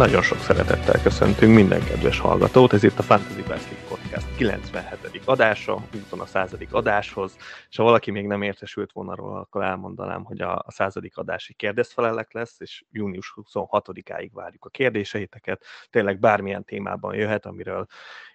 Nagyon 0.00 0.22
sok 0.22 0.38
szeretettel 0.38 1.02
köszöntünk 1.02 1.54
minden 1.54 1.84
kedves 1.84 2.18
hallgatót, 2.18 2.72
ez 2.72 2.82
itt 2.82 2.98
a 2.98 3.02
Fantasy 3.02 3.42
League 3.48 3.76
Podcast 3.88 4.36
97. 4.36 5.22
adása, 5.24 5.82
úton 5.94 6.20
a 6.20 6.26
századik 6.26 6.72
adáshoz, 6.72 7.36
és 7.70 7.76
ha 7.76 7.82
valaki 7.82 8.10
még 8.10 8.26
nem 8.26 8.42
értesült 8.42 8.92
volna 8.92 9.14
róla, 9.14 9.40
akkor 9.40 9.62
elmondanám, 9.62 10.24
hogy 10.24 10.40
a 10.40 10.64
századik 10.68 11.16
adási 11.16 11.54
kérdezfelelek 11.54 12.32
lesz, 12.32 12.60
és 12.60 12.84
június 12.90 13.34
26-áig 13.36 14.30
várjuk 14.32 14.64
a 14.64 14.68
kérdéseiteket, 14.68 15.64
tényleg 15.90 16.18
bármilyen 16.18 16.64
témában 16.64 17.14
jöhet, 17.14 17.46
amiről 17.46 17.86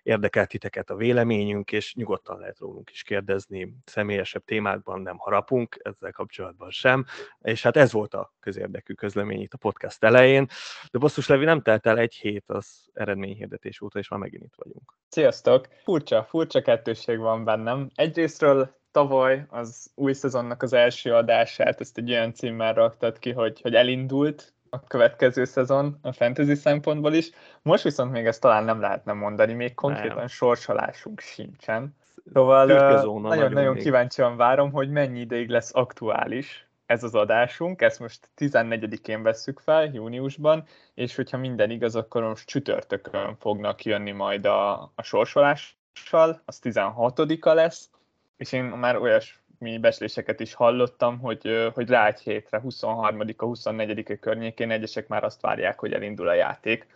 érdekelt 0.05 0.49
titeket 0.49 0.89
a 0.89 0.95
véleményünk, 0.95 1.71
és 1.71 1.95
nyugodtan 1.95 2.39
lehet 2.39 2.59
rólunk 2.59 2.89
is 2.89 3.03
kérdezni, 3.03 3.75
személyesebb 3.85 4.43
témákban 4.43 5.01
nem 5.01 5.17
harapunk, 5.17 5.79
ezzel 5.83 6.11
kapcsolatban 6.11 6.71
sem, 6.71 7.05
és 7.41 7.63
hát 7.63 7.77
ez 7.77 7.91
volt 7.91 8.13
a 8.13 8.33
közérdekű 8.39 8.93
közlemény 8.93 9.41
itt 9.41 9.53
a 9.53 9.57
podcast 9.57 10.03
elején, 10.03 10.47
de 10.91 10.99
basszus 10.99 11.27
Levi 11.27 11.45
nem 11.45 11.61
telt 11.61 11.85
el 11.85 11.97
egy 11.97 12.13
hét 12.13 12.43
az 12.47 12.89
eredményhirdetés 12.93 13.81
óta, 13.81 13.99
és 13.99 14.07
már 14.07 14.19
megint 14.19 14.43
itt 14.43 14.55
vagyunk. 14.55 14.97
Sziasztok! 15.09 15.67
Furcsa, 15.83 16.23
furcsa 16.23 16.61
kettőség 16.61 17.17
van 17.17 17.43
bennem. 17.43 17.89
Egyrésztről 17.95 18.75
tavaly 18.91 19.45
az 19.49 19.91
új 19.95 20.13
szezonnak 20.13 20.63
az 20.63 20.73
első 20.73 21.13
adását, 21.13 21.81
ezt 21.81 21.97
egy 21.97 22.11
olyan 22.11 22.33
címmel 22.33 22.73
raktad 22.73 23.19
ki, 23.19 23.31
hogy, 23.31 23.61
hogy 23.61 23.75
elindult, 23.75 24.54
a 24.75 24.87
következő 24.87 25.43
szezon 25.43 25.99
a 26.01 26.11
fantasy 26.11 26.55
szempontból 26.55 27.13
is. 27.13 27.29
Most 27.61 27.83
viszont 27.83 28.11
még 28.11 28.25
ezt 28.25 28.41
talán 28.41 28.63
nem 28.63 28.79
lehetne 28.79 29.13
mondani, 29.13 29.53
még 29.53 29.73
konkrétan 29.73 30.17
nem. 30.17 30.27
sorsolásunk 30.27 31.19
sincsen. 31.19 31.95
Szóval 32.33 32.65
nagyon-nagyon 33.21 33.75
kíváncsian 33.75 34.37
várom, 34.37 34.71
hogy 34.71 34.89
mennyi 34.89 35.19
ideig 35.19 35.49
lesz 35.49 35.71
aktuális 35.73 36.67
ez 36.85 37.03
az 37.03 37.15
adásunk, 37.15 37.81
ezt 37.81 37.99
most 37.99 38.29
14-én 38.37 39.23
vesszük 39.23 39.59
fel, 39.59 39.85
júniusban, 39.93 40.63
és 40.93 41.15
hogyha 41.15 41.37
minden 41.37 41.69
igaz, 41.69 41.95
akkor 41.95 42.23
most 42.23 42.47
csütörtökön 42.47 43.35
fognak 43.39 43.83
jönni 43.83 44.11
majd 44.11 44.45
a, 44.45 44.81
a 44.95 45.01
sorsolással, 45.01 46.41
az 46.45 46.59
16-a 46.63 47.53
lesz, 47.53 47.89
és 48.37 48.51
én 48.51 48.63
már 48.63 48.97
olyas 48.97 49.43
mi 49.59 49.77
beszéléseket 49.77 50.39
is 50.39 50.53
hallottam, 50.53 51.19
hogy, 51.19 51.71
hogy 51.73 51.89
rá 51.89 52.07
egy 52.07 52.19
hétre, 52.19 52.61
23-a, 52.65 53.43
24 53.43 54.19
környékén 54.19 54.71
egyesek 54.71 55.07
már 55.07 55.23
azt 55.23 55.41
várják, 55.41 55.79
hogy 55.79 55.93
elindul 55.93 56.27
a 56.27 56.33
játék. 56.33 56.87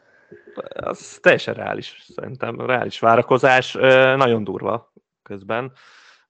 Az 0.73 1.19
teljesen 1.21 1.53
reális, 1.53 2.05
szerintem 2.15 2.65
reális 2.65 2.99
várakozás, 2.99 3.73
nagyon 4.15 4.43
durva 4.43 4.91
közben 5.23 5.71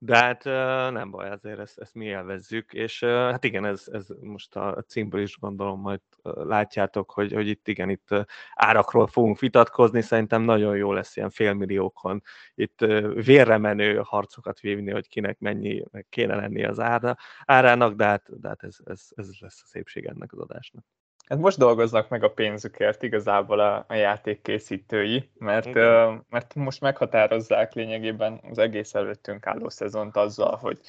de 0.02 0.17
hát 0.17 0.44
nem 0.92 1.11
baj, 1.11 1.30
azért 1.30 1.59
ezt, 1.59 1.80
ezt 1.80 1.94
mi 1.94 2.05
élvezzük, 2.05 2.73
és 2.73 3.03
hát 3.03 3.44
igen, 3.44 3.66
ez, 3.66 3.88
ez 3.92 4.08
most 4.22 4.56
a 4.56 4.83
címből 4.88 5.22
is 5.22 5.38
gondolom, 5.39 5.80
majd 5.80 6.00
látjátok, 6.23 7.11
hogy, 7.11 7.33
hogy 7.33 7.47
itt 7.47 7.67
igen, 7.67 7.89
itt 7.89 8.08
árakról 8.53 9.08
fogunk 9.08 9.39
vitatkozni, 9.39 10.02
szerintem 10.02 10.41
nagyon 10.41 10.78
jó 10.78 10.94
lesz 10.94 11.16
ilyen 11.16 11.30
félmilliókon 11.30 12.23
itt 12.56 12.80
vérre 13.14 13.58
menő 13.58 14.02
harcokat 14.03 14.59
vívni, 14.59 14.91
hogy 14.91 15.08
kinek 15.08 15.39
mennyi 15.39 15.83
kéne 16.09 16.36
lenni 16.36 16.63
az 16.63 16.80
ára, 16.80 17.17
árának, 17.45 17.94
de 17.94 18.06
hát, 18.06 18.39
de 18.39 18.47
hát 18.47 18.63
ez, 18.63 18.78
ez, 18.86 19.08
ez 19.16 19.30
lesz 19.39 19.61
a 19.63 19.67
szépség 19.67 20.06
ennek 20.06 20.34
az 20.34 20.40
adásnak. 20.40 20.84
Hát 21.29 21.40
most 21.40 21.57
dolgoznak 21.57 22.09
meg 22.09 22.23
a 22.23 22.31
pénzükért 22.31 23.03
igazából 23.03 23.59
a, 23.59 23.85
a 23.88 23.94
játék 23.94 24.41
készítői, 24.41 25.29
mert, 25.38 25.66
uh, 25.66 26.13
mert 26.29 26.56
most 26.56 26.81
meghatározzák 26.81 27.73
lényegében 27.73 28.41
az 28.50 28.57
egész 28.57 28.94
előttünk 28.94 29.47
álló 29.47 29.69
szezont 29.69 30.16
azzal, 30.16 30.56
hogy, 30.56 30.79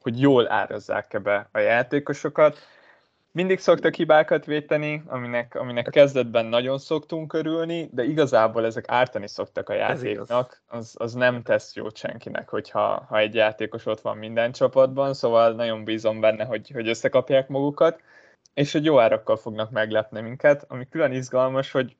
hogy 0.00 0.20
jól 0.20 0.52
árazzák 0.52 1.20
be 1.22 1.48
a 1.52 1.58
játékosokat. 1.58 2.58
Mindig 3.32 3.58
szoktak 3.58 3.94
hibákat 3.94 4.44
véteni, 4.44 5.02
aminek, 5.06 5.54
aminek 5.54 5.88
kezdetben 5.90 6.46
nagyon 6.46 6.78
szoktunk 6.78 7.32
örülni, 7.32 7.88
de 7.92 8.04
igazából 8.04 8.64
ezek 8.64 8.84
ártani 8.88 9.28
szoktak 9.28 9.68
a 9.68 9.74
játéknak, 9.74 10.62
az, 10.68 10.94
az 10.98 11.12
nem 11.12 11.42
tesz 11.42 11.74
jót 11.74 11.96
senkinek, 11.96 12.48
hogyha 12.48 13.04
ha 13.08 13.18
egy 13.18 13.34
játékos 13.34 13.86
ott 13.86 14.00
van 14.00 14.16
minden 14.16 14.52
csapatban, 14.52 15.14
szóval 15.14 15.52
nagyon 15.52 15.84
bízom 15.84 16.20
benne, 16.20 16.44
hogy, 16.44 16.70
hogy 16.70 16.88
összekapják 16.88 17.48
magukat 17.48 18.00
és 18.56 18.72
hogy 18.72 18.84
jó 18.84 19.00
árakkal 19.00 19.36
fognak 19.36 19.70
meglepni 19.70 20.20
minket, 20.20 20.64
ami 20.68 20.88
külön 20.88 21.12
izgalmas, 21.12 21.70
hogy 21.70 21.96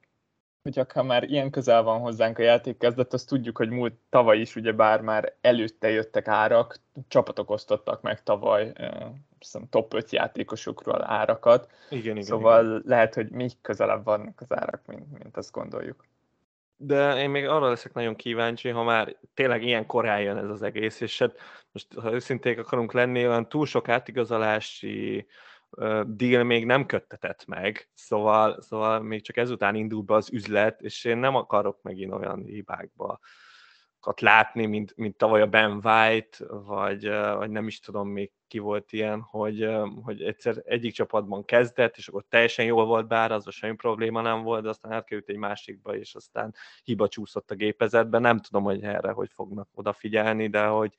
hogy 0.62 0.92
ha 0.92 1.02
már 1.02 1.22
ilyen 1.22 1.50
közel 1.50 1.82
van 1.82 2.00
hozzánk 2.00 2.38
a 2.38 2.42
játék 2.42 2.78
kezdet, 2.78 3.12
azt 3.12 3.28
tudjuk, 3.28 3.56
hogy 3.56 3.70
múlt 3.70 3.94
tavaly 4.08 4.38
is 4.38 4.56
ugye 4.56 4.72
bár 4.72 5.00
már 5.00 5.32
előtte 5.40 5.90
jöttek 5.90 6.28
árak, 6.28 6.80
csapatok 7.08 7.50
osztottak 7.50 8.02
meg 8.02 8.22
tavaly 8.22 8.72
hiszem, 9.38 9.68
top 9.70 9.94
5 9.94 10.10
játékosokról 10.10 11.04
árakat. 11.04 11.70
Igen, 11.90 12.10
igen, 12.10 12.22
szóval 12.22 12.64
igen. 12.64 12.82
lehet, 12.84 13.14
hogy 13.14 13.30
még 13.30 13.50
közelebb 13.62 14.04
vannak 14.04 14.40
az 14.40 14.56
árak, 14.56 14.86
mint, 14.86 15.18
mint 15.22 15.36
azt 15.36 15.52
gondoljuk. 15.52 16.04
De 16.76 17.20
én 17.20 17.30
még 17.30 17.46
arra 17.46 17.68
leszek 17.68 17.92
nagyon 17.92 18.16
kíváncsi, 18.16 18.68
ha 18.68 18.82
már 18.82 19.16
tényleg 19.34 19.62
ilyen 19.62 19.86
korán 19.86 20.20
jön 20.20 20.36
ez 20.36 20.50
az 20.50 20.62
egész, 20.62 21.00
és 21.00 21.18
hát 21.18 21.36
most 21.72 21.86
ha 21.94 22.12
őszinték 22.12 22.58
akarunk 22.58 22.92
lenni, 22.92 23.26
olyan 23.26 23.48
túl 23.48 23.66
sok 23.66 23.88
átigazolási 23.88 25.26
deal 26.06 26.44
még 26.44 26.66
nem 26.66 26.86
köttetett 26.86 27.46
meg, 27.46 27.88
szóval, 27.94 28.60
szóval 28.60 29.00
még 29.00 29.22
csak 29.22 29.36
ezután 29.36 29.74
indul 29.74 30.02
be 30.02 30.14
az 30.14 30.32
üzlet, 30.32 30.80
és 30.80 31.04
én 31.04 31.16
nem 31.18 31.34
akarok 31.34 31.82
megint 31.82 32.12
olyan 32.12 32.44
hibákba 32.44 33.18
látni, 34.14 34.66
mint, 34.66 34.96
mint 34.96 35.16
tavaly 35.16 35.40
a 35.40 35.46
Ben 35.46 35.80
White, 35.84 36.38
vagy, 36.48 37.08
vagy 37.08 37.50
nem 37.50 37.66
is 37.66 37.80
tudom 37.80 38.08
még 38.08 38.32
ki 38.48 38.58
volt 38.58 38.92
ilyen, 38.92 39.20
hogy, 39.20 39.68
hogy 40.02 40.22
egyszer 40.22 40.62
egyik 40.64 40.92
csapatban 40.92 41.44
kezdett, 41.44 41.96
és 41.96 42.08
akkor 42.08 42.24
teljesen 42.28 42.64
jól 42.64 42.84
volt 42.84 43.08
bár, 43.08 43.32
az 43.32 43.46
semmi 43.50 43.74
probléma 43.74 44.20
nem 44.20 44.42
volt, 44.42 44.62
de 44.62 44.68
aztán 44.68 44.92
átkerült 44.92 45.28
egy 45.28 45.36
másikba, 45.36 45.96
és 45.96 46.14
aztán 46.14 46.54
hiba 46.82 47.08
csúszott 47.08 47.50
a 47.50 47.54
gépezetben. 47.54 48.20
Nem 48.20 48.38
tudom, 48.38 48.62
hogy 48.62 48.82
erre 48.82 49.10
hogy 49.10 49.30
fognak 49.34 49.68
odafigyelni, 49.74 50.48
de 50.48 50.66
hogy 50.66 50.94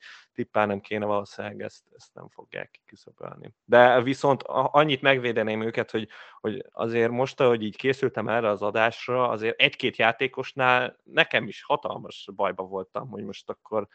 nem 0.52 0.80
kéne 0.80 1.04
valószínűleg 1.04 1.60
ezt, 1.60 1.84
ezt 1.96 2.14
nem 2.14 2.28
fogják 2.28 2.80
kiszöpölni. 2.86 3.54
De 3.64 4.02
viszont 4.02 4.42
annyit 4.46 5.02
megvédeném 5.02 5.62
őket, 5.62 5.90
hogy, 5.90 6.08
hogy 6.40 6.64
azért 6.70 7.10
most, 7.10 7.40
ahogy 7.40 7.62
így 7.62 7.76
készültem 7.76 8.28
erre 8.28 8.48
az 8.48 8.62
adásra, 8.62 9.28
azért 9.28 9.60
egy-két 9.60 9.96
játékosnál 9.96 10.96
nekem 11.04 11.46
is 11.46 11.62
hatalmas 11.62 12.28
bajba 12.34 12.62
voltam, 12.62 13.08
hogy 13.08 13.24
most 13.24 13.48
akkor 13.48 13.88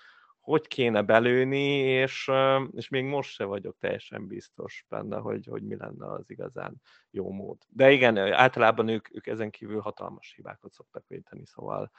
hogy 0.44 0.68
kéne 0.68 1.02
belőni, 1.02 1.78
és, 1.78 2.32
és 2.72 2.90
még 2.90 3.06
most 3.06 3.34
se 3.34 3.44
vagyok 3.44 3.78
teljesen 3.80 4.28
biztos 4.28 4.86
benne, 4.90 5.18
hogy, 5.18 5.46
hogy 5.50 5.64
mi 5.64 5.76
lenne 5.76 6.12
az 6.12 6.30
igazán 6.30 6.82
jó 7.10 7.32
mód. 7.32 7.58
De 7.68 7.92
igen, 7.92 8.18
általában 8.18 8.88
ők, 8.88 9.16
ők 9.16 9.28
ezen 9.28 9.50
kívül 9.50 9.80
hatalmas 9.80 10.34
hibákat 10.36 10.74
szoktak 10.74 11.04
véteni, 11.08 11.46
szóval 11.46 11.92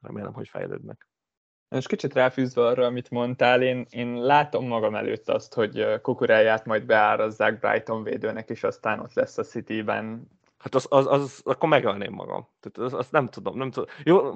remélem, 0.00 0.32
hogy 0.32 0.48
fejlődnek. 0.48 1.08
Most 1.68 1.88
kicsit 1.88 2.14
ráfűzve 2.14 2.66
arra, 2.66 2.84
amit 2.84 3.10
mondtál, 3.10 3.62
én, 3.62 3.86
én 3.90 4.14
látom 4.14 4.66
magam 4.66 4.94
előtt 4.94 5.28
azt, 5.28 5.54
hogy 5.54 6.00
kukuráját 6.00 6.64
majd 6.64 6.86
beárazzák 6.86 7.58
Brighton 7.58 8.02
védőnek, 8.02 8.50
és 8.50 8.62
aztán 8.62 9.00
ott 9.00 9.12
lesz 9.12 9.38
a 9.38 9.42
City-ben. 9.42 10.28
Hát 10.60 10.74
az, 10.74 10.86
az, 10.90 11.06
az 11.06 11.40
akkor 11.44 11.68
megölném 11.68 12.12
magam. 12.12 12.48
Tehát 12.60 12.92
az, 12.92 12.98
azt 12.98 13.12
nem 13.12 13.28
tudom, 13.28 13.56
nem 13.56 13.70
tudom. 13.70 13.88
Jó, 14.04 14.34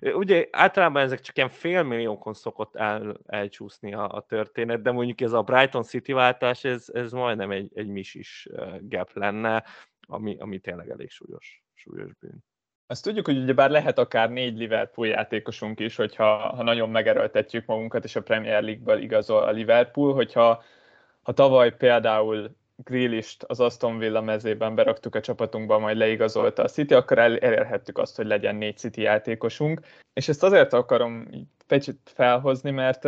Ugye 0.00 0.48
általában 0.50 1.02
ezek 1.02 1.20
csak 1.20 1.36
ilyen 1.36 1.48
félmilliókon 1.48 2.34
szokott 2.34 2.76
el, 2.76 3.16
elcsúszni 3.26 3.94
a, 3.94 4.08
a 4.08 4.20
történet, 4.20 4.82
de 4.82 4.90
mondjuk 4.90 5.20
ez 5.20 5.32
a 5.32 5.42
Brighton 5.42 5.82
City 5.82 6.12
váltás, 6.12 6.64
ez, 6.64 6.88
ez 6.92 7.12
majdnem 7.12 7.50
egy, 7.50 7.70
egy 7.74 7.86
misis 7.86 8.48
gap 8.80 9.10
lenne, 9.12 9.64
ami, 10.00 10.36
ami 10.38 10.58
tényleg 10.58 10.90
elég 10.90 11.10
súlyos, 11.10 11.62
súlyos 11.74 12.14
bűn. 12.20 12.44
Azt 12.86 13.04
tudjuk, 13.04 13.26
hogy 13.26 13.36
ugye 13.36 13.52
bár 13.52 13.70
lehet 13.70 13.98
akár 13.98 14.30
négy 14.30 14.56
Liverpool 14.56 15.06
játékosunk 15.06 15.80
is, 15.80 15.96
hogyha 15.96 16.36
ha 16.36 16.62
nagyon 16.62 16.90
megerőltetjük 16.90 17.66
magunkat, 17.66 18.04
és 18.04 18.16
a 18.16 18.22
Premier 18.22 18.62
League-ből 18.62 18.98
igazol 19.02 19.42
a 19.42 19.50
Liverpool, 19.50 20.14
hogyha 20.14 20.62
ha 21.22 21.32
tavaly 21.32 21.76
például 21.76 22.56
Grealish-t 22.84 23.44
az 23.44 23.60
Aston 23.60 23.98
Villa 23.98 24.20
mezében 24.20 24.74
beraktuk 24.74 25.14
a 25.14 25.20
csapatunkba, 25.20 25.78
majd 25.78 25.96
leigazolta 25.96 26.62
a 26.62 26.68
City, 26.68 26.94
akkor 26.94 27.18
el, 27.18 27.38
elérhettük 27.38 27.98
azt, 27.98 28.16
hogy 28.16 28.26
legyen 28.26 28.56
négy 28.56 28.76
City 28.76 29.00
játékosunk. 29.00 29.80
És 30.12 30.28
ezt 30.28 30.42
azért 30.42 30.72
akarom 30.72 31.28
picit 31.66 31.98
felhozni, 32.14 32.70
mert, 32.70 33.04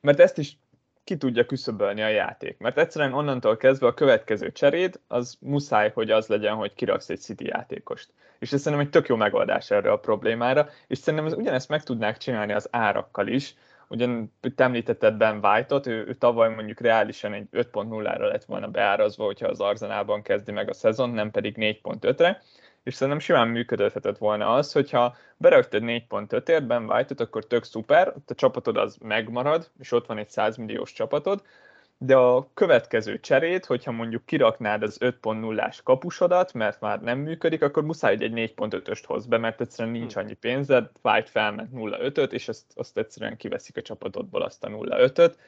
mert 0.00 0.20
ezt 0.20 0.38
is 0.38 0.56
ki 1.04 1.16
tudja 1.16 1.46
küszöbölni 1.46 2.02
a 2.02 2.08
játék. 2.08 2.58
Mert 2.58 2.78
egyszerűen 2.78 3.12
onnantól 3.12 3.56
kezdve 3.56 3.86
a 3.86 3.94
következő 3.94 4.52
cseréd, 4.52 5.00
az 5.08 5.36
muszáj, 5.40 5.90
hogy 5.94 6.10
az 6.10 6.26
legyen, 6.26 6.54
hogy 6.54 6.74
kiraksz 6.74 7.08
egy 7.08 7.20
City 7.20 7.46
játékost. 7.46 8.08
És 8.38 8.52
ez 8.52 8.60
szerintem 8.60 8.86
egy 8.86 8.92
tök 8.92 9.08
jó 9.08 9.16
megoldás 9.16 9.70
erre 9.70 9.92
a 9.92 9.98
problémára, 9.98 10.68
és 10.86 10.98
szerintem 10.98 11.28
ez 11.28 11.38
ugyanezt 11.38 11.68
meg 11.68 11.82
tudnák 11.82 12.16
csinálni 12.16 12.52
az 12.52 12.68
árakkal 12.70 13.26
is, 13.26 13.54
ugyan 13.94 14.32
említetted 14.56 15.16
Ben 15.16 15.38
White-ot, 15.42 15.86
ő, 15.86 16.04
ő 16.06 16.14
tavaly 16.14 16.54
mondjuk 16.54 16.80
reálisan 16.80 17.32
egy 17.32 17.48
5.0-ra 17.52 18.18
lett 18.18 18.44
volna 18.44 18.68
beárazva, 18.68 19.24
hogyha 19.24 19.48
az 19.48 19.60
Arzenában 19.60 20.22
kezdi 20.22 20.52
meg 20.52 20.68
a 20.68 20.74
szezon, 20.74 21.10
nem 21.10 21.30
pedig 21.30 21.54
4.5-re, 21.58 22.42
és 22.82 22.94
szerintem 22.94 23.18
simán 23.18 23.48
működhetett 23.48 24.18
volna 24.18 24.54
az, 24.54 24.72
hogyha 24.72 25.16
berakted 25.36 25.82
4.5-ért 25.86 26.66
Ben 26.66 26.90
White-ot, 26.90 27.20
akkor 27.20 27.46
tök 27.46 27.64
szuper, 27.64 28.12
a 28.26 28.34
csapatod 28.34 28.76
az 28.76 28.96
megmarad, 29.02 29.70
és 29.78 29.92
ott 29.92 30.06
van 30.06 30.18
egy 30.18 30.30
100 30.30 30.56
milliós 30.56 30.92
csapatod, 30.92 31.42
de 31.98 32.16
a 32.16 32.50
következő 32.54 33.20
cserét, 33.20 33.64
hogyha 33.64 33.92
mondjuk 33.92 34.26
kiraknád 34.26 34.82
az 34.82 34.98
5.0-ás 35.00 35.82
kapusodat, 35.82 36.52
mert 36.52 36.80
már 36.80 37.00
nem 37.00 37.18
működik, 37.18 37.62
akkor 37.62 37.84
muszáj, 37.84 38.16
hogy 38.16 38.38
egy 38.38 38.52
4.5-öst 38.56 39.02
hoz 39.06 39.26
be, 39.26 39.38
mert 39.38 39.60
egyszerűen 39.60 39.94
nincs 39.94 40.12
hm. 40.12 40.18
annyi 40.18 40.34
pénzed, 40.34 40.90
White 41.02 41.30
felment 41.30 41.70
0.5-öt, 41.74 42.32
és 42.32 42.48
azt, 42.48 42.64
azt 42.74 42.98
egyszerűen 42.98 43.36
kiveszik 43.36 43.76
a 43.76 43.82
csapatodból 43.82 44.42
azt 44.42 44.64
a 44.64 44.68
0.5-öt. 44.68 45.38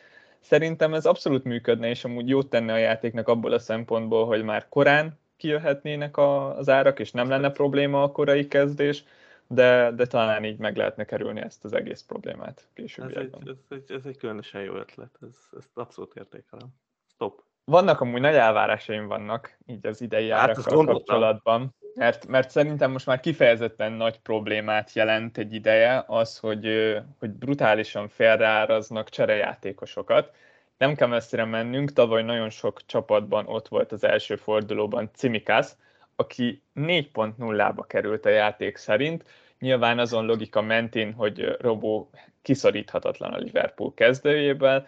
Szerintem 0.41 0.95
ez 0.95 1.07
abszolút 1.07 1.45
működne, 1.45 1.89
és 1.89 2.05
amúgy 2.05 2.29
jót 2.29 2.51
tenne 2.51 2.73
a 2.73 2.77
játéknak 2.77 3.29
abból 3.29 3.53
a 3.53 3.59
szempontból, 3.59 4.27
hogy 4.27 4.43
már 4.43 4.69
korán 4.69 5.19
kijöhetnének 5.37 6.17
az 6.17 6.69
árak, 6.69 6.99
és 6.99 7.11
nem 7.11 7.29
lenne 7.29 7.51
probléma 7.51 8.03
a 8.03 8.13
korai 8.13 8.49
kezdés, 8.49 9.05
de, 9.49 9.91
de 9.91 10.07
talán 10.07 10.45
így 10.45 10.59
meg 10.59 10.77
lehetne 10.77 11.05
kerülni 11.05 11.41
ezt 11.41 11.65
az 11.65 11.73
egész 11.73 12.03
problémát 12.03 12.69
későbbiekben. 12.75 13.41
Ez 13.41 13.49
egy, 13.49 13.59
ez, 13.69 13.79
egy, 13.79 13.97
ez 13.97 14.07
egy 14.07 14.17
különösen 14.17 14.63
jó 14.63 14.75
ötlet, 14.75 15.19
ez, 15.23 15.37
ezt 15.59 15.71
abszolút 15.75 16.17
értékelem. 16.17 16.69
Stop. 17.15 17.43
Vannak 17.65 18.01
amúgy 18.01 18.21
nagy 18.21 18.35
elvárásaim 18.35 19.07
vannak 19.07 19.59
így 19.67 19.87
az 19.87 20.01
idei 20.01 20.31
hát, 20.31 20.41
árakkal 20.41 20.85
kapcsolatban, 20.85 21.75
mert, 21.95 22.27
mert 22.27 22.51
szerintem 22.51 22.91
most 22.91 23.07
már 23.07 23.21
kifejezetten 23.21 23.93
nagy 23.93 24.21
problémát 24.21 24.93
jelent 24.93 25.39
egy 25.39 25.53
ideje 25.53 26.05
az, 26.07 26.39
hogy, 26.39 26.97
hogy 27.19 27.31
brutálisan 27.31 28.09
félreáraznak 28.09 29.09
cserejátékosokat. 29.09 30.35
Nem 30.79 30.95
kell 30.95 31.09
messzire 31.09 31.45
mennünk, 31.45 31.93
tavaly 31.93 32.23
nagyon 32.23 32.51
sok 32.51 32.87
csapatban 32.87 33.47
ott 33.47 33.69
volt 33.69 33.93
az 33.93 34.05
első 34.05 34.37
fordulóban 34.37 35.11
Cimikász, 35.15 35.77
aki 36.17 36.63
4.0-ba 36.75 37.85
került 37.87 38.27
a 38.27 38.29
játék 38.29 38.77
szerint, 38.77 39.25
nyilván 39.59 39.99
azon 39.99 40.27
logika 40.27 40.61
mentén, 40.61 41.13
hogy 41.13 41.57
Robó 41.61 42.11
kiszoríthatatlan 42.43 43.33
a 43.33 43.39
Liverpool 43.39 43.95
kezdőjéből, 43.95 44.87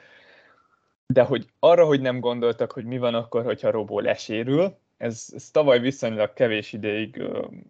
de 1.06 1.22
hogy 1.22 1.46
arra, 1.58 1.84
hogy 1.84 2.00
nem 2.00 2.20
gondoltak, 2.20 2.72
hogy 2.72 2.84
mi 2.84 2.98
van 2.98 3.14
akkor, 3.14 3.44
hogyha 3.44 3.70
Robó 3.70 4.00
lesérül, 4.00 4.76
ez, 4.98 5.26
ez 5.34 5.50
tavaly 5.50 5.80
viszonylag 5.80 6.32
kevés 6.32 6.72
ideig 6.72 7.22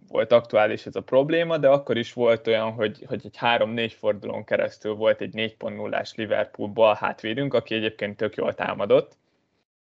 volt 0.09 0.33
aktuális 0.33 0.87
ez 0.87 0.97
a 0.97 1.03
probléma, 1.03 1.59
de 1.59 1.69
akkor 1.69 1.97
is 1.97 2.13
volt 2.13 2.47
olyan, 2.47 2.73
hogy, 2.73 3.05
hogy 3.07 3.21
egy 3.25 3.37
3-4 3.41 3.93
fordulón 3.99 4.45
keresztül 4.45 4.95
volt 4.95 5.21
egy 5.21 5.33
4.0-ás 5.35 6.15
Liverpool 6.15 6.69
bal 6.69 6.95
hátvédünk, 6.95 7.55
aki 7.55 7.75
egyébként 7.75 8.17
tök 8.17 8.37
jól 8.37 8.55
támadott, 8.55 9.17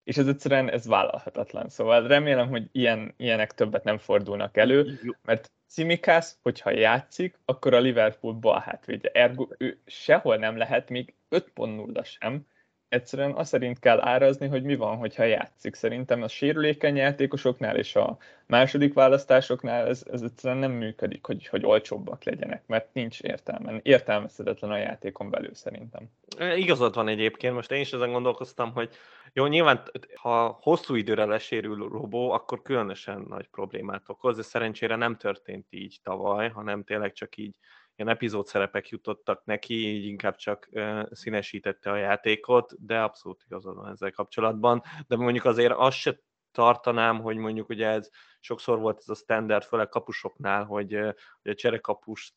és 0.09 0.17
ez 0.17 0.27
egyszerűen 0.27 0.69
ez 0.69 0.87
vállalhatatlan. 0.87 1.69
Szóval 1.69 2.07
remélem, 2.07 2.49
hogy 2.49 2.69
ilyen, 2.71 3.13
ilyenek 3.17 3.53
többet 3.53 3.83
nem 3.83 3.97
fordulnak 3.97 4.57
elő, 4.57 4.99
mert 5.23 5.51
Cimikász, 5.67 6.37
hogyha 6.41 6.69
játszik, 6.69 7.39
akkor 7.45 7.73
a 7.73 7.79
Liverpool 7.79 8.33
bal 8.33 8.59
hátvédje. 8.59 9.09
Ergo 9.13 9.47
ő 9.57 9.79
sehol 9.85 10.37
nem 10.37 10.57
lehet, 10.57 10.89
még 10.89 11.13
5.0 11.29 12.05
sem, 12.05 12.45
egyszerűen 12.89 13.31
azt 13.31 13.49
szerint 13.49 13.79
kell 13.79 13.99
árazni, 14.01 14.47
hogy 14.47 14.63
mi 14.63 14.75
van, 14.75 14.97
hogyha 14.97 15.23
játszik. 15.23 15.75
Szerintem 15.75 16.21
a 16.21 16.27
sérülékeny 16.27 16.95
játékosoknál 16.95 17.75
és 17.77 17.95
a 17.95 18.17
második 18.45 18.93
választásoknál 18.93 19.87
ez, 19.87 20.03
ez 20.11 20.21
egyszerűen 20.21 20.59
nem 20.59 20.71
működik, 20.71 21.25
hogy, 21.25 21.47
hogy 21.47 21.65
olcsóbbak 21.65 22.23
legyenek, 22.23 22.63
mert 22.67 22.93
nincs 22.93 23.21
értelme. 23.21 23.79
Értelmezhetetlen 23.83 24.71
a 24.71 24.77
játékon 24.77 25.29
belül 25.29 25.53
szerintem. 25.53 26.09
Igazad 26.55 26.95
van 26.95 27.07
egyébként, 27.07 27.53
most 27.53 27.71
én 27.71 27.81
is 27.81 27.93
ezen 27.93 28.11
gondolkoztam, 28.11 28.71
hogy 28.71 28.89
jó, 29.33 29.45
nyilván 29.45 29.83
ha 30.15 30.59
hosszú 30.61 30.95
időre 30.95 31.25
lesérül 31.25 31.89
Robó, 31.89 32.31
akkor 32.31 32.61
különösen 32.61 33.25
nagy 33.27 33.47
problémát 33.47 34.03
okoz, 34.07 34.35
de 34.35 34.41
szerencsére 34.41 34.95
nem 34.95 35.15
történt 35.15 35.65
így 35.69 35.99
tavaly, 36.03 36.49
hanem 36.49 36.83
tényleg 36.83 37.13
csak 37.13 37.37
így 37.37 37.55
ilyen 37.99 38.11
epizód 38.11 38.47
szerepek 38.47 38.89
jutottak 38.89 39.45
neki, 39.45 39.87
így 39.87 40.05
inkább 40.05 40.35
csak 40.35 40.69
színesítette 41.11 41.91
a 41.91 41.95
játékot, 41.95 42.85
de 42.85 43.01
abszolút 43.01 43.43
igazad 43.45 43.75
van 43.75 43.91
ezzel 43.91 44.11
kapcsolatban. 44.11 44.81
De 45.07 45.15
mondjuk 45.15 45.45
azért 45.45 45.73
azt 45.73 45.97
se 45.97 46.19
tartanám, 46.51 47.21
hogy 47.21 47.37
mondjuk 47.37 47.69
ugye 47.69 47.87
ez 47.87 48.09
sokszor 48.39 48.79
volt 48.79 48.97
ez 48.97 49.09
a 49.09 49.15
standard, 49.15 49.63
főleg 49.63 49.89
kapusoknál, 49.89 50.63
hogy, 50.63 50.93
hogy 51.41 51.51
a 51.51 51.53
cserekapust, 51.53 52.33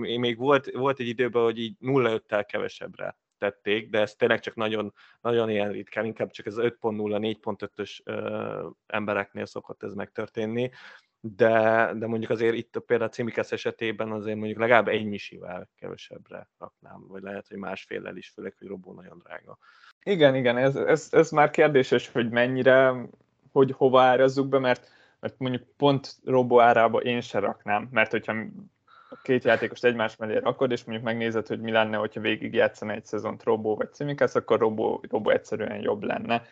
még 0.00 0.38
volt, 0.38 0.70
volt 0.70 1.00
egy 1.00 1.08
időben, 1.08 1.42
hogy 1.42 1.58
így 1.58 1.76
0-5-tel 1.80 2.44
kevesebbre 2.48 3.16
tették, 3.38 3.90
de 3.90 4.00
ez 4.00 4.14
tényleg 4.14 4.40
csak 4.40 4.54
nagyon, 4.54 4.94
nagyon 5.20 5.50
ilyen 5.50 5.72
ritkán, 5.72 6.04
inkább 6.04 6.30
csak 6.30 6.46
ez 6.46 6.56
5.0, 6.56 7.36
4.5-ös 7.42 8.00
embereknél 8.86 9.46
szokott 9.46 9.82
ez 9.82 9.94
megtörténni, 9.94 10.70
de, 11.26 11.90
de 11.94 12.06
mondjuk 12.06 12.30
azért 12.30 12.54
itt 12.54 12.78
például 12.86 13.08
a 13.08 13.12
Cimikesz 13.12 13.52
esetében 13.52 14.10
azért 14.10 14.36
mondjuk 14.36 14.58
legalább 14.58 14.88
egy 14.88 15.04
misivel 15.04 15.68
kevesebbre 15.78 16.48
raknám, 16.58 17.04
vagy 17.08 17.22
lehet, 17.22 17.48
hogy 17.48 17.56
másfélel 17.56 18.16
is, 18.16 18.28
főleg, 18.28 18.54
hogy 18.58 18.68
robó 18.68 18.92
nagyon 18.92 19.22
drága. 19.24 19.58
Igen, 20.02 20.34
igen, 20.34 20.56
ez, 20.56 20.76
ez, 20.76 21.08
ez 21.10 21.30
már 21.30 21.50
kérdéses, 21.50 22.08
hogy 22.08 22.30
mennyire, 22.30 22.94
hogy 23.52 23.72
hova 23.76 24.02
árazzuk 24.02 24.48
be, 24.48 24.58
mert, 24.58 24.88
mert 25.20 25.38
mondjuk 25.38 25.62
pont 25.76 26.16
robó 26.24 26.60
árába 26.60 26.98
én 26.98 27.20
se 27.20 27.38
raknám, 27.38 27.88
mert 27.90 28.10
hogyha 28.10 28.34
két 29.22 29.44
játékost 29.44 29.84
egymás 29.84 30.16
mellé 30.16 30.36
rakod, 30.36 30.70
és 30.70 30.84
mondjuk 30.84 31.06
megnézed, 31.06 31.46
hogy 31.46 31.60
mi 31.60 31.70
lenne, 31.70 31.96
hogyha 31.96 32.20
végig 32.20 32.54
játszana 32.54 32.92
egy 32.92 33.04
szezont 33.04 33.42
Robó 33.42 33.76
vagy 33.76 33.92
Cimikesz, 33.92 34.34
akkor 34.34 34.58
Robó, 34.58 35.04
Robó 35.10 35.30
egyszerűen 35.30 35.80
jobb 35.80 36.02
lenne. 36.02 36.44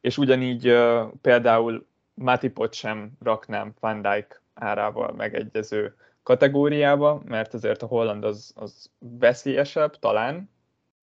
És 0.00 0.18
ugyanígy 0.18 0.76
például 1.20 1.88
Matipot 2.20 2.74
sem 2.74 3.10
raknám 3.22 3.74
Van 3.80 4.02
Dijk 4.02 4.42
árával 4.54 5.12
megegyező 5.12 5.94
kategóriába, 6.22 7.22
mert 7.24 7.54
azért 7.54 7.82
a 7.82 7.86
holland 7.86 8.24
az, 8.24 8.52
az 8.54 8.90
veszélyesebb, 8.98 9.98
talán, 9.98 10.50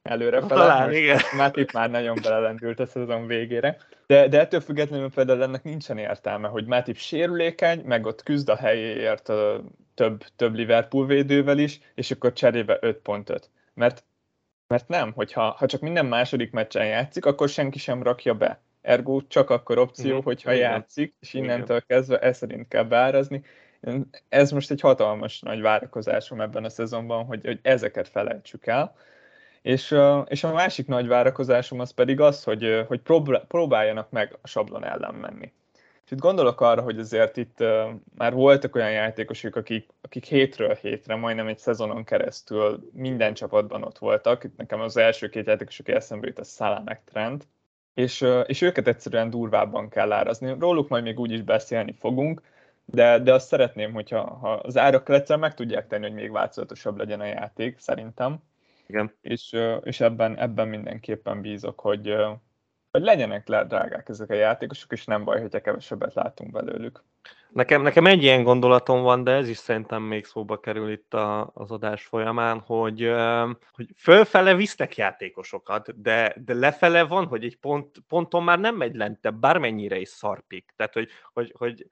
előre. 0.01 0.39
Talán, 0.39 0.93
igen. 0.93 1.19
Matip 1.37 1.71
már 1.71 1.89
nagyon 1.89 2.17
belelendült 2.21 2.79
a 2.79 2.85
szezon 2.85 3.27
végére. 3.27 3.77
De, 4.07 4.27
de 4.27 4.39
ettől 4.39 4.59
függetlenül 4.59 5.09
például 5.09 5.43
ennek 5.43 5.63
nincsen 5.63 5.97
értelme, 5.97 6.47
hogy 6.47 6.65
Matip 6.65 6.97
sérülékeny, 6.97 7.81
meg 7.85 8.05
ott 8.05 8.23
küzd 8.23 8.49
a 8.49 8.55
helyéért 8.55 9.29
a 9.29 9.63
több, 9.93 10.23
több 10.35 10.55
Liverpool 10.55 11.05
védővel 11.05 11.57
is, 11.57 11.79
és 11.95 12.11
akkor 12.11 12.33
cserébe 12.33 12.77
5.5. 12.81 13.41
Mert, 13.73 14.03
mert 14.67 14.87
nem, 14.87 15.11
hogyha 15.13 15.49
ha 15.51 15.65
csak 15.65 15.81
minden 15.81 16.05
második 16.05 16.51
meccsen 16.51 16.85
játszik, 16.85 17.25
akkor 17.25 17.49
senki 17.49 17.79
sem 17.79 18.03
rakja 18.03 18.33
be. 18.33 18.61
Ergo 18.81 19.21
csak 19.27 19.49
akkor 19.49 19.77
opció, 19.77 20.17
mm. 20.17 20.23
hogyha 20.23 20.53
Igen. 20.53 20.71
játszik, 20.71 21.15
és 21.19 21.33
innentől 21.33 21.77
Igen. 21.77 21.83
kezdve 21.87 22.19
ez 22.19 22.37
szerint 22.37 22.67
kell 22.67 22.83
beárazni. 22.83 23.41
Ez 24.29 24.51
most 24.51 24.71
egy 24.71 24.81
hatalmas 24.81 25.39
nagy 25.39 25.61
várakozásom 25.61 26.41
ebben 26.41 26.63
a 26.63 26.69
szezonban, 26.69 27.25
hogy, 27.25 27.45
hogy 27.45 27.59
ezeket 27.61 28.07
felejtsük 28.07 28.65
el. 28.65 28.95
És, 29.61 29.95
és 30.25 30.43
a 30.43 30.53
másik 30.53 30.87
nagy 30.87 31.07
várakozásom 31.07 31.79
az 31.79 31.91
pedig 31.91 32.19
az, 32.19 32.43
hogy, 32.43 32.83
hogy 32.87 33.01
próbáljanak 33.47 34.09
meg 34.09 34.37
a 34.41 34.47
sablon 34.47 34.85
ellen 34.85 35.13
menni. 35.13 35.51
És 36.07 36.13
itt 36.13 36.19
gondolok 36.19 36.61
arra, 36.61 36.81
hogy 36.81 36.99
azért 36.99 37.37
itt 37.37 37.63
már 38.17 38.33
voltak 38.33 38.75
olyan 38.75 38.91
játékosok, 38.91 39.55
akik, 39.55 39.89
akik 40.01 40.25
hétről 40.25 40.73
hétre, 40.73 41.15
majdnem 41.15 41.47
egy 41.47 41.57
szezonon 41.57 42.03
keresztül 42.03 42.89
minden 42.93 43.33
csapatban 43.33 43.83
ott 43.83 43.97
voltak. 43.97 44.43
Itt 44.43 44.57
nekem 44.57 44.79
az 44.79 44.97
első 44.97 45.29
két 45.29 45.45
játékos, 45.45 45.79
aki 45.79 45.91
eszembe 45.91 46.27
jut, 46.27 46.39
a 46.39 46.43
Salah 46.43 46.83
meg 46.83 47.03
Trent. 47.03 47.47
És, 47.97 48.25
és 48.45 48.61
őket 48.61 48.87
egyszerűen 48.87 49.29
durvábban 49.29 49.89
kell 49.89 50.11
árazni. 50.11 50.55
Róluk 50.59 50.89
majd 50.89 51.03
még 51.03 51.19
úgy 51.19 51.31
is 51.31 51.41
beszélni 51.41 51.93
fogunk, 51.99 52.41
de, 52.85 53.19
de 53.19 53.33
azt 53.33 53.47
szeretném, 53.47 53.93
hogyha 53.93 54.23
ha 54.23 54.53
az 54.53 54.77
árak 54.77 55.09
egyszer 55.09 55.37
meg 55.37 55.53
tudják 55.53 55.87
tenni, 55.87 56.03
hogy 56.03 56.13
még 56.13 56.31
változatosabb 56.31 56.97
legyen 56.97 57.19
a 57.19 57.25
játék, 57.25 57.79
szerintem. 57.79 58.37
Igen. 58.87 59.13
És, 59.21 59.55
és 59.83 59.99
ebben, 59.99 60.37
ebben 60.37 60.67
mindenképpen 60.67 61.41
bízok, 61.41 61.79
hogy, 61.79 62.15
hogy 62.91 63.01
legyenek 63.01 63.47
le 63.47 63.63
drágák 63.63 64.09
ezek 64.09 64.29
a 64.29 64.33
játékosok, 64.33 64.91
és 64.91 65.05
nem 65.05 65.23
baj, 65.23 65.41
hogyha 65.41 65.61
kevesebbet 65.61 66.13
látunk 66.13 66.51
belőlük. 66.51 67.03
Nekem, 67.49 67.81
nekem 67.81 68.05
egy 68.05 68.23
ilyen 68.23 68.43
gondolatom 68.43 69.01
van, 69.01 69.23
de 69.23 69.31
ez 69.31 69.49
is 69.49 69.57
szerintem 69.57 70.03
még 70.03 70.25
szóba 70.25 70.59
kerül 70.59 70.91
itt 70.91 71.13
a, 71.13 71.51
az 71.53 71.71
adás 71.71 72.05
folyamán, 72.05 72.59
hogy, 72.59 73.11
hogy 73.71 73.87
fölfele 73.97 74.55
visztek 74.55 74.95
játékosokat, 74.95 76.01
de, 76.01 76.35
de 76.45 76.53
lefele 76.53 77.03
van, 77.03 77.25
hogy 77.25 77.43
egy 77.43 77.57
pont, 77.57 77.97
ponton 78.07 78.43
már 78.43 78.59
nem 78.59 78.75
megy 78.75 78.95
lentebb, 78.95 79.39
bármennyire 79.39 79.99
is 79.99 80.09
szarpik. 80.09 80.73
Tehát, 80.75 80.93
hogy, 80.93 81.09
hogy, 81.33 81.53
hogy 81.57 81.87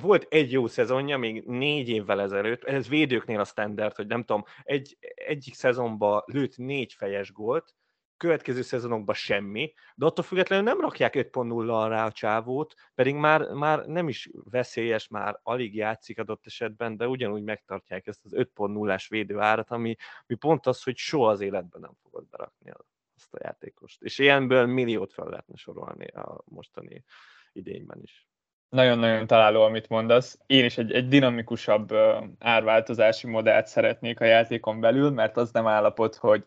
volt 0.00 0.26
egy 0.30 0.52
jó 0.52 0.66
szezonja, 0.66 1.18
még 1.18 1.42
négy 1.46 1.88
évvel 1.88 2.20
ezelőtt, 2.20 2.64
ez 2.64 2.88
védőknél 2.88 3.40
a 3.40 3.44
standard, 3.44 3.96
hogy 3.96 4.06
nem 4.06 4.24
tudom, 4.24 4.44
egy, 4.62 4.96
egyik 5.14 5.54
szezonban 5.54 6.22
lőtt 6.26 6.56
négy 6.56 6.92
fejes 6.92 7.32
gólt, 7.32 7.74
következő 8.20 8.62
szezonokban 8.62 9.14
semmi, 9.14 9.72
de 9.94 10.06
attól 10.06 10.24
függetlenül 10.24 10.64
nem 10.64 10.80
rakják 10.80 11.14
5.0-al 11.14 11.86
rá 11.88 12.06
a 12.06 12.12
csávót, 12.12 12.74
pedig 12.94 13.14
már, 13.14 13.52
már 13.52 13.86
nem 13.86 14.08
is 14.08 14.30
veszélyes, 14.50 15.08
már 15.08 15.38
alig 15.42 15.74
játszik 15.74 16.18
adott 16.18 16.46
esetben, 16.46 16.96
de 16.96 17.08
ugyanúgy 17.08 17.42
megtartják 17.42 18.06
ezt 18.06 18.24
az 18.24 18.32
5.0-ás 18.34 19.08
védőárat, 19.08 19.70
ami, 19.70 19.96
ami 20.28 20.38
pont 20.38 20.66
az, 20.66 20.82
hogy 20.82 20.96
soha 20.96 21.30
az 21.30 21.40
életben 21.40 21.80
nem 21.80 21.92
fogod 22.02 22.28
berakni 22.30 22.70
azt 23.16 23.34
a 23.34 23.38
játékost. 23.42 24.02
És 24.02 24.18
ilyenből 24.18 24.66
milliót 24.66 25.12
fel 25.12 25.26
lehetne 25.28 25.56
sorolni 25.56 26.06
a 26.06 26.42
mostani 26.44 27.04
idényben 27.52 27.98
is. 28.02 28.28
Nagyon-nagyon 28.68 29.26
találó, 29.26 29.62
amit 29.62 29.88
mondasz. 29.88 30.38
Én 30.46 30.64
is 30.64 30.78
egy, 30.78 30.92
egy 30.92 31.08
dinamikusabb 31.08 31.94
árváltozási 32.38 33.26
modellt 33.26 33.66
szeretnék 33.66 34.20
a 34.20 34.24
játékon 34.24 34.80
belül, 34.80 35.10
mert 35.10 35.36
az 35.36 35.52
nem 35.52 35.66
állapot, 35.66 36.14
hogy 36.14 36.44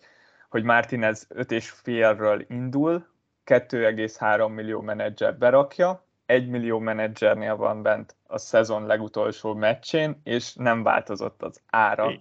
hogy 0.53 0.63
Martinez 0.63 1.25
5 1.29 1.51
és 1.51 1.69
félről 1.69 2.45
indul, 2.48 3.07
2,3 3.45 4.53
millió 4.53 4.81
menedzser 4.81 5.38
berakja, 5.38 6.05
1 6.25 6.48
millió 6.48 6.79
menedzsernél 6.79 7.55
van 7.55 7.81
bent 7.81 8.15
a 8.27 8.38
szezon 8.38 8.86
legutolsó 8.86 9.53
meccsén, 9.53 10.22
és 10.24 10.53
nem 10.53 10.83
változott 10.83 11.43
az 11.43 11.62
ára. 11.69 12.12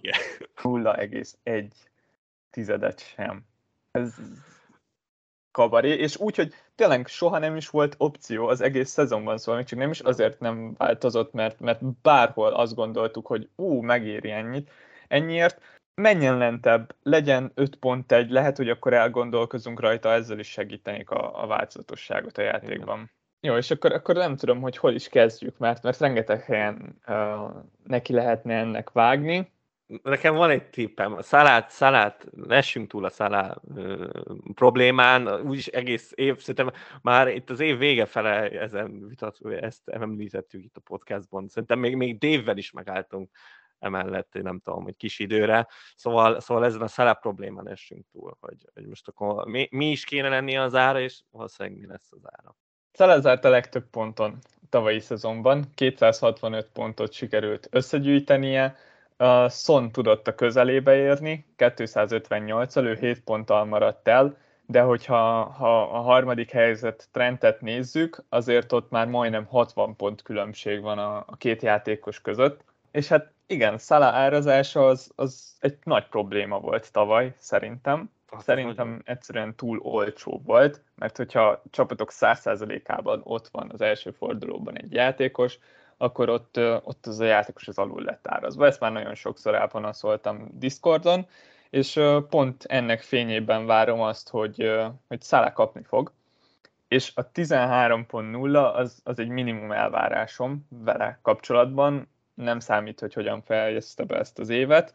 0,1 0.63 1.67
tizedet 2.49 2.99
sem. 2.99 3.45
Ez 3.91 4.13
kabaré, 5.51 5.89
és 5.89 6.17
úgy, 6.17 6.35
hogy 6.35 6.53
tényleg 6.75 7.07
soha 7.07 7.37
nem 7.37 7.55
is 7.55 7.69
volt 7.69 7.95
opció 7.97 8.47
az 8.47 8.61
egész 8.61 8.89
szezonban, 8.89 9.37
szóval 9.37 9.55
még 9.55 9.65
csak 9.65 9.79
nem 9.79 9.89
is 9.89 9.99
azért 9.99 10.39
nem 10.39 10.73
változott, 10.77 11.33
mert, 11.33 11.59
mert 11.59 11.85
bárhol 12.01 12.53
azt 12.53 12.75
gondoltuk, 12.75 13.27
hogy 13.27 13.49
ú, 13.55 13.81
megéri 13.81 14.31
ennyit, 14.31 14.71
ennyiért, 15.07 15.81
menjen 15.95 16.37
lentebb, 16.37 16.95
legyen 17.03 17.51
5.1, 17.55 18.29
lehet, 18.29 18.57
hogy 18.57 18.69
akkor 18.69 18.93
elgondolkozunk 18.93 19.79
rajta, 19.79 20.11
ezzel 20.11 20.39
is 20.39 20.47
segítenék 20.47 21.09
a, 21.09 21.43
a 21.43 21.47
változatosságot 21.47 22.37
a 22.37 22.41
játékban. 22.41 22.95
Igen. 22.95 23.11
Jó, 23.45 23.55
és 23.55 23.71
akkor, 23.71 23.91
akkor 23.91 24.15
nem 24.15 24.35
tudom, 24.35 24.61
hogy 24.61 24.77
hol 24.77 24.93
is 24.93 25.09
kezdjük, 25.09 25.57
mert, 25.57 25.83
mert 25.83 25.99
rengeteg 25.99 26.41
helyen 26.43 26.99
uh, 27.07 27.49
neki 27.83 28.13
lehetne 28.13 28.53
ennek 28.53 28.91
vágni. 28.91 29.51
Nekem 30.03 30.35
van 30.35 30.49
egy 30.49 30.69
tippem. 30.69 31.21
Szalát, 31.21 31.69
szalát, 31.69 32.27
lessünk 32.35 32.89
túl 32.89 33.05
a 33.05 33.09
szalá 33.09 33.57
uh, 33.61 34.07
problémán, 34.53 35.41
úgyis 35.41 35.67
egész 35.67 36.11
év, 36.15 36.37
szerintem 36.39 36.81
már 37.01 37.27
itt 37.27 37.49
az 37.49 37.59
év 37.59 37.77
vége 37.77 38.05
fele 38.05 38.49
ezen 38.49 39.07
vitat, 39.07 39.37
ezt 39.61 39.89
említettük 39.89 40.63
itt 40.63 40.77
a 40.77 40.81
podcastban. 40.81 41.47
Szerintem 41.47 41.79
még, 41.79 41.95
még 41.95 42.17
Dévvel 42.17 42.57
is 42.57 42.71
megálltunk 42.71 43.29
emellett, 43.83 44.33
nem 44.41 44.59
tudom, 44.59 44.83
hogy 44.83 44.95
kis 44.95 45.19
időre. 45.19 45.67
Szóval, 45.95 46.39
szóval 46.39 46.65
ezen 46.65 46.81
a 46.81 46.87
szalá 46.87 47.13
problémán 47.13 47.69
essünk 47.69 48.05
túl, 48.11 48.37
hogy, 48.39 48.69
hogy 48.73 48.85
most 48.87 49.07
akkor 49.07 49.45
mi, 49.45 49.67
mi 49.71 49.89
is 49.89 50.03
kéne 50.03 50.29
lenni 50.29 50.57
az 50.57 50.75
ára, 50.75 50.99
és 50.99 51.21
valószínűleg 51.31 51.79
mi 51.79 51.85
lesz 51.87 52.11
az 52.11 52.21
ára. 52.23 52.55
Szelezárt 52.91 53.45
a 53.45 53.49
legtöbb 53.49 53.89
ponton 53.89 54.37
tavalyi 54.69 54.99
szezonban, 54.99 55.65
265 55.75 56.69
pontot 56.73 57.11
sikerült 57.11 57.67
összegyűjtenie, 57.71 58.75
a 59.17 59.49
Son 59.49 59.91
tudott 59.91 60.27
a 60.27 60.35
közelébe 60.35 60.95
érni, 60.95 61.45
258 61.75 62.75
ő 62.75 62.97
7 62.99 63.23
ponttal 63.23 63.65
maradt 63.65 64.07
el, 64.07 64.37
de 64.65 64.81
hogyha 64.81 65.43
ha 65.43 65.81
a 65.81 66.01
harmadik 66.01 66.51
helyzet 66.51 67.07
trendet 67.11 67.61
nézzük, 67.61 68.23
azért 68.29 68.71
ott 68.71 68.89
már 68.89 69.07
majdnem 69.07 69.45
60 69.45 69.95
pont 69.95 70.21
különbség 70.21 70.81
van 70.81 70.97
a, 70.97 71.17
a 71.17 71.35
két 71.37 71.61
játékos 71.61 72.21
között. 72.21 72.63
És 72.93 73.07
hát 73.07 73.31
igen, 73.47 73.77
Szala 73.77 74.05
árazása 74.05 74.87
az, 74.87 75.11
az 75.15 75.55
egy 75.59 75.77
nagy 75.83 76.07
probléma 76.07 76.59
volt 76.59 76.91
tavaly, 76.91 77.33
szerintem. 77.37 78.11
Azt 78.29 78.45
Szerintem 78.45 79.01
egyszerűen 79.05 79.55
túl 79.55 79.79
olcsó 79.79 80.41
volt, 80.45 80.81
mert 80.95 81.17
hogyha 81.17 81.47
a 81.47 81.61
csapatok 81.69 82.09
100%-ában 82.13 83.21
ott 83.23 83.47
van 83.47 83.69
az 83.73 83.81
első 83.81 84.11
fordulóban 84.11 84.77
egy 84.77 84.93
játékos, 84.93 85.59
akkor 85.97 86.29
ott, 86.29 86.57
ott 86.83 87.05
az 87.05 87.19
a 87.19 87.25
játékos 87.25 87.67
az 87.67 87.77
alul 87.77 88.01
lett 88.01 88.27
árazva. 88.27 88.65
Ezt 88.65 88.79
már 88.79 88.91
nagyon 88.91 89.15
sokszor 89.15 89.55
elpanaszoltam 89.55 90.49
Discordon, 90.51 91.27
és 91.69 91.99
pont 92.29 92.63
ennek 92.63 93.01
fényében 93.01 93.65
várom 93.65 94.01
azt, 94.01 94.29
hogy, 94.29 94.71
hogy 95.07 95.21
Szála 95.21 95.53
kapni 95.53 95.83
fog, 95.83 96.11
és 96.87 97.11
a 97.15 97.31
13.0 97.31 98.73
az, 98.73 99.01
az 99.03 99.19
egy 99.19 99.27
minimum 99.27 99.71
elvárásom 99.71 100.67
vele 100.69 101.19
kapcsolatban, 101.21 102.11
nem 102.33 102.59
számít, 102.59 102.99
hogy 102.99 103.13
hogyan 103.13 103.41
fejezte 103.41 104.03
be 104.03 104.17
ezt 104.17 104.39
az 104.39 104.49
évet, 104.49 104.93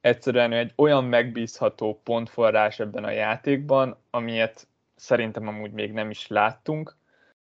egyszerűen 0.00 0.52
egy 0.52 0.72
olyan 0.76 1.04
megbízható 1.04 2.00
pontforrás 2.04 2.80
ebben 2.80 3.04
a 3.04 3.10
játékban, 3.10 3.96
amilyet 4.10 4.66
szerintem 4.94 5.48
amúgy 5.48 5.72
még 5.72 5.92
nem 5.92 6.10
is 6.10 6.26
láttunk. 6.26 6.96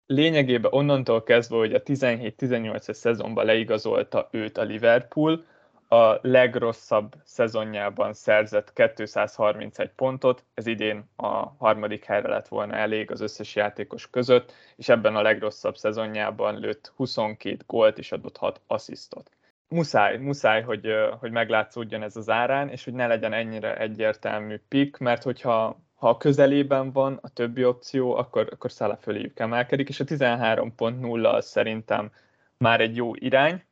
Lényegében 0.06 0.74
onnantól 0.74 1.24
kezdve, 1.24 1.58
hogy 1.58 1.74
a 1.74 1.84
17-18-es 1.84 2.94
szezonban 2.94 3.46
leigazolta 3.46 4.28
őt 4.32 4.58
a 4.58 4.64
Liverpool, 4.64 5.46
a 5.94 6.20
legrosszabb 6.22 7.16
szezonjában 7.24 8.14
szerzett 8.14 8.74
231 8.96 9.90
pontot, 9.96 10.44
ez 10.54 10.68
idén 10.68 11.10
a 11.16 11.28
harmadik 11.58 12.04
helyre 12.04 12.30
lett 12.30 12.48
volna 12.48 12.76
elég 12.76 13.12
az 13.12 13.22
összes 13.22 13.56
játékos 13.56 14.10
között, 14.10 14.54
és 14.76 14.90
ebben 14.90 15.16
a 15.16 15.22
legrosszabb 15.22 15.78
szezonjában 15.78 16.60
lőtt 16.60 16.92
22 16.96 17.58
gólt 17.66 17.98
és 17.98 18.12
adott 18.12 18.38
6 18.38 18.62
asszisztot 18.68 19.32
muszáj, 19.68 20.18
muszáj, 20.18 20.62
hogy, 20.62 20.88
hogy 21.20 21.32
meglátszódjon 21.32 22.04
ez 22.04 22.16
az 22.16 22.30
árán, 22.30 22.70
és 22.70 22.84
hogy 22.84 22.94
ne 22.94 23.08
legyen 23.08 23.34
ennyire 23.34 23.78
egyértelmű 23.78 24.60
pick, 24.68 24.98
mert 24.98 25.24
hogyha 25.24 25.82
ha 25.96 26.10
a 26.10 26.18
közelében 26.18 26.92
van 26.92 27.20
a 27.22 27.30
többi 27.30 27.66
opció, 27.66 28.16
akkor, 28.16 28.48
akkor 28.52 28.72
szála 28.72 28.96
föléjük 28.96 29.40
emelkedik, 29.40 29.90
és 29.90 30.00
a 30.00 30.04
13.0 30.04 31.34
az 31.34 31.46
szerintem 31.46 32.12
már 32.58 32.82
egy 32.82 32.96
jó 32.96 33.16
irány. 33.16 33.64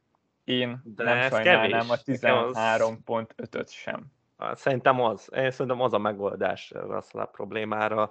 Én 0.51 0.81
De 0.83 1.03
nem 1.03 1.29
sajnálnám 1.29 1.89
a 1.89 1.95
13.5-öt 1.95 3.69
sem. 3.69 4.05
Szerintem 4.53 5.01
az. 5.01 5.29
Én 5.35 5.51
szerintem 5.51 5.81
az 5.81 5.93
a 5.93 5.97
megoldás 5.97 6.71
a 7.11 7.25
problémára. 7.25 8.09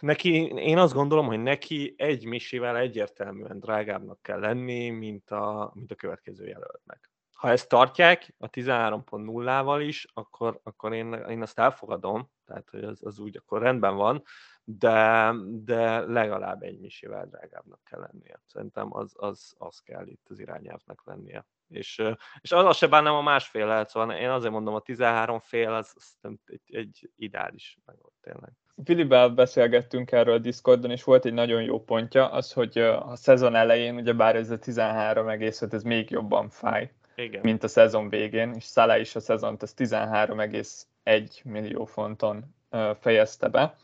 Neki, 0.00 0.44
én 0.44 0.78
azt 0.78 0.94
gondolom, 0.94 1.26
hogy 1.26 1.42
neki 1.42 1.94
egy 1.96 2.24
misivel 2.24 2.76
egyértelműen 2.76 3.60
drágábbnak 3.60 4.22
kell 4.22 4.40
lenni, 4.40 4.90
mint 4.90 5.30
a, 5.30 5.70
mint 5.74 5.92
a 5.92 5.94
következő 5.94 6.46
jelöltnek. 6.46 7.10
Ha 7.36 7.50
ezt 7.50 7.68
tartják 7.68 8.34
a 8.38 8.50
13.0-val 8.50 9.82
is, 9.86 10.06
akkor, 10.14 10.60
akkor 10.62 10.92
én, 10.92 11.12
én 11.12 11.42
azt 11.42 11.58
elfogadom, 11.58 12.30
tehát 12.46 12.70
hogy 12.70 12.84
az, 12.84 13.00
az 13.04 13.18
úgy 13.18 13.36
akkor 13.36 13.62
rendben 13.62 13.96
van, 13.96 14.22
de, 14.64 15.32
de 15.46 16.00
legalább 16.00 16.62
egy 16.62 16.80
misivel 16.80 17.26
drágábbnak 17.26 17.80
kell 17.84 18.00
lennie. 18.00 18.40
Szerintem 18.44 18.96
az, 18.96 19.12
az, 19.16 19.54
az 19.58 19.78
kell 19.78 20.06
itt 20.06 20.26
az 20.28 20.38
irányelvnek 20.38 21.00
lennie. 21.04 21.46
És, 21.68 22.02
és 22.40 22.52
az, 22.52 22.64
az 22.64 22.76
se 22.76 22.86
bánnem 22.86 23.14
a 23.14 23.22
másfél 23.22 23.84
szóval 23.84 24.16
én 24.16 24.30
azért 24.30 24.52
mondom, 24.52 24.74
a 24.74 24.80
13 24.80 25.40
fél 25.40 25.72
az, 25.72 25.92
az 25.94 26.38
egy, 26.44 26.60
egy 26.66 27.10
ideális 27.16 27.78
megold 27.84 28.12
tényleg. 28.20 28.52
Filibel 28.84 29.28
beszélgettünk 29.28 30.12
erről 30.12 30.34
a 30.34 30.38
Discordon, 30.38 30.90
és 30.90 31.04
volt 31.04 31.24
egy 31.24 31.32
nagyon 31.32 31.62
jó 31.62 31.84
pontja, 31.84 32.30
az, 32.30 32.52
hogy 32.52 32.78
a 32.78 33.16
szezon 33.16 33.54
elején, 33.54 33.96
ugye 33.96 34.12
bár 34.12 34.36
ez 34.36 34.50
a 34.50 34.58
13 34.58 35.28
egészet, 35.28 35.74
ez 35.74 35.82
még 35.82 36.10
jobban 36.10 36.48
fáj, 36.48 36.92
Igen. 37.16 37.40
mint 37.42 37.62
a 37.64 37.68
szezon 37.68 38.08
végén, 38.08 38.52
és 38.52 38.64
Szala 38.64 38.96
is 38.96 39.16
a 39.16 39.20
szezont 39.20 39.62
az 39.62 39.74
13,1 39.76 41.44
millió 41.44 41.84
fonton 41.84 42.54
fejezte 43.00 43.48
be. 43.48 43.76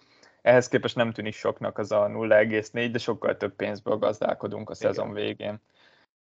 Ehhez 0.43 0.69
képest 0.69 0.97
nem 0.97 1.13
tűnik 1.13 1.35
soknak 1.35 1.79
az 1.79 1.93
a 1.93 2.07
0,4, 2.07 2.89
de 2.93 2.99
sokkal 2.99 3.37
több 3.37 3.55
pénzből 3.55 3.97
gazdálkodunk 3.97 4.71
a 4.71 4.75
szezon 4.75 5.11
Igen. 5.11 5.25
végén. 5.25 5.61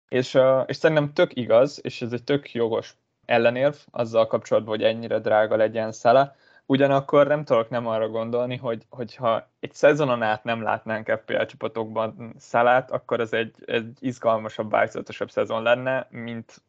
És, 0.09 0.39
és 0.67 0.77
szerintem 0.77 1.13
tök 1.13 1.37
igaz, 1.37 1.81
és 1.83 2.03
ez 2.03 2.13
egy 2.13 2.25
tök 2.25 2.53
jogos 2.53 2.97
ellenérv 3.25 3.75
azzal 3.91 4.27
kapcsolatban, 4.27 4.77
hogy 4.77 4.85
ennyire 4.85 5.19
drága 5.19 5.57
legyen 5.57 5.93
Szala, 5.93 6.35
Ugyanakkor 6.67 7.27
nem 7.27 7.45
tudok 7.45 7.69
nem 7.69 7.87
arra 7.87 8.09
gondolni, 8.09 8.57
hogy, 8.57 8.87
hogyha 8.89 9.51
egy 9.61 9.73
szezonon 9.73 10.23
át 10.23 10.45
nem 10.45 10.63
látnánk 10.63 11.11
FPL 11.11 11.43
csapatokban 11.43 12.35
szalát, 12.39 12.91
akkor 12.91 13.21
ez 13.21 13.33
egy, 13.33 13.55
egy 13.65 13.97
izgalmasabb, 14.01 14.71
változatosabb 14.71 15.31
szezon 15.31 15.63
lenne, 15.63 16.07
mint 16.11 16.63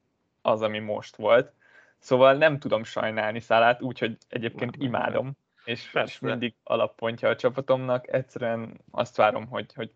az, 0.44 0.62
ami 0.62 0.80
most 0.80 1.16
volt. 1.16 1.54
Szóval 2.00 2.34
nem 2.34 2.60
tudom 2.60 2.84
sajnálni 2.84 3.40
szalát, 3.40 3.82
úgyhogy 3.82 4.18
egyébként 4.30 4.76
imádom, 4.76 5.38
és, 5.66 5.94
és 6.06 6.20
mindig 6.20 6.54
alappontja 6.64 7.30
a 7.30 7.36
csapatomnak. 7.36 8.14
Egyszerűen 8.14 8.82
azt 8.92 9.16
várom, 9.16 9.48
hogy, 9.48 9.74
hogy 9.74 9.92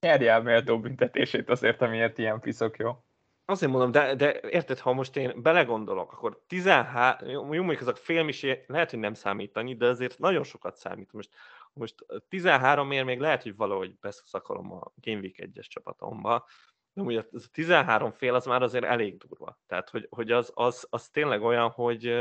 nyerje 0.00 0.32
el 0.32 0.42
méltó 0.42 0.80
büntetését 0.80 1.50
azért, 1.50 1.82
amiért 1.82 2.18
ilyen 2.18 2.40
piszok 2.40 2.76
jó. 2.76 3.04
Azért 3.44 3.72
mondom, 3.72 3.90
de, 3.90 4.14
de 4.14 4.40
érted, 4.40 4.78
ha 4.78 4.92
most 4.92 5.16
én 5.16 5.42
belegondolok, 5.42 6.12
akkor 6.12 6.40
13, 6.46 7.52
jó 7.52 7.62
mondjuk 7.62 7.80
azok 7.80 7.96
félmisé, 7.96 8.64
lehet, 8.66 8.90
hogy 8.90 8.98
nem 8.98 9.14
számít 9.14 9.56
annyi, 9.56 9.76
de 9.76 9.86
azért 9.86 10.18
nagyon 10.18 10.44
sokat 10.44 10.76
számít. 10.76 11.12
Most, 11.12 11.30
most 11.72 11.94
13 12.28 12.90
ér 12.90 13.04
még 13.04 13.20
lehet, 13.20 13.42
hogy 13.42 13.56
valahogy 13.56 13.98
beszakolom 14.00 14.72
a 14.72 14.92
Game 14.94 15.20
Week 15.20 15.34
1-es 15.38 15.66
csapatomba, 15.66 16.46
de 16.96 17.02
ugye 17.02 17.24
ez 17.32 17.44
a 17.44 17.48
13 17.52 18.12
fél 18.12 18.34
az 18.34 18.46
már 18.46 18.62
azért 18.62 18.84
elég 18.84 19.16
durva. 19.16 19.58
Tehát, 19.66 19.90
hogy, 19.90 20.06
hogy 20.10 20.30
az, 20.30 20.50
az, 20.54 20.86
az 20.90 21.08
tényleg 21.08 21.42
olyan, 21.42 21.70
hogy, 21.70 22.14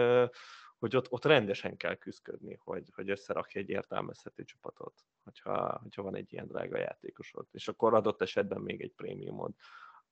hogy 0.79 0.95
ott, 0.95 1.11
ott 1.11 1.25
rendesen 1.25 1.77
kell 1.77 1.95
küzdködni, 1.95 2.57
hogy, 2.63 2.83
hogy 2.95 3.09
összerakja 3.09 3.61
egy 3.61 3.69
értelmezhető 3.69 4.43
csapatot, 4.43 4.93
hogyha, 5.23 5.79
hogyha 5.81 6.01
van 6.01 6.15
egy 6.15 6.33
ilyen 6.33 6.47
drága 6.47 6.77
játékosod. 6.77 7.45
És 7.51 7.67
akkor 7.67 7.93
adott 7.93 8.21
esetben 8.21 8.61
még 8.61 8.81
egy 8.81 8.93
prémiumod 8.95 9.51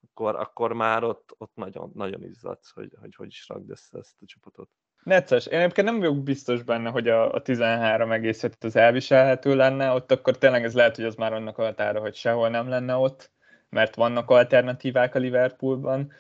akkor, 0.10 0.36
akkor 0.36 0.74
már 0.74 1.04
ott, 1.04 1.36
ott 1.38 1.56
nagyon, 1.56 1.92
nagyon 1.96 2.24
izzadsz, 2.24 2.72
hogy, 2.72 2.96
hogy 3.00 3.16
hogy 3.16 3.28
is 3.28 3.48
rakd 3.48 3.70
össze 3.70 3.98
ezt 3.98 4.22
a 4.22 4.26
csapatot. 4.26 4.70
Necces. 5.04 5.46
Én 5.46 5.60
egyébként 5.60 5.88
nem 5.88 6.00
vagyok 6.00 6.24
biztos 6.24 6.64
benne, 6.64 6.90
hogy 6.90 7.08
a, 7.08 7.34
a 7.34 7.42
13 7.42 8.12
egészet 8.12 8.64
az 8.64 8.76
elviselhető 8.76 9.56
lenne, 9.56 9.92
ott 9.92 10.12
akkor 10.12 10.38
tényleg 10.38 10.64
ez 10.64 10.74
lehet, 10.74 10.96
hogy 10.96 11.06
az 11.06 11.16
már 11.16 11.34
annak 11.34 11.58
a 11.58 11.64
határa, 11.64 12.00
hogy 12.00 12.16
sehol 12.16 12.50
nem 12.50 12.68
lenne 12.70 12.96
ott, 12.96 13.32
mert 13.74 13.96
vannak 13.96 14.30
alternatívák 14.30 15.16
a 15.16 15.20
Liverpoolban, 15.20 16.12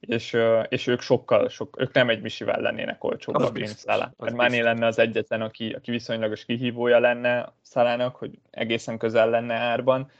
és, 0.00 0.36
és 0.68 0.86
ők 0.86 1.00
sokkal, 1.00 1.48
sok, 1.48 1.80
ők 1.80 1.92
nem 1.92 2.08
egy 2.08 2.20
misivel 2.20 2.60
lennének 2.60 3.04
olcsóbbak, 3.04 3.52
mint 3.52 3.66
Szala. 3.66 4.12
Mert 4.18 4.34
Mané 4.34 4.60
lenne 4.60 4.86
az 4.86 4.98
egyetlen, 4.98 5.40
aki, 5.40 5.72
aki 5.72 5.90
viszonylagos 5.90 6.44
kihívója 6.44 6.98
lenne 6.98 7.52
Szalának, 7.62 8.16
hogy 8.16 8.38
egészen 8.50 8.98
közel 8.98 9.30
lenne 9.30 9.54
árban, 9.54 10.10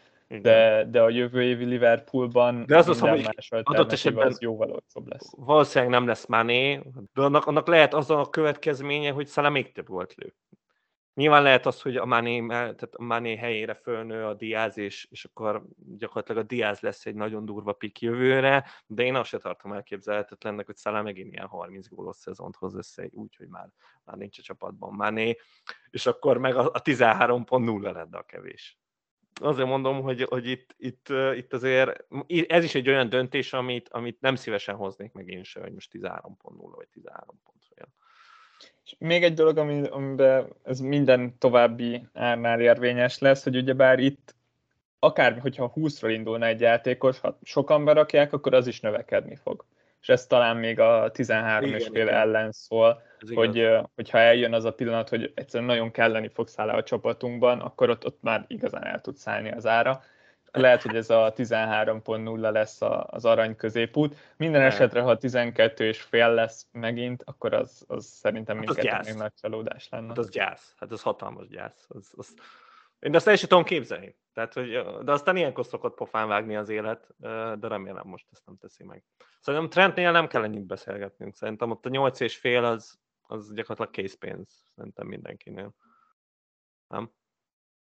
de, 0.40 0.86
de 0.90 1.00
a 1.00 1.08
jövő 1.08 1.42
évi 1.42 1.64
Liverpoolban 1.64 2.64
de 2.66 2.76
az 2.76 2.88
az, 2.88 3.00
hogy 3.00 3.28
adott 3.62 3.92
esetben 3.92 4.26
az 4.26 4.40
jóval 4.40 4.70
olcsóbb 4.70 5.08
lesz. 5.08 5.32
Valószínűleg 5.36 5.92
nem 5.92 6.06
lesz 6.06 6.26
Mané, 6.26 6.80
de 7.14 7.22
annak, 7.22 7.46
annak 7.46 7.66
lehet 7.66 7.94
az 7.94 8.10
a 8.10 8.28
következménye, 8.30 9.10
hogy 9.10 9.26
Szala 9.26 9.50
még 9.50 9.72
több 9.72 9.88
volt 9.88 10.14
lő. 10.16 10.34
Nyilván 11.14 11.42
lehet 11.42 11.66
az, 11.66 11.82
hogy 11.82 11.96
a 11.96 12.04
Mané, 12.04 12.46
tehát 12.46 12.94
a 12.94 13.02
Mané 13.02 13.36
helyére 13.36 13.74
fölnő 13.74 14.24
a 14.24 14.34
Diaz, 14.34 14.78
és, 14.78 15.06
és 15.10 15.24
akkor 15.24 15.64
gyakorlatilag 15.76 16.42
a 16.42 16.46
Diaz 16.46 16.80
lesz 16.80 17.06
egy 17.06 17.14
nagyon 17.14 17.44
durva 17.44 17.72
pik 17.72 18.00
jövőre, 18.00 18.64
de 18.86 19.02
én 19.02 19.14
azt 19.14 19.28
se 19.28 19.38
tartom 19.38 19.72
elképzelhetetlennek, 19.72 20.66
hogy 20.66 20.76
Szalá 20.76 21.02
megint 21.02 21.32
ilyen 21.32 21.46
30 21.46 21.88
gólos 21.88 22.16
szezont 22.16 22.56
hoz 22.56 22.74
össze, 22.74 23.08
úgy, 23.10 23.36
hogy 23.36 23.48
már, 23.48 23.68
már 24.04 24.16
nincs 24.16 24.38
a 24.38 24.42
csapatban 24.42 24.94
Mané, 24.94 25.36
és 25.90 26.06
akkor 26.06 26.38
meg 26.38 26.56
a, 26.56 26.64
a 26.64 26.82
13.0 26.82 27.92
lenne 27.92 28.18
a 28.18 28.22
kevés. 28.22 28.78
Azért 29.40 29.68
mondom, 29.68 30.02
hogy, 30.02 30.22
hogy 30.22 30.46
itt, 30.46 30.74
itt, 30.78 31.08
itt 31.34 31.52
azért 31.52 32.04
ez 32.46 32.64
is 32.64 32.74
egy 32.74 32.88
olyan 32.88 33.08
döntés, 33.08 33.52
amit, 33.52 33.88
amit 33.88 34.20
nem 34.20 34.34
szívesen 34.34 34.74
hoznék 34.74 35.12
meg 35.12 35.28
én 35.28 35.42
se, 35.42 35.60
hogy 35.60 35.72
most 35.72 35.90
13.0 35.92 36.72
vagy 36.74 36.88
13 36.88 37.40
pont. 37.44 37.61
És 38.84 38.94
még 38.98 39.24
egy 39.24 39.34
dolog, 39.34 39.58
ami, 39.58 39.82
amiben 39.90 40.48
ez 40.62 40.80
minden 40.80 41.38
további 41.38 42.06
árnál 42.14 42.60
érvényes 42.60 43.18
lesz, 43.18 43.42
hogy 43.42 43.56
ugyebár 43.56 43.98
itt 43.98 44.34
akár, 44.98 45.38
hogyha 45.40 45.72
20-ról 45.76 46.10
indulna 46.12 46.46
egy 46.46 46.60
játékos, 46.60 47.20
ha 47.20 47.38
sokan 47.42 47.84
berakják, 47.84 48.32
akkor 48.32 48.54
az 48.54 48.66
is 48.66 48.80
növekedni 48.80 49.36
fog. 49.36 49.64
És 50.00 50.08
ez 50.08 50.26
talán 50.26 50.56
még 50.56 50.80
a 50.80 51.10
13 51.10 51.68
igen, 51.68 51.80
és 51.80 51.88
fél 51.92 52.08
ellen 52.08 52.52
szól, 52.52 53.02
hogy, 53.34 53.68
hogyha 53.94 54.18
eljön 54.18 54.52
az 54.52 54.64
a 54.64 54.72
pillanat, 54.72 55.08
hogy 55.08 55.32
egyszerűen 55.34 55.68
nagyon 55.68 55.90
kelleni 55.90 56.28
fog 56.28 56.48
szállni 56.48 56.72
a 56.72 56.82
csapatunkban, 56.82 57.60
akkor 57.60 57.90
ott, 57.90 58.06
ott 58.06 58.18
már 58.22 58.44
igazán 58.48 58.84
el 58.84 59.00
tud 59.00 59.16
szállni 59.16 59.50
az 59.50 59.66
ára 59.66 60.02
lehet, 60.52 60.82
hogy 60.82 60.96
ez 60.96 61.10
a 61.10 61.32
13.0 61.36 62.50
lesz 62.50 62.78
az 63.06 63.24
arany 63.24 63.56
középút. 63.56 64.16
Minden 64.36 64.62
esetre, 64.62 65.00
ha 65.00 65.16
12 65.16 65.84
és 65.84 66.02
fél 66.02 66.34
lesz 66.34 66.66
megint, 66.72 67.22
akkor 67.26 67.52
az, 67.52 67.84
az 67.86 68.04
szerintem 68.04 68.56
hát 68.56 68.64
mindkettőnek 68.64 69.04
még 69.04 69.14
nagy 69.14 69.32
csalódás 69.40 69.88
lenne. 69.88 70.06
Hát 70.06 70.18
az 70.18 70.30
gyász, 70.30 70.74
hát 70.76 70.92
az 70.92 71.02
hatalmas 71.02 71.48
gyász. 71.48 71.86
Az, 71.88 72.12
az... 72.16 72.34
Én 72.98 73.14
azt 73.14 73.28
el 73.28 73.36
sem 73.36 73.48
tudom 73.48 73.64
képzelni. 73.64 74.16
Tehát, 74.32 74.52
hogy, 74.52 74.70
de 75.04 75.12
aztán 75.12 75.36
ilyenkor 75.36 75.66
szokott 75.66 75.94
pofán 75.94 76.28
vágni 76.28 76.56
az 76.56 76.68
élet, 76.68 77.14
de 77.58 77.68
remélem 77.68 78.06
most 78.06 78.26
ezt 78.30 78.46
nem 78.46 78.56
teszi 78.56 78.84
meg. 78.84 79.04
Szerintem 79.40 79.70
Trentnél 79.70 80.12
nem 80.12 80.26
kell 80.26 80.44
ennyit 80.44 80.66
beszélgetnünk. 80.66 81.34
Szerintem 81.34 81.70
ott 81.70 81.86
a 81.86 81.88
8 81.88 82.20
és 82.20 82.36
fél 82.36 82.64
az, 82.64 82.98
az 83.26 83.52
gyakorlatilag 83.52 83.90
készpénz. 83.90 84.64
Szerintem 84.74 85.06
mindenkinél. 85.06 85.74
Nem? 86.88 87.12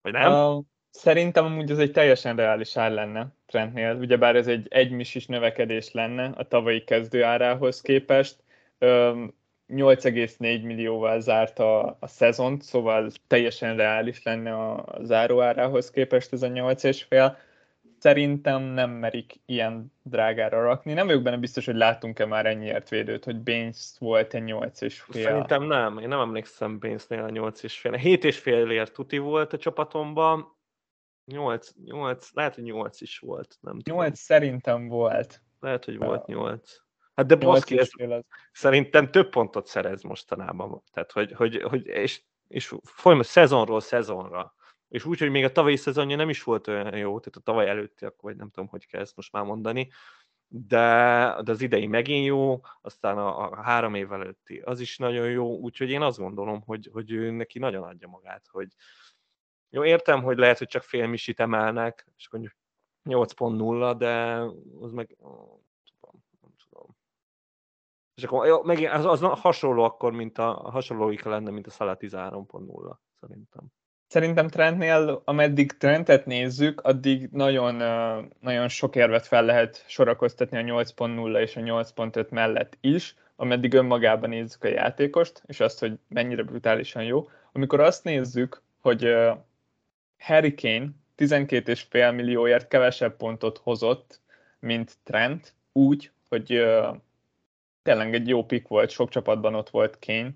Vagy 0.01 0.11
nem? 0.13 0.31
Uh, 0.31 0.63
Szerintem 0.89 1.45
amúgy 1.45 1.71
ez 1.71 1.77
egy 1.77 1.91
teljesen 1.91 2.35
reális 2.35 2.77
ár 2.77 2.91
lenne 2.91 3.27
Trentnél, 3.45 3.95
ugyebár 3.95 4.35
ez 4.35 4.47
egy 4.47 4.67
egymisis 4.69 5.25
növekedés 5.25 5.91
lenne 5.91 6.31
a 6.35 6.47
tavalyi 6.47 6.83
kezdőárához 6.83 7.81
képest. 7.81 8.35
8,4 8.79 10.63
millióval 10.63 11.19
zárt 11.19 11.59
a, 11.59 11.97
a 11.99 12.07
szezont, 12.07 12.61
szóval 12.61 13.11
teljesen 13.27 13.77
reális 13.77 14.23
lenne 14.23 14.53
a 14.53 14.85
záróárához 15.01 15.89
képest 15.89 16.33
ez 16.33 16.41
a 16.41 16.47
8,5. 16.47 17.35
Szerintem 17.99 18.61
nem 18.61 18.89
merik 18.89 19.39
ilyen 19.45 19.93
drágára 20.03 20.61
rakni. 20.61 20.93
Nem 20.93 21.05
vagyok 21.05 21.21
benne 21.21 21.37
biztos, 21.37 21.65
hogy 21.65 21.75
látunk-e 21.75 22.25
már 22.25 22.45
ennyiért 22.45 22.89
védőt, 22.89 23.23
hogy 23.23 23.41
Baines 23.41 23.91
volt 23.99 24.33
egy 24.33 24.43
8,5. 24.43 24.93
Szerintem 25.09 25.63
nem. 25.63 25.97
Én 25.97 26.07
nem 26.07 26.19
emlékszem 26.19 26.79
Bainesnél 26.79 27.23
a 27.23 27.29
8,5. 27.29 27.99
7,5 28.03 28.87
tuti 28.87 29.17
volt 29.17 29.53
a 29.53 29.57
csapatomban, 29.57 30.55
8, 31.27 31.69
8, 31.83 32.29
lehet, 32.33 32.55
hogy 32.55 32.63
8 32.63 33.01
is 33.01 33.19
volt. 33.19 33.57
Nem 33.59 33.73
8 33.73 33.83
tudom. 33.83 34.13
szerintem 34.13 34.87
volt. 34.87 35.41
Lehet, 35.59 35.85
hogy 35.85 35.97
volt 35.97 36.25
8. 36.25 36.71
Hát 37.15 37.25
de 37.25 37.35
Baszki, 37.35 37.79
ez 37.79 37.89
szerintem 38.51 39.11
több 39.11 39.29
pontot 39.29 39.67
szerez 39.67 40.01
mostanában. 40.01 40.83
Tehát, 40.93 41.11
hogy, 41.11 41.31
hogy, 41.31 41.61
hogy 41.61 41.85
és, 41.85 42.21
és 42.47 42.75
folyamatos 42.83 43.31
szezonról 43.31 43.79
szezonra. 43.79 44.55
És 44.89 45.05
úgy, 45.05 45.19
hogy 45.19 45.29
még 45.29 45.43
a 45.43 45.51
tavalyi 45.51 45.75
szezonja 45.75 46.15
nem 46.15 46.29
is 46.29 46.43
volt 46.43 46.67
olyan 46.67 46.97
jó, 46.97 47.19
tehát 47.19 47.35
a 47.35 47.39
tavaly 47.39 47.69
előtti, 47.69 48.05
akkor 48.05 48.29
vagy 48.29 48.35
nem 48.35 48.49
tudom, 48.49 48.69
hogy 48.69 48.87
kell 48.87 49.01
ezt 49.01 49.15
most 49.15 49.31
már 49.31 49.43
mondani, 49.43 49.89
de, 50.47 51.35
de 51.43 51.51
az 51.51 51.61
idei 51.61 51.87
megint 51.87 52.25
jó, 52.25 52.61
aztán 52.81 53.17
a, 53.17 53.49
a 53.49 53.61
három 53.61 53.95
év 53.95 54.11
előtti 54.11 54.57
az 54.57 54.79
is 54.79 54.97
nagyon 54.97 55.29
jó, 55.29 55.57
úgyhogy 55.57 55.89
én 55.89 56.01
azt 56.01 56.17
gondolom, 56.17 56.61
hogy, 56.61 56.89
hogy 56.91 57.11
ő 57.11 57.31
neki 57.31 57.59
nagyon 57.59 57.83
adja 57.83 58.07
magát, 58.07 58.47
hogy, 58.51 58.67
jó, 59.69 59.85
értem, 59.85 60.23
hogy 60.23 60.37
lehet, 60.37 60.57
hogy 60.57 60.67
csak 60.67 60.83
fél 60.83 61.07
misit 61.07 61.39
emelnek, 61.39 62.07
és 62.17 62.29
mondjuk 62.29 62.53
8.0, 63.09 63.95
de 63.97 64.13
az 64.81 64.91
meg 64.91 65.15
nem 66.41 66.51
tudom. 66.69 66.95
És 68.15 68.23
akkor 68.23 68.47
jó, 68.47 68.63
meg 68.63 68.89
az, 68.91 69.05
az 69.05 69.21
hasonló 69.21 69.83
akkor, 69.83 70.11
mint 70.11 70.37
a, 70.37 70.65
a 70.65 70.69
hasonlóika 70.69 71.29
lenne, 71.29 71.51
mint 71.51 71.67
a 71.67 71.71
Salah 71.71 71.97
13.0, 71.99 72.95
szerintem. 73.19 73.65
Szerintem 74.07 74.47
Trentnél, 74.47 75.21
ameddig 75.25 75.71
Trentet 75.71 76.25
nézzük, 76.25 76.81
addig 76.81 77.29
nagyon, 77.31 77.75
nagyon 78.39 78.67
sok 78.67 78.95
érvet 78.95 79.27
fel 79.27 79.45
lehet 79.45 79.83
sorakoztatni 79.87 80.57
a 80.57 80.83
8.0 80.83 81.39
és 81.39 81.55
a 81.55 81.61
8.5 81.61 82.29
mellett 82.29 82.77
is, 82.81 83.15
ameddig 83.35 83.73
önmagában 83.73 84.29
nézzük 84.29 84.63
a 84.63 84.67
játékost, 84.67 85.43
és 85.45 85.59
azt, 85.59 85.79
hogy 85.79 85.99
mennyire 86.07 86.43
brutálisan 86.43 87.03
jó. 87.03 87.29
Amikor 87.51 87.79
azt 87.79 88.03
nézzük, 88.03 88.61
hogy 88.81 89.15
Harry 90.17 90.53
Kane 90.53 90.89
12,5 91.17 92.15
millióért 92.15 92.67
kevesebb 92.67 93.15
pontot 93.17 93.57
hozott, 93.57 94.21
mint 94.59 94.97
Trent, 95.03 95.53
úgy, 95.71 96.11
hogy 96.29 96.53
uh, 96.53 96.95
tényleg 97.81 98.13
egy 98.13 98.27
jó 98.27 98.45
pick 98.45 98.67
volt, 98.67 98.89
sok 98.89 99.09
csapatban 99.09 99.55
ott 99.55 99.69
volt 99.69 99.99
Kane 100.05 100.31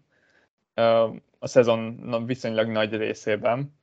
uh, 0.75 1.15
a 1.39 1.47
szezon 1.47 2.25
viszonylag 2.25 2.67
nagy 2.67 2.93
részében, 2.93 3.79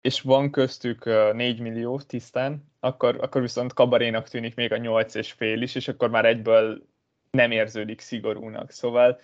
és 0.00 0.20
van 0.20 0.50
köztük 0.50 1.06
uh, 1.06 1.32
4 1.32 1.60
millió 1.60 2.00
tisztán, 2.00 2.72
akkor, 2.80 3.16
akkor 3.20 3.40
viszont 3.40 3.72
kabarénak 3.72 4.28
tűnik 4.28 4.54
még 4.54 4.72
a 4.72 4.76
8 4.76 5.14
és 5.14 5.32
fél 5.32 5.62
is, 5.62 5.74
és 5.74 5.88
akkor 5.88 6.10
már 6.10 6.24
egyből 6.24 6.86
nem 7.30 7.50
érződik 7.50 8.00
szigorúnak. 8.00 8.70
Szóval 8.70 9.20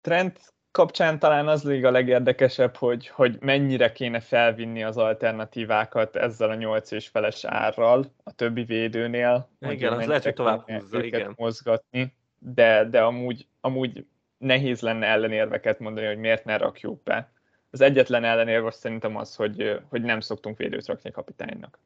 Trent 0.00 0.52
kapcsán 0.72 1.18
talán 1.18 1.48
az 1.48 1.62
még 1.62 1.84
a 1.84 1.90
legérdekesebb, 1.90 2.76
hogy, 2.76 3.08
hogy 3.08 3.36
mennyire 3.40 3.92
kéne 3.92 4.20
felvinni 4.20 4.82
az 4.82 4.96
alternatívákat 4.96 6.16
ezzel 6.16 6.50
a 6.50 6.54
8 6.54 6.90
és 6.90 7.08
feles 7.08 7.44
árral 7.44 8.12
a 8.24 8.32
többi 8.32 8.64
védőnél. 8.64 9.48
Igen, 9.60 9.92
az 9.92 10.06
lehet, 10.06 10.22
hogy 10.22 10.34
tovább 10.34 10.70
húzza, 10.70 11.02
igen. 11.02 11.32
mozgatni, 11.36 12.16
de, 12.38 12.84
de 12.84 13.02
amúgy, 13.02 13.46
amúgy 13.60 14.06
nehéz 14.38 14.80
lenne 14.80 15.06
ellenérveket 15.06 15.78
mondani, 15.78 16.06
hogy 16.06 16.18
miért 16.18 16.44
ne 16.44 16.56
rakjuk 16.56 17.02
be. 17.02 17.32
Az 17.70 17.80
egyetlen 17.80 18.24
ellenérv 18.24 18.66
azt 18.66 18.78
szerintem 18.78 19.16
az, 19.16 19.36
hogy, 19.36 19.80
hogy 19.88 20.02
nem 20.02 20.20
szoktunk 20.20 20.58
védőt 20.58 20.86
rakni 20.86 21.10
a 21.10 21.12
kapitánynak. 21.12 21.78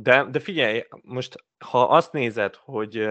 De, 0.00 0.24
de 0.30 0.40
figyelj, 0.40 0.84
most 1.02 1.44
ha 1.58 1.82
azt 1.82 2.12
nézed, 2.12 2.54
hogy, 2.54 3.08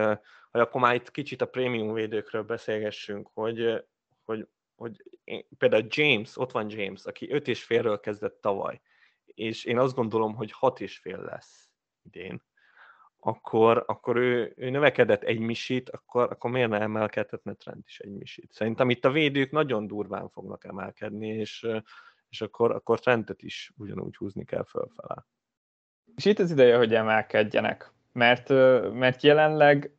hogy 0.51 0.61
akkor 0.61 0.81
már 0.81 0.95
itt 0.95 1.11
kicsit 1.11 1.41
a 1.41 1.47
prémium 1.47 1.93
védőkről 1.93 2.43
beszélgessünk, 2.43 3.29
hogy 3.33 3.83
hogy, 4.31 4.47
hogy 4.75 5.03
én, 5.23 5.47
például 5.57 5.85
James, 5.89 6.37
ott 6.37 6.51
van 6.51 6.69
James, 6.69 7.05
aki 7.05 7.31
5 7.31 7.47
és 7.47 7.63
félről 7.63 7.99
kezdett 7.99 8.41
tavaly, 8.41 8.81
és 9.25 9.63
én 9.63 9.77
azt 9.77 9.95
gondolom, 9.95 10.35
hogy 10.35 10.51
6 10.51 10.79
és 10.79 10.97
fél 10.97 11.21
lesz 11.21 11.69
idén, 12.03 12.41
akkor, 13.19 13.83
akkor 13.87 14.17
ő, 14.17 14.53
ő 14.55 14.69
növekedett 14.69 15.23
egy 15.23 15.39
misit, 15.39 15.89
akkor, 15.89 16.31
akkor 16.31 16.51
miért 16.51 16.69
ne 16.69 16.79
emelkedhetne 16.79 17.53
Trent 17.53 17.87
is 17.87 17.99
egy 17.99 18.11
misit? 18.11 18.53
Szerintem 18.53 18.89
itt 18.89 19.05
a 19.05 19.11
védők 19.11 19.51
nagyon 19.51 19.87
durván 19.87 20.29
fognak 20.29 20.63
emelkedni, 20.63 21.27
és, 21.27 21.67
és 22.29 22.41
akkor, 22.41 22.71
akkor 22.71 22.99
Trentet 22.99 23.41
is 23.41 23.71
ugyanúgy 23.77 24.15
húzni 24.15 24.45
kell 24.45 24.63
fölfele. 24.63 25.25
És 26.15 26.25
itt 26.25 26.39
az 26.39 26.51
ideje, 26.51 26.77
hogy 26.77 26.93
emelkedjenek, 26.93 27.91
mert, 28.11 28.49
mert 28.93 29.21
jelenleg 29.21 29.95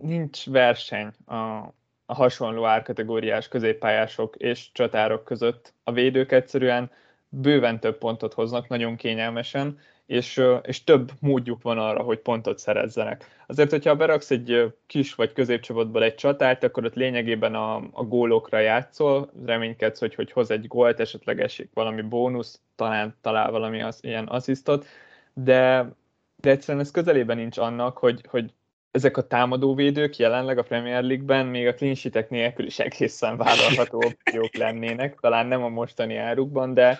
nincs 0.00 0.46
verseny 0.46 1.12
a, 1.26 1.74
a 2.10 2.14
hasonló 2.14 2.64
árkategóriás 2.64 3.48
középpályások 3.48 4.36
és 4.36 4.72
csatárok 4.72 5.24
között. 5.24 5.72
A 5.84 5.92
védők 5.92 6.32
egyszerűen 6.32 6.90
bőven 7.28 7.80
több 7.80 7.98
pontot 7.98 8.34
hoznak, 8.34 8.68
nagyon 8.68 8.96
kényelmesen, 8.96 9.78
és, 10.06 10.42
és 10.62 10.84
több 10.84 11.10
módjuk 11.20 11.62
van 11.62 11.78
arra, 11.78 12.02
hogy 12.02 12.18
pontot 12.18 12.58
szerezzenek. 12.58 13.42
Azért, 13.46 13.70
hogyha 13.70 13.96
beraksz 13.96 14.30
egy 14.30 14.74
kis 14.86 15.14
vagy 15.14 15.32
középcsapatból 15.32 16.02
egy 16.02 16.14
csatárt, 16.14 16.64
akkor 16.64 16.84
ott 16.84 16.94
lényegében 16.94 17.54
a, 17.54 17.76
a 17.76 18.04
gólokra 18.04 18.58
játszol, 18.58 19.30
reménykedsz, 19.46 20.00
hogy, 20.00 20.14
hogy 20.14 20.32
hoz 20.32 20.50
egy 20.50 20.66
gólt, 20.66 21.00
esetleg 21.00 21.40
esik 21.40 21.70
valami 21.74 22.02
bónusz, 22.02 22.60
talán 22.76 23.16
talál 23.20 23.50
valami 23.50 23.82
az, 23.82 23.98
ilyen 24.00 24.26
asszisztot, 24.26 24.86
de, 25.32 25.92
de 26.36 26.50
egyszerűen 26.50 26.84
ez 26.84 26.90
közelében 26.90 27.36
nincs 27.36 27.58
annak, 27.58 27.98
hogy, 27.98 28.20
hogy 28.28 28.52
ezek 28.90 29.16
a 29.16 29.26
támadóvédők 29.26 30.16
jelenleg 30.16 30.58
a 30.58 30.62
Premier 30.62 31.02
League-ben 31.02 31.46
még 31.46 31.66
a 31.66 31.74
clean 31.74 32.26
nélkül 32.28 32.66
is 32.66 32.78
egészen 32.78 33.36
vállalható 33.36 33.96
opciók 33.96 34.54
lennének, 34.64 35.20
talán 35.20 35.46
nem 35.46 35.62
a 35.62 35.68
mostani 35.68 36.16
árukban, 36.16 36.74
de, 36.74 36.98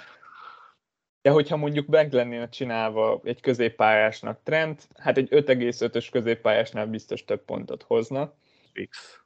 de 1.23 1.31
hogyha 1.31 1.57
mondjuk 1.57 1.87
meg 1.87 2.13
lennének 2.13 2.49
csinálva 2.49 3.21
egy 3.25 3.41
középpályásnak 3.41 4.41
trend, 4.43 4.81
hát 4.97 5.17
egy 5.17 5.29
5,5-ös 5.31 6.09
középpályásnál 6.11 6.87
biztos 6.87 7.25
több 7.25 7.45
pontot 7.45 7.83
hozna. 7.83 8.35
Fix. 8.73 9.21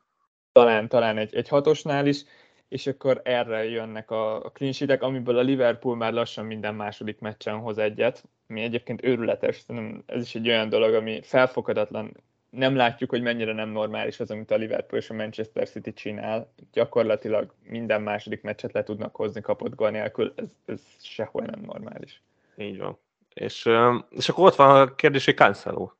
Talán, 0.52 0.88
talán 0.88 1.18
egy, 1.18 1.34
egy 1.34 1.48
hatosnál 1.48 2.06
is, 2.06 2.24
és 2.68 2.86
akkor 2.86 3.20
erre 3.24 3.64
jönnek 3.64 4.10
a, 4.10 4.44
a 4.44 4.50
clean 4.50 4.72
sheetek, 4.72 5.02
amiből 5.02 5.38
a 5.38 5.42
Liverpool 5.42 5.96
már 5.96 6.12
lassan 6.12 6.44
minden 6.44 6.74
második 6.74 7.18
meccsen 7.18 7.58
hoz 7.58 7.78
egyet, 7.78 8.24
ami 8.48 8.62
egyébként 8.62 9.04
őrületes, 9.04 9.64
ez 10.06 10.22
is 10.22 10.34
egy 10.34 10.48
olyan 10.48 10.68
dolog, 10.68 10.94
ami 10.94 11.20
felfogadatlan 11.22 12.12
nem 12.52 12.76
látjuk, 12.76 13.10
hogy 13.10 13.22
mennyire 13.22 13.52
nem 13.52 13.68
normális 13.68 14.20
az, 14.20 14.30
amit 14.30 14.50
a 14.50 14.56
Liverpool 14.56 15.00
és 15.00 15.10
a 15.10 15.14
Manchester 15.14 15.68
City 15.68 15.92
csinál. 15.92 16.52
Gyakorlatilag 16.72 17.54
minden 17.62 18.02
második 18.02 18.42
meccset 18.42 18.72
le 18.72 18.82
tudnak 18.82 19.16
hozni 19.16 19.40
kapott 19.40 19.74
gól 19.74 19.90
nélkül, 19.90 20.32
ez, 20.36 20.48
ez 20.64 20.80
sehol 21.00 21.42
nem 21.42 21.60
normális. 21.60 22.22
Így 22.56 22.78
van. 22.78 22.98
És, 23.34 23.68
és 24.10 24.28
akkor 24.28 24.46
ott 24.46 24.54
van 24.54 24.80
a 24.80 24.94
kérdés, 24.94 25.24
hogy 25.24 25.34
Cancelo. 25.34 25.90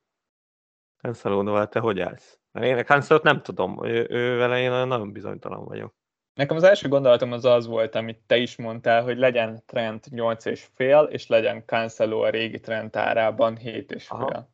Cancelo, 1.01 1.67
te 1.67 1.81
hogy 1.81 2.01
állsz? 2.01 2.39
Mert 2.53 2.67
én 2.67 2.77
a 2.77 2.83
cancelo 2.83 3.21
nem 3.23 3.43
tudom, 3.43 3.85
ő, 3.85 4.07
ő 4.11 4.37
vele 4.37 4.61
én 4.61 4.71
nagyon 4.71 5.13
bizonytalan 5.13 5.65
vagyok. 5.65 5.95
Nekem 6.35 6.57
az 6.57 6.63
első 6.63 6.89
gondolatom 6.89 7.33
az 7.33 7.45
az 7.45 7.67
volt, 7.67 7.95
amit 7.95 8.23
te 8.27 8.37
is 8.37 8.57
mondtál, 8.57 9.03
hogy 9.03 9.19
legyen 9.19 9.63
trend 9.67 10.05
8 10.11 10.45
és 10.45 10.69
fél, 10.75 11.09
és 11.11 11.27
legyen 11.27 11.63
Cancelo 11.67 12.21
a 12.21 12.31
régi 12.31 12.61
trend 12.61 12.97
árában 12.97 13.57
7 13.57 13.93
és 13.93 14.07
fél. 14.07 14.51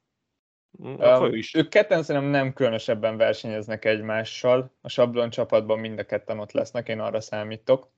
Um, 0.70 1.34
is. 1.34 1.54
Ők 1.54 1.68
ketten 1.68 2.02
szerintem 2.02 2.30
nem 2.30 2.52
különösebben 2.52 3.16
versenyeznek 3.16 3.84
egymással. 3.84 4.72
A 4.80 4.88
sablon 4.88 5.30
csapatban 5.30 5.78
mind 5.78 5.98
a 5.98 6.04
ketten 6.04 6.38
ott 6.38 6.52
lesznek, 6.52 6.88
én 6.88 7.00
arra 7.00 7.20
számítok. 7.20 7.88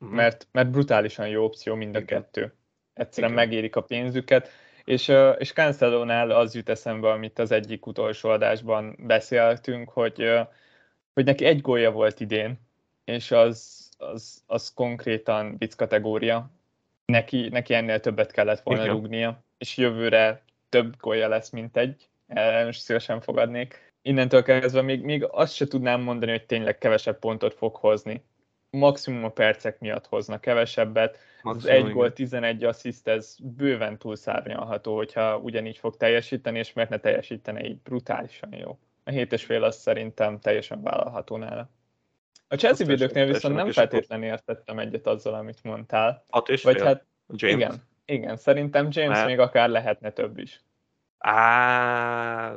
Uh-huh. 0.00 0.16
Mert, 0.16 0.48
mert 0.52 0.70
brutálisan 0.70 1.28
jó 1.28 1.44
opció 1.44 1.74
mind 1.74 1.94
a 1.94 1.98
Igen. 1.98 2.20
kettő. 2.20 2.54
Egyszerűen 2.94 3.32
Igen. 3.32 3.44
megérik 3.44 3.76
a 3.76 3.80
pénzüket. 3.80 4.48
És, 4.84 5.12
és 5.38 5.52
Cancelo-nál 5.52 6.30
az 6.30 6.54
jut 6.54 6.68
eszembe, 6.68 7.10
amit 7.10 7.38
az 7.38 7.50
egyik 7.50 7.86
utolsó 7.86 8.28
adásban 8.28 8.96
beszéltünk, 8.98 9.90
hogy, 9.90 10.30
hogy 11.14 11.24
neki 11.24 11.44
egy 11.44 11.60
gólja 11.60 11.90
volt 11.90 12.20
idén, 12.20 12.60
és 13.04 13.30
az, 13.30 13.88
az, 13.98 14.42
az 14.46 14.74
konkrétan 14.74 15.56
vicc 15.58 15.74
kategória. 15.74 16.50
Neki, 17.04 17.48
neki 17.48 17.74
ennél 17.74 18.00
többet 18.00 18.32
kellett 18.32 18.60
volna 18.62 18.82
Igen. 18.82 18.94
rúgnia, 18.94 19.44
és 19.58 19.76
jövőre 19.76 20.42
több 20.68 20.96
gólja 20.96 21.28
lesz, 21.28 21.50
mint 21.50 21.76
egy 21.76 22.08
erre 22.34 22.64
most 22.64 22.80
szívesen 22.80 23.20
fogadnék. 23.20 23.92
Innentől 24.02 24.42
kezdve 24.42 24.82
még, 24.82 25.02
még 25.02 25.24
azt 25.30 25.54
se 25.54 25.66
tudnám 25.66 26.00
mondani, 26.00 26.30
hogy 26.30 26.46
tényleg 26.46 26.78
kevesebb 26.78 27.18
pontot 27.18 27.54
fog 27.54 27.76
hozni. 27.76 28.24
Maximum 28.70 29.24
a 29.24 29.28
percek 29.28 29.78
miatt 29.78 30.06
hozna 30.06 30.40
kevesebbet. 30.40 31.18
Maximum, 31.42 31.76
az 31.76 31.84
egy 31.86 31.92
gól, 31.92 32.12
11 32.12 32.64
assziszt, 32.64 33.08
ez 33.08 33.36
bőven 33.42 33.98
túlszárnyalható, 33.98 34.96
hogyha 34.96 35.38
ugyanígy 35.38 35.78
fog 35.78 35.96
teljesíteni, 35.96 36.58
és 36.58 36.72
mert 36.72 36.90
ne 36.90 36.98
teljesítene 36.98 37.64
így 37.64 37.76
brutálisan 37.76 38.54
jó. 38.54 38.78
A 39.04 39.10
hét 39.10 39.32
és 39.32 39.44
fél 39.44 39.62
az 39.64 39.76
szerintem 39.76 40.40
teljesen 40.40 40.82
vállalható 40.82 41.36
nála. 41.36 41.70
A 42.48 42.54
Chelsea 42.54 42.86
védőknél 42.86 43.26
viszont 43.26 43.54
nem 43.54 43.70
feltétlenül 43.70 44.26
értettem 44.26 44.78
egyet 44.78 45.06
azzal, 45.06 45.34
amit 45.34 45.62
mondtál. 45.62 46.24
Hat 46.28 46.48
és 46.48 46.62
Vagy 46.62 46.76
fél. 46.76 46.84
hát, 46.84 47.06
James. 47.28 47.56
Igen, 47.56 47.82
igen, 48.04 48.36
szerintem 48.36 48.88
James 48.90 49.16
Mert... 49.16 49.26
még 49.26 49.38
akár 49.38 49.68
lehetne 49.68 50.10
több 50.10 50.38
is. 50.38 50.62
Á, 51.24 52.56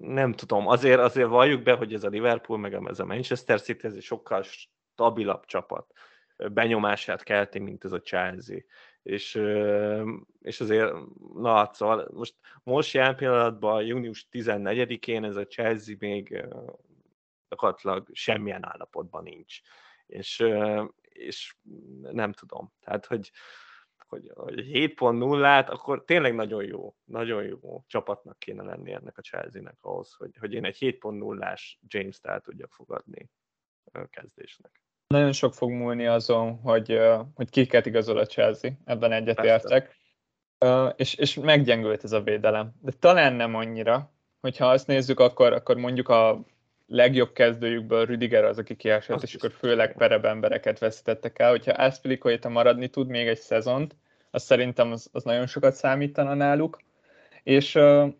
nem 0.00 0.32
tudom, 0.32 0.66
azért, 0.66 1.00
azért 1.00 1.28
valljuk 1.28 1.62
be, 1.62 1.72
hogy 1.72 1.94
ez 1.94 2.04
a 2.04 2.08
Liverpool, 2.08 2.58
meg 2.58 2.74
ez 2.74 3.00
a 3.00 3.04
Manchester 3.04 3.60
City, 3.60 3.86
ez 3.86 3.94
egy 3.94 4.02
sokkal 4.02 4.42
stabilabb 4.42 5.44
csapat. 5.44 5.92
Benyomását 6.36 7.22
kelti, 7.22 7.58
mint 7.58 7.84
ez 7.84 7.92
a 7.92 8.00
Chelsea. 8.00 8.58
És, 9.02 9.42
és 10.40 10.60
azért, 10.60 10.92
na, 11.34 11.70
szóval 11.72 12.08
most, 12.12 12.34
most 12.62 12.92
jelen 12.92 13.16
pillanatban, 13.16 13.84
június 13.84 14.28
14-én 14.32 15.24
ez 15.24 15.36
a 15.36 15.46
Chelsea 15.46 15.94
még 15.98 16.44
gyakorlatilag 17.48 18.08
semmilyen 18.12 18.66
állapotban 18.66 19.22
nincs. 19.22 19.60
És, 20.06 20.44
és 21.02 21.56
nem 22.00 22.32
tudom. 22.32 22.72
Tehát, 22.80 23.06
hogy, 23.06 23.30
hogy, 24.08 24.30
hogy 24.34 24.54
7.0-át, 24.54 25.70
akkor 25.70 26.04
tényleg 26.04 26.34
nagyon 26.34 26.64
jó, 26.64 26.94
nagyon 27.04 27.44
jó 27.44 27.84
csapatnak 27.86 28.38
kéne 28.38 28.62
lenni 28.62 28.92
ennek 28.92 29.18
a 29.18 29.22
Chelsea-nek 29.22 29.76
ahhoz, 29.80 30.12
hogy, 30.12 30.36
hogy 30.40 30.52
én 30.52 30.64
egy 30.64 30.76
7.0-ás 30.80 31.78
James-t 31.86 32.26
el 32.26 32.40
tudjak 32.40 32.72
fogadni 32.72 33.30
kezdésnek. 34.10 34.82
Nagyon 35.06 35.32
sok 35.32 35.54
fog 35.54 35.70
múlni 35.70 36.06
azon, 36.06 36.56
hogy, 36.56 36.98
hogy 37.34 37.50
kiket 37.50 37.86
igazol 37.86 38.18
a 38.18 38.26
Chelsea, 38.26 38.70
ebben 38.84 39.12
egyetértek. 39.12 39.96
És, 40.96 41.14
és 41.14 41.34
meggyengült 41.34 42.04
ez 42.04 42.12
a 42.12 42.22
védelem. 42.22 42.72
De 42.80 42.92
talán 42.98 43.32
nem 43.32 43.54
annyira, 43.54 44.12
hogyha 44.40 44.66
azt 44.70 44.86
nézzük, 44.86 45.20
akkor, 45.20 45.52
akkor 45.52 45.76
mondjuk 45.76 46.08
a 46.08 46.44
legjobb 46.88 47.32
kezdőjükből 47.32 48.04
Rüdiger 48.04 48.44
az, 48.44 48.58
aki 48.58 48.76
kiesett, 48.76 49.14
Azt 49.14 49.24
és 49.24 49.34
akkor 49.34 49.52
főleg 49.58 49.96
pereb 49.96 50.24
embereket 50.24 50.78
veszítettek 50.78 51.38
el. 51.38 51.50
Hogyha 51.50 51.72
Aspilicueta 51.72 52.48
maradni 52.48 52.88
tud 52.88 53.08
még 53.08 53.28
egy 53.28 53.38
szezont, 53.38 53.96
az 54.30 54.42
szerintem 54.42 54.92
az, 54.92 55.08
az 55.12 55.22
nagyon 55.24 55.46
sokat 55.46 55.74
számítana 55.74 56.34
náluk. 56.34 56.78
És, 57.42 57.78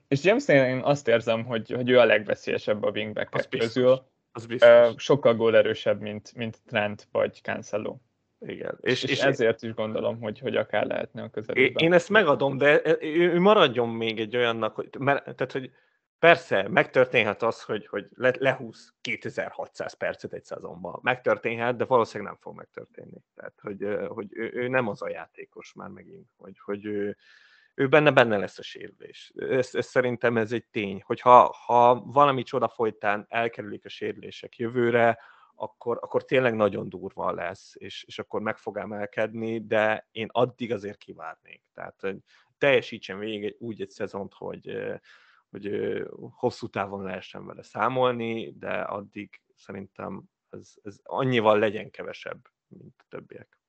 és 0.08 0.24
james 0.24 0.48
én 0.48 0.80
azt 0.84 1.08
érzem, 1.08 1.44
hogy, 1.44 1.70
hogy 1.70 1.90
ő 1.90 1.98
a 1.98 2.04
legveszélyesebb 2.04 2.82
a 2.82 2.90
wingback 2.90 3.48
közül. 3.48 4.02
Az 4.32 4.46
biztos. 4.46 4.94
Sokkal 4.96 5.34
gólerősebb, 5.34 6.00
mint, 6.00 6.32
mint 6.34 6.56
Trent 6.66 7.08
vagy 7.12 7.40
Cancelo. 7.42 7.96
Igen. 8.40 8.78
És, 8.80 9.02
és, 9.02 9.10
és 9.10 9.20
ezért 9.20 9.62
is 9.62 9.74
gondolom, 9.74 10.20
hogy, 10.20 10.38
hogy 10.38 10.56
akár 10.56 10.86
lehetne 10.86 11.22
a 11.22 11.28
közelében. 11.28 11.84
Én 11.84 11.92
ezt 11.92 12.08
megadom, 12.08 12.58
de 12.58 12.82
ő 13.00 13.40
maradjon 13.40 13.88
még 13.88 14.20
egy 14.20 14.36
olyannak, 14.36 14.74
hogy, 14.74 14.88
mert, 14.98 15.22
tehát, 15.22 15.52
hogy 15.52 15.70
Persze, 16.18 16.68
megtörténhet 16.68 17.42
az, 17.42 17.62
hogy, 17.62 17.86
hogy 17.86 18.06
le, 18.14 18.32
lehúz 18.38 18.94
2600 19.00 19.92
percet 19.92 20.32
egy 20.32 20.44
szezonban. 20.44 20.98
Megtörténhet, 21.02 21.76
de 21.76 21.84
valószínűleg 21.84 22.32
nem 22.32 22.40
fog 22.42 22.56
megtörténni. 22.56 23.22
Tehát, 23.34 23.54
hogy, 23.60 23.86
hogy 24.08 24.26
ő, 24.30 24.50
ő 24.54 24.68
nem 24.68 24.88
az 24.88 25.02
a 25.02 25.08
játékos 25.08 25.72
már 25.72 25.88
megint, 25.88 26.28
hogy, 26.36 26.58
hogy 26.58 26.84
ő, 26.84 27.16
ő 27.74 27.88
benne 27.88 28.10
benne 28.10 28.36
lesz 28.36 28.58
a 28.58 28.62
sérülés. 28.62 29.32
Ez, 29.36 29.74
ez 29.74 29.86
szerintem 29.86 30.36
ez 30.36 30.52
egy 30.52 30.66
tény, 30.70 31.02
hogy 31.06 31.20
ha, 31.20 31.54
ha 31.66 32.02
valami 32.04 32.42
csoda 32.42 32.68
folytán 32.68 33.26
elkerülik 33.28 33.84
a 33.84 33.88
sérülések 33.88 34.56
jövőre, 34.56 35.18
akkor, 35.54 35.98
akkor 36.00 36.24
tényleg 36.24 36.54
nagyon 36.54 36.88
durva 36.88 37.32
lesz, 37.32 37.72
és, 37.74 38.04
és 38.06 38.18
akkor 38.18 38.40
meg 38.40 38.56
fog 38.56 38.76
emelkedni, 38.76 39.66
de 39.66 40.08
én 40.10 40.28
addig 40.32 40.72
azért 40.72 40.98
kivárnék. 40.98 41.62
Tehát, 41.74 42.00
hogy 42.00 42.16
teljesítsen 42.58 43.18
végig 43.18 43.56
úgy 43.58 43.80
egy 43.80 43.90
szezont, 43.90 44.34
hogy, 44.34 44.90
hogy 45.50 45.70
hosszú 46.30 46.66
távon 46.66 47.02
lehessen 47.02 47.46
vele 47.46 47.62
számolni, 47.62 48.52
de 48.58 48.80
addig 48.80 49.40
szerintem 49.54 50.22
ez, 50.50 50.74
ez 50.82 50.98
annyival 51.02 51.58
legyen 51.58 51.90
kevesebb, 51.90 52.48
mint 52.68 52.94
a 52.98 53.04
többiek. 53.08 53.60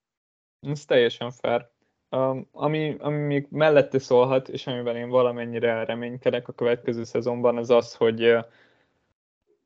Ez 0.60 0.86
teljesen 0.86 1.32
fair. 1.32 1.70
Um, 2.10 2.48
ami, 2.52 2.96
ami 3.00 3.18
még 3.18 3.48
mellette 3.50 4.00
szólhat, 4.00 4.50
és 4.50 4.68
amiben 4.68 4.96
én 4.96 5.10
valamennyire 5.10 5.86
reménykedek 5.86 6.48
a 6.48 6.54
következő 6.54 7.04
szezonban, 7.04 7.58
az 7.58 7.70
az, 7.70 7.96
hogy, 7.96 8.36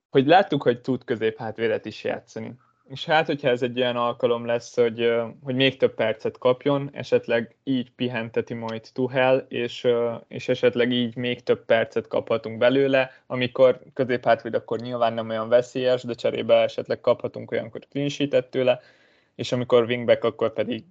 hogy 0.10 0.26
láttuk, 0.26 0.64
hogy 0.64 0.82
tud 0.82 1.04
középhátvédet 1.04 1.86
is 1.86 2.04
játszani 2.04 2.56
és 2.90 3.06
hát, 3.06 3.26
hogyha 3.26 3.50
ez 3.50 3.62
egy 3.62 3.80
olyan 3.80 3.96
alkalom 3.96 4.46
lesz, 4.46 4.76
hogy, 4.76 5.12
hogy 5.44 5.56
még 5.56 5.78
több 5.78 5.94
percet 5.94 6.38
kapjon, 6.38 6.90
esetleg 6.94 7.56
így 7.64 7.92
pihenteti 7.92 8.54
majd 8.54 8.90
Tuhel, 8.94 9.46
és, 9.50 9.88
és 10.28 10.50
esetleg 10.50 10.92
így 10.92 11.16
még 11.16 11.44
több 11.44 11.66
percet 11.66 12.08
kaphatunk 12.08 12.58
belőle, 12.58 13.12
amikor 13.28 13.80
középhátvéd 13.94 14.54
akkor 14.54 14.80
nyilván 14.80 15.14
nem 15.14 15.30
olyan 15.30 15.50
veszélyes, 15.50 16.04
de 16.04 16.14
cserébe 16.14 16.56
esetleg 16.56 17.00
kaphatunk 17.00 17.52
olyankor 17.52 17.82
clean 17.90 18.44
tőle, 18.50 18.80
és 19.36 19.52
amikor 19.52 19.84
wingback, 19.84 20.24
akkor 20.24 20.54
pedig 20.54 20.84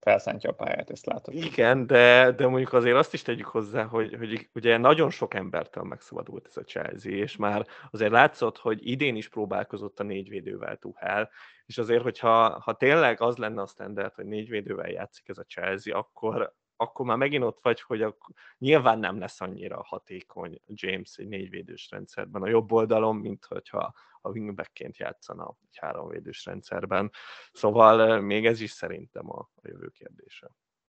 felszántja 0.00 0.50
a 0.50 0.52
pályát, 0.52 0.90
ezt 0.90 1.06
látod. 1.06 1.34
Igen, 1.34 1.86
de, 1.86 2.32
de 2.32 2.46
mondjuk 2.46 2.72
azért 2.72 2.96
azt 2.96 3.14
is 3.14 3.22
tegyük 3.22 3.46
hozzá, 3.46 3.84
hogy, 3.84 4.14
hogy 4.14 4.48
ugye 4.54 4.76
nagyon 4.76 5.10
sok 5.10 5.34
embertől 5.34 5.84
megszabadult 5.84 6.46
ez 6.46 6.56
a 6.56 6.62
Chelsea, 6.62 7.12
és 7.12 7.36
már 7.36 7.66
azért 7.90 8.10
látszott, 8.10 8.58
hogy 8.58 8.86
idén 8.86 9.16
is 9.16 9.28
próbálkozott 9.28 10.00
a 10.00 10.02
négyvédővel 10.02 10.76
Tuchel, 10.76 11.30
és 11.66 11.78
azért, 11.78 12.02
hogyha 12.02 12.60
ha 12.60 12.74
tényleg 12.74 13.20
az 13.20 13.36
lenne 13.36 13.62
a 13.62 13.66
standard, 13.66 14.14
hogy 14.14 14.26
négyvédővel 14.26 14.88
játszik 14.88 15.28
ez 15.28 15.38
a 15.38 15.44
Chelsea, 15.44 15.98
akkor, 15.98 16.54
akkor 16.80 17.06
már 17.06 17.16
megint 17.16 17.44
ott 17.44 17.58
vagy, 17.62 17.80
hogy 17.80 18.02
a, 18.02 18.16
nyilván 18.58 18.98
nem 18.98 19.18
lesz 19.18 19.40
annyira 19.40 19.82
hatékony 19.84 20.60
James 20.66 21.16
egy 21.16 21.28
négyvédős 21.28 21.88
rendszerben 21.90 22.42
a 22.42 22.48
jobb 22.48 22.72
oldalon, 22.72 23.16
mint 23.16 23.44
hogyha 23.44 23.92
a 24.20 24.30
wingbackként 24.30 24.96
játszana 24.96 25.56
egy 25.62 25.78
háromvédős 25.78 26.44
rendszerben. 26.44 27.10
Szóval 27.52 28.20
még 28.20 28.46
ez 28.46 28.60
is 28.60 28.70
szerintem 28.70 29.30
a, 29.30 29.38
a 29.38 29.68
jövő 29.68 29.88
kérdése. 29.88 30.50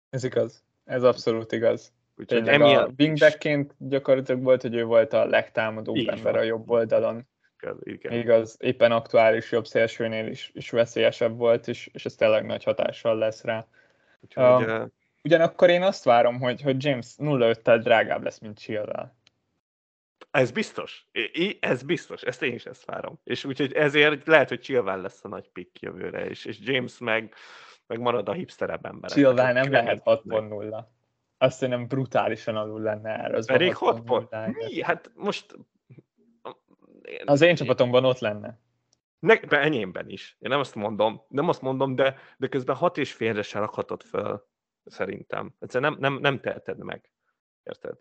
Ez 0.09 0.23
igaz. 0.23 0.63
Ez 0.83 1.03
abszolút 1.03 1.51
igaz. 1.51 1.93
Úgyhogy 2.17 2.47
emiatt 2.47 2.87
a 2.87 2.93
wingbackként 2.97 3.75
gyakorlatilag 3.77 4.43
volt, 4.43 4.61
hogy 4.61 4.75
ő 4.75 4.83
volt 4.83 5.13
a 5.13 5.25
legtámadóbb 5.25 6.07
ember 6.07 6.35
a 6.35 6.41
jobb 6.41 6.69
oldalon. 6.69 7.27
Igen. 7.79 8.13
Még 8.13 8.29
az 8.29 8.57
éppen 8.59 8.91
aktuális 8.91 9.51
jobb 9.51 9.65
szélsőnél 9.65 10.27
is, 10.27 10.51
is 10.53 10.69
veszélyesebb 10.69 11.37
volt, 11.37 11.67
és, 11.67 11.89
és 11.93 12.05
ez 12.05 12.15
tényleg 12.15 12.45
nagy 12.45 12.63
hatással 12.63 13.17
lesz 13.17 13.43
rá. 13.43 13.67
Úgyhogy, 14.19 14.63
uh, 14.63 14.85
ugyanakkor 15.25 15.69
én 15.69 15.81
azt 15.81 16.03
várom, 16.03 16.39
hogy, 16.39 16.61
hogy 16.61 16.83
James 16.83 17.15
0-5-tel 17.17 17.79
drágább 17.83 18.23
lesz, 18.23 18.39
mint 18.39 18.59
Chilwell. 18.59 19.11
Ez 20.31 20.51
biztos. 20.51 21.07
I, 21.11 21.57
ez 21.61 21.83
biztos. 21.83 22.21
Ezt 22.21 22.41
én 22.41 22.53
is 22.53 22.65
ezt 22.65 22.85
várom. 22.85 23.19
És 23.23 23.45
úgyhogy 23.45 23.73
ezért 23.73 24.27
lehet, 24.27 24.49
hogy 24.49 24.59
Chilwell 24.59 25.01
lesz 25.01 25.23
a 25.23 25.27
nagy 25.27 25.49
pick 25.49 25.79
jövőre, 25.79 26.25
és, 26.25 26.45
és 26.45 26.57
James 26.61 26.97
meg, 26.97 27.33
meg 27.87 27.99
marad 27.99 28.29
a 28.29 28.33
hipsterebb 28.33 28.85
ember. 28.85 29.09
Chilwell 29.09 29.53
nem 29.53 29.71
lehet 29.71 30.01
6.0. 30.05 30.83
Azt 31.37 31.57
szerintem 31.57 31.87
brutálisan 31.87 32.55
alul 32.55 32.81
lenne 32.81 33.23
erre. 33.23 33.37
Az 33.37 33.45
Pedig 33.45 33.75
6 33.75 34.01
pont. 34.01 34.29
Mi? 34.47 34.81
Hát 34.81 35.11
most... 35.15 35.57
Az 37.25 37.41
én 37.41 37.55
csapatomban 37.55 38.05
ott 38.05 38.19
lenne. 38.19 38.59
Ne, 39.19 39.35
be 39.35 39.59
enyémben 39.59 40.09
is. 40.09 40.37
Én 40.39 40.49
nem 40.49 40.59
azt 40.59 40.75
mondom, 40.75 41.21
nem 41.27 41.49
azt 41.49 41.61
mondom, 41.61 41.95
de, 41.95 42.17
de 42.37 42.47
közben 42.47 42.75
hat 42.75 42.97
és 42.97 43.13
félre 43.13 43.41
se 43.41 43.59
rakhatod 43.59 44.03
föl, 44.03 44.45
szerintem. 44.85 45.55
Egyszerűen 45.59 45.91
nem, 45.91 45.99
nem, 45.99 46.21
nem 46.21 46.39
teheted 46.39 46.83
meg. 46.83 47.11
Érted? 47.63 47.97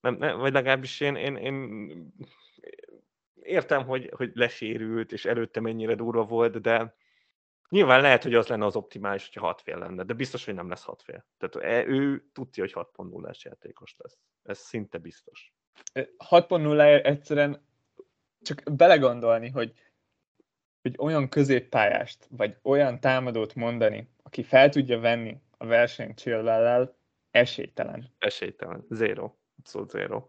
Nem, 0.00 0.14
nem, 0.14 0.38
vagy 0.38 0.52
legalábbis 0.52 1.00
én, 1.00 1.16
én, 1.16 1.36
én 1.36 2.14
értem, 3.42 3.84
hogy, 3.84 4.10
hogy 4.16 4.30
lesérült, 4.34 5.12
és 5.12 5.24
előtte 5.24 5.60
mennyire 5.60 5.94
durva 5.94 6.24
volt, 6.24 6.60
de 6.60 6.94
nyilván 7.68 8.00
lehet, 8.00 8.22
hogy 8.22 8.34
az 8.34 8.46
lenne 8.46 8.64
az 8.64 8.76
optimális, 8.76 9.24
hogyha 9.24 9.46
hat 9.46 9.60
fél 9.60 9.78
lenne, 9.78 10.04
de 10.04 10.12
biztos, 10.12 10.44
hogy 10.44 10.54
nem 10.54 10.68
lesz 10.68 10.84
hat 10.84 11.02
fél. 11.02 11.26
Tehát 11.38 11.56
e, 11.56 11.86
ő 11.86 12.24
tudja, 12.32 12.62
hogy 12.62 12.72
6.0-es 12.96 13.40
játékos 13.40 13.94
lesz. 13.98 14.18
Ez 14.42 14.58
szinte 14.58 14.98
biztos. 14.98 15.52
6.0 15.94 17.06
egyszerűen 17.06 17.66
csak 18.40 18.62
belegondolni, 18.76 19.48
hogy, 19.48 19.72
hogy 20.82 20.94
olyan 20.98 21.28
középpályást, 21.28 22.26
vagy 22.30 22.56
olyan 22.62 23.00
támadót 23.00 23.54
mondani, 23.54 24.10
aki 24.22 24.42
fel 24.42 24.68
tudja 24.68 24.98
venni 24.98 25.40
a 25.62 25.66
versenyt 25.66 26.18
Chilwell-lel, 26.18 26.96
esélytelen. 27.30 28.14
Esélytelen. 28.18 28.86
Zero 28.88 29.32
abszolút 29.62 29.90
zero. 29.90 30.26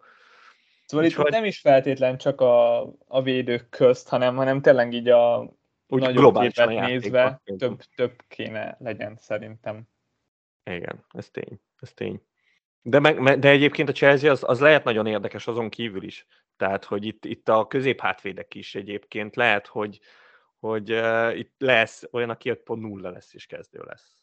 Szóval 0.86 1.06
Úgyhogy... 1.06 1.26
itt 1.26 1.32
nem 1.32 1.46
is 1.46 1.60
feltétlen 1.60 2.18
csak 2.18 2.42
a, 2.42 2.82
a 3.08 3.22
védők 3.22 3.70
közt, 3.70 4.08
hanem, 4.08 4.36
hanem 4.36 4.62
tényleg 4.62 4.94
így 4.94 5.10
a 5.10 5.54
Úgy 5.88 6.02
nagyobb 6.02 6.40
képet 6.40 6.68
nézve 6.68 7.42
több, 7.58 7.82
több 7.96 8.24
kéne 8.28 8.78
legyen 8.80 9.18
szerintem. 9.20 9.84
Igen, 10.64 11.06
ez 11.10 11.30
tény. 11.30 11.60
Ez 11.80 11.94
tény. 11.94 12.22
De, 12.82 13.00
meg, 13.00 13.40
de 13.40 13.50
egyébként 13.50 13.90
a 13.90 13.92
Chelsea 13.92 14.32
az, 14.32 14.44
az 14.44 14.60
lehet 14.60 14.84
nagyon 14.84 15.06
érdekes 15.06 15.48
azon 15.48 15.70
kívül 15.70 16.04
is. 16.04 16.26
Tehát, 16.58 16.86
hogy 16.86 17.06
itt, 17.06 17.26
itt 17.26 17.50
a 17.50 17.68
középhátvédek 17.68 18.56
is 18.56 18.76
egyébként 18.76 19.36
lehet, 19.36 19.68
hogy, 19.68 20.00
hogy 20.60 20.92
uh, 20.92 21.38
itt 21.38 21.54
lesz 21.58 22.04
olyan, 22.12 22.30
aki 22.30 22.52
5.0 22.66 23.00
lesz 23.00 23.34
és 23.34 23.46
kezdő 23.46 23.82
lesz. 23.86 24.23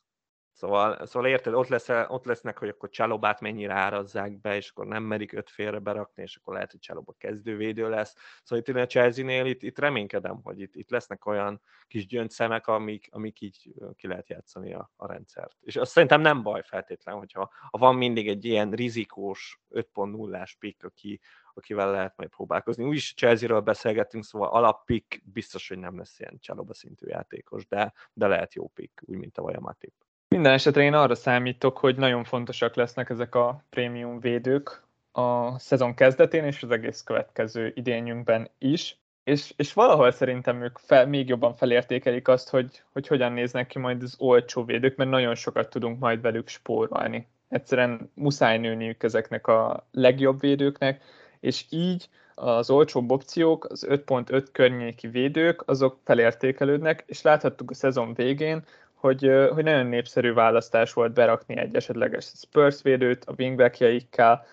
Szóval, 0.60 1.06
szóval 1.06 1.28
érted, 1.28 1.54
ott, 1.54 1.68
lesz, 1.68 1.88
ott 1.88 2.24
lesznek, 2.24 2.58
hogy 2.58 2.68
akkor 2.68 2.88
Csalobát 2.88 3.40
mennyire 3.40 3.74
árazzák 3.74 4.40
be, 4.40 4.56
és 4.56 4.70
akkor 4.70 4.86
nem 4.86 5.02
merik 5.02 5.32
öt 5.32 5.50
félre 5.50 5.78
berakni, 5.78 6.22
és 6.22 6.36
akkor 6.36 6.54
lehet, 6.54 6.70
hogy 6.70 6.80
Csaloba 6.80 7.14
kezdővédő 7.18 7.88
lesz. 7.88 8.14
Szóval 8.42 8.64
itt 8.66 8.76
a 8.76 8.86
Chelsea-nél 8.86 9.46
itt, 9.46 9.62
itt 9.62 9.78
reménykedem, 9.78 10.40
hogy 10.42 10.60
itt, 10.60 10.74
itt 10.76 10.90
lesznek 10.90 11.26
olyan 11.26 11.60
kis 11.88 12.06
gyöngyszemek, 12.06 12.66
amik, 12.66 13.08
amik 13.10 13.40
így 13.40 13.72
ki 13.96 14.06
lehet 14.06 14.28
játszani 14.28 14.74
a, 14.74 14.90
a 14.96 15.06
rendszert. 15.06 15.56
És 15.60 15.76
azt 15.76 15.90
szerintem 15.90 16.20
nem 16.20 16.42
baj 16.42 16.62
feltétlen, 16.62 17.16
hogyha 17.16 17.50
ha 17.70 17.78
van 17.78 17.94
mindig 17.94 18.28
egy 18.28 18.44
ilyen 18.44 18.70
rizikós 18.70 19.60
5.0-ás 19.70 20.56
pick, 20.58 20.84
aki, 20.84 21.20
akivel 21.54 21.90
lehet 21.90 22.16
majd 22.16 22.30
próbálkozni. 22.30 22.84
Úgyis 22.84 23.14
Chelsea-ről 23.14 23.60
beszélgettünk, 23.60 24.24
szóval 24.24 24.48
alappick 24.48 25.22
biztos, 25.24 25.68
hogy 25.68 25.78
nem 25.78 25.98
lesz 25.98 26.18
ilyen 26.18 26.38
Csaloba 26.40 26.74
szintű 26.74 27.06
játékos, 27.06 27.66
de, 27.66 27.92
de 28.12 28.26
lehet 28.26 28.54
jó 28.54 28.68
pick, 28.68 29.02
úgy, 29.06 29.16
mint 29.16 29.38
a 29.38 29.42
Vajamatip. 29.42 29.94
Minden 30.34 30.52
esetre 30.52 30.82
én 30.82 30.94
arra 30.94 31.14
számítok, 31.14 31.78
hogy 31.78 31.96
nagyon 31.96 32.24
fontosak 32.24 32.74
lesznek 32.74 33.10
ezek 33.10 33.34
a 33.34 33.64
prémium 33.70 34.20
védők 34.20 34.82
a 35.12 35.58
szezon 35.58 35.94
kezdetén 35.94 36.44
és 36.44 36.62
az 36.62 36.70
egész 36.70 37.02
következő 37.02 37.72
idényünkben 37.74 38.50
is. 38.58 38.98
És, 39.24 39.52
és 39.56 39.72
valahol 39.72 40.10
szerintem 40.10 40.62
ők 40.62 40.78
fel, 40.78 41.06
még 41.06 41.28
jobban 41.28 41.54
felértékelik 41.54 42.28
azt, 42.28 42.48
hogy, 42.48 42.82
hogy 42.92 43.06
hogyan 43.06 43.32
néznek 43.32 43.66
ki 43.66 43.78
majd 43.78 44.02
az 44.02 44.14
olcsó 44.18 44.64
védők, 44.64 44.96
mert 44.96 45.10
nagyon 45.10 45.34
sokat 45.34 45.70
tudunk 45.70 45.98
majd 45.98 46.20
velük 46.20 46.48
spórolni. 46.48 47.26
Egyszerűen 47.48 48.10
muszáj 48.14 48.58
nőniük 48.58 49.02
ezeknek 49.02 49.46
a 49.46 49.86
legjobb 49.92 50.40
védőknek, 50.40 51.02
és 51.40 51.64
így 51.70 52.08
az 52.34 52.70
olcsóbb 52.70 53.10
opciók, 53.10 53.64
az 53.64 53.86
5.5 53.88 54.46
környéki 54.52 55.06
védők, 55.08 55.68
azok 55.68 55.98
felértékelődnek, 56.04 57.04
és 57.06 57.22
láthattuk 57.22 57.70
a 57.70 57.74
szezon 57.74 58.14
végén, 58.14 58.64
hogy, 59.00 59.30
hogy 59.52 59.64
nagyon 59.64 59.86
népszerű 59.86 60.32
választás 60.32 60.92
volt 60.92 61.12
berakni 61.12 61.56
egy 61.56 61.74
esetleges 61.74 62.24
Spurs 62.24 62.82
védőt 62.82 63.24
a 63.24 63.34
wingbackjeikkel. 63.38 64.46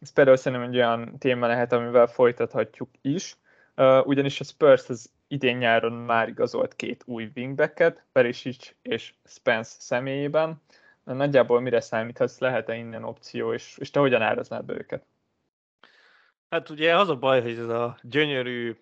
Ez 0.00 0.12
például 0.12 0.36
szerintem 0.36 0.68
egy 0.68 0.76
olyan 0.76 1.18
téma 1.18 1.46
lehet, 1.46 1.72
amivel 1.72 2.06
folytathatjuk 2.06 2.88
is, 3.00 3.36
ugyanis 4.04 4.40
a 4.40 4.44
Spurs 4.44 4.88
az 4.88 5.10
idén 5.28 5.56
nyáron 5.56 5.92
már 5.92 6.28
igazolt 6.28 6.76
két 6.76 7.02
új 7.06 7.30
wingbacket, 7.36 8.02
Perisic 8.12 8.74
és 8.82 9.14
Spence 9.24 9.74
személyében. 9.78 10.62
Nagyjából 11.04 11.60
mire 11.60 11.80
számíthatsz, 11.80 12.38
lehet-e 12.38 12.74
innen 12.74 13.04
opció, 13.04 13.52
és, 13.52 13.76
és 13.78 13.90
te 13.90 14.00
hogyan 14.00 14.22
áraznád 14.22 14.64
be 14.64 14.74
őket? 14.74 15.04
Hát 16.50 16.70
ugye 16.70 16.96
az 16.96 17.08
a 17.08 17.16
baj, 17.16 17.42
hogy 17.42 17.58
ez 17.58 17.68
a 17.68 17.98
gyönyörű 18.02 18.76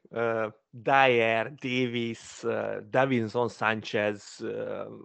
Dyer, 0.70 1.54
Davis, 1.54 2.44
Davinson 2.90 3.48
Sanchez 3.48 4.44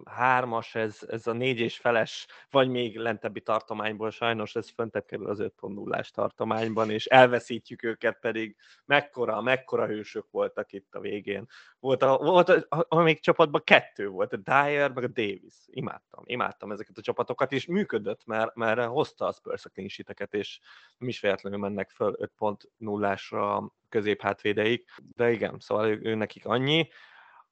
hármas, 0.06 0.76
ez, 0.76 1.00
ez 1.08 1.28
a 1.28 1.34
négy 1.34 1.60
és 1.60 1.78
feles, 1.78 2.28
vagy 2.50 2.70
még 2.70 2.98
lentebbi 2.98 3.42
tartományból 3.42 4.12
sajnos 4.12 4.56
ez 4.56 4.70
föntebb 4.70 5.06
kerül 5.06 5.30
az 5.30 5.40
5.0-ás 5.40 6.10
tartományban, 6.10 6.90
és 6.90 7.06
elveszítjük 7.06 7.84
őket, 7.84 8.20
pedig 8.20 8.56
mekkora, 8.86 9.42
mekkora 9.42 9.86
hősök 9.86 10.32
voltak 10.32 10.72
itt 10.72 10.96
a 10.96 11.00
végén. 11.00 11.48
Volt, 11.80 12.04
a, 12.04 12.18
volt 12.18 12.50
a, 12.50 12.86
a, 12.88 13.02
még 13.02 13.20
csapatban 13.20 13.62
kettő 13.64 14.08
volt, 14.08 14.34
a 14.34 14.38
Dyer 14.38 14.92
meg 14.92 15.04
a 15.04 15.08
Davis. 15.08 15.54
Imádtam, 15.66 16.24
imádtam 16.26 16.72
ezeket 16.72 16.98
a 16.98 17.02
csapatokat, 17.02 17.52
és 17.52 17.66
működött, 17.66 18.26
mert, 18.26 18.56
mert 18.56 18.86
hozta 18.86 19.26
a 19.26 19.32
Spurs 19.32 19.66
a 19.66 20.28
és 20.32 20.60
nem 20.98 21.10
is 21.10 21.20
véletlenül 21.20 21.60
mennek 21.60 21.90
föl 21.90 22.16
5.0-ásra 22.40 23.72
középhátvédeik, 23.94 24.90
de 25.16 25.32
igen, 25.32 25.56
szóval 25.60 25.88
ő, 25.88 26.00
ő 26.04 26.16
nekik 26.16 26.46
annyi. 26.46 26.88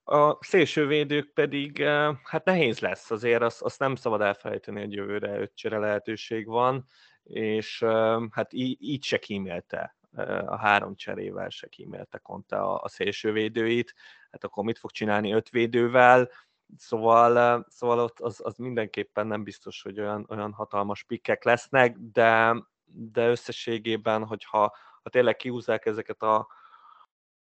A 0.04 0.44
szélsővédők 0.44 1.34
pedig, 1.34 1.82
eh, 1.82 2.16
hát 2.24 2.46
nehéz 2.46 2.80
lesz 2.80 3.12
azért, 3.12 3.42
azt, 3.42 3.62
azt 3.62 3.80
nem 3.80 3.96
szabad 3.96 4.22
elfelejteni, 4.22 4.80
hogy 4.80 4.94
jövőre 4.94 5.40
ötcsere 5.40 5.78
lehetőség 5.78 6.48
van, 6.48 6.86
és 7.24 7.82
eh, 7.82 8.22
hát 8.32 8.54
így, 8.54 8.78
így 8.80 9.04
se 9.04 9.18
kímélte 9.18 9.96
eh, 10.16 10.52
a 10.52 10.58
három 10.58 10.96
cserével 10.96 11.50
se 11.50 11.68
kímélte 11.68 12.18
Conte 12.18 12.58
a, 12.58 12.82
a 12.82 12.88
szélsővédőit, 12.88 13.94
hát 14.32 14.44
akkor 14.44 14.64
mit 14.64 14.78
fog 14.78 14.92
csinálni 14.92 15.32
öt 15.34 15.50
védővel, 15.50 16.30
szóval, 16.78 17.66
szóval 17.70 18.00
ott 18.00 18.20
az, 18.20 18.40
az 18.44 18.58
mindenképpen 18.58 19.28
nem 19.28 19.44
biztos, 19.44 19.82
hogy 19.82 20.00
olyan, 20.00 20.26
olyan 20.30 20.54
hatalmas 20.54 21.04
pikkek 21.04 21.44
lesznek, 21.44 21.96
de, 21.98 22.56
de 22.86 23.30
összességében, 23.30 24.26
hogyha 24.26 24.76
ha 25.04 25.10
tényleg 25.10 25.36
kiúzzák 25.36 25.86
ezeket 25.86 26.22
a, 26.22 26.48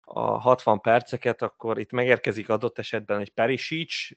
a 0.01 0.21
60 0.21 0.81
perceket, 0.81 1.43
akkor 1.43 1.79
itt 1.79 1.91
megérkezik 1.91 2.49
adott 2.49 2.79
esetben 2.79 3.21
egy 3.21 3.33
Perisic. 3.33 4.09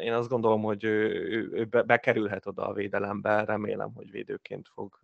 Én 0.00 0.12
azt 0.12 0.28
gondolom, 0.28 0.62
hogy 0.62 0.84
ő, 0.84 1.06
ő, 1.30 1.50
ő 1.52 1.64
bekerülhet 1.84 2.46
oda 2.46 2.66
a 2.66 2.72
védelembe, 2.72 3.44
remélem, 3.44 3.92
hogy 3.94 4.10
védőként 4.10 4.68
fog 4.74 4.98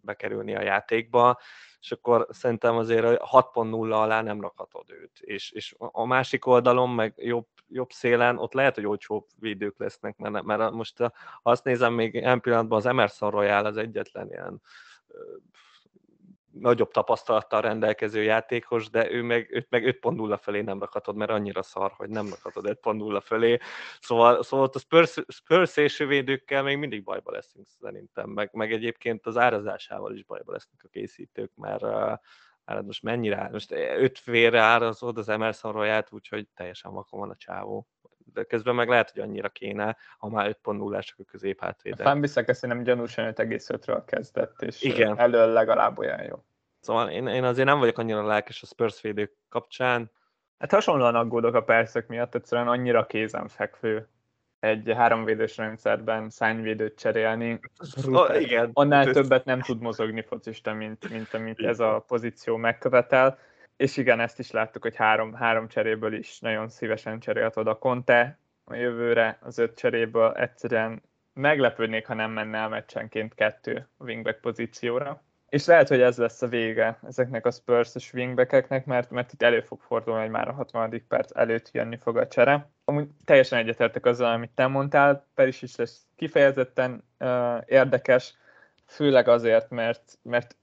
bekerülni 0.00 0.54
a 0.54 0.62
játékba, 0.62 1.38
és 1.80 1.92
akkor 1.92 2.26
szerintem 2.30 2.76
azért 2.76 3.04
6.0 3.06 3.92
alá 3.92 4.22
nem 4.22 4.40
rakhatod 4.40 4.90
őt. 4.90 5.18
És, 5.20 5.50
és 5.50 5.74
a 5.78 6.06
másik 6.06 6.46
oldalon, 6.46 6.90
meg 6.90 7.12
jobb, 7.16 7.46
jobb 7.68 7.90
szélen, 7.90 8.38
ott 8.38 8.52
lehet, 8.52 8.74
hogy 8.74 8.86
olcsóbb 8.86 9.26
védők 9.38 9.78
lesznek, 9.78 10.16
mert, 10.16 10.44
mert 10.44 10.70
most 10.70 10.98
ha 10.98 11.12
azt 11.42 11.64
nézem, 11.64 11.92
még 11.92 12.14
ilyen 12.14 12.40
pillanatban 12.40 12.78
az 12.78 12.86
Emerson 12.86 13.30
Royal 13.30 13.64
az 13.64 13.76
egyetlen 13.76 14.28
ilyen 14.30 14.60
nagyobb 16.60 16.90
tapasztalattal 16.90 17.60
rendelkező 17.60 18.22
játékos, 18.22 18.90
de 18.90 19.10
ő 19.10 19.22
meg, 19.22 19.48
őt 19.50 19.66
meg 19.70 19.98
5.0 20.02 20.38
felé 20.40 20.60
nem 20.60 20.78
rakhatod, 20.78 21.16
mert 21.16 21.30
annyira 21.30 21.62
szar, 21.62 21.92
hogy 21.96 22.08
nem 22.08 22.28
rakhatod 22.28 22.78
5.0 22.82 23.20
felé. 23.24 23.58
Szóval, 24.00 24.42
szóval 24.42 24.70
a 24.72 24.78
Spurs, 24.78 25.16
Spurs 25.28 25.98
védőkkel 25.98 26.62
még 26.62 26.76
mindig 26.76 27.04
bajba 27.04 27.30
leszünk 27.30 27.66
szerintem, 27.66 28.30
meg, 28.30 28.50
meg 28.52 28.72
egyébként 28.72 29.26
az 29.26 29.36
árazásával 29.36 30.14
is 30.14 30.24
bajba 30.24 30.52
lesznek 30.52 30.80
a 30.84 30.88
készítők, 30.88 31.52
mert 31.54 31.82
uh, 31.82 32.12
most 32.82 33.02
mennyire, 33.02 33.48
most 33.52 33.72
öt 33.72 34.18
félre 34.18 34.60
árazod 34.60 35.18
az 35.18 35.28
Emerson 35.28 35.72
Royalt, 35.72 36.12
úgyhogy 36.12 36.48
teljesen 36.54 36.92
vakon 36.92 37.20
van 37.20 37.30
a 37.30 37.36
csávó. 37.36 37.86
De 38.32 38.44
közben 38.44 38.74
meg 38.74 38.88
lehet, 38.88 39.10
hogy 39.10 39.22
annyira 39.22 39.48
kéne, 39.48 39.96
ha 40.18 40.28
már 40.28 40.56
5.0-ások 40.62 41.16
a 41.18 41.24
középhátvédek. 41.30 42.06
A 42.06 42.08
Fanbisek 42.08 42.48
ezt 42.48 42.66
nem 42.66 42.82
gyanúsan 42.82 43.32
5,5-ről 43.34 44.02
kezdett, 44.06 44.62
és 44.62 44.82
Igen. 44.82 45.18
elől 45.18 45.52
legalább 45.52 45.98
olyan 45.98 46.22
jó. 46.22 46.44
Szóval 46.80 47.10
én, 47.10 47.26
én 47.26 47.44
azért 47.44 47.66
nem 47.66 47.78
vagyok 47.78 47.98
annyira 47.98 48.26
lelkes 48.26 48.62
a 48.62 48.66
Spurs 48.66 49.00
védők 49.00 49.32
kapcsán. 49.48 50.10
Hát 50.58 50.72
hasonlóan 50.72 51.14
aggódok 51.14 51.54
a 51.54 51.62
percek 51.62 52.06
miatt, 52.06 52.34
egyszerűen 52.34 52.68
annyira 52.68 53.06
kézenfekvő 53.06 54.08
egy 54.60 54.92
háromvédős 54.96 55.56
rendszerben 55.56 56.30
szányvédőt 56.30 56.98
cserélni. 56.98 57.60
Oh, 58.06 58.40
igen. 58.40 58.70
Annál 58.72 59.12
többet 59.12 59.44
nem 59.44 59.60
tud 59.60 59.80
mozogni 59.80 60.22
focista, 60.22 60.72
mint, 60.72 61.10
mint 61.10 61.34
amit 61.34 61.60
ez 61.60 61.80
a 61.80 62.04
pozíció 62.06 62.56
megkövetel. 62.56 63.38
És 63.78 63.96
igen, 63.96 64.20
ezt 64.20 64.38
is 64.38 64.50
láttuk, 64.50 64.82
hogy 64.82 64.96
három, 64.96 65.34
három 65.34 65.68
cseréből 65.68 66.14
is 66.14 66.38
nagyon 66.38 66.68
szívesen 66.68 67.20
cserélt 67.20 67.56
oda 67.56 67.78
Conte 67.78 68.38
a 68.64 68.74
jövőre, 68.74 69.38
az 69.40 69.58
öt 69.58 69.76
cseréből 69.76 70.32
egyszerűen 70.32 71.02
meglepődnék, 71.32 72.06
ha 72.06 72.14
nem 72.14 72.30
menne 72.30 72.58
el 72.58 72.68
meccsenként 72.68 73.34
kettő 73.34 73.88
wingback 73.98 74.40
pozícióra. 74.40 75.22
És 75.48 75.66
lehet, 75.66 75.88
hogy 75.88 76.00
ez 76.00 76.18
lesz 76.18 76.42
a 76.42 76.46
vége 76.46 76.98
ezeknek 77.06 77.46
a 77.46 77.50
Spurs-es 77.50 78.12
wingbackeknek, 78.12 78.86
mert, 78.86 79.10
mert 79.10 79.32
itt 79.32 79.42
elő 79.42 79.60
fog 79.60 79.80
fordulni, 79.80 80.20
hogy 80.20 80.30
már 80.30 80.48
a 80.48 80.52
60. 80.52 81.04
perc 81.08 81.36
előtt 81.36 81.70
jönni 81.72 81.96
fog 81.96 82.16
a 82.16 82.28
csere. 82.28 82.70
Amúgy 82.84 83.08
teljesen 83.24 83.58
egyetértek 83.58 84.06
azzal, 84.06 84.32
amit 84.32 84.50
te 84.54 84.66
mondtál, 84.66 85.26
Peris 85.34 85.62
is 85.62 85.76
lesz 85.76 86.06
kifejezetten 86.16 87.04
uh, 87.18 87.62
érdekes, 87.66 88.34
főleg 88.86 89.28
azért, 89.28 89.70
mert, 89.70 90.18
mert 90.22 90.56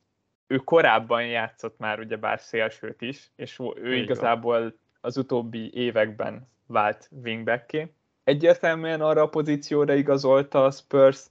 ő 0.47 0.58
korábban 0.58 1.25
játszott 1.25 1.79
már 1.79 1.99
ugyebár 1.99 2.39
szélsőt 2.39 3.01
is, 3.01 3.29
és 3.36 3.60
ő 3.75 3.95
Így 3.95 4.03
igazából 4.03 4.60
van. 4.60 4.79
az 5.01 5.17
utóbbi 5.17 5.71
években 5.73 6.47
vált 6.67 7.10
wingbacké. 7.23 7.93
Egyértelműen 8.23 9.01
arra 9.01 9.21
a 9.21 9.29
pozícióra 9.29 9.93
igazolta 9.93 10.65
a 10.65 10.71
Spurs, 10.71 11.25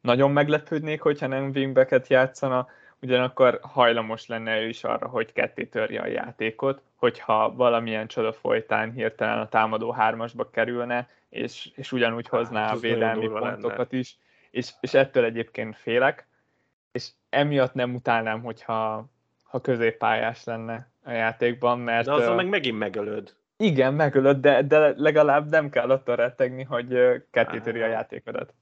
nagyon 0.00 0.30
meglepődnék, 0.30 1.00
hogyha 1.00 1.26
nem 1.26 1.50
wingbacket 1.54 2.06
játszana, 2.06 2.68
ugyanakkor 3.02 3.58
hajlamos 3.62 4.26
lenne 4.26 4.60
ő 4.60 4.68
is 4.68 4.84
arra, 4.84 5.06
hogy 5.06 5.32
ketté 5.32 5.64
törje 5.64 6.00
a 6.00 6.06
játékot, 6.06 6.82
hogyha 6.94 7.54
valamilyen 7.54 8.06
csoda 8.06 8.32
folytán 8.32 8.92
hirtelen 8.92 9.38
a 9.38 9.48
támadó 9.48 9.90
hármasba 9.90 10.50
kerülne, 10.50 11.08
és, 11.28 11.70
és 11.74 11.92
ugyanúgy 11.92 12.28
hozná 12.28 12.66
hát, 12.66 12.76
a 12.76 12.78
védelmi 12.78 13.28
pontokat 13.28 13.90
lenne. 13.90 13.98
is, 13.98 14.16
és, 14.50 14.70
és 14.80 14.94
ettől 14.94 15.24
egyébként 15.24 15.76
félek, 15.76 16.26
és 16.98 17.08
emiatt 17.28 17.74
nem 17.74 17.94
utálnám, 17.94 18.42
hogyha 18.42 19.08
ha 19.42 19.60
középpályás 19.60 20.44
lenne 20.44 20.90
a 21.04 21.10
játékban, 21.10 21.78
mert... 21.78 22.06
De 22.06 22.12
azzal 22.12 22.34
meg 22.34 22.48
megint 22.48 22.78
megölöd. 22.78 23.34
Igen, 23.56 23.94
megölöd, 23.94 24.36
de, 24.36 24.62
de 24.62 24.92
legalább 24.96 25.50
nem 25.50 25.70
kell 25.70 25.90
attól 25.90 26.16
rettegni, 26.16 26.62
hogy 26.62 26.98
ketté 27.30 27.60
töri 27.60 27.80
a 27.80 27.86
játékodat. 27.86 28.54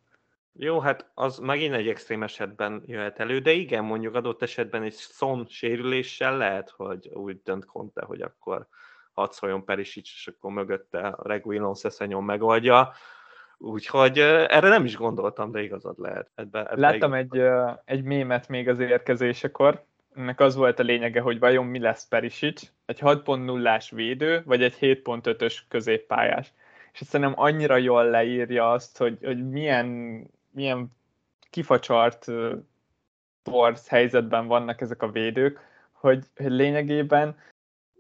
Jó, 0.53 0.81
hát 0.81 1.11
az 1.15 1.39
megint 1.39 1.75
egy 1.75 1.89
extrém 1.89 2.23
esetben 2.23 2.83
jöhet 2.87 3.19
elő, 3.19 3.39
de 3.39 3.51
igen, 3.51 3.85
mondjuk 3.85 4.15
adott 4.15 4.43
esetben 4.43 4.83
egy 4.83 4.93
szon 4.93 5.47
sérüléssel 5.49 6.37
lehet, 6.37 6.71
hogy 6.71 7.09
úgy 7.13 7.41
dönt 7.45 7.65
Conte, 7.65 8.05
hogy 8.05 8.21
akkor 8.21 8.67
hadd 9.13 9.31
szóljon 9.31 9.65
Perisic, 9.65 10.09
és 10.15 10.27
akkor 10.27 10.53
mögötte 10.53 11.15
Reguilon 11.23 11.75
Szeszenyon 11.75 12.25
megoldja. 12.25 12.93
Úgyhogy 13.59 14.19
erre 14.19 14.69
nem 14.69 14.85
is 14.85 14.97
gondoltam, 14.97 15.51
de 15.51 15.63
igazad 15.63 15.99
lehet. 15.99 16.31
Ebbe, 16.35 16.59
ebbe 16.59 16.81
Láttam 16.81 17.13
egy, 17.13 17.43
egy 17.85 18.03
mémet 18.03 18.49
még 18.49 18.69
az 18.69 18.79
érkezésekor, 18.79 19.85
ennek 20.15 20.41
az 20.41 20.55
volt 20.55 20.79
a 20.79 20.83
lényege, 20.83 21.21
hogy 21.21 21.39
vajon 21.39 21.67
mi 21.67 21.79
lesz 21.79 22.09
Perisic, 22.09 22.73
egy 22.87 22.99
6.0-ás 23.01 23.91
védő, 23.91 24.43
vagy 24.45 24.63
egy 24.63 24.77
7.5-ös 24.81 25.59
középpályás. 25.69 26.53
És 26.93 27.07
szerintem 27.07 27.41
annyira 27.41 27.77
jól 27.77 28.05
leírja 28.05 28.71
azt, 28.71 28.99
hogy, 28.99 29.19
hogy 29.23 29.49
milyen 29.49 30.21
milyen 30.57 30.97
kifacsart 31.51 32.27
torz 33.43 33.89
helyzetben 33.89 34.47
vannak 34.47 34.81
ezek 34.81 35.03
a 35.03 35.11
védők, 35.11 35.61
hogy, 35.93 36.25
hogy 36.37 36.51
lényegében 36.51 37.37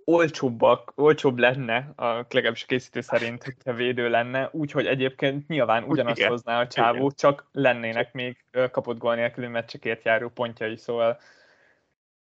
olcsóbbak, 0.09 0.93
olcsóbb 0.95 1.39
lenne, 1.39 1.93
a 1.97 2.05
legalábbis 2.31 2.63
a 2.63 2.67
készítő 2.67 3.01
szerint, 3.01 3.45
hogyha 3.45 3.73
védő 3.73 4.09
lenne, 4.09 4.49
úgyhogy 4.53 4.87
egyébként 4.87 5.49
nyilván 5.49 5.85
ugyanazt 5.85 6.19
Igen. 6.19 6.31
hozná 6.31 6.61
a 6.61 6.67
csávó, 6.67 6.97
Igen. 6.97 7.13
csak 7.17 7.49
lennének 7.53 8.13
még 8.13 8.45
kapott 8.71 8.99
gól 8.99 9.15
nélküli 9.15 9.47
meccsekért 9.47 10.05
járó 10.05 10.29
pontjai, 10.29 10.77
szóval 10.77 11.19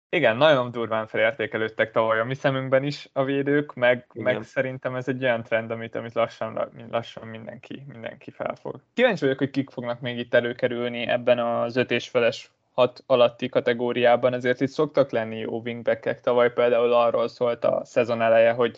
igen, 0.10 0.38
nagyon 0.38 0.72
durván 0.72 1.08
felértékelődtek 1.08 1.92
tavaly 1.92 2.20
a 2.20 2.24
mi 2.24 2.34
szemünkben 2.34 2.84
is 2.84 3.10
a 3.14 3.24
védők, 3.24 3.74
meg, 3.74 4.06
meg 4.14 4.44
szerintem 4.44 4.96
ez 4.96 5.08
egy 5.08 5.24
olyan 5.24 5.44
trend, 5.44 5.72
amit, 5.72 5.96
amit 5.96 6.14
lassan, 6.14 6.72
lassan 6.92 7.28
mindenki, 7.28 7.86
mindenki 7.88 8.32
felfog. 8.32 8.80
Kíváncsi 8.94 9.24
vagyok, 9.24 9.38
hogy 9.38 9.50
kik 9.50 9.70
fognak 9.70 10.00
még 10.00 10.18
itt 10.18 10.34
előkerülni 10.34 11.08
ebben 11.08 11.40
az 11.40 11.76
öt 11.76 11.92
és 11.92 12.10
feles 12.10 12.52
hat 12.76 13.04
alatti 13.06 13.50
kategóriában, 13.50 14.34
ezért 14.34 14.62
itt 14.62 14.70
szoktak 14.70 15.12
lenni 15.12 15.38
jó 15.38 15.60
wingbackek. 15.60 16.22
Tavaly 16.22 16.54
például 16.54 16.94
arról 16.94 17.28
szólt 17.28 17.64
a 17.66 17.82
szezon 17.86 18.22
eleje, 18.22 18.52
hogy, 18.52 18.78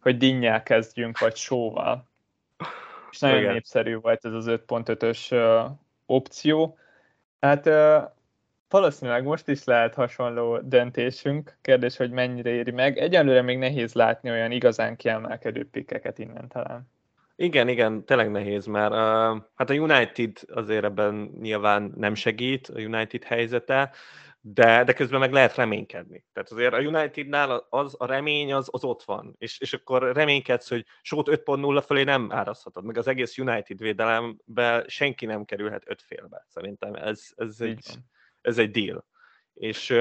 hogy 0.00 0.16
dinnyel 0.16 0.62
kezdjünk, 0.62 1.18
vagy 1.18 1.36
sóval. 1.36 2.04
És 3.10 3.18
nagyon 3.18 3.38
Igen. 3.38 3.52
népszerű 3.52 3.96
volt 3.96 4.24
ez 4.24 4.32
az 4.32 4.46
5.5-ös 4.48 5.32
uh, 5.32 5.70
opció. 6.06 6.78
Hát 7.40 7.66
uh, 7.66 8.02
valószínűleg 8.68 9.24
most 9.24 9.48
is 9.48 9.64
lehet 9.64 9.94
hasonló 9.94 10.58
döntésünk. 10.58 11.56
Kérdés, 11.60 11.96
hogy 11.96 12.10
mennyire 12.10 12.50
éri 12.50 12.70
meg. 12.70 12.98
Egyelőre 12.98 13.42
még 13.42 13.58
nehéz 13.58 13.92
látni 13.92 14.30
olyan 14.30 14.50
igazán 14.50 14.96
kiemelkedő 14.96 15.68
pikkeket 15.70 16.18
innen 16.18 16.48
talán. 16.48 16.88
Igen, 17.38 17.68
igen, 17.68 18.04
tényleg 18.04 18.30
nehéz, 18.30 18.66
mert 18.66 18.92
uh, 18.92 19.42
hát 19.54 19.70
a 19.70 19.74
United 19.74 20.38
azért 20.46 20.84
ebben 20.84 21.14
nyilván 21.40 21.92
nem 21.96 22.14
segít, 22.14 22.68
a 22.68 22.78
United 22.78 23.24
helyzete, 23.24 23.92
de, 24.40 24.84
de 24.84 24.92
közben 24.92 25.20
meg 25.20 25.32
lehet 25.32 25.54
reménykedni. 25.54 26.24
Tehát 26.32 26.50
azért 26.50 26.72
a 26.72 26.78
Unitednál 26.78 27.66
az 27.70 27.94
a 27.98 28.06
remény 28.06 28.52
az, 28.52 28.68
az 28.70 28.84
ott 28.84 29.02
van, 29.02 29.34
és, 29.38 29.60
és 29.60 29.72
akkor 29.72 30.12
reménykedsz, 30.12 30.68
hogy 30.68 30.86
sót 31.02 31.28
5.0 31.28 31.82
fölé 31.86 32.02
nem 32.02 32.32
árazhatod, 32.32 32.84
meg 32.84 32.98
az 32.98 33.06
egész 33.06 33.38
United 33.38 33.78
védelembe 33.78 34.84
senki 34.86 35.26
nem 35.26 35.44
kerülhet 35.44 35.82
öt 35.86 36.02
félbe. 36.02 36.44
Szerintem 36.48 36.94
ez, 36.94 37.28
ez 37.36 37.60
egy, 37.60 37.86
ez 38.40 38.58
egy 38.58 38.70
deal. 38.70 39.06
És, 39.54 39.98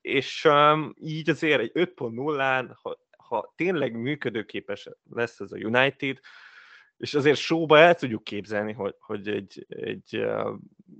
és 0.00 0.48
így 0.94 1.30
azért 1.30 1.60
egy 1.60 1.72
5.0-án, 1.74 2.70
ha, 2.82 2.98
ha 3.16 3.52
tényleg 3.56 4.00
működőképes 4.00 4.88
lesz 5.10 5.40
ez 5.40 5.52
a 5.52 5.56
United, 5.56 6.18
és 6.96 7.14
azért 7.14 7.38
showba 7.38 7.78
el 7.78 7.94
tudjuk 7.94 8.24
képzelni, 8.24 8.72
hogy, 8.72 8.94
hogy 8.98 9.28
egy, 9.28 9.66
egy, 9.68 10.26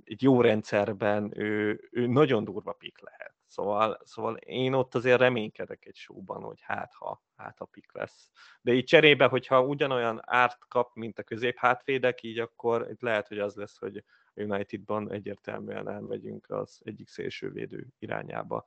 egy 0.03 0.21
jó 0.21 0.41
rendszerben 0.41 1.31
ő, 1.39 1.81
ő 1.91 2.07
nagyon 2.07 2.43
durva 2.43 2.71
pik 2.71 2.99
lehet. 3.01 3.35
Szóval, 3.47 3.99
szóval 4.03 4.35
én 4.35 4.73
ott 4.73 4.95
azért 4.95 5.19
reménykedek 5.19 5.85
egy 5.85 5.95
showban, 5.95 6.43
hogy 6.43 6.61
hát 6.61 6.93
ha, 6.93 7.23
hát 7.35 7.57
ha 7.57 7.65
pik 7.65 7.93
lesz. 7.93 8.29
De 8.61 8.73
így 8.73 8.83
cserébe, 8.83 9.25
hogyha 9.25 9.63
ugyanolyan 9.63 10.19
árt 10.25 10.67
kap, 10.67 10.95
mint 10.95 11.19
a 11.19 11.23
közép 11.23 11.57
hátvédek, 11.57 12.23
így 12.23 12.39
akkor 12.39 12.87
itt 12.89 13.01
lehet, 13.01 13.27
hogy 13.27 13.39
az 13.39 13.55
lesz, 13.55 13.77
hogy 13.77 14.03
Unitedban 14.33 15.11
egyértelműen 15.11 15.89
elmegyünk 15.89 16.49
az 16.49 16.81
egyik 16.83 17.07
szélsővédő 17.07 17.87
irányába, 17.99 18.65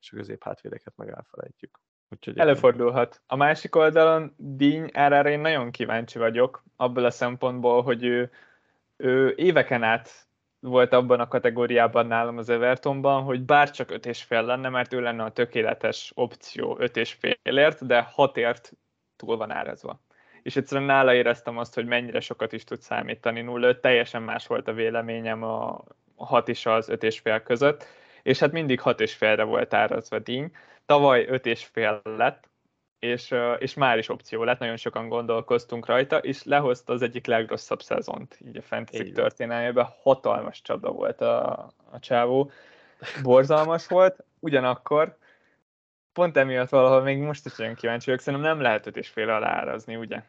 és 0.00 0.12
a 0.12 0.16
közép 0.16 0.42
hátvédeket 0.42 0.96
meg 0.96 1.08
elfelejtjük. 1.08 1.80
Úgyhogy 2.10 2.38
Előfordulhat. 2.38 3.20
A 3.26 3.36
másik 3.36 3.76
oldalon 3.76 4.34
Díny 4.36 4.90
erre 4.92 5.30
én 5.30 5.40
nagyon 5.40 5.70
kíváncsi 5.70 6.18
vagyok, 6.18 6.62
abból 6.76 7.04
a 7.04 7.10
szempontból, 7.10 7.82
hogy 7.82 8.04
ő, 8.04 8.30
ő 8.96 9.34
éveken 9.36 9.82
át 9.82 10.10
volt 10.60 10.92
abban 10.92 11.20
a 11.20 11.28
kategóriában 11.28 12.06
nálam 12.06 12.38
az 12.38 12.48
Evertonban, 12.48 13.22
hogy 13.22 13.42
bár 13.42 13.70
csak 13.70 13.90
öt 13.90 14.06
és 14.06 14.22
fél 14.22 14.42
lenne, 14.42 14.68
mert 14.68 14.92
ő 14.92 15.00
lenne 15.00 15.24
a 15.24 15.32
tökéletes 15.32 16.12
opció 16.14 16.76
öt 16.78 16.96
és 16.96 17.12
félért, 17.12 17.86
de 17.86 18.00
hatért 18.00 18.72
túl 19.16 19.36
van 19.36 19.50
árazva 19.50 20.00
és 20.48 20.56
egyszerűen 20.56 20.86
nála 20.86 21.14
éreztem 21.14 21.58
azt, 21.58 21.74
hogy 21.74 21.86
mennyire 21.86 22.20
sokat 22.20 22.52
is 22.52 22.64
tud 22.64 22.80
számítani 22.80 23.40
0 23.40 23.80
teljesen 23.80 24.22
más 24.22 24.46
volt 24.46 24.68
a 24.68 24.72
véleményem 24.72 25.42
a 25.42 25.84
6 26.16 26.48
és 26.48 26.66
az 26.66 26.88
5 26.88 27.02
és 27.02 27.18
fél 27.18 27.40
között, 27.40 27.86
és 28.22 28.38
hát 28.38 28.52
mindig 28.52 28.80
6 28.80 29.00
és 29.00 29.14
félre 29.14 29.42
volt 29.42 29.74
árazva 29.74 30.18
díny. 30.18 30.50
Tavaly 30.88 31.26
5 31.28 31.46
és 31.46 31.64
fél 31.64 32.00
lett, 32.04 32.48
és, 32.98 33.34
és 33.58 33.74
már 33.74 33.98
is 33.98 34.08
opció 34.08 34.44
lett, 34.44 34.58
nagyon 34.58 34.76
sokan 34.76 35.08
gondolkoztunk 35.08 35.86
rajta, 35.86 36.18
és 36.18 36.44
lehozta 36.44 36.92
az 36.92 37.02
egyik 37.02 37.26
legrosszabb 37.26 37.82
szezont 37.82 38.38
így 38.46 38.56
a 38.56 38.62
fantasy 38.62 39.12
történelmében. 39.12 39.86
Hatalmas 40.02 40.62
csapda 40.62 40.90
volt 40.90 41.20
a, 41.20 41.52
a 41.90 41.98
csávó, 41.98 42.50
borzalmas 43.22 43.86
volt, 43.86 44.24
ugyanakkor 44.38 45.16
pont 46.12 46.36
emiatt 46.36 46.68
valahol 46.68 47.02
még 47.02 47.18
most 47.18 47.46
is 47.46 47.58
olyan 47.58 47.74
kíváncsi 47.74 48.04
vagyok, 48.04 48.20
szerintem 48.20 48.48
nem 48.48 48.60
lehet 48.60 48.86
öt 48.86 48.96
és 48.96 49.08
fél 49.08 49.30
alá 49.30 49.50
árazni, 49.50 49.96
ugye? 49.96 50.22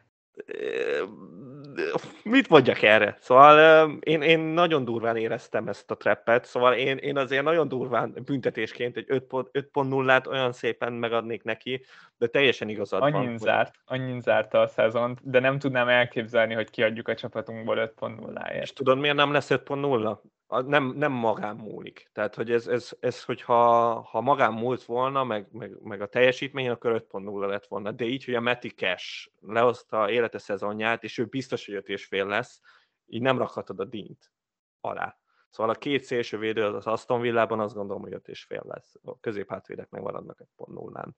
Mit 2.22 2.48
mondjak 2.48 2.82
erre? 2.82 3.16
Szóval 3.20 3.90
én, 4.00 4.22
én 4.22 4.38
nagyon 4.38 4.84
durván 4.84 5.16
éreztem 5.16 5.68
ezt 5.68 5.90
a 5.90 5.96
treppet, 5.96 6.44
szóval 6.44 6.74
én, 6.74 6.96
én 6.96 7.16
azért 7.16 7.44
nagyon 7.44 7.68
durván 7.68 8.14
büntetésként 8.24 8.96
egy 8.96 9.06
5.0-át 9.08 10.26
olyan 10.26 10.52
szépen 10.52 10.92
megadnék 10.92 11.42
neki, 11.42 11.84
de 12.18 12.26
teljesen 12.26 12.68
igazad 12.68 13.02
annyin 13.02 13.28
van. 13.28 13.38
Zárt, 13.38 13.74
hogy... 13.84 13.98
Annyin 13.98 14.20
zárta 14.20 14.60
a 14.60 14.66
szezont, 14.66 15.18
de 15.22 15.40
nem 15.40 15.58
tudnám 15.58 15.88
elképzelni, 15.88 16.54
hogy 16.54 16.70
kiadjuk 16.70 17.08
a 17.08 17.14
csapatunkból 17.14 17.92
5.0-ért. 18.00 18.62
És 18.62 18.72
tudod, 18.72 18.98
miért 18.98 19.16
nem 19.16 19.32
lesz 19.32 19.50
5.0? 19.50 20.18
Nem, 20.50 20.92
nem 20.96 21.12
magán 21.12 21.56
múlik. 21.56 22.10
Tehát, 22.12 22.34
hogy 22.34 22.50
ez, 22.50 22.66
ez, 22.66 22.96
ez 23.00 23.24
hogyha 23.24 23.54
ha 24.00 24.20
magán 24.20 24.52
múlt 24.52 24.84
volna, 24.84 25.24
meg, 25.24 25.48
meg, 25.52 25.82
meg 25.82 26.00
a 26.00 26.06
teljesítmény, 26.06 26.68
akkor 26.68 27.06
5.0 27.10 27.46
lett 27.48 27.66
volna. 27.66 27.92
De 27.92 28.04
így, 28.04 28.24
hogy 28.24 28.34
a 28.34 28.40
Meti 28.40 28.68
Cash 28.68 29.28
lehozta 29.40 30.10
élete 30.10 30.38
szezonját, 30.38 31.04
és 31.04 31.18
ő 31.18 31.24
biztos, 31.24 31.66
hogy 31.66 31.74
5 31.74 31.88
és 31.88 32.04
fél 32.04 32.26
lesz, 32.26 32.60
így 33.06 33.22
nem 33.22 33.38
rakhatod 33.38 33.80
a 33.80 33.84
dínt 33.84 34.32
alá. 34.80 35.18
Szóval 35.50 35.74
a 35.74 35.78
két 35.78 36.04
szélső 36.04 36.38
védő 36.38 36.64
az 36.64 36.86
Aston 36.86 37.20
Villában 37.20 37.60
azt 37.60 37.74
gondolom, 37.74 38.02
hogy 38.02 38.12
5 38.12 38.28
és 38.28 38.44
fél 38.44 38.62
lesz. 38.64 38.94
A 39.02 39.20
középhátvédek 39.20 39.90
megmaradnak 39.90 40.38
1.0-án. 40.56 41.08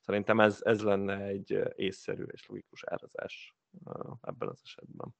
Szerintem 0.00 0.40
ez, 0.40 0.60
ez 0.62 0.82
lenne 0.82 1.22
egy 1.22 1.62
észszerű 1.74 2.24
és 2.24 2.46
logikus 2.46 2.84
árazás 2.84 3.56
ebben 4.20 4.48
az 4.48 4.60
esetben. 4.64 5.14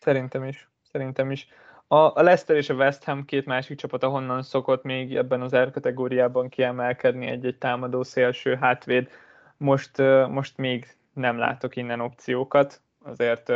Szerintem 0.00 0.44
is. 0.44 0.70
Szerintem 0.82 1.30
is. 1.30 1.48
A, 1.92 2.22
Leicester 2.22 2.56
és 2.56 2.68
a 2.68 2.74
West 2.74 3.04
Ham 3.04 3.24
két 3.24 3.46
másik 3.46 3.78
csapat, 3.78 4.02
ahonnan 4.02 4.42
szokott 4.42 4.82
még 4.82 5.16
ebben 5.16 5.40
az 5.40 5.56
R 5.56 5.70
kategóriában 5.70 6.48
kiemelkedni 6.48 7.26
egy-egy 7.26 7.58
támadó 7.58 8.02
szélső 8.02 8.54
hátvéd. 8.54 9.10
Most, 9.56 9.98
most 10.28 10.56
még 10.56 10.96
nem 11.12 11.38
látok 11.38 11.76
innen 11.76 12.00
opciókat, 12.00 12.82
azért 13.02 13.48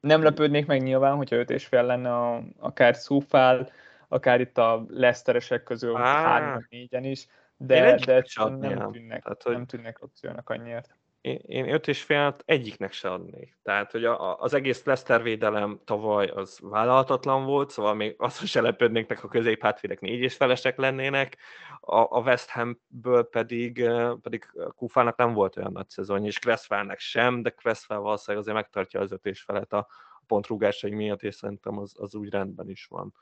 nem 0.00 0.22
lepődnék 0.22 0.66
meg 0.66 0.82
nyilván, 0.82 1.16
hogyha 1.16 1.36
öt 1.36 1.50
és 1.50 1.66
fél 1.66 1.82
lenne 1.82 2.14
a, 2.14 2.42
akár 2.58 2.94
Szúfál, 2.96 3.70
akár 4.08 4.40
itt 4.40 4.58
a 4.58 4.84
Leicesteresek 4.88 5.62
közül 5.62 5.94
három 5.94 6.66
négyen 6.70 7.04
is, 7.04 7.26
de, 7.56 7.94
de 7.94 8.22
nem 8.34 8.90
tűnnek, 8.92 9.22
Tehát, 9.22 9.42
hogy... 9.42 9.52
nem 9.52 9.66
tűnnek 9.66 10.02
opciónak 10.02 10.50
annyiért 10.50 10.94
én, 11.20 11.40
én 11.46 11.72
öt 11.72 11.88
és 11.88 12.02
félt 12.02 12.42
egyiknek 12.46 12.92
se 12.92 13.10
adnék. 13.10 13.58
Tehát, 13.62 13.90
hogy 13.90 14.04
a, 14.04 14.38
az 14.38 14.54
egész 14.54 14.84
Leszter 14.84 15.22
védelem 15.22 15.80
tavaly 15.84 16.26
az 16.26 16.58
vállalhatatlan 16.62 17.44
volt, 17.44 17.70
szóval 17.70 17.94
még 17.94 18.14
azt 18.18 18.46
se 18.46 18.60
lepődnék, 18.60 19.18
ha 19.18 19.28
középhátvédek 19.28 20.00
négy 20.00 20.20
és 20.20 20.34
felesek 20.36 20.76
lennének, 20.76 21.36
a, 21.80 21.96
a 21.98 22.20
West 22.20 22.50
Hamből 22.50 23.28
pedig, 23.28 23.90
pedig 24.22 24.46
Kufának 24.76 25.16
nem 25.16 25.32
volt 25.32 25.56
olyan 25.56 25.72
nagy 25.72 25.88
szezonja, 25.88 26.26
és 26.26 26.38
Cresswellnek 26.38 26.98
sem, 26.98 27.42
de 27.42 27.50
Cresswell 27.50 27.98
valószínűleg 27.98 28.42
azért 28.42 28.56
megtartja 28.56 29.00
az 29.00 29.12
öt 29.12 29.26
és 29.26 29.42
felet 29.42 29.72
a 29.72 29.86
pontrúgásai 30.26 30.94
miatt, 30.94 31.22
és 31.22 31.34
szerintem 31.34 31.78
az, 31.78 31.94
az 31.98 32.14
úgy 32.14 32.30
rendben 32.30 32.68
is 32.68 32.86
van. 32.86 33.14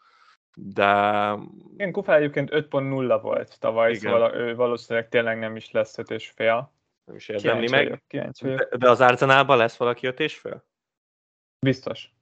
De... 0.54 0.84
Igen, 1.72 1.92
Kufá 1.92 2.16
egyébként 2.16 2.50
5.0 2.50 3.18
volt 3.22 3.60
tavaly, 3.60 3.90
Igen. 3.92 4.00
szóval 4.12 4.34
ő 4.34 4.54
valószínűleg 4.54 5.08
tényleg 5.08 5.38
nem 5.38 5.56
is 5.56 5.70
lesz 5.70 5.98
5 5.98 6.10
és 6.10 6.30
fél 6.30 6.76
nem 7.08 7.16
is 7.16 7.28
érdemli 7.28 7.68
meg. 7.70 8.02
De, 8.40 8.68
de 8.76 8.90
az 8.90 9.00
Arzenálban 9.00 9.56
lesz 9.56 9.76
valaki 9.76 10.06
öt 10.06 10.20
és 10.20 10.36
fél? 10.36 10.64
Biztos. 11.60 12.12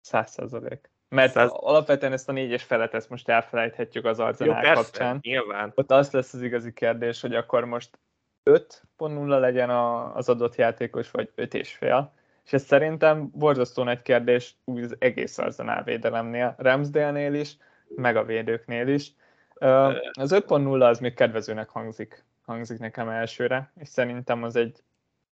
Száz 0.00 0.30
százalék. 0.30 0.90
Mert 1.08 1.32
100... 1.32 1.50
alapvetően 1.52 2.12
ezt 2.12 2.28
a 2.28 2.32
négyes 2.32 2.62
felet 2.62 2.94
ezt 2.94 3.10
most 3.10 3.28
elfelejthetjük 3.28 4.04
az 4.04 4.20
Arzenál 4.20 4.66
Jó, 4.66 4.72
kapcsán. 4.72 5.18
nyilván. 5.22 5.72
Ott 5.74 5.90
az 5.90 6.10
lesz 6.10 6.32
az 6.32 6.42
igazi 6.42 6.72
kérdés, 6.72 7.20
hogy 7.20 7.34
akkor 7.34 7.64
most 7.64 7.98
5.0 8.44 9.40
legyen 9.40 9.70
az 10.14 10.28
adott 10.28 10.54
játékos, 10.54 11.10
vagy 11.10 11.30
5 11.34 11.54
és 11.54 11.74
fél. 11.74 12.12
És 12.44 12.52
ez 12.52 12.62
szerintem 12.62 13.30
borzasztó 13.30 13.82
nagy 13.82 14.02
kérdés 14.02 14.56
úgy 14.64 14.82
az 14.82 14.96
egész 14.98 15.38
Arzenál 15.38 15.82
védelemnél, 15.82 16.54
Ramsdale-nél 16.58 17.34
is, 17.34 17.56
meg 17.96 18.16
a 18.16 18.24
védőknél 18.24 18.88
is. 18.88 19.12
Az 20.12 20.32
5.0 20.32 20.80
az 20.80 20.98
még 20.98 21.14
kedvezőnek 21.14 21.68
hangzik 21.68 22.24
hangzik 22.44 22.78
nekem 22.78 23.08
elsőre, 23.08 23.72
és 23.76 23.88
szerintem 23.88 24.42
az 24.42 24.56
egy 24.56 24.82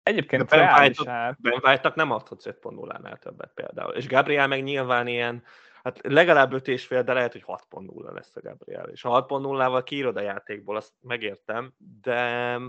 egyébként 0.04 0.50
ben 0.50 0.60
reális 0.60 1.06
ár. 1.06 1.36
Ben 1.40 1.60
White-nak 1.64 1.96
nem 1.96 2.12
adhatsz 2.12 2.46
5.0-nál 2.46 3.18
többet 3.20 3.52
például, 3.54 3.94
és 3.94 4.08
Gabriel 4.08 4.48
meg 4.48 4.64
nyilván 4.64 5.08
ilyen, 5.08 5.44
hát 5.84 6.00
legalább 6.04 6.54
5 6.54 6.68
és 6.68 6.86
fél, 6.86 7.04
de 7.04 7.14
lehet, 7.14 7.32
hogy 7.32 7.44
6.0 7.48 8.14
lesz 8.14 8.36
a 8.36 8.42
Gabriel, 8.42 8.88
és 8.88 9.04
a 9.04 9.26
6.0-val 9.26 9.82
kiírod 9.86 10.18
a 10.18 10.22
játékból, 10.22 10.76
azt 10.76 10.94
megértem, 11.02 11.74
de 12.02 12.60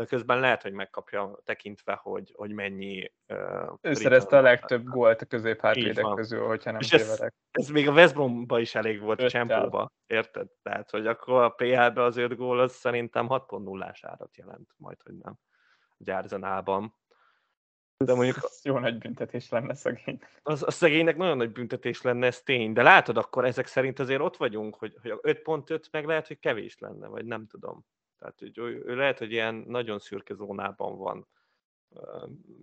de 0.00 0.06
közben 0.06 0.40
lehet, 0.40 0.62
hogy 0.62 0.72
megkapja 0.72 1.38
tekintve, 1.44 1.92
hogy, 2.02 2.32
hogy 2.36 2.52
mennyi... 2.52 3.12
Uh, 3.28 3.78
ő 3.80 3.94
szerezte 3.94 4.38
a 4.38 4.40
legtöbb 4.40 4.84
gólt 4.84 5.22
a 5.22 5.24
középhátvédek 5.26 6.04
közül, 6.14 6.46
hogyha 6.46 6.70
nem 6.70 6.80
És 6.80 6.92
ez, 6.92 7.24
ez, 7.50 7.68
még 7.68 7.88
a 7.88 7.92
West 7.92 8.14
Bromba 8.14 8.58
is 8.58 8.74
elég 8.74 9.00
volt, 9.00 9.22
a 9.22 9.28
Csempóba, 9.28 9.92
érted? 10.06 10.48
Tehát, 10.62 10.90
hogy 10.90 11.06
akkor 11.06 11.42
a 11.42 11.48
PL-be 11.48 12.02
az 12.02 12.16
öt 12.16 12.36
gól, 12.36 12.60
az 12.60 12.72
szerintem 12.72 13.26
6.0-ás 13.28 13.98
árat 14.02 14.36
jelent, 14.36 14.70
majd, 14.76 14.96
hogy 15.02 15.14
nem. 15.14 15.34
Gyárzenában. 15.96 16.94
De 17.96 18.14
mondjuk... 18.14 18.36
Ez 18.36 18.60
jó 18.64 18.78
nagy 18.78 18.98
büntetés 18.98 19.48
lenne 19.48 19.74
szegény. 19.74 20.18
Az, 20.42 20.62
a 20.62 20.70
szegénynek 20.70 21.16
nagyon 21.16 21.36
nagy 21.36 21.52
büntetés 21.52 22.02
lenne, 22.02 22.26
ez 22.26 22.42
tény. 22.42 22.72
De 22.72 22.82
látod, 22.82 23.16
akkor 23.16 23.44
ezek 23.44 23.66
szerint 23.66 23.98
azért 23.98 24.20
ott 24.20 24.36
vagyunk, 24.36 24.74
hogy, 24.74 24.94
hogy 25.02 25.18
5.5 25.22 25.90
meg 25.90 26.04
lehet, 26.04 26.26
hogy 26.26 26.38
kevés 26.38 26.78
lenne, 26.78 27.06
vagy 27.06 27.24
nem 27.24 27.46
tudom. 27.46 27.84
Tehát 28.20 28.58
ő, 28.58 28.82
ő 28.86 28.96
lehet, 28.96 29.18
hogy 29.18 29.32
ilyen 29.32 29.54
nagyon 29.54 29.98
szürke 29.98 30.34
zónában 30.34 30.98
van, 30.98 31.26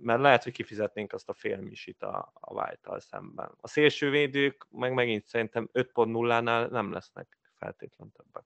mert 0.02 0.22
lehet, 0.22 0.44
hogy 0.44 0.54
kifizetnénk 0.54 1.14
azt 1.14 1.30
a 1.30 1.34
félmisit 1.34 2.04
a, 2.04 2.32
a 2.34 2.54
white 2.54 3.00
szemben. 3.00 3.52
A 3.62 3.68
szélsővédők 3.68 4.68
meg 4.70 4.94
megint 4.94 5.26
szerintem 5.26 5.70
5.0-nál 5.74 6.70
nem 6.70 6.92
lesznek 6.92 7.38
feltétlen 7.54 8.12
többek. 8.12 8.44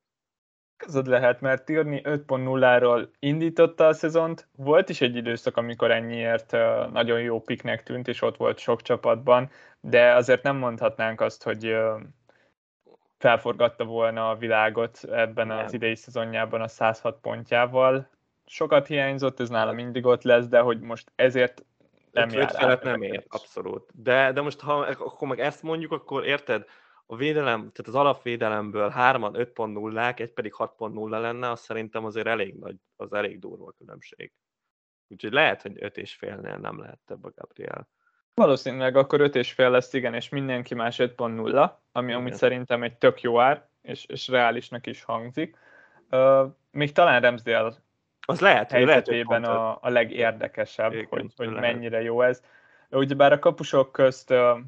Közöd 0.77 1.07
lehet, 1.07 1.41
mert 1.41 1.65
Tirni 1.65 2.01
5.0-ról 2.03 3.07
indította 3.19 3.87
a 3.87 3.93
szezont. 3.93 4.47
Volt 4.51 4.89
is 4.89 5.01
egy 5.01 5.15
időszak, 5.15 5.57
amikor 5.57 5.91
ennyiért 5.91 6.51
nagyon 6.91 7.21
jó 7.21 7.41
piknek 7.41 7.83
tűnt, 7.83 8.07
és 8.07 8.21
ott 8.21 8.37
volt 8.37 8.57
sok 8.57 8.81
csapatban, 8.81 9.49
de 9.79 10.13
azért 10.13 10.43
nem 10.43 10.57
mondhatnánk 10.57 11.21
azt, 11.21 11.43
hogy 11.43 11.75
felforgatta 13.21 13.83
volna 13.83 14.29
a 14.29 14.35
világot 14.35 15.03
ebben 15.03 15.47
Nem. 15.47 15.57
az 15.57 15.73
idei 15.73 15.95
szezonjában 15.95 16.61
a 16.61 16.67
106 16.67 17.19
pontjával. 17.21 18.09
Sokat 18.45 18.87
hiányzott, 18.87 19.39
ez 19.39 19.49
nála 19.49 19.71
mindig 19.71 20.05
ott 20.05 20.23
lesz, 20.23 20.47
de 20.47 20.59
hogy 20.59 20.79
most 20.79 21.11
ezért 21.15 21.65
nem 22.11 22.29
jár 22.29 22.79
nem 22.83 23.01
ér, 23.01 23.25
abszolút. 23.27 23.89
De, 23.93 24.31
de 24.31 24.41
most 24.41 24.59
ha 24.59 24.73
akkor 24.79 25.27
meg 25.27 25.39
ezt 25.39 25.63
mondjuk, 25.63 25.91
akkor 25.91 26.25
érted, 26.25 26.65
a 27.05 27.15
védelem, 27.15 27.59
tehát 27.59 27.87
az 27.87 27.95
alapvédelemből 27.95 28.89
hárman 28.89 29.33
5.0-ák, 29.37 30.19
egy 30.19 30.33
pedig 30.33 30.53
6.0 30.57 31.09
lenne, 31.09 31.49
az 31.49 31.59
szerintem 31.59 32.05
azért 32.05 32.27
elég 32.27 32.55
nagy, 32.55 32.75
az 32.95 33.13
elég 33.13 33.39
durva 33.39 33.67
a 33.67 33.73
különbség. 33.77 34.31
Úgyhogy 35.07 35.31
lehet, 35.31 35.61
hogy 35.61 35.83
5 35.83 35.97
és 35.97 36.15
félnél 36.15 36.57
nem 36.57 36.79
lehet 36.79 36.99
több 37.05 37.23
a 37.23 37.31
Gabriel. 37.35 37.89
Valószínűleg 38.33 38.95
akkor 38.95 39.21
5 39.21 39.35
és 39.35 39.51
fél 39.51 39.69
lesz, 39.69 39.93
igen, 39.93 40.13
és 40.13 40.29
mindenki 40.29 40.73
más 40.73 40.97
5.0, 40.99 41.71
ami 41.91 42.13
amúgy 42.13 42.33
szerintem 42.33 42.83
egy 42.83 42.97
tök 42.97 43.21
jó 43.21 43.39
ár, 43.39 43.67
és, 43.81 44.05
és 44.05 44.27
reálisnak 44.27 44.87
is 44.87 45.03
hangzik. 45.03 45.57
Uh, 46.11 46.45
még 46.71 46.91
talán 46.91 47.21
Remsdale 47.21 47.73
az 48.25 48.39
lehet, 48.39 48.71
helyzetében 48.71 49.41
lehet, 49.41 49.57
a, 49.57 49.77
a 49.81 49.89
legérdekesebb, 49.89 50.93
igen, 50.93 51.07
hogy, 51.09 51.33
hogy 51.35 51.49
mennyire 51.49 52.01
jó 52.01 52.21
ez. 52.21 52.41
Ugyebár 52.89 53.31
a 53.31 53.39
kapusok 53.39 53.91
közt 53.91 54.31
uh, 54.31 54.59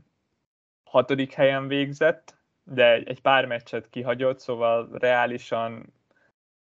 hatodik 0.83 1.33
helyen 1.33 1.67
végzett, 1.67 2.35
de 2.63 2.93
egy 2.93 3.21
pár 3.21 3.45
meccset 3.45 3.89
kihagyott, 3.89 4.39
szóval 4.39 4.89
reálisan 4.91 5.93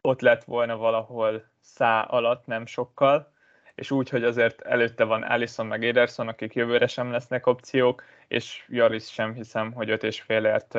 ott 0.01 0.21
lett 0.21 0.45
volna 0.45 0.77
valahol 0.77 1.45
szá 1.61 2.01
alatt 2.01 2.47
nem 2.47 2.67
sokkal 2.67 3.35
és 3.77 3.91
úgy, 3.91 4.09
hogy 4.09 4.25
azért 4.25 4.61
előtte 4.61 5.05
van 5.05 5.23
Allison 5.23 5.67
meg 5.67 5.85
Ederson, 5.85 6.29
akik 6.29 6.55
jövőre 6.55 6.87
sem 6.87 7.11
lesznek 7.11 7.47
opciók, 7.47 8.05
és 8.29 8.65
Jaris 8.69 9.13
sem 9.13 9.35
hiszem, 9.35 9.73
hogy 9.73 9.91
öt 9.91 10.03
és 10.03 10.21
félért 10.21 10.75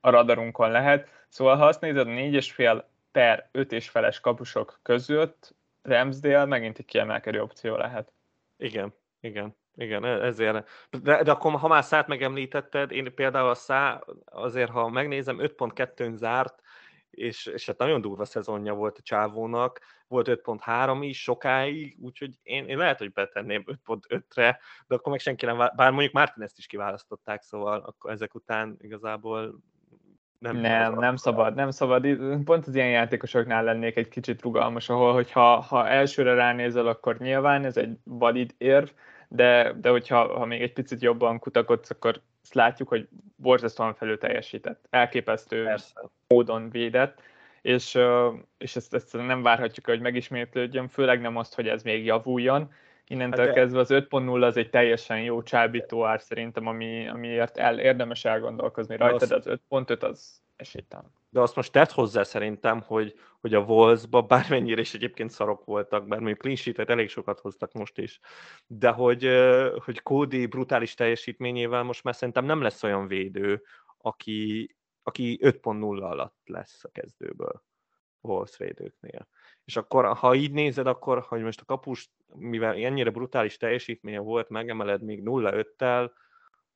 a 0.00 0.10
radarunkon 0.10 0.70
lehet. 0.70 1.08
Szóval 1.28 1.56
ha 1.56 1.66
azt 1.66 1.80
nézed, 1.80 2.06
négy 2.06 2.34
és 2.34 2.52
fél 2.52 2.88
per 3.12 3.48
öt 3.52 3.72
és 3.72 3.88
feles 3.88 4.20
kapusok 4.20 4.78
között, 4.82 5.54
Ramsdale 5.82 6.44
megint 6.44 6.78
egy 6.78 6.84
kiemelkedő 6.84 7.42
opció 7.42 7.76
lehet. 7.76 8.12
Igen, 8.56 8.94
igen. 9.20 9.58
Igen, 9.76 10.04
e-, 10.04 10.24
ezért. 10.24 10.68
De, 11.02 11.22
de 11.22 11.30
akkor, 11.30 11.52
ha 11.52 11.68
már 11.68 11.84
szát 11.84 12.06
megemlítetted, 12.06 12.90
én 12.90 13.14
például 13.14 13.48
a 13.48 13.54
szá, 13.54 14.00
azért, 14.24 14.70
ha 14.70 14.88
megnézem, 14.88 15.38
5.2-n 15.38 16.14
zárt, 16.14 16.62
és, 17.10 17.46
és 17.46 17.66
hát 17.66 17.78
nagyon 17.78 18.00
durva 18.00 18.24
szezonja 18.24 18.74
volt 18.74 18.98
a 18.98 19.02
csávónak, 19.02 19.80
volt 20.08 20.28
5.3 20.28 20.98
is 21.00 21.22
sokáig, 21.22 21.96
úgyhogy 22.00 22.38
én, 22.42 22.68
én 22.68 22.76
lehet, 22.76 22.98
hogy 22.98 23.12
betenném 23.12 23.64
5.5-re, 23.66 24.58
de 24.86 24.94
akkor 24.94 25.12
meg 25.12 25.20
senki 25.20 25.46
nem, 25.46 25.56
bár 25.56 25.90
mondjuk 25.90 26.12
Mártin 26.12 26.42
ezt 26.42 26.58
is 26.58 26.66
kiválasztották, 26.66 27.42
szóval 27.42 27.80
akkor 27.80 28.10
ezek 28.10 28.34
után 28.34 28.76
igazából 28.80 29.60
nem, 30.38 30.56
nem, 30.56 30.94
nem 30.94 31.16
szabad, 31.16 31.54
nem 31.54 31.70
szabad. 31.70 32.06
Pont 32.44 32.66
az 32.66 32.74
ilyen 32.74 32.90
játékosoknál 32.90 33.64
lennék 33.64 33.96
egy 33.96 34.08
kicsit 34.08 34.42
rugalmas, 34.42 34.88
ahol, 34.88 35.12
hogyha 35.12 35.60
ha 35.60 35.88
elsőre 35.88 36.34
ránézel, 36.34 36.86
akkor 36.86 37.18
nyilván 37.18 37.64
ez 37.64 37.76
egy 37.76 37.96
valid 38.04 38.54
érv, 38.58 38.88
de, 39.28 39.72
de 39.72 39.90
hogyha 39.90 40.38
ha 40.38 40.44
még 40.44 40.62
egy 40.62 40.72
picit 40.72 41.02
jobban 41.02 41.38
kutakodsz, 41.38 41.90
akkor 41.90 42.20
azt 42.50 42.58
látjuk, 42.58 42.88
hogy 42.88 43.08
borzasztóan 43.36 43.94
felül 43.94 44.18
teljesített, 44.18 44.86
elképesztő 44.90 45.64
Persze. 45.64 46.10
módon 46.28 46.70
védett, 46.70 47.20
és, 47.62 47.98
és 48.58 48.76
ezt, 48.76 48.94
ezt 48.94 49.12
nem 49.12 49.42
várhatjuk, 49.42 49.86
hogy 49.86 50.00
megismétlődjön, 50.00 50.88
főleg 50.88 51.20
nem 51.20 51.36
azt, 51.36 51.54
hogy 51.54 51.68
ez 51.68 51.82
még 51.82 52.04
javuljon. 52.04 52.72
Innentől 53.06 53.46
hát 53.46 53.54
kezdve 53.54 53.80
az 53.80 53.90
5.0 53.90 54.42
az 54.42 54.56
egy 54.56 54.70
teljesen 54.70 55.20
jó 55.22 55.42
csábító 55.42 56.04
ár 56.04 56.20
szerintem, 56.20 56.66
ami, 56.66 57.08
amiért 57.08 57.58
el, 57.58 57.78
érdemes 57.78 58.24
elgondolkozni 58.24 58.96
rajta, 58.96 59.26
de 59.26 59.34
az 59.34 59.46
5.5 59.70 60.00
az 60.00 60.40
esélytelen. 60.60 61.12
De 61.28 61.40
azt 61.40 61.56
most 61.56 61.72
tett 61.72 61.90
hozzá 61.90 62.22
szerintem, 62.22 62.80
hogy, 62.80 63.18
hogy 63.40 63.54
a 63.54 63.60
Wolvesba 63.60 64.22
bármennyire 64.22 64.80
is 64.80 64.94
egyébként 64.94 65.30
szarok 65.30 65.64
voltak, 65.64 66.08
bár 66.08 66.18
mondjuk 66.18 66.40
clean 66.40 66.56
sheet 66.56 66.90
elég 66.90 67.08
sokat 67.08 67.40
hoztak 67.40 67.72
most 67.72 67.98
is, 67.98 68.20
de 68.66 68.90
hogy, 68.90 69.28
hogy 69.84 70.02
Cody 70.02 70.46
brutális 70.46 70.94
teljesítményével 70.94 71.82
most 71.82 72.04
már 72.04 72.14
szerintem 72.14 72.44
nem 72.44 72.60
lesz 72.60 72.82
olyan 72.82 73.06
védő, 73.06 73.62
aki, 73.98 74.74
aki 75.02 75.38
5.0 75.42 76.02
alatt 76.02 76.40
lesz 76.44 76.84
a 76.84 76.88
kezdőből 76.88 77.62
Wolves 78.20 78.56
védőknél. 78.56 79.28
És 79.64 79.76
akkor, 79.76 80.16
ha 80.16 80.34
így 80.34 80.52
nézed, 80.52 80.86
akkor, 80.86 81.20
hogy 81.20 81.42
most 81.42 81.60
a 81.60 81.64
kapus, 81.64 82.10
mivel 82.34 82.74
ennyire 82.74 83.10
brutális 83.10 83.56
teljesítménye 83.56 84.18
volt, 84.18 84.48
megemeled 84.48 85.02
még 85.02 85.22
0-5-tel, 85.24 86.10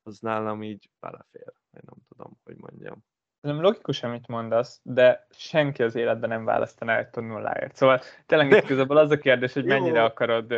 az 0.03 0.19
nálam 0.19 0.63
így 0.63 0.89
belefér. 0.99 1.53
Én 1.73 1.81
nem 1.81 1.97
tudom, 2.07 2.39
hogy 2.43 2.55
mondjam. 2.55 3.03
Nem 3.45 3.61
logikus, 3.61 4.03
amit 4.03 4.27
mondasz, 4.27 4.79
de 4.83 5.27
senki 5.31 5.83
az 5.83 5.95
életben 5.95 6.29
nem 6.29 6.45
választaná 6.45 6.97
egy 6.97 7.23
nulláért. 7.23 7.75
Szóval 7.75 8.01
tényleg 8.25 8.63
igazából 8.63 8.97
az 8.97 9.11
a 9.11 9.17
kérdés, 9.17 9.53
hogy 9.53 9.65
mennyire 9.65 9.99
Jó. 9.99 10.05
akarod 10.05 10.55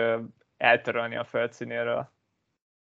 eltörölni 0.58 1.18
a 1.18 1.24
földszínéről. 1.24 2.16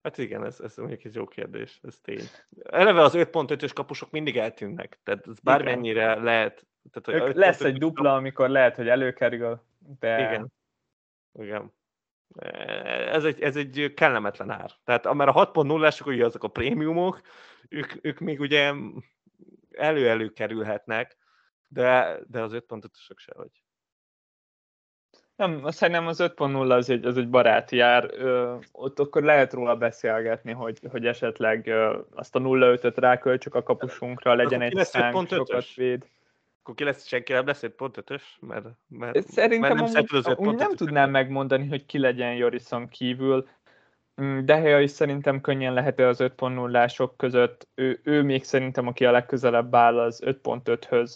Hát 0.04 0.18
igen, 0.18 0.46
ez, 0.46 0.60
ez 0.60 0.78
mondjuk 0.78 1.04
egy 1.04 1.16
jó 1.16 1.28
kérdés, 1.28 1.80
ez 1.84 2.00
tény. 2.02 2.24
Eleve 2.64 3.02
az 3.02 3.14
5.5-ös 3.16 3.72
kapusok 3.74 4.12
mindig 4.12 4.38
eltűnnek, 4.38 5.00
tehát 5.04 5.28
ez 5.28 5.40
bármennyire 5.40 6.12
igen. 6.12 6.24
lehet. 6.24 6.66
Tehát, 6.92 7.22
hogy 7.22 7.36
lesz 7.36 7.62
egy 7.62 7.78
dupla, 7.78 8.16
amikor 8.16 8.50
lehet, 8.50 8.76
hogy 8.76 8.88
előkerül, 8.88 9.62
de... 10.00 10.20
Igen. 10.20 10.54
Igen. 11.40 11.74
Ez 13.12 13.24
egy, 13.24 13.42
ez 13.42 13.56
egy 13.56 13.94
kellemetlen 13.96 14.50
ár. 14.50 14.72
Tehát 14.84 15.14
mert 15.14 15.36
a 15.36 15.52
6.0-ások 15.52 16.06
ugye 16.06 16.26
azok 16.26 16.44
a 16.44 16.48
prémiumok, 16.48 17.22
ők, 17.70 17.94
ők 18.02 18.20
még 18.20 18.40
ugye 18.40 18.74
elő-elő 19.80 20.30
kerülhetnek, 20.30 21.18
de, 21.68 22.20
de 22.28 22.42
az 22.42 22.52
5.5-ösök 22.54 23.18
sehogy. 23.18 23.64
Nem, 25.36 25.70
szerintem 25.70 26.08
az 26.08 26.20
5.0 26.22 26.70
az 26.70 26.90
egy, 26.90 27.06
az 27.06 27.18
egy 27.18 27.30
baráti 27.30 27.76
jár. 27.76 28.10
Ö, 28.14 28.56
ott 28.72 29.00
akkor 29.00 29.24
lehet 29.24 29.54
róla 29.54 29.76
beszélgetni, 29.76 30.52
hogy, 30.52 30.80
hogy 30.92 31.06
esetleg 31.06 31.68
ö, 31.68 32.00
azt 32.16 32.36
a 32.36 32.40
0.5-öt 32.40 32.98
ráköltsük 32.98 33.56
a 33.56 33.64
kapusunkra, 33.64 34.36
legyen 34.36 34.62
egy 34.62 34.78
szánk, 34.78 35.28
sokat 35.28 35.74
véd. 35.74 36.08
Akkor 36.62 36.76
ki 36.76 36.84
lesz, 36.84 37.08
senki 37.08 37.34
nem 37.34 37.46
lesz 37.46 37.62
5.5-ös? 37.62 38.22
Mert, 38.40 38.66
mert, 38.88 39.28
Szerintem 39.28 39.78
mert 39.78 39.94
nem, 39.94 40.06
amúgy, 40.12 40.38
amúgy 40.38 40.56
nem 40.56 40.76
tudnám 40.76 41.10
megmondani, 41.10 41.68
hogy 41.68 41.86
ki 41.86 41.98
legyen 41.98 42.36
Jorison 42.36 42.90
kívül. 42.90 43.48
Mm, 44.22 44.46
Dehe 44.46 44.82
is 44.82 44.92
szerintem 44.92 45.42
könnyen 45.42 45.74
lehet 45.74 46.00
az 46.00 46.20
5.0-ások 46.20 47.10
között. 47.18 47.68
Ő, 47.76 48.00
ő 48.04 48.24
még 48.24 48.44
szerintem, 48.44 48.88
aki 48.88 49.06
a 49.06 49.12
legközelebb 49.12 49.76
áll 49.76 50.00
az 50.00 50.22
5.5-höz. 50.26 51.16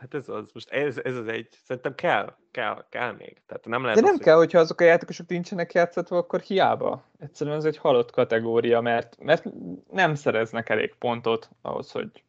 Hát 0.00 0.14
ez 0.14 0.28
az, 0.28 0.50
most 0.52 0.70
ez, 0.70 1.00
ez 1.04 1.16
az 1.16 1.28
egy, 1.28 1.48
szerintem 1.64 1.94
kell, 1.94 2.34
kell, 2.50 2.84
kell 2.88 3.12
még. 3.12 3.42
Tehát 3.46 3.66
nem 3.66 3.82
lehet 3.82 3.96
De 3.96 4.02
nem 4.02 4.14
az, 4.14 4.20
kell, 4.20 4.34
hogy... 4.34 4.44
hogyha 4.44 4.58
azok 4.58 4.80
a 4.80 4.84
játékosok 4.84 5.26
nincsenek 5.28 5.72
játszatva, 5.72 6.16
akkor 6.16 6.40
hiába. 6.40 7.04
Egyszerűen 7.18 7.56
ez 7.56 7.64
egy 7.64 7.76
halott 7.76 8.10
kategória, 8.10 8.80
mert, 8.80 9.16
mert 9.20 9.44
nem 9.90 10.14
szereznek 10.14 10.68
elég 10.68 10.94
pontot 10.94 11.50
ahhoz, 11.62 11.90
hogy, 11.90 12.22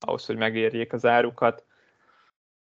ahhoz, 0.00 0.26
hogy 0.26 0.36
megérjék 0.36 0.92
az 0.92 1.06
árukat 1.06 1.64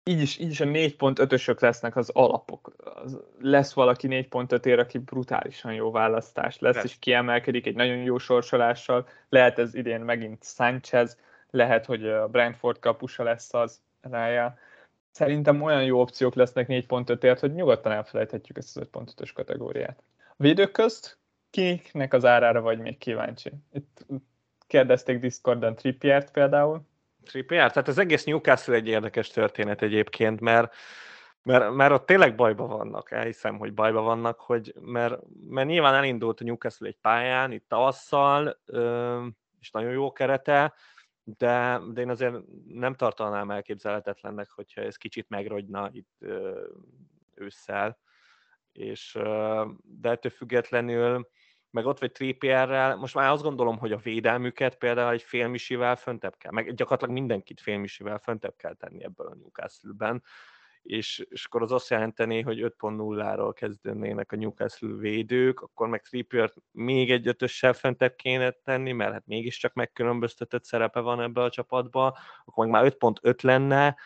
így 0.05 0.21
is, 0.21 0.39
így 0.39 0.51
is 0.51 0.61
a 0.61 0.65
4.5-ösök 0.65 1.61
lesznek 1.61 1.97
az 1.97 2.11
alapok. 2.11 2.73
Az, 3.05 3.21
lesz 3.41 3.73
valaki 3.73 4.09
4.5 4.11 4.65
ér, 4.65 4.79
aki 4.79 4.99
brutálisan 4.99 5.73
jó 5.73 5.91
választás 5.91 6.59
lesz, 6.59 6.75
lesz, 6.75 6.85
és 6.85 6.99
kiemelkedik 6.99 7.67
egy 7.67 7.75
nagyon 7.75 7.97
jó 7.97 8.19
sorsolással. 8.19 9.09
Lehet 9.29 9.59
ez 9.59 9.75
idén 9.75 10.01
megint 10.01 10.45
Sanchez, 10.45 11.19
lehet, 11.51 11.87
hogy 11.87 12.09
a 12.09 12.29
Brentford 12.29 12.79
kapusa 12.79 13.23
lesz 13.23 13.55
az 13.55 13.81
rája. 14.01 14.59
Szerintem 15.11 15.63
olyan 15.63 15.85
jó 15.85 16.01
opciók 16.01 16.35
lesznek 16.35 16.67
4.5-ért, 16.69 17.41
hogy 17.41 17.55
nyugodtan 17.55 17.93
elfelejthetjük 17.93 18.59
ezt 18.59 18.77
az 18.77 18.89
5.5-ös 18.93 19.31
kategóriát. 19.35 20.03
A 20.19 20.43
védők 20.43 20.73
közt 20.73 21.19
kiknek 21.51 22.13
az 22.13 22.25
árára 22.25 22.61
vagy 22.61 22.79
még 22.79 22.99
kíváncsi? 22.99 23.53
Itt 23.73 24.07
kérdezték 24.67 25.19
Discordon 25.19 25.75
Trippiert 25.75 26.31
például, 26.31 26.83
Trippier? 27.25 27.72
Tehát 27.72 27.89
az 27.89 27.99
egész 27.99 28.25
Newcastle 28.25 28.75
egy 28.75 28.89
érdekes 28.89 29.29
történet 29.29 29.83
egyébként, 29.83 30.41
mert 30.41 30.75
mert, 31.45 31.75
mert 31.75 31.93
ott 31.93 32.07
tényleg 32.07 32.35
bajba 32.35 32.66
vannak, 32.66 33.11
elhiszem, 33.11 33.59
hogy 33.59 33.75
bajba 33.75 34.01
vannak, 34.01 34.41
hogy, 34.41 34.75
mert, 34.81 35.20
mert 35.49 35.68
nyilván 35.68 35.95
elindult 35.95 36.41
a 36.41 36.45
Newcastle 36.45 36.89
egy 36.89 36.99
pályán, 37.01 37.53
itt 37.53 37.68
tavasszal, 37.68 38.61
és 39.61 39.70
nagyon 39.70 39.91
jó 39.91 40.12
kerete, 40.12 40.75
de, 41.25 41.81
de 41.93 42.01
én 42.01 42.11
azért 42.11 42.35
nem 42.66 42.95
tartanám 42.95 43.51
elképzelhetetlennek, 43.51 44.51
hogyha 44.51 44.81
ez 44.81 44.97
kicsit 44.97 45.29
megrogyna 45.29 45.89
itt 45.93 46.25
ősszel, 47.35 47.99
és 48.72 49.18
de 49.83 50.11
ettől 50.11 50.33
függetlenül 50.33 51.29
meg 51.75 51.87
ott 51.87 51.99
vagy 51.99 52.12
Trippierrel, 52.12 52.97
most 52.97 53.14
már 53.14 53.31
azt 53.31 53.43
gondolom, 53.43 53.79
hogy 53.79 53.93
a 53.93 53.97
védelmüket 53.97 54.77
például 54.77 55.12
egy 55.12 55.22
félmisivel 55.22 55.97
föntebb 55.97 56.37
kell, 56.37 56.53
meg 56.53 56.75
gyakorlatilag 56.75 57.14
mindenkit 57.14 57.61
félmisivel 57.61 58.18
föntebb 58.18 58.57
kell 58.57 58.75
tenni 58.75 59.05
ebből 59.05 59.27
a 59.27 59.35
Newcastle-ben, 59.35 60.22
és, 60.83 61.27
és 61.29 61.45
akkor 61.45 61.62
az 61.62 61.72
azt 61.72 61.91
jelenteni, 61.91 62.41
hogy 62.41 62.61
5.0-ról 62.61 63.53
kezdenének 63.55 64.33
a 64.33 64.37
Newcastle 64.37 64.95
védők, 64.97 65.61
akkor 65.61 65.89
meg 65.89 66.03
trippier 66.03 66.53
még 66.70 67.11
egy 67.11 67.27
ötössel 67.27 67.72
föntebb 67.72 68.14
kéne 68.14 68.51
tenni, 68.51 68.93
mert 68.93 69.12
hát 69.12 69.27
mégiscsak 69.27 69.75
megkülönböztetett 69.75 70.64
szerepe 70.64 71.01
van 71.01 71.20
ebbe 71.20 71.43
a 71.43 71.51
csapatba, 71.51 72.18
akkor 72.45 72.66
meg 72.66 72.83
már 72.83 72.95
5.5 72.99 73.43
lenne, 73.43 73.97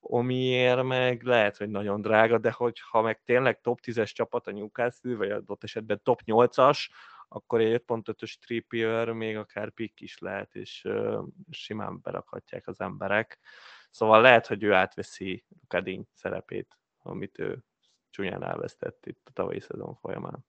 amiért 0.00 0.82
meg 0.82 1.22
lehet, 1.22 1.56
hogy 1.56 1.68
nagyon 1.68 2.00
drága, 2.00 2.38
de 2.38 2.50
hogyha 2.50 3.02
meg 3.02 3.22
tényleg 3.24 3.60
top 3.60 3.78
10-es 3.82 4.12
csapat 4.12 4.46
a 4.46 4.52
Newcastle, 4.52 5.16
vagy 5.16 5.30
adott 5.30 5.64
esetben 5.64 6.00
top 6.02 6.20
8-as, 6.26 6.78
akkor 7.28 7.60
egy 7.60 7.82
5.5-ös 7.86 8.38
Trippier 8.38 9.12
még 9.12 9.36
akár 9.36 9.70
pick 9.70 10.00
is 10.00 10.18
lehet, 10.18 10.54
és 10.54 10.88
simán 11.50 12.00
berakhatják 12.02 12.66
az 12.66 12.80
emberek. 12.80 13.38
Szóval 13.90 14.20
lehet, 14.20 14.46
hogy 14.46 14.62
ő 14.62 14.72
átveszi 14.72 15.44
Kadin 15.68 16.08
szerepét, 16.12 16.78
amit 17.02 17.38
ő 17.38 17.58
csúnyán 18.10 18.44
elvesztett 18.44 19.06
itt 19.06 19.22
a 19.24 19.32
tavalyi 19.32 19.60
szezon 19.60 19.94
folyamán. 19.94 20.44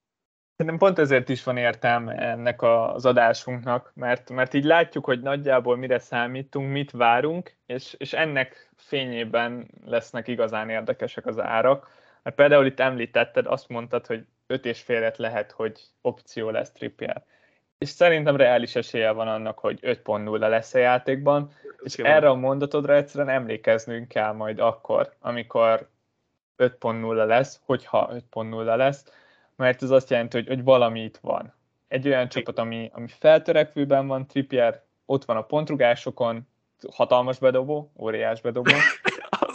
Szerintem 0.57 0.88
pont 0.88 0.99
ezért 0.99 1.30
is 1.30 1.43
van 1.43 1.57
értelme 1.57 2.13
ennek 2.13 2.61
az 2.61 3.05
adásunknak, 3.05 3.91
mert, 3.95 4.30
mert 4.30 4.53
így 4.53 4.63
látjuk, 4.63 5.05
hogy 5.05 5.21
nagyjából 5.21 5.78
mire 5.78 5.99
számítunk, 5.99 6.71
mit 6.71 6.91
várunk, 6.91 7.57
és, 7.65 7.95
és 7.97 8.13
ennek 8.13 8.71
fényében 8.75 9.67
lesznek 9.86 10.28
igazán 10.28 10.69
érdekesek 10.69 11.25
az 11.25 11.39
árak. 11.39 11.91
Mert 12.23 12.36
például 12.36 12.65
itt 12.65 12.80
említetted, 12.80 13.45
azt 13.45 13.67
mondtad, 13.69 14.05
hogy 14.05 14.25
öt 14.48 14.66
és 14.66 14.82
félet 14.82 15.18
lehet, 15.18 15.52
hogy 15.52 15.82
opció 16.02 16.50
lesz 16.50 16.72
Trippier. 16.72 17.24
És 17.78 17.89
szerintem 17.89 18.36
reális 18.36 18.76
esélye 18.76 19.12
van 19.12 19.28
annak, 19.28 19.60
hogy 19.60 19.80
5.0 19.82 20.39
lesz 20.39 20.74
a 20.74 20.78
játékban, 20.78 21.52
és 21.64 21.95
Köszönöm. 21.95 22.12
erre 22.12 22.30
a 22.30 22.36
mondatodra 22.36 22.95
egyszerűen 22.95 23.30
emlékeznünk 23.30 24.08
kell 24.08 24.32
majd 24.32 24.60
akkor, 24.60 25.14
amikor 25.20 25.89
5.0 26.58 27.26
lesz, 27.26 27.60
hogyha 27.66 28.10
5.0 28.32 28.76
lesz, 28.76 29.06
mert 29.56 29.84
ez 29.84 29.89
azt 29.89 30.10
jelenti, 30.10 30.38
hogy, 30.38 30.48
hogy 30.48 30.64
valami 30.64 31.04
itt 31.04 31.18
van. 31.18 31.54
Egy 31.88 32.08
olyan 32.08 32.30
csapat, 32.30 32.60
ami, 32.60 32.89
ami 32.93 33.08
feltörekvőben 33.08 34.08
van, 34.08 34.28
Trippier 34.28 34.84
ott 35.06 35.26
van 35.26 35.38
a 35.38 35.41
pontrugásokon, 35.41 36.48
hatalmas 36.91 37.39
bedobó, 37.39 37.91
óriás 37.98 38.41
bedobó, 38.41 38.72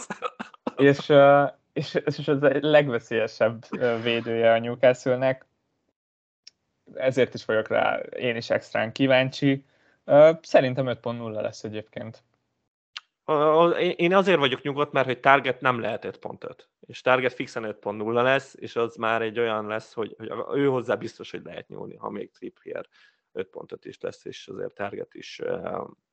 és, 0.75 1.11
és, 1.73 1.93
és 2.05 2.27
az 2.27 2.43
a 2.43 2.57
legveszélyesebb 2.59 3.65
védője 4.01 4.53
a 4.53 4.59
Newcastle-nek, 4.59 5.45
ezért 6.93 7.33
is 7.33 7.45
vagyok 7.45 7.67
rá 7.67 7.97
én 7.99 8.35
is 8.35 8.49
extrán 8.49 8.91
kíváncsi. 8.91 9.65
Szerintem 10.41 10.85
5.0 10.85 11.41
lesz 11.41 11.63
egyébként. 11.63 12.23
Én 13.95 14.13
azért 14.13 14.39
vagyok 14.39 14.61
nyugodt, 14.61 14.91
mert 14.91 15.05
hogy 15.05 15.19
target 15.19 15.61
nem 15.61 15.79
lehet 15.79 16.05
5.5, 16.05 16.57
és 16.79 17.01
target 17.01 17.33
fixen 17.33 17.75
5.0 17.81 18.23
lesz, 18.23 18.55
és 18.57 18.75
az 18.75 18.95
már 18.95 19.21
egy 19.21 19.39
olyan 19.39 19.67
lesz, 19.67 19.93
hogy, 19.93 20.15
hogy 20.17 20.59
ő 20.59 20.67
hozzá 20.67 20.95
biztos, 20.95 21.31
hogy 21.31 21.43
lehet 21.43 21.67
nyúlni, 21.67 21.95
ha 21.95 22.09
még 22.09 22.31
Trippier 22.31 22.87
5.5 23.33 23.77
is 23.81 23.99
lesz, 23.99 24.25
és 24.25 24.47
azért 24.47 24.73
target 24.73 25.13
is 25.13 25.41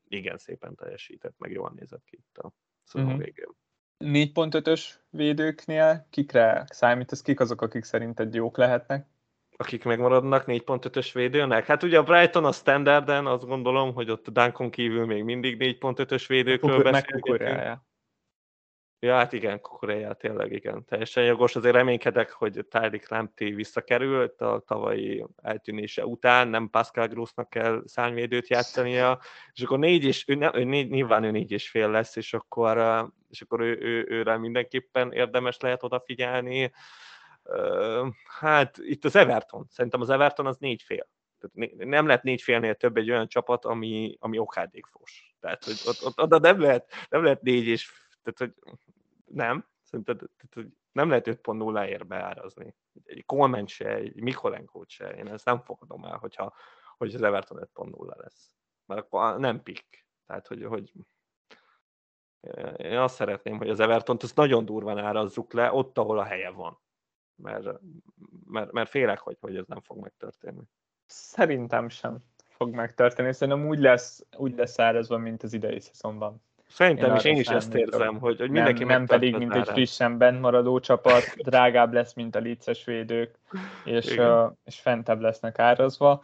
igen 0.09 0.39
szépen 0.39 0.75
teljesített, 0.75 1.39
meg 1.39 1.51
jól 1.51 1.73
nézett 1.75 2.05
ki 2.05 2.17
itt 2.17 2.39
a 2.39 2.53
szezon 2.83 3.07
uh-huh. 3.07 3.25
végén. 3.25 3.57
4.5-ös 4.05 4.85
védőknél 5.11 6.07
kikre 6.11 6.65
számít, 6.69 7.13
ez 7.13 7.23
kik 7.23 7.41
azok, 7.41 7.63
akik 7.63 7.85
szerinted 7.85 8.35
jók 8.35 8.57
lehetnek? 8.57 9.07
akik 9.61 9.85
megmaradnak 9.85 10.45
4.5-ös 10.47 11.11
védőnek? 11.13 11.67
Hát 11.67 11.83
ugye 11.83 11.99
a 11.99 12.03
Brighton 12.03 12.45
a 12.45 12.53
standarden, 12.53 13.27
azt 13.27 13.47
gondolom, 13.47 13.95
hogy 13.95 14.11
ott 14.11 14.27
a 14.27 14.31
Dunkon 14.31 14.71
kívül 14.71 15.07
még 15.07 15.25
mindig 15.25 15.57
4.5-ös 15.81 16.25
védőkről 16.29 16.83
beszélgetünk. 16.83 17.81
Ja, 19.03 19.15
hát 19.15 19.33
igen, 19.33 19.61
Kukureja, 19.61 20.13
tényleg 20.13 20.53
igen, 20.53 20.85
teljesen 20.85 21.25
jogos. 21.25 21.57
Azért 21.57 21.75
reménykedek, 21.75 22.31
hogy 22.31 22.67
Tylik 22.69 23.09
Lamptey 23.09 23.55
visszakerült 23.55 24.41
a 24.41 24.63
tavalyi 24.67 25.27
eltűnése 25.43 26.07
után, 26.07 26.49
nem 26.49 26.71
Pascal 26.71 27.07
Grossnak 27.07 27.51
kell 27.51 27.83
szányvédőt 27.87 28.49
játszania, 28.49 29.21
és 29.53 29.63
akkor 29.63 29.79
négy 29.79 30.05
és, 30.05 30.25
ő, 30.29 30.51
ő, 30.53 30.65
négy, 30.65 30.91
nyilván 30.91 31.25
ő 31.25 31.31
négy 31.31 31.51
és 31.51 31.71
fél 31.71 31.91
lesz, 31.91 32.17
és 32.17 32.35
akkor, 32.35 32.77
és 33.29 33.41
akkor 33.41 33.61
ő, 33.61 33.79
ő, 33.81 34.07
őre 34.09 34.37
mindenképpen 34.37 35.13
érdemes 35.13 35.57
lehet 35.61 35.83
odafigyelni. 35.83 36.73
Hát 38.39 38.79
itt 38.79 39.05
az 39.05 39.17
Everton, 39.17 39.67
szerintem 39.69 40.01
az 40.01 40.11
Everton 40.11 40.47
az 40.47 40.57
négy 40.57 40.83
fél. 40.83 41.09
Tehát 41.39 41.75
nem 41.77 42.07
lehet 42.07 42.23
négy 42.23 42.43
félnél 42.43 42.75
több 42.75 42.97
egy 42.97 43.11
olyan 43.11 43.29
csapat, 43.29 43.65
ami, 43.65 44.17
ami 44.19 44.39
okádékfos. 44.39 45.35
Tehát, 45.41 45.65
hogy 45.65 45.81
ott, 45.87 46.05
ott, 46.05 46.21
oda 46.21 46.39
nem 46.39 46.61
lehet, 46.61 46.93
nem 47.09 47.23
lehet 47.23 47.43
négy 47.43 47.67
és 47.67 47.93
tehát, 48.23 48.39
hogy 48.39 48.73
nem, 49.33 49.69
hogy 49.91 50.73
nem 50.93 51.09
lehet 51.09 51.27
5.0-ért 51.27 52.07
beárazni. 52.07 52.77
Egy 53.05 53.25
Coleman 53.27 53.67
se, 53.67 53.95
egy 53.95 54.21
Mikolenko 54.21 54.85
se, 54.87 55.09
én 55.09 55.29
ezt 55.29 55.45
nem 55.45 55.61
fogadom 55.61 56.05
el, 56.05 56.17
hogyha, 56.17 56.55
hogy 56.97 57.15
az 57.15 57.23
Everton 57.23 57.69
5.0 57.75 58.17
lesz. 58.17 58.55
Mert 58.87 59.01
akkor 59.01 59.39
nem 59.39 59.63
pick. 59.63 60.07
Tehát, 60.27 60.47
hogy, 60.47 60.65
hogy 60.65 60.93
én 62.77 62.99
azt 62.99 63.15
szeretném, 63.15 63.57
hogy 63.57 63.69
az 63.69 63.81
everton 63.81 64.17
azt 64.21 64.37
nagyon 64.37 64.65
durván 64.65 64.99
árazzuk 64.99 65.53
le, 65.53 65.73
ott, 65.73 65.99
ahol 65.99 66.19
a 66.19 66.25
helye 66.25 66.51
van. 66.51 66.81
Mert, 67.35 67.81
mert, 68.45 68.73
mert 68.73 68.91
félek, 68.91 69.19
hogy, 69.19 69.37
hogy 69.41 69.57
ez 69.57 69.67
nem 69.67 69.81
fog 69.81 69.99
megtörténni. 69.99 70.63
Szerintem 71.07 71.89
sem 71.89 72.19
fog 72.49 72.75
megtörténni. 72.75 73.33
Szerintem 73.33 73.67
úgy 73.67 73.79
lesz, 73.79 74.27
úgy 74.37 74.55
lesz 74.55 74.79
árazva, 74.79 75.19
mint 75.19 75.43
az 75.43 75.53
idei 75.53 75.81
szezonban. 75.81 76.43
Szerintem 76.71 77.11
én 77.11 77.17
is, 77.17 77.25
én 77.25 77.37
is 77.37 77.49
ezt 77.49 77.75
érzem, 77.75 78.19
hogy, 78.19 78.39
hogy 78.39 78.51
mindenki 78.51 78.85
Nem, 78.85 78.97
nem 78.97 79.07
pedig, 79.07 79.37
mint 79.37 79.55
egy 79.55 79.69
frissen 79.69 80.19
bent 80.19 80.41
maradó 80.41 80.81
csapat, 80.81 81.23
drágább 81.37 81.93
lesz, 81.93 82.15
mint 82.15 82.35
a 82.35 82.39
licces 82.39 82.85
védők, 82.85 83.35
és, 83.85 84.17
uh, 84.17 84.53
és 84.65 84.81
fentebb 84.81 85.21
lesznek 85.21 85.59
árazva. 85.59 86.23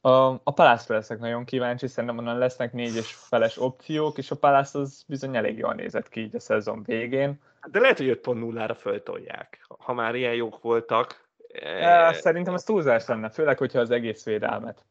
A, 0.00 0.40
a 0.42 0.52
Palászra 0.54 0.94
leszek 0.94 1.18
nagyon 1.18 1.44
kíváncsi, 1.44 1.86
szerintem 1.86 2.18
onnan 2.18 2.38
lesznek 2.38 2.72
négy 2.72 2.96
és 2.96 3.12
feles 3.14 3.58
opciók, 3.58 4.18
és 4.18 4.30
a 4.30 4.36
Palász 4.36 4.74
az 4.74 5.04
bizony 5.06 5.36
elég 5.36 5.58
jól 5.58 5.74
nézett 5.74 6.08
ki 6.08 6.20
így 6.20 6.34
a 6.34 6.40
szezon 6.40 6.82
végén. 6.82 7.40
De 7.70 7.80
lehet, 7.80 7.98
hogy 7.98 8.20
5.0-ra 8.22 8.76
föltolják, 8.78 9.66
ha 9.78 9.92
már 9.92 10.14
ilyen 10.14 10.34
jók 10.34 10.62
voltak. 10.62 11.28
E... 11.62 12.12
Szerintem 12.12 12.54
az 12.54 12.64
túlzás 12.64 13.06
lenne, 13.06 13.28
főleg, 13.30 13.58
hogyha 13.58 13.80
az 13.80 13.90
egész 13.90 14.24
védelmet. 14.24 14.84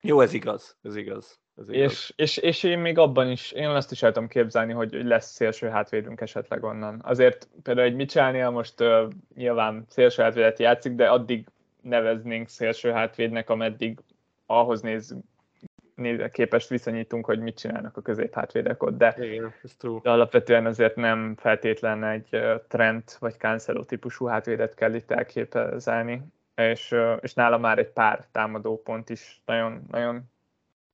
Jó, 0.00 0.20
ez 0.20 0.32
igaz, 0.32 0.76
ez 0.82 0.96
igaz. 0.96 1.40
És, 1.66 2.12
és, 2.16 2.36
és 2.36 2.62
én 2.62 2.78
még 2.78 2.98
abban 2.98 3.30
is, 3.30 3.52
én 3.52 3.68
azt 3.68 3.92
is 3.92 4.02
el 4.02 4.12
tudom 4.12 4.28
képzelni, 4.28 4.72
hogy 4.72 4.92
lesz 4.92 5.30
szélső 5.30 5.68
hátvédünk 5.68 6.20
esetleg 6.20 6.64
onnan. 6.64 7.00
Azért 7.04 7.48
például 7.62 7.86
egy 7.86 7.94
Micsánia 7.94 8.50
most 8.50 8.80
uh, 8.80 9.12
nyilván 9.34 9.84
szélső 9.88 10.22
hátvédet 10.22 10.58
játszik, 10.58 10.92
de 10.92 11.08
addig 11.08 11.46
neveznénk 11.80 12.48
szélső 12.48 12.90
hátvédnek, 12.90 13.50
ameddig 13.50 13.98
ahhoz 14.46 14.80
néz, 14.80 15.16
néz, 15.94 16.20
képest 16.32 16.68
viszonyítunk, 16.68 17.24
hogy 17.24 17.38
mit 17.38 17.58
csinálnak 17.58 17.96
a 17.96 18.02
középhátvédek 18.02 18.82
ott, 18.82 18.96
de, 18.96 19.16
Igen, 19.18 19.54
de 20.02 20.10
alapvetően 20.10 20.66
azért 20.66 20.96
nem 20.96 21.34
feltétlen 21.36 22.04
egy 22.04 22.38
Trent 22.68 23.16
vagy 23.20 23.34
Cancelo 23.38 23.84
típusú 23.84 24.26
hátvédet 24.26 24.74
kell 24.74 24.94
itt 24.94 25.10
elképzelni, 25.10 26.22
és, 26.54 26.94
és 27.20 27.34
nála 27.34 27.58
már 27.58 27.78
egy 27.78 27.90
pár 27.90 28.26
támadó 28.32 28.82
pont 28.82 29.10
is 29.10 29.42
nagyon, 29.44 29.84
nagyon 29.90 30.30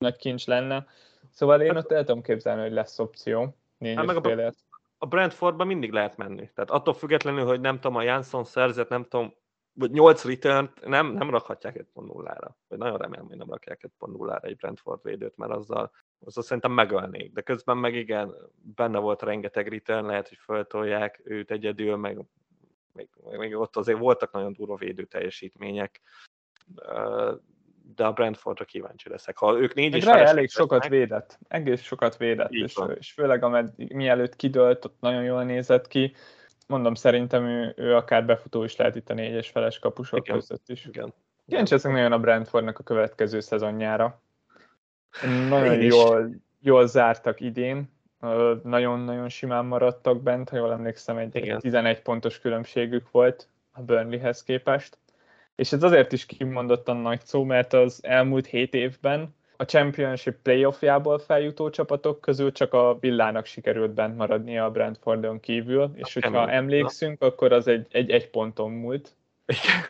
nagy 0.05 0.17
kincs 0.17 0.47
lenne. 0.47 0.87
Szóval 1.31 1.61
én 1.61 1.77
ott 1.77 1.93
el 1.93 2.05
tudom 2.05 2.23
képzelni, 2.23 2.63
hogy 2.63 2.73
lesz 2.73 2.99
opció. 2.99 3.57
Négy 3.79 3.97
hát 3.97 4.07
meg 4.07 4.27
a, 4.27 4.53
a 4.99 5.07
Brentfordban 5.07 5.67
mindig 5.67 5.93
lehet 5.93 6.17
menni. 6.17 6.51
Tehát 6.55 6.71
attól 6.71 6.95
függetlenül, 6.95 7.45
hogy 7.45 7.61
nem 7.61 7.81
tudom, 7.81 7.97
a 7.97 8.03
Jansson 8.03 8.45
szerzett, 8.45 8.89
nem 8.89 9.03
tudom, 9.03 9.35
vagy 9.73 9.91
8 9.91 10.25
return 10.25 10.71
nem, 10.85 11.13
nem 11.13 11.31
rakhatják 11.31 11.77
egy 11.77 11.87
pont 11.93 12.13
nullára. 12.13 12.57
Vagy 12.69 12.79
nagyon 12.79 12.97
remélem, 12.99 13.27
hogy 13.27 13.37
nem 13.37 13.51
rakják 13.51 13.85
egy 13.85 13.93
pont 13.99 14.17
nullára 14.17 14.49
egy 14.49 14.57
Brentford 14.57 15.01
védőt, 15.03 15.37
mert 15.37 15.53
azzal, 15.53 15.91
azzal 16.25 16.43
szerintem 16.43 16.73
megölnék. 16.73 17.33
De 17.33 17.41
közben 17.41 17.77
meg 17.77 17.95
igen, 17.95 18.35
benne 18.75 18.99
volt 18.99 19.23
rengeteg 19.23 19.69
return, 19.69 20.07
lehet, 20.07 20.29
hogy 20.29 20.39
föltolják 20.39 21.21
őt 21.25 21.51
egyedül, 21.51 21.97
meg 21.97 22.25
még, 22.93 23.09
még 23.39 23.57
ott 23.57 23.77
azért 23.77 23.99
voltak 23.99 24.33
nagyon 24.33 24.53
durva 24.53 24.77
védő 24.77 25.05
teljesítmények 25.05 26.01
de 27.97 28.05
a 28.05 28.13
Brentfordra 28.13 28.65
kíváncsi 28.65 29.09
leszek. 29.09 29.37
Ha 29.37 29.59
ők 29.59 29.75
négy 29.75 29.95
is 29.95 30.05
elég 30.05 30.25
lesznek, 30.25 30.51
sokat 30.51 30.89
védett, 30.89 31.39
egész 31.49 31.83
sokat 31.83 32.17
védett, 32.17 32.51
és, 32.51 32.79
és 32.99 33.13
főleg 33.13 33.43
ameddig, 33.43 33.93
mielőtt 33.93 34.37
kidőlt, 34.37 34.85
ott 34.85 34.97
nagyon 35.01 35.23
jól 35.23 35.45
nézett 35.45 35.89
ki. 35.89 36.15
Mondom, 36.67 36.95
szerintem 36.95 37.47
ő, 37.47 37.75
ő 37.77 37.95
akár 37.95 38.25
befutó 38.25 38.65
is 38.65 38.77
lehet 38.77 38.97
itt 38.97 39.11
a 39.11 39.15
négyes 39.15 39.49
feles 39.49 39.79
kapusok 39.79 40.27
Igen. 40.27 40.39
között 40.39 40.69
is. 40.69 40.85
Igen. 40.85 41.15
Kíváncsi 41.47 41.73
leszek 41.73 41.93
nagyon 41.93 42.13
a 42.13 42.19
Brentfordnak 42.19 42.79
a 42.79 42.83
következő 42.83 43.41
szezonjára. 43.41 44.23
Nagyon 45.49 45.81
jól, 45.81 46.31
jól 46.61 46.87
zártak 46.87 47.41
idén, 47.41 47.93
nagyon-nagyon 48.63 49.29
simán 49.29 49.65
maradtak 49.65 50.23
bent, 50.23 50.49
ha 50.49 50.57
jól 50.57 50.73
emlékszem, 50.73 51.17
egy 51.17 51.37
Igen. 51.37 51.59
11 51.59 52.03
pontos 52.03 52.39
különbségük 52.41 53.11
volt 53.11 53.49
a 53.73 53.83
Burnleyhez 53.83 54.43
képest 54.43 54.99
és 55.57 55.73
ez 55.73 55.83
azért 55.83 56.13
is 56.13 56.27
kimondottan 56.27 56.97
nagy 56.97 57.21
szó, 57.25 57.45
mert 57.45 57.73
az 57.73 58.01
elmúlt 58.03 58.47
hét 58.47 58.75
évben 58.75 59.35
a 59.57 59.65
Championship 59.65 60.37
playoffjából 60.43 61.19
feljutó 61.19 61.71
csapatok 61.71 62.21
közül 62.21 62.53
csak 62.53 62.73
a 62.73 62.99
Villának 63.01 63.47
sikerült 63.47 63.95
bent 63.95 64.17
maradni 64.17 64.59
a 64.59 64.71
Brentfordon 64.71 65.41
kívül, 65.41 65.91
és 65.95 66.15
hogyha 66.15 66.31
kemény. 66.31 66.55
emlékszünk, 66.55 67.23
akkor 67.23 67.53
az 67.53 67.67
egy, 67.67 67.87
egy, 67.91 68.11
egy 68.11 68.31
ponton 68.31 68.71
múlt, 68.71 69.17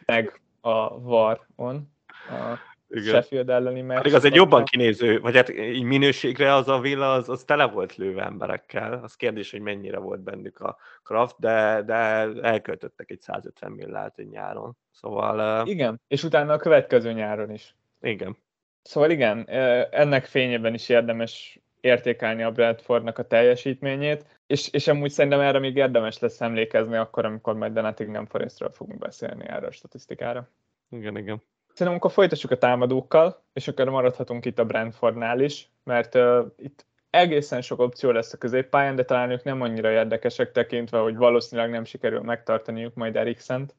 meg 0.07 0.41
a 0.61 1.01
Var-on, 1.01 1.93
a 2.29 2.74
igen. 2.95 3.13
Sheffield 3.13 3.51
elleni 3.51 3.81
meccs. 3.81 3.97
Pedig 3.97 4.15
az 4.15 4.25
egy 4.25 4.35
jobban 4.35 4.65
kinéző, 4.65 5.21
vagy 5.21 5.37
hát 5.37 5.49
így 5.49 5.83
minőségre 5.83 6.55
az 6.55 6.69
a 6.69 6.81
villa, 6.81 7.13
az, 7.13 7.29
az 7.29 7.45
tele 7.45 7.65
volt 7.67 7.97
lőve 7.97 8.25
emberekkel. 8.25 9.01
Az 9.03 9.15
kérdés, 9.15 9.51
hogy 9.51 9.61
mennyire 9.61 9.99
volt 9.99 10.21
bennük 10.21 10.61
a 10.61 10.77
Kraft, 11.03 11.37
de, 11.39 11.83
de 11.87 11.95
elköltöttek 12.43 13.11
egy 13.11 13.21
150 13.21 13.73
millát 13.73 14.19
egy 14.19 14.29
nyáron. 14.29 14.77
Szóval... 14.91 15.67
Igen, 15.67 16.01
és 16.09 16.25
utána 16.25 16.53
a 16.53 16.57
következő 16.59 17.13
nyáron 17.13 17.51
is. 17.51 17.75
Igen. 18.01 18.37
Szóval 18.83 19.11
igen, 19.11 19.49
ennek 19.91 20.25
fényében 20.25 20.75
is 20.75 20.89
érdemes 20.89 21.59
értékelni 21.81 22.43
a 22.43 22.53
Bradfordnak 22.53 23.19
a 23.19 23.27
teljesítményét, 23.27 24.27
és, 24.47 24.69
és 24.69 24.89
amúgy 24.89 25.11
szerintem 25.11 25.41
erre 25.41 25.59
még 25.59 25.77
érdemes 25.77 26.19
lesz 26.19 26.41
emlékezni 26.41 26.97
akkor, 26.97 27.25
amikor 27.25 27.55
majd 27.55 27.73
nem 27.97 28.27
Forestről 28.27 28.71
fogunk 28.71 28.99
beszélni 28.99 29.45
erre 29.49 29.67
a 29.67 29.71
statisztikára. 29.71 30.49
Igen, 30.91 31.17
igen. 31.17 31.43
Szerintem 31.75 32.03
akkor 32.03 32.13
folytassuk 32.13 32.51
a 32.51 32.59
támadókkal, 32.59 33.43
és 33.53 33.69
akkor 33.69 33.89
maradhatunk 33.89 34.45
itt 34.45 34.59
a 34.59 34.65
Brentfordnál 34.65 35.41
is, 35.41 35.71
mert 35.85 36.15
uh, 36.15 36.47
itt 36.57 36.87
egészen 37.11 37.61
sok 37.61 37.81
opció 37.81 38.11
lesz 38.11 38.33
a 38.33 38.39
középpályán, 38.39 38.97
de 38.97 39.05
talán 39.05 39.31
ők 39.31 39.43
nem 39.43 39.61
annyira 39.61 39.91
érdekesek 39.91 40.53
tekintve, 40.53 40.99
hogy 40.99 41.17
valószínűleg 41.17 41.71
nem 41.71 41.85
sikerül 41.85 42.21
megtartaniuk 42.21 42.95
majd 42.95 43.17
Eriksent. 43.17 43.75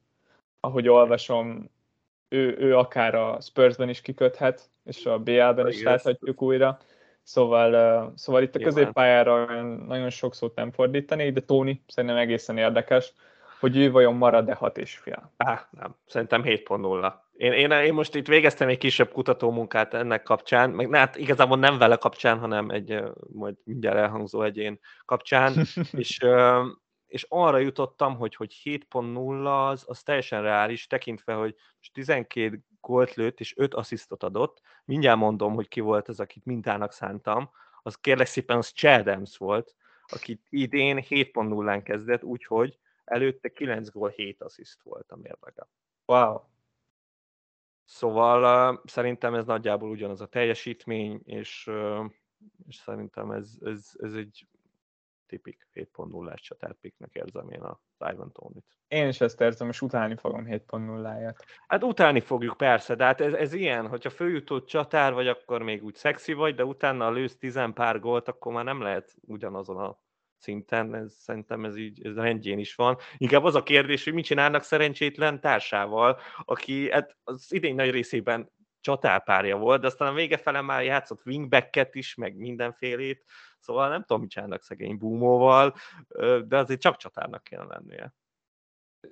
Ahogy 0.60 0.88
olvasom, 0.88 1.70
ő, 2.28 2.56
ő 2.58 2.76
akár 2.76 3.14
a 3.14 3.40
Spursben 3.40 3.88
is 3.88 4.00
kiköthet, 4.00 4.70
és 4.84 5.06
a 5.06 5.18
BL-ben 5.18 5.68
is 5.68 5.82
láthatjuk 5.82 6.42
újra. 6.42 6.78
Szóval, 7.22 7.72
uh, 8.04 8.12
szóval 8.14 8.42
itt 8.42 8.54
a 8.54 8.58
középpályára 8.58 9.62
nagyon 9.62 10.10
sok 10.10 10.34
szót 10.34 10.54
nem 10.54 10.70
fordítani, 10.70 11.30
de 11.32 11.40
Tony 11.40 11.82
szerintem 11.86 12.18
egészen 12.18 12.58
érdekes, 12.58 13.12
hogy 13.66 13.76
ő 13.76 13.90
vajon 13.90 14.14
marad-e 14.14 14.54
hat 14.54 14.78
és 14.78 14.96
fél. 14.96 15.32
Á, 15.36 15.68
nem, 15.70 15.96
szerintem 16.06 16.42
7.0. 16.42 17.12
Én, 17.32 17.52
én, 17.52 17.70
én 17.70 17.94
most 17.94 18.14
itt 18.14 18.26
végeztem 18.26 18.68
egy 18.68 18.78
kisebb 18.78 19.12
kutatómunkát 19.12 19.94
ennek 19.94 20.22
kapcsán, 20.22 20.70
meg 20.70 20.94
hát 20.94 21.16
igazából 21.16 21.58
nem 21.58 21.78
vele 21.78 21.96
kapcsán, 21.96 22.38
hanem 22.38 22.70
egy 22.70 23.02
majd 23.32 23.54
mindjárt 23.64 23.96
elhangzó 23.96 24.42
egyén 24.42 24.80
kapcsán, 25.04 25.52
és, 25.92 26.18
és 27.06 27.26
arra 27.28 27.58
jutottam, 27.58 28.16
hogy, 28.16 28.34
hogy 28.34 28.60
7.0 28.64 29.70
az, 29.70 29.84
az 29.86 30.02
teljesen 30.02 30.42
reális, 30.42 30.86
tekintve, 30.86 31.34
hogy 31.34 31.54
12 31.92 32.60
gólt 32.80 33.14
lőtt 33.14 33.40
és 33.40 33.56
5 33.56 33.74
asszisztot 33.74 34.22
adott. 34.22 34.60
Mindjárt 34.84 35.18
mondom, 35.18 35.54
hogy 35.54 35.68
ki 35.68 35.80
volt 35.80 36.08
az, 36.08 36.20
akit 36.20 36.44
mintának 36.44 36.92
szántam. 36.92 37.50
Az 37.82 37.94
kérlek 37.94 38.26
szépen 38.26 38.56
az 38.56 38.68
Chadams 38.68 39.36
volt, 39.36 39.74
aki 40.06 40.40
idén 40.48 41.04
7.0-án 41.08 41.80
kezdett, 41.84 42.22
úgyhogy 42.22 42.78
előtte 43.06 43.48
9 43.48 43.88
gól, 43.88 44.08
7 44.08 44.42
assziszt 44.42 44.82
volt 44.82 45.10
a 45.10 45.16
mérlege. 45.16 45.68
Wow. 46.06 46.40
Szóval 47.84 48.72
uh, 48.72 48.80
szerintem 48.84 49.34
ez 49.34 49.44
nagyjából 49.44 49.90
ugyanaz 49.90 50.20
a 50.20 50.26
teljesítmény, 50.26 51.20
és, 51.24 51.66
uh, 51.66 52.04
és 52.66 52.76
szerintem 52.76 53.30
ez, 53.30 53.56
ez, 53.60 53.90
ez 53.98 54.14
egy 54.14 54.46
tipik 55.26 55.68
7.0-ás 55.74 56.40
csatárpiknek 56.40 57.14
érzem 57.14 57.50
én 57.50 57.60
a 57.60 57.80
Ivan 58.12 58.32
Tony-t. 58.32 58.64
Én 58.88 59.08
is 59.08 59.20
ezt 59.20 59.40
érzem, 59.40 59.68
és 59.68 59.82
utálni 59.82 60.16
fogom 60.16 60.44
7.0-ját. 60.46 61.44
Hát 61.66 61.84
utálni 61.84 62.20
fogjuk 62.20 62.56
persze, 62.56 62.94
de 62.94 63.04
hát 63.04 63.20
ez, 63.20 63.32
ez 63.32 63.52
ilyen, 63.52 63.88
hogyha 63.88 64.10
följutott 64.10 64.66
csatár 64.66 65.12
vagy, 65.12 65.28
akkor 65.28 65.62
még 65.62 65.84
úgy 65.84 65.94
szexi 65.94 66.32
vagy, 66.32 66.54
de 66.54 66.64
utána 66.64 67.10
lősz 67.10 67.36
tizen 67.36 67.72
pár 67.72 68.00
gólt, 68.00 68.28
akkor 68.28 68.52
már 68.52 68.64
nem 68.64 68.80
lehet 68.80 69.14
ugyanazon 69.20 69.76
a 69.76 69.98
szinten, 70.46 70.94
ez, 70.94 71.14
szerintem 71.18 71.64
ez 71.64 71.76
így 71.76 72.06
ez 72.06 72.14
rendjén 72.14 72.58
is 72.58 72.74
van. 72.74 72.96
Inkább 73.16 73.44
az 73.44 73.54
a 73.54 73.62
kérdés, 73.62 74.04
hogy 74.04 74.12
mit 74.12 74.24
csinálnak 74.24 74.62
szerencsétlen 74.62 75.40
társával, 75.40 76.18
aki 76.44 76.90
hát 76.90 77.16
az 77.24 77.52
idén 77.52 77.74
nagy 77.74 77.90
részében 77.90 78.50
csatárpárja 78.80 79.56
volt, 79.56 79.80
de 79.80 79.86
aztán 79.86 80.08
a 80.08 80.14
vége 80.14 80.36
fele 80.36 80.60
már 80.60 80.84
játszott 80.84 81.26
wingbacket 81.26 81.94
is, 81.94 82.14
meg 82.14 82.36
mindenfélét, 82.36 83.24
szóval 83.58 83.88
nem 83.88 84.00
tudom, 84.00 84.20
mit 84.22 84.30
csinálnak 84.30 84.62
szegény 84.62 84.98
búmóval, 84.98 85.74
de 86.44 86.58
azért 86.58 86.80
csak 86.80 86.96
csatárnak 86.96 87.44
kéne 87.44 87.64
lennie. 87.64 88.14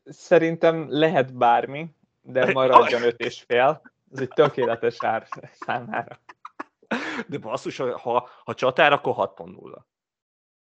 Szerintem 0.05 0.87
lehet 0.89 1.37
bármi, 1.37 1.91
de 2.23 2.53
maradjon 2.53 3.03
öt 3.03 3.21
és 3.21 3.43
fél. 3.43 3.83
Ez 4.13 4.21
egy 4.21 4.29
tökéletes 4.29 4.97
ár 5.05 5.27
számára. 5.53 6.21
De 7.29 7.39
basszus, 7.39 7.77
ha, 7.77 8.29
ha 8.45 8.55
csatár, 8.55 8.93
akkor 8.93 9.15
6.0. 9.37 9.94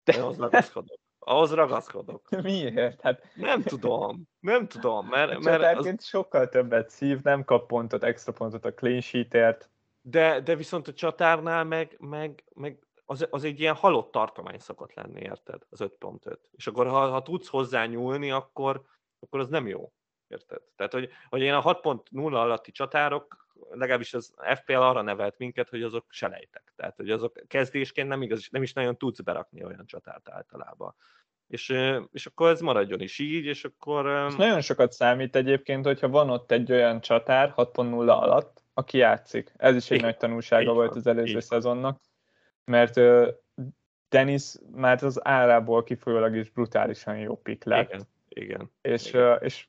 De 0.05 0.13
ahhoz 0.13 0.39
ragaszkodok. 0.39 0.99
Ahhoz 1.19 1.53
ragaszkodok. 1.53 2.29
Miért? 2.43 3.01
Hát... 3.01 3.23
Nem 3.35 3.63
tudom. 3.63 4.29
Nem 4.41 4.69
tudom, 4.69 5.07
mert... 5.07 5.41
mert 5.41 5.79
az... 5.79 6.05
sokkal 6.05 6.49
többet 6.49 6.91
szív, 6.91 7.23
nem 7.23 7.45
kap 7.45 7.67
pontot, 7.67 8.05
extra 8.05 8.33
pontot 8.33 8.65
a 8.65 8.75
clean 8.75 9.01
sheetért. 9.01 9.71
De, 10.01 10.41
de 10.41 10.55
viszont 10.55 10.89
a 10.89 10.93
csatárnál 10.93 11.65
meg, 11.65 11.97
meg, 11.99 12.45
meg 12.55 12.79
az, 13.05 13.27
az 13.31 13.45
egy 13.45 13.61
ilyen 13.61 13.75
halott 13.75 14.11
tartomány 14.11 14.59
szokott 14.59 14.95
lenni, 14.95 15.21
érted? 15.21 15.63
Az 15.71 15.81
5.5. 15.83 16.37
És 16.51 16.67
akkor 16.67 16.87
ha, 16.87 17.09
ha 17.09 17.23
tudsz 17.23 17.49
hozzá 17.49 17.87
nyúlni, 17.87 18.31
akkor, 18.31 18.83
akkor 19.21 19.41
az 19.41 19.49
nem 19.49 19.67
jó. 19.67 19.93
Érted? 20.29 20.63
Tehát, 20.77 20.93
hogy, 20.93 21.11
hogy 21.29 21.41
én 21.41 21.55
a 21.55 21.63
6.0 21.63 22.33
alatti 22.33 22.71
csatárok 22.71 23.44
legalábbis 23.71 24.15
az 24.15 24.35
FPL 24.55 24.73
arra 24.73 25.03
nevelt 25.03 25.39
minket, 25.39 25.69
hogy 25.69 25.83
azok 25.83 26.05
selejtek. 26.09 26.73
Tehát, 26.77 26.97
hogy 26.97 27.11
azok 27.11 27.43
kezdésként 27.47 28.09
nem, 28.09 28.23
igaz, 28.23 28.49
nem 28.51 28.63
is 28.63 28.73
nagyon 28.73 28.97
tudsz 28.97 29.21
berakni 29.21 29.65
olyan 29.65 29.87
csatárt 29.87 30.29
általában. 30.29 30.95
És, 31.47 31.75
és 32.13 32.27
akkor 32.27 32.51
ez 32.51 32.61
maradjon 32.61 33.01
is 33.01 33.19
így, 33.19 33.45
és 33.45 33.65
akkor... 33.65 34.07
Ez 34.07 34.35
nagyon 34.35 34.61
sokat 34.61 34.93
számít 34.93 35.37
egyébként, 35.37 35.85
hogyha 35.85 36.09
van 36.09 36.31
ott 36.31 36.51
egy 36.51 36.73
olyan 36.73 37.01
csatár 37.01 37.53
6.0 37.57 38.09
alatt, 38.09 38.63
aki 38.75 38.99
játszik. 38.99 39.53
Ez 39.57 39.77
is 39.77 39.91
egy 39.91 39.97
Igen. 39.97 40.09
nagy 40.09 40.17
tanulsága 40.17 40.63
Igen. 40.63 40.75
volt 40.75 40.95
az 40.95 41.07
előző 41.07 41.29
Igen. 41.29 41.41
szezonnak, 41.41 42.01
mert 42.65 43.01
Dennis 44.09 44.53
már 44.71 45.05
az 45.05 45.27
árából 45.27 45.83
kifolyólag 45.83 46.37
is 46.37 46.51
brutálisan 46.51 47.19
jó 47.19 47.37
pick 47.37 47.65
lett. 47.65 47.89
Igen. 47.89 48.07
Igen. 48.29 48.71
És, 48.83 49.09
Igen. 49.09 49.39
és 49.41 49.67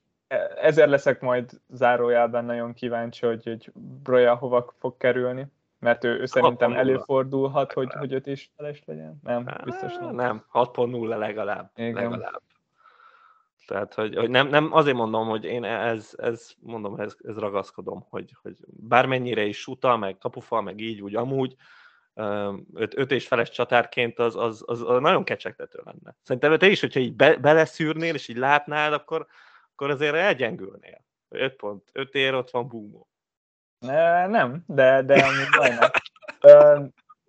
ezért 0.61 0.89
leszek 0.89 1.21
majd 1.21 1.51
zárójában 1.69 2.45
nagyon 2.45 2.73
kíváncsi, 2.73 3.25
hogy, 3.25 3.43
hogy 3.43 3.71
Broja 4.03 4.35
hova 4.35 4.73
fog 4.79 4.97
kerülni, 4.97 5.47
mert 5.79 6.03
ő, 6.03 6.19
ő 6.19 6.25
szerintem 6.25 6.73
előfordulhat, 6.73 7.73
hogy, 7.73 7.93
hogy 7.93 8.13
öt 8.13 8.27
is 8.27 8.51
feles 8.55 8.83
legyen. 8.85 9.19
Nem, 9.23 9.45
biztos 9.63 9.97
nem. 9.97 10.15
Nem, 10.15 10.45
6.0 10.53 11.17
legalább. 11.17 11.71
Igen. 11.75 11.93
legalább. 11.93 12.41
Tehát, 13.67 13.93
hogy, 13.93 14.15
hogy 14.15 14.29
nem, 14.29 14.47
nem, 14.47 14.73
azért 14.73 14.95
mondom, 14.95 15.27
hogy 15.27 15.43
én 15.43 15.63
ez, 15.63 16.13
ez 16.17 16.51
mondom, 16.59 16.99
ez, 16.99 17.15
ez 17.23 17.37
ragaszkodom, 17.37 18.05
hogy, 18.09 18.35
hogy 18.41 18.55
bármennyire 18.67 19.43
is 19.43 19.59
suta, 19.59 19.97
meg 19.97 20.17
kapufa, 20.17 20.61
meg 20.61 20.79
így, 20.79 21.01
úgy 21.01 21.15
amúgy, 21.15 21.55
öt, 22.73 22.97
öt 22.97 23.11
és 23.11 23.27
feles 23.27 23.49
csatárként 23.49 24.19
az, 24.19 24.35
az, 24.35 24.63
az, 24.65 24.81
az 24.81 25.01
nagyon 25.01 25.23
kecsegtető 25.23 25.79
lenne. 25.83 26.15
Szerintem 26.23 26.57
te 26.57 26.67
is, 26.67 26.79
hogyha 26.79 26.99
így 26.99 27.13
be, 27.13 27.37
beleszűrnél, 27.37 28.13
és 28.13 28.27
így 28.27 28.37
látnád, 28.37 28.93
akkor, 28.93 29.27
akkor 29.75 29.89
azért 29.89 30.15
elgyengülnél. 30.15 31.05
5 31.29 31.55
pont, 31.55 31.89
5 31.91 32.13
ér, 32.15 32.33
ott 32.33 32.49
van 32.49 32.67
Búmó. 32.67 33.07
Ne, 33.79 34.27
nem, 34.27 34.63
de, 34.67 35.01
de 35.01 35.25
majdnem. 35.57 35.89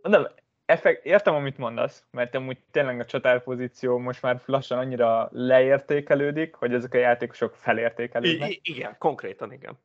nem, 0.03 0.28
effekt, 0.64 1.05
értem, 1.05 1.34
amit 1.34 1.59
mondasz, 1.59 2.07
mert 2.11 2.34
amúgy 2.34 2.59
tényleg 2.70 3.01
a 3.01 3.05
csatárpozíció 3.05 3.99
most 3.99 4.22
már 4.22 4.40
lassan 4.44 4.78
annyira 4.78 5.28
leértékelődik, 5.32 6.55
hogy 6.55 6.74
ezek 6.74 6.94
a 6.94 6.99
játékosok 6.99 7.55
felértékelődnek. 7.55 8.51
I- 8.51 8.61
igen, 8.62 8.97
konkrétan 8.99 9.53
igen. 9.53 9.78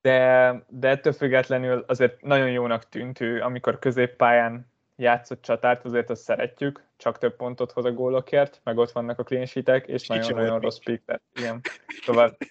De, 0.00 0.64
de 0.68 0.88
ettől 0.88 1.12
függetlenül 1.12 1.84
azért 1.86 2.22
nagyon 2.22 2.50
jónak 2.50 2.88
tűnt 2.88 3.20
ő, 3.20 3.40
amikor 3.42 3.78
középpályán 3.78 4.72
játszott 4.96 5.42
csatárt, 5.42 5.84
azért 5.84 6.10
azt 6.10 6.22
szeretjük, 6.22 6.84
csak 6.96 7.18
több 7.18 7.36
pontot 7.36 7.72
hoz 7.72 7.84
a 7.84 7.92
gólokért, 7.92 8.60
meg 8.64 8.78
ott 8.78 8.90
vannak 8.90 9.18
a 9.18 9.22
clean 9.22 9.46
és 9.86 10.06
nagyon-nagyon 10.06 10.60
rossz 10.60 10.78
pick 10.78 11.20
Igen. 11.34 11.60
Szóval... 12.04 12.36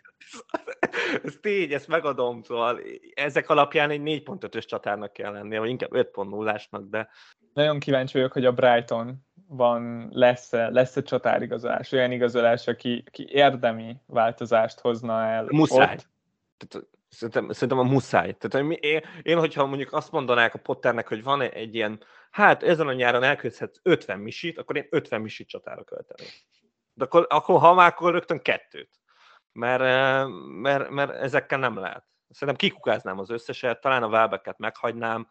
Ez 1.23 1.37
tény, 1.41 1.73
ezt 1.73 1.87
megadom, 1.87 2.43
szóval 2.43 2.79
ezek 3.13 3.49
alapján 3.49 3.89
egy 3.89 4.01
4.5-ös 4.01 4.65
csatárnak 4.65 5.13
kell 5.13 5.31
lennie, 5.31 5.59
vagy 5.59 5.69
inkább 5.69 5.89
5.0-ásnak, 5.93 6.81
de... 6.89 7.09
Nagyon 7.53 7.79
kíváncsi 7.79 8.17
vagyok, 8.17 8.31
hogy 8.31 8.45
a 8.45 8.51
Brighton 8.51 9.25
van, 9.47 10.09
lesz 10.11 10.51
lesz 10.51 10.95
egy 10.95 11.03
csatárigazolás, 11.03 11.91
olyan 11.91 12.11
igazolás, 12.11 12.67
aki, 12.67 13.03
aki 13.07 13.27
érdemi 13.29 13.95
változást 14.05 14.79
hozna 14.79 15.23
el. 15.25 15.45
Muszáj. 15.49 15.93
Ott. 15.93 16.07
Tehát 16.57 16.87
Szerintem, 17.15 17.51
szerintem 17.51 17.79
a 17.79 17.91
muszáj. 17.91 18.35
Tehát, 18.37 18.67
én, 18.79 19.01
én, 19.21 19.37
hogyha 19.37 19.65
mondjuk 19.65 19.93
azt 19.93 20.11
mondanák 20.11 20.53
a 20.53 20.59
Potternek, 20.59 21.07
hogy 21.07 21.23
van 21.23 21.41
egy 21.41 21.75
ilyen, 21.75 21.99
hát 22.35 22.63
ezen 22.63 22.87
a 22.87 22.93
nyáron 22.93 23.23
elkölthetsz 23.23 23.79
50 23.83 24.19
misit, 24.19 24.57
akkor 24.57 24.75
én 24.75 24.87
50 24.89 25.21
misit 25.21 25.47
csatára 25.47 25.83
költeném. 25.83 26.27
De 26.93 27.03
akkor, 27.03 27.25
akkor 27.29 27.59
ha 27.59 27.73
már, 27.73 27.91
akkor 27.91 28.11
rögtön 28.11 28.41
kettőt. 28.41 28.99
Mert, 29.51 30.29
mert, 30.61 30.89
mert 30.89 31.11
ezekkel 31.11 31.59
nem 31.59 31.77
lehet. 31.77 32.05
Szerintem 32.29 32.69
kikukáznám 32.69 33.19
az 33.19 33.29
összeset, 33.29 33.81
talán 33.81 34.03
a 34.03 34.09
vábeket 34.09 34.57
meghagynám, 34.57 35.27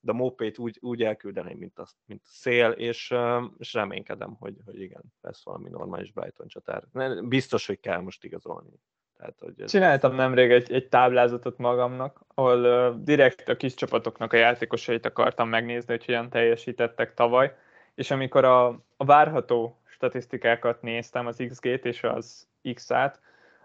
de 0.00 0.10
a 0.10 0.14
Mopét 0.14 0.58
úgy, 0.58 0.78
úgy 0.80 1.02
elküldeném, 1.02 1.58
mint 1.58 1.78
a, 1.78 1.86
mint 2.04 2.22
a 2.24 2.30
szél, 2.30 2.70
és, 2.70 3.14
és 3.58 3.72
reménykedem, 3.72 4.34
hogy, 4.34 4.56
hogy 4.64 4.80
igen, 4.80 5.02
lesz 5.20 5.44
valami 5.44 5.68
normális 5.68 6.12
Brighton 6.12 6.48
csatár. 6.48 6.84
Biztos, 7.22 7.66
hogy 7.66 7.80
kell 7.80 8.00
most 8.00 8.24
igazolni. 8.24 8.80
Tehát, 9.18 9.34
hogy 9.40 9.54
ez... 9.58 9.70
Csináltam 9.70 10.14
nemrég 10.14 10.50
egy, 10.50 10.72
egy 10.72 10.88
táblázatot 10.88 11.58
magamnak, 11.58 12.20
ahol 12.34 12.64
uh, 12.64 13.02
direkt 13.02 13.48
a 13.48 13.56
kis 13.56 13.74
csapatoknak 13.74 14.32
a 14.32 14.36
játékosait 14.36 15.06
akartam 15.06 15.48
megnézni, 15.48 15.92
hogy 15.92 16.04
hogyan 16.04 16.30
teljesítettek 16.30 17.14
tavaly, 17.14 17.54
és 17.94 18.10
amikor 18.10 18.44
a, 18.44 18.66
a 18.96 19.04
várható 19.04 19.78
statisztikákat 19.84 20.82
néztem, 20.82 21.26
az 21.26 21.44
XG-t 21.48 21.84
és 21.84 22.02
az 22.02 22.46
X-át, 22.74 23.20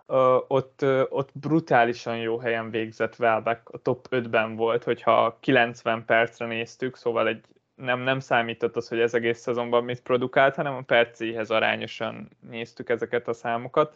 uh, 0.07 0.35
ott, 0.47 0.79
uh, 0.81 1.01
ott 1.09 1.29
brutálisan 1.33 2.17
jó 2.17 2.37
helyen 2.37 2.69
végzett 2.69 3.19
Welbeck, 3.19 3.69
a 3.69 3.77
top 3.77 4.07
5-ben 4.11 4.55
volt, 4.55 4.83
hogyha 4.83 5.37
90 5.39 6.05
percre 6.05 6.45
néztük, 6.45 6.95
szóval 6.95 7.27
egy, 7.27 7.45
nem, 7.75 7.99
nem 7.99 8.19
számított 8.19 8.75
az, 8.75 8.87
hogy 8.87 8.99
ez 8.99 9.13
egész 9.13 9.39
szezonban 9.39 9.83
mit 9.83 10.01
produkált, 10.01 10.55
hanem 10.55 10.75
a 10.75 10.81
percéhez 10.81 11.51
arányosan 11.51 12.29
néztük 12.49 12.89
ezeket 12.89 13.27
a 13.27 13.33
számokat 13.33 13.95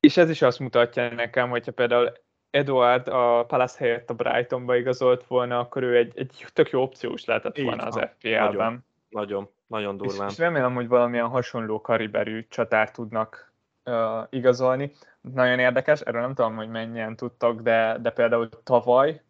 és 0.00 0.16
ez 0.16 0.30
is 0.30 0.42
azt 0.42 0.58
mutatja 0.58 1.14
nekem, 1.14 1.50
hogyha 1.50 1.72
például 1.72 2.12
Eduard 2.50 3.08
a 3.08 3.44
Palace 3.46 3.78
helyett 3.78 4.10
a 4.10 4.14
Brightonba 4.14 4.76
igazolt 4.76 5.26
volna, 5.26 5.58
akkor 5.58 5.82
ő 5.82 5.96
egy, 5.96 6.12
egy 6.14 6.46
tök 6.52 6.70
jó 6.70 6.82
opciós 6.82 7.24
lehetett 7.24 7.58
Így 7.58 7.64
volna 7.64 7.90
van. 7.90 8.02
az 8.02 8.08
FPL-ben. 8.10 8.38
Nagyon, 8.52 8.84
nagyon, 9.08 9.48
nagyon 9.66 9.96
durván. 9.96 10.26
És, 10.26 10.32
és 10.32 10.38
remélem, 10.38 10.74
hogy 10.74 10.88
valamilyen 10.88 11.28
hasonló 11.28 11.80
kariberű 11.80 12.46
csatárt 12.48 12.92
tudnak 12.92 13.52
uh, 13.84 13.94
igazolni. 14.30 14.92
Nagyon 15.20 15.58
érdekes, 15.58 16.00
erről 16.00 16.20
nem 16.20 16.34
tudom, 16.34 16.56
hogy 16.56 16.68
mennyien 16.68 17.16
tudtak, 17.16 17.60
de, 17.60 17.96
de 18.00 18.10
például 18.10 18.48
tavaly, 18.62 19.22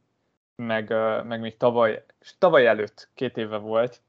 meg, 0.57 0.91
uh, 0.91 1.25
meg 1.25 1.41
még 1.41 1.57
tavaly, 1.57 2.05
és 2.21 2.35
tavaly 2.39 2.67
előtt, 2.67 3.09
két 3.15 3.37
éve 3.37 3.57
volt, 3.57 4.01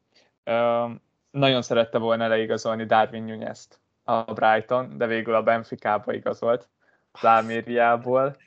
uh, 0.45 0.91
nagyon 1.31 1.61
szerette 1.61 1.97
volna 1.97 2.27
leigazolni 2.27 2.85
Darwin 2.85 3.23
Nunez-t 3.23 3.80
a 4.11 4.33
Brighton, 4.33 4.97
de 4.97 5.05
végül 5.05 5.35
a 5.35 5.43
Benfica-ba 5.43 6.13
igazolt, 6.13 6.69
Lámériából, 7.21 8.37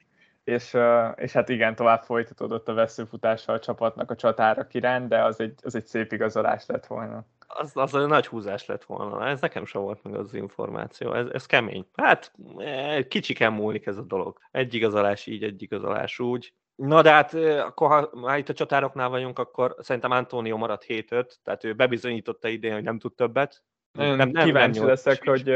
és, 0.44 0.76
és 1.16 1.32
hát 1.32 1.48
igen, 1.48 1.74
tovább 1.74 2.02
folytatódott 2.02 2.68
a 2.68 2.74
veszőfutással 2.74 3.54
a 3.54 3.58
csapatnak 3.58 4.10
a 4.10 4.14
csatárak 4.16 4.74
iránt, 4.74 5.08
de 5.08 5.24
az 5.24 5.40
egy, 5.40 5.54
az 5.62 5.74
egy 5.74 5.86
szép 5.86 6.12
igazolás 6.12 6.66
lett 6.66 6.86
volna. 6.86 7.24
Az, 7.46 7.70
az 7.74 7.94
egy 7.94 8.06
nagy 8.06 8.26
húzás 8.26 8.66
lett 8.66 8.84
volna. 8.84 9.26
Ez 9.26 9.40
nekem 9.40 9.64
sem 9.64 9.82
volt 9.82 10.02
meg 10.02 10.14
az 10.14 10.34
információ. 10.34 11.12
Ez, 11.12 11.26
ez 11.32 11.46
kemény. 11.46 11.86
Hát 11.94 12.32
e, 12.58 13.06
kicsiken 13.06 13.52
múlik 13.52 13.86
ez 13.86 13.96
a 13.96 14.02
dolog. 14.02 14.38
Egy 14.50 14.74
igazolás 14.74 15.26
így, 15.26 15.42
egy 15.42 15.62
igazolás 15.62 16.18
úgy. 16.18 16.52
Na 16.74 17.02
de 17.02 17.10
hát 17.10 17.34
akkor 17.60 17.88
ha 17.88 18.10
már 18.12 18.38
itt 18.38 18.48
a 18.48 18.52
csatároknál 18.52 19.08
vagyunk, 19.08 19.38
akkor 19.38 19.76
szerintem 19.78 20.10
Antonio 20.10 20.56
maradt 20.56 20.84
7-5, 20.88 21.32
tehát 21.42 21.64
ő 21.64 21.74
bebizonyította 21.74 22.48
idén, 22.48 22.72
hogy 22.72 22.82
nem 22.82 22.98
tud 22.98 23.14
többet, 23.14 23.62
nagyon 23.94 24.16
nem, 24.16 24.28
nem, 24.28 24.44
kíváncsi 24.44 24.78
nem 24.78 24.88
leszek, 24.88 25.24
hogy, 25.24 25.54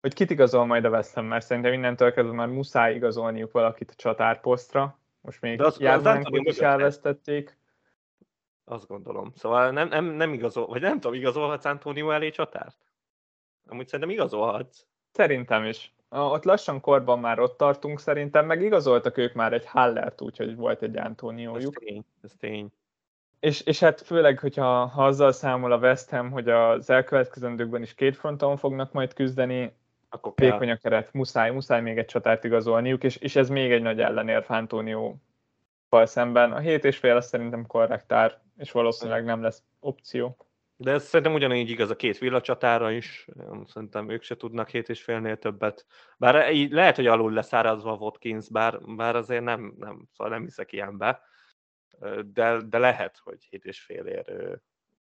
hogy 0.00 0.14
kit 0.14 0.30
igazol 0.30 0.66
majd 0.66 0.84
a 0.84 0.88
West 0.88 1.14
Ham, 1.14 1.26
mert 1.26 1.44
szerintem 1.44 1.72
innentől 1.72 2.12
kezdve 2.12 2.34
már 2.34 2.48
muszáj 2.48 2.94
igazolniuk 2.94 3.52
valakit 3.52 3.90
a 3.90 3.94
csatárposztra. 3.94 4.98
Most 5.20 5.40
még 5.40 5.62
Jászmánkot 5.78 6.46
is 6.46 6.58
elvesztették. 6.58 7.58
Azt 8.64 8.86
gondolom. 8.86 9.32
Szóval 9.34 9.70
nem, 9.70 9.88
nem, 9.88 10.04
nem 10.04 10.32
igazol, 10.32 10.66
vagy 10.66 10.80
nem 10.80 11.00
tudom, 11.00 11.16
igazolhatsz 11.16 11.64
Antonio 11.64 12.10
elé 12.10 12.30
csatárt? 12.30 12.76
Amúgy 13.66 13.86
szerintem 13.88 14.14
igazolhatsz. 14.14 14.86
Szerintem 15.12 15.64
is. 15.64 15.94
Ott 16.08 16.44
lassan 16.44 16.80
korban 16.80 17.18
már 17.18 17.38
ott 17.38 17.56
tartunk 17.56 18.00
szerintem, 18.00 18.46
meg 18.46 18.62
igazoltak 18.62 19.16
ők 19.16 19.32
már 19.32 19.52
egy 19.52 19.66
Hallert, 19.66 20.20
úgyhogy 20.20 20.56
volt 20.56 20.82
egy 20.82 20.96
Antoniójuk. 20.96 21.74
Ez 21.74 21.84
tény, 21.84 22.04
ez 22.22 22.32
tény. 22.38 22.72
És, 23.40 23.60
és 23.60 23.80
hát 23.80 24.00
főleg, 24.00 24.38
hogyha 24.38 24.86
ha 24.86 25.06
azzal 25.06 25.32
számol 25.32 25.72
a 25.72 25.78
West 25.78 26.10
Ham, 26.10 26.30
hogy 26.30 26.48
az 26.48 26.90
elkövetkezendőkben 26.90 27.82
is 27.82 27.94
két 27.94 28.16
fronton 28.16 28.56
fognak 28.56 28.92
majd 28.92 29.14
küzdeni, 29.14 29.76
akkor 30.08 30.32
vékony 30.36 30.70
a 30.70 30.76
keret, 30.76 31.12
muszáj, 31.12 31.50
muszáj 31.50 31.80
még 31.80 31.98
egy 31.98 32.06
csatárt 32.06 32.44
igazolniuk, 32.44 33.04
és, 33.04 33.16
és 33.16 33.36
ez 33.36 33.48
még 33.48 33.72
egy 33.72 33.82
nagy 33.82 34.00
ellenérv 34.00 34.44
Antonio 34.48 35.14
szemben. 35.90 36.52
A 36.52 36.58
hét 36.58 36.84
és 36.84 36.96
fél 36.96 37.16
az 37.16 37.26
szerintem 37.26 37.66
korrektár, 37.66 38.40
és 38.56 38.72
valószínűleg 38.72 39.24
nem 39.24 39.42
lesz 39.42 39.62
opció. 39.80 40.36
De 40.76 40.90
ez 40.90 41.04
szerintem 41.04 41.34
ugyanígy 41.34 41.70
igaz 41.70 41.90
a 41.90 41.96
két 41.96 42.18
villacsatára 42.18 42.90
is, 42.90 43.28
szerintem 43.66 44.10
ők 44.10 44.22
se 44.22 44.36
tudnak 44.36 44.66
két 44.66 44.88
és 44.88 45.02
félnél 45.02 45.36
többet. 45.36 45.86
Bár 46.16 46.52
így 46.52 46.70
lehet, 46.70 46.96
hogy 46.96 47.06
alul 47.06 47.32
leszárazva 47.32 47.94
Watkins, 47.94 48.48
bár, 48.48 48.80
bár 48.80 49.16
azért 49.16 49.44
nem, 49.44 49.74
nem, 49.78 50.08
szóval 50.16 50.32
nem 50.32 50.42
hiszek 50.42 50.72
ilyenbe, 50.72 51.20
de, 52.32 52.60
de 52.68 52.78
lehet, 52.78 53.20
hogy 53.24 53.46
hét 53.50 53.64
és 53.64 53.80
félért 53.80 54.30
ő, 54.30 54.62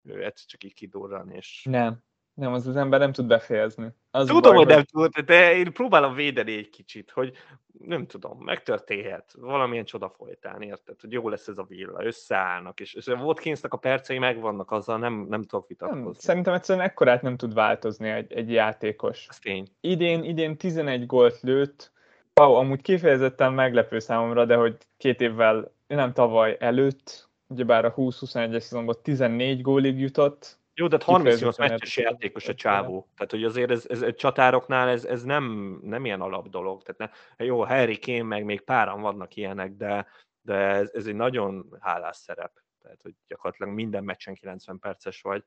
ő 0.03 0.25
egyszer 0.25 0.45
csak 0.45 0.63
így 0.63 0.73
kidurran, 0.73 1.31
és... 1.31 1.67
Nem, 1.69 2.03
nem, 2.33 2.53
az 2.53 2.67
az 2.67 2.75
ember 2.75 2.99
nem 2.99 3.11
tud 3.11 3.27
befejezni. 3.27 3.87
Az 4.11 4.27
tudom, 4.27 4.41
baj, 4.41 4.55
hogy 4.55 4.67
nem 4.67 4.83
tud, 4.83 5.25
de 5.25 5.55
én 5.55 5.73
próbálom 5.73 6.13
védeni 6.13 6.57
egy 6.57 6.69
kicsit, 6.69 7.11
hogy 7.11 7.37
nem 7.79 8.07
tudom, 8.07 8.39
megtörténhet, 8.39 9.33
valamilyen 9.39 9.85
csoda 9.85 10.09
folytán, 10.09 10.61
érted, 10.61 11.01
hogy 11.01 11.11
jó 11.11 11.29
lesz 11.29 11.47
ez 11.47 11.57
a 11.57 11.63
villa, 11.63 12.05
összeállnak, 12.05 12.79
és, 12.79 12.93
és 12.93 13.07
a 13.07 13.15
Watkinsnak 13.15 13.73
a 13.73 13.77
percei 13.77 14.17
megvannak, 14.17 14.71
azzal 14.71 14.97
nem, 14.97 15.25
nem 15.29 15.43
tudok 15.43 15.67
vitatkozni. 15.67 16.03
Nem, 16.03 16.13
szerintem 16.13 16.53
egyszerűen 16.53 16.85
ekkorát 16.85 17.21
nem 17.21 17.37
tud 17.37 17.53
változni 17.53 18.09
egy, 18.09 18.33
egy 18.33 18.51
játékos. 18.51 19.25
Ez 19.29 19.39
tény. 19.39 19.67
Idén, 19.81 20.23
idén 20.23 20.57
11 20.57 21.05
gólt 21.05 21.41
lőtt, 21.41 21.95
Wow, 22.41 22.53
amúgy 22.53 22.81
kifejezetten 22.81 23.53
meglepő 23.53 23.99
számomra, 23.99 24.45
de 24.45 24.55
hogy 24.55 24.77
két 24.97 25.21
évvel, 25.21 25.75
nem 25.87 26.13
tavaly 26.13 26.57
előtt, 26.59 27.29
ugyebár 27.47 27.85
a 27.85 27.93
20-21-es 27.93 28.59
szezonban 28.59 28.95
14 29.01 29.61
gólig 29.61 29.99
jutott, 29.99 30.59
jó, 30.79 30.87
de 30.87 30.97
38 31.03 31.57
meccses 31.57 31.97
játékos 31.97 32.47
a 32.47 32.55
csávó. 32.55 33.07
Tehát, 33.15 33.31
hogy 33.31 33.43
azért 33.43 33.71
ez, 33.71 33.85
ez, 33.89 34.01
ez 34.01 34.15
csatároknál 34.15 34.89
ez, 34.89 35.05
ez 35.05 35.23
nem, 35.23 35.77
nem 35.83 36.05
ilyen 36.05 36.21
alap 36.21 36.49
dolog. 36.49 36.83
Tehát 36.83 37.13
ne, 37.37 37.45
jó, 37.45 37.65
Harry 37.65 37.99
Kane, 37.99 38.23
meg 38.23 38.43
még 38.43 38.61
páran 38.61 39.01
vannak 39.01 39.35
ilyenek, 39.35 39.71
de, 39.71 40.07
de 40.41 40.55
ez, 40.55 40.89
ez 40.93 41.07
egy 41.07 41.15
nagyon 41.15 41.77
hálás 41.79 42.15
szerep. 42.15 42.51
Tehát, 42.81 43.01
hogy 43.01 43.13
gyakorlatilag 43.27 43.73
minden 43.73 44.03
meccsen 44.03 44.33
90 44.33 44.79
perces 44.79 45.21
vagy, 45.21 45.43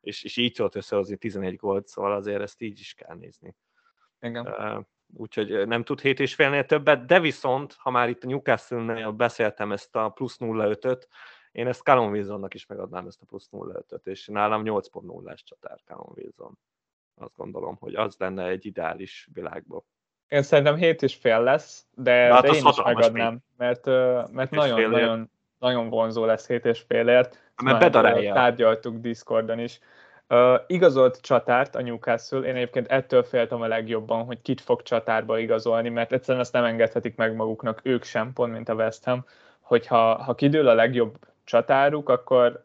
és, 0.00 0.22
és 0.22 0.36
így 0.36 0.52
tudod 0.52 0.76
összehozni 0.76 1.16
11 1.16 1.56
gólt, 1.56 1.86
szóval 1.86 2.12
azért 2.12 2.42
ezt 2.42 2.62
így 2.62 2.78
is 2.78 2.94
kell 2.94 3.16
nézni. 3.16 3.56
Igen. 4.20 4.46
Uh, 4.46 4.84
úgyhogy 5.16 5.66
nem 5.66 5.84
tud 5.84 6.00
7 6.00 6.20
és 6.20 6.34
félnél 6.34 6.64
többet, 6.64 7.04
de 7.04 7.20
viszont, 7.20 7.76
ha 7.78 7.90
már 7.90 8.08
itt 8.08 8.24
a 8.24 8.26
Newcastle-nél 8.26 9.10
beszéltem 9.10 9.72
ezt 9.72 9.96
a 9.96 10.08
plusz 10.08 10.36
0,5-öt, 10.40 11.08
én 11.52 11.66
ezt 11.66 11.82
Callum 11.82 12.10
Wilsonnak 12.10 12.54
is 12.54 12.66
megadnám 12.66 13.06
ezt 13.06 13.22
a 13.22 13.26
plusz 13.26 13.48
0,5-öt, 13.52 14.06
és 14.06 14.26
nálam 14.26 14.62
8.0-ás 14.64 15.42
csatár 15.44 15.78
Callum 15.84 16.12
Wilson. 16.14 16.58
Azt 17.14 17.36
gondolom, 17.36 17.76
hogy 17.80 17.94
az 17.94 18.16
lenne 18.18 18.46
egy 18.46 18.66
ideális 18.66 19.28
világban. 19.32 19.84
Én 20.28 20.42
szerintem 20.42 20.76
7 20.76 21.02
és 21.02 21.14
fél 21.14 21.42
lesz, 21.42 21.86
de, 21.94 22.12
hát 22.12 22.42
de 22.42 22.48
én 22.48 22.66
is 22.66 22.82
megadnám, 22.84 23.32
még. 23.32 23.40
mert, 23.56 23.86
mert 24.32 24.50
nagyon, 24.50 24.90
nagyon, 24.90 25.30
nagyon 25.58 25.88
vonzó 25.88 26.24
lesz 26.24 26.46
7 26.46 26.64
és 26.64 26.80
félért. 26.80 27.52
Mert 27.62 27.78
bedarálja. 27.78 28.34
Tárgyaltuk 28.34 28.96
Discordon 28.96 29.58
is. 29.58 29.80
Igazolt 30.66 31.20
csatárt 31.20 31.74
a 31.74 31.82
Newcastle, 31.82 32.38
én 32.40 32.54
egyébként 32.54 32.86
ettől 32.86 33.22
féltem 33.22 33.60
a 33.60 33.66
legjobban, 33.66 34.24
hogy 34.24 34.42
kit 34.42 34.60
fog 34.60 34.82
csatárba 34.82 35.38
igazolni, 35.38 35.88
mert 35.88 36.12
egyszerűen 36.12 36.40
azt 36.40 36.52
nem 36.52 36.64
engedhetik 36.64 37.16
meg 37.16 37.34
maguknak 37.34 37.80
ők 37.82 38.04
sem, 38.04 38.32
pont 38.32 38.52
mint 38.52 38.68
a 38.68 38.74
West 38.74 39.04
Ham, 39.04 39.24
hogyha 39.60 40.22
ha 40.22 40.34
kidől 40.34 40.68
a 40.68 40.74
legjobb 40.74 41.18
csatáruk, 41.44 42.08
akkor, 42.08 42.64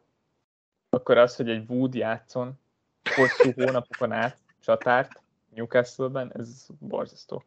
akkor 0.90 1.18
az, 1.18 1.36
hogy 1.36 1.50
egy 1.50 1.70
Wood 1.70 1.96
játszon 1.96 2.60
hosszú 3.16 3.52
hónapokon 3.56 4.12
át 4.12 4.38
csatárt 4.60 5.22
Newcastle-ben, 5.56 6.32
ez 6.36 6.68
borzasztó. 6.80 7.44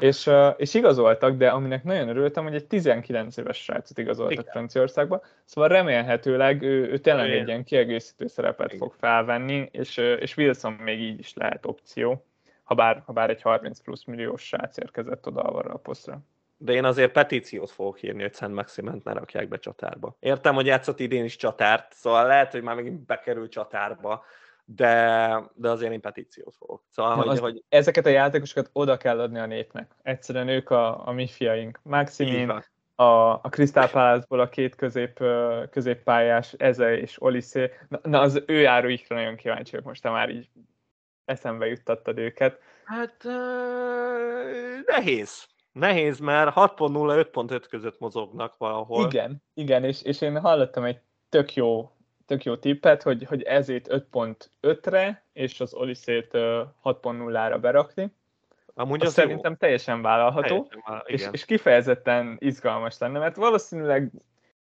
És, 0.00 0.30
és 0.56 0.74
igazoltak, 0.74 1.36
de 1.36 1.48
aminek 1.48 1.84
nagyon 1.84 2.08
örültem, 2.08 2.44
hogy 2.44 2.54
egy 2.54 2.66
19 2.66 3.36
éves 3.36 3.56
srácot 3.56 3.98
igazoltak 3.98 4.32
Igen. 4.32 4.44
Franciaországba, 4.50 5.22
szóval 5.44 5.68
remélhetőleg 5.70 6.62
ő, 6.62 6.90
ő 6.90 6.98
tényleg 6.98 7.30
egy 7.30 7.48
ilyen 7.48 7.64
kiegészítő 7.64 8.26
szerepet 8.26 8.66
Igen. 8.66 8.78
fog 8.78 8.94
felvenni, 8.98 9.68
és, 9.72 9.96
és 9.96 10.36
Wilson 10.36 10.72
még 10.72 11.00
így 11.00 11.18
is 11.18 11.34
lehet 11.34 11.66
opció, 11.66 12.24
ha 12.62 12.74
bár, 12.74 13.02
ha 13.06 13.12
bár 13.12 13.30
egy 13.30 13.42
30 13.42 13.80
plusz 13.80 14.04
milliós 14.04 14.42
srác 14.46 14.76
érkezett 14.78 15.26
oda 15.26 15.42
arra 15.42 15.72
a 15.72 15.78
posztra 15.78 16.20
de 16.64 16.72
én 16.72 16.84
azért 16.84 17.12
petíciót 17.12 17.70
fogok 17.70 18.02
írni, 18.02 18.22
hogy 18.22 18.34
Szent 18.34 18.54
Maximent 18.54 19.04
ne 19.04 19.12
rakják 19.12 19.48
be 19.48 19.58
csatárba. 19.58 20.16
Értem, 20.20 20.54
hogy 20.54 20.66
játszott 20.66 21.00
idén 21.00 21.24
is 21.24 21.36
csatárt, 21.36 21.92
szóval 21.92 22.26
lehet, 22.26 22.52
hogy 22.52 22.62
már 22.62 22.74
megint 22.74 23.06
bekerül 23.06 23.48
csatárba, 23.48 24.24
de, 24.64 25.50
de 25.54 25.70
azért 25.70 25.92
én 25.92 26.00
petíciót 26.00 26.54
fogok. 26.56 26.82
Szóval, 26.90 27.16
hogy, 27.16 27.28
az, 27.28 27.38
hogy... 27.38 27.62
Ezeket 27.68 28.06
a 28.06 28.08
játékosokat 28.08 28.70
oda 28.72 28.96
kell 28.96 29.20
adni 29.20 29.38
a 29.38 29.46
népnek. 29.46 29.96
Egyszerűen 30.02 30.48
ők 30.48 30.70
a, 30.70 31.06
a 31.08 31.12
mi 31.12 31.26
fiaink. 31.26 31.80
Maximin, 31.82 32.62
a, 32.94 33.32
a 33.32 33.48
Crystal 33.50 33.88
Palace-ból 33.88 34.40
a 34.40 34.48
két 34.48 34.74
közép, 34.74 35.24
középpályás, 35.70 36.52
Eze 36.52 36.98
és 36.98 37.22
Olise. 37.22 37.70
Na, 37.88 38.00
na, 38.02 38.20
az 38.20 38.42
ő 38.46 38.60
járóikra 38.60 39.16
nagyon 39.16 39.36
kíváncsi 39.36 39.70
vagyok 39.70 39.86
most, 39.86 40.02
te 40.02 40.10
már 40.10 40.30
így 40.30 40.48
eszembe 41.24 41.66
juttattad 41.66 42.18
őket. 42.18 42.58
Hát 42.84 43.24
uh, 43.24 43.32
nehéz. 44.86 45.46
Nehéz, 45.72 46.18
mert 46.18 46.54
6.0, 46.54 47.26
5.5 47.32 47.64
között 47.68 47.98
mozognak 47.98 48.56
valahol. 48.58 49.06
Igen, 49.06 49.42
igen, 49.54 49.84
és, 49.84 50.02
és 50.02 50.20
én 50.20 50.40
hallottam 50.40 50.84
egy 50.84 51.00
tök 51.28 51.54
jó, 51.54 51.90
tök 52.32 52.44
jó 52.44 52.56
tippet, 52.56 53.02
hogy, 53.02 53.24
hogy 53.24 53.42
ezért 53.42 53.88
5.5-re, 53.90 55.24
és 55.32 55.60
az 55.60 55.74
Olisét 55.74 56.30
6.0-ra 56.32 57.58
berakni. 57.60 58.16
Amúgy 58.74 59.04
az 59.04 59.12
szerintem 59.12 59.50
jó. 59.50 59.56
teljesen 59.56 60.02
vállalható, 60.02 60.46
teljesen 60.48 60.82
vállal, 60.86 61.04
és, 61.06 61.28
és 61.30 61.44
kifejezetten 61.44 62.36
izgalmas 62.38 62.98
lenne, 62.98 63.18
mert 63.18 63.36
valószínűleg 63.36 64.10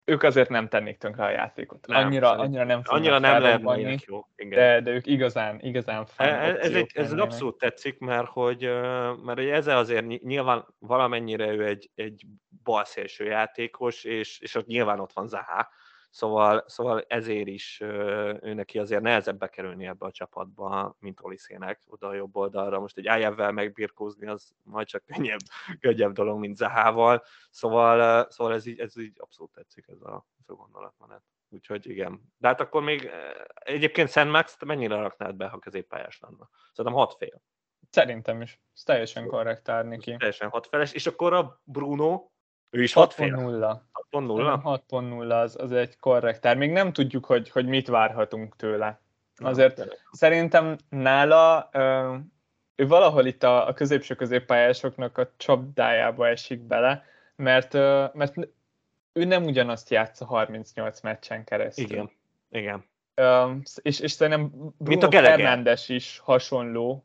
ők 0.04 0.22
azért 0.22 0.48
nem 0.48 0.68
tennék 0.68 0.98
tönkre 0.98 1.24
a 1.24 1.30
játékot. 1.30 1.86
Nem, 1.86 2.06
annyira, 2.06 2.30
annyira 2.30 2.64
nem 2.64 2.80
Annyira 2.84 3.18
nem 3.18 3.42
lennének 3.42 4.02
jó. 4.02 4.26
Igen. 4.36 4.58
De, 4.58 4.80
de 4.80 4.90
ők 4.90 5.06
igazán, 5.06 5.60
igazán 5.60 6.06
e, 6.16 6.24
e, 6.24 6.56
ez, 6.58 6.72
egy, 6.72 6.90
ez 6.94 7.12
abszolút 7.12 7.58
tetszik, 7.58 7.98
mert 7.98 8.28
hogy, 8.28 8.62
mert 9.24 9.38
hogy 9.38 9.48
ezzel 9.48 9.76
azért 9.78 10.22
nyilván 10.22 10.66
valamennyire 10.78 11.52
ő 11.52 11.66
egy, 11.66 11.90
egy 11.94 12.26
balszélső 12.62 13.24
játékos, 13.24 14.04
és, 14.04 14.38
és 14.40 14.54
ott 14.54 14.66
nyilván 14.66 15.00
ott 15.00 15.12
van 15.12 15.28
Zaha, 15.28 15.68
Szóval, 16.10 16.64
szóval 16.66 17.04
ezért 17.08 17.46
is 17.46 17.80
ő 17.80 18.54
neki 18.54 18.78
azért 18.78 19.02
nehezebb 19.02 19.38
bekerülni 19.38 19.86
ebbe 19.86 20.06
a 20.06 20.10
csapatba, 20.10 20.96
mint 20.98 21.20
Oliszének 21.22 21.80
oda 21.86 22.08
a 22.08 22.14
jobb 22.14 22.36
oldalra. 22.36 22.80
Most 22.80 22.98
egy 22.98 23.06
Ájevvel 23.06 23.52
megbirkózni, 23.52 24.26
az 24.26 24.50
majd 24.62 24.86
csak 24.86 25.04
könnyebb, 25.04 25.40
könnyebb 25.80 26.12
dolog, 26.12 26.38
mint 26.38 26.56
Zahával. 26.56 27.22
Szóval, 27.50 28.26
szóval 28.30 28.52
ez, 28.52 28.66
így, 28.66 28.78
ez 28.78 28.96
így 28.96 29.16
abszolút 29.16 29.52
tetszik 29.52 29.86
ez 29.88 30.00
a, 30.00 30.26
ez 30.40 30.48
a 30.48 30.54
gondolatmenet. 30.54 31.22
Úgyhogy 31.48 31.86
igen. 31.86 32.32
De 32.38 32.48
hát 32.48 32.60
akkor 32.60 32.82
még 32.82 33.10
egyébként 33.54 34.08
Szent 34.08 34.30
Max, 34.30 34.56
mennyire 34.64 34.96
raknád 34.96 35.34
be, 35.34 35.48
ha 35.48 35.58
középpályás 35.58 36.20
lenne? 36.20 36.48
Szerintem 36.72 37.00
hat 37.00 37.14
fél. 37.14 37.42
Szerintem 37.90 38.42
is. 38.42 38.60
Ez 38.74 38.82
teljesen 38.82 39.26
korrekt 39.26 39.68
árni 39.68 39.98
ki. 39.98 40.16
Teljesen 40.16 40.48
hat 40.48 40.66
feles. 40.66 40.92
És 40.92 41.06
akkor 41.06 41.32
a 41.32 41.60
Bruno, 41.64 42.29
ő 42.70 42.82
is 42.82 42.92
6.0. 42.94 43.78
6.0 44.12 45.42
az, 45.42 45.56
az 45.60 45.72
egy 45.72 45.98
korrektár. 45.98 46.56
Még 46.56 46.70
nem 46.70 46.92
tudjuk, 46.92 47.24
hogy, 47.24 47.50
hogy 47.50 47.66
mit 47.66 47.88
várhatunk 47.88 48.56
tőle. 48.56 49.00
Azért 49.36 49.76
Na, 49.76 49.84
szerintem 50.10 50.76
nála 50.88 51.70
ő 52.80 52.86
valahol 52.86 53.26
itt 53.26 53.42
a, 53.42 53.68
a 53.68 53.72
középső 53.72 54.14
középpályásoknak 54.14 55.18
a 55.18 55.30
csapdájába 55.36 56.28
esik 56.28 56.60
bele, 56.60 57.04
mert, 57.36 57.72
mert 58.14 58.34
ő 59.12 59.24
nem 59.24 59.44
ugyanazt 59.44 59.90
játsza 59.90 60.24
38 60.24 61.00
meccsen 61.00 61.44
keresztül. 61.44 61.84
Igen, 61.84 62.10
igen. 62.50 62.84
és, 63.82 64.00
és 64.00 64.10
szerintem 64.10 64.48
Bruno 64.50 64.72
Mint 64.78 65.02
a 65.02 65.10
Fernandes 65.10 65.88
is 65.88 66.18
hasonló, 66.18 67.04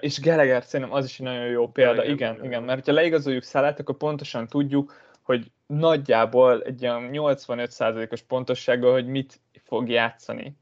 és 0.00 0.20
Gallagher 0.20 0.64
szerintem 0.64 0.96
az 0.96 1.04
is 1.04 1.20
egy 1.20 1.26
nagyon 1.26 1.46
jó 1.46 1.68
példa, 1.68 1.90
Gallagher, 1.90 2.14
igen, 2.14 2.34
igen, 2.34 2.44
igen, 2.44 2.62
mert 2.62 2.86
ha 2.86 2.92
leigazoljuk 2.92 3.42
Szalát, 3.42 3.80
akkor 3.80 3.96
pontosan 3.96 4.46
tudjuk, 4.46 4.94
hogy 5.22 5.50
nagyjából 5.66 6.62
egy 6.62 6.82
olyan 6.82 7.08
85%-os 7.12 8.22
pontossággal, 8.22 8.92
hogy 8.92 9.06
mit 9.06 9.40
fog 9.64 9.88
játszani 9.88 10.56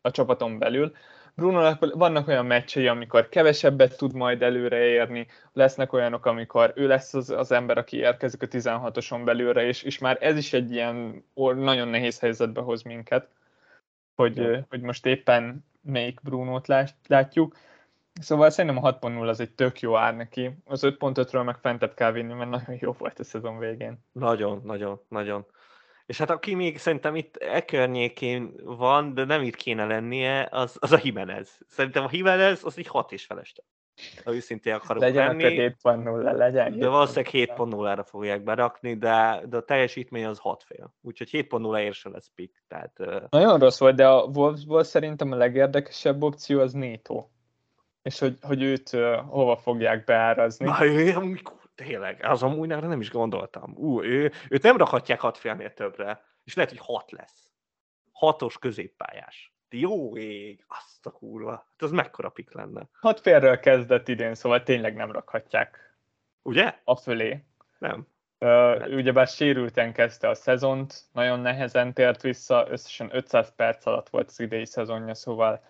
a 0.00 0.10
csapaton 0.10 0.58
belül. 0.58 0.92
bruno 1.34 1.74
vannak 1.78 2.28
olyan 2.28 2.46
meccsei, 2.46 2.86
amikor 2.86 3.28
kevesebbet 3.28 3.96
tud 3.96 4.14
majd 4.14 4.42
előreérni, 4.42 5.26
lesznek 5.52 5.92
olyanok, 5.92 6.26
amikor 6.26 6.72
ő 6.76 6.86
lesz 6.86 7.14
az, 7.14 7.30
az 7.30 7.52
ember, 7.52 7.78
aki 7.78 7.96
érkezik 7.96 8.42
a 8.42 8.46
16-oson 8.46 9.24
belülre, 9.24 9.66
és, 9.66 9.82
és 9.82 9.98
már 9.98 10.18
ez 10.20 10.36
is 10.36 10.52
egy 10.52 10.72
ilyen 10.72 11.24
nagyon 11.34 11.88
nehéz 11.88 12.18
helyzetbe 12.18 12.60
hoz 12.60 12.82
minket, 12.82 13.28
hogy, 14.14 14.64
hogy 14.68 14.80
most 14.80 15.06
éppen 15.06 15.64
melyik 15.82 16.20
Brunót 16.20 16.66
látjuk 17.06 17.56
Szóval 18.20 18.50
szerintem 18.50 18.84
a 18.84 18.98
6.0 18.98 19.28
az 19.28 19.40
egy 19.40 19.50
tök 19.50 19.80
jó 19.80 19.96
ár 19.96 20.16
neki. 20.16 20.50
Az 20.64 20.82
5.5-ről 20.84 21.44
meg 21.44 21.56
fentebb 21.56 21.94
kell 21.94 22.12
vinni, 22.12 22.32
mert 22.32 22.50
nagyon 22.50 22.76
jó 22.80 22.92
volt 22.98 23.18
a 23.18 23.24
szezon 23.24 23.58
végén. 23.58 24.04
Nagyon, 24.12 24.60
nagyon, 24.64 25.00
nagyon. 25.08 25.46
És 26.06 26.18
hát 26.18 26.30
aki 26.30 26.54
még 26.54 26.78
szerintem 26.78 27.16
itt 27.16 27.36
e 27.36 27.64
környékén 27.64 28.52
van, 28.64 29.14
de 29.14 29.24
nem 29.24 29.42
itt 29.42 29.56
kéne 29.56 29.84
lennie, 29.84 30.48
az, 30.50 30.76
az 30.80 30.92
a 30.92 31.00
Jimenez. 31.02 31.58
Szerintem 31.68 32.04
a 32.04 32.08
Jimenez 32.10 32.64
az 32.64 32.78
egy 32.78 32.86
hat 32.86 33.12
és 33.12 33.24
feleste. 33.24 33.62
Ha 34.24 34.34
őszintén 34.34 34.74
akarok 34.74 35.02
legyen 35.02 35.26
lenni. 35.26 35.74
7.0, 35.82 36.36
legyen. 36.36 36.78
De 36.78 36.88
valószínűleg 36.88 37.48
7.0-ra 37.56 38.04
fogják 38.06 38.42
berakni, 38.42 38.94
de, 38.94 39.42
de 39.48 39.56
a 39.56 39.64
teljesítmény 39.64 40.24
az 40.24 40.38
6 40.38 40.62
fél. 40.62 40.94
Úgyhogy 41.00 41.28
7.0 41.32 41.78
ér 41.78 41.94
se 41.94 42.08
lesz 42.08 42.30
pick. 42.34 42.62
Tehát, 42.68 42.98
Nagyon 43.30 43.58
rossz 43.58 43.78
volt, 43.78 43.96
de 43.96 44.08
a 44.08 44.22
Wolfsból 44.22 44.82
szerintem 44.82 45.32
a 45.32 45.36
legérdekesebb 45.36 46.22
opció 46.22 46.60
az 46.60 46.72
Néto. 46.72 47.26
És 48.02 48.18
hogy, 48.18 48.38
hogy 48.40 48.62
őt 48.62 48.92
uh, 48.92 49.14
hova 49.14 49.56
fogják 49.56 50.04
beárazni. 50.04 50.64
Na, 50.64 50.84
ő 50.84 51.14
amúgy 51.16 51.42
tényleg, 51.74 52.24
az 52.24 52.42
amúgy 52.42 52.68
nem 52.68 53.00
is 53.00 53.10
gondoltam. 53.10 53.74
Ú, 53.76 54.02
ő, 54.02 54.32
őt 54.48 54.62
nem 54.62 54.76
rakhatják 54.76 55.20
hat 55.20 55.38
félnél 55.38 55.74
többre, 55.74 56.24
és 56.44 56.54
lehet, 56.54 56.70
hogy 56.70 56.80
hat 56.82 57.10
lesz. 57.10 57.50
Hatos 58.12 58.58
középpályás. 58.58 59.54
Jó 59.70 60.16
ég, 60.16 60.64
azt 60.68 61.06
a 61.06 61.10
kurva. 61.10 61.50
Hát 61.50 61.82
az 61.82 61.90
mekkora 61.90 62.28
pik 62.28 62.52
lenne. 62.52 62.88
Hat 63.00 63.20
félről 63.20 63.58
kezdett 63.58 64.08
idén, 64.08 64.34
szóval 64.34 64.62
tényleg 64.62 64.94
nem 64.94 65.12
rakhatják. 65.12 65.96
Ugye? 66.42 66.78
A 66.84 66.96
fölé. 66.96 67.44
Nem. 67.78 68.06
Uh, 68.38 68.94
ugyebár 68.94 69.26
sérülten 69.26 69.92
kezdte 69.92 70.28
a 70.28 70.34
szezont, 70.34 71.04
nagyon 71.12 71.40
nehezen 71.40 71.92
tért 71.92 72.22
vissza, 72.22 72.66
összesen 72.68 73.08
500 73.12 73.54
perc 73.54 73.86
alatt 73.86 74.08
volt 74.08 74.28
az 74.28 74.40
idei 74.40 74.66
szezonja, 74.66 75.14
szóval 75.14 75.64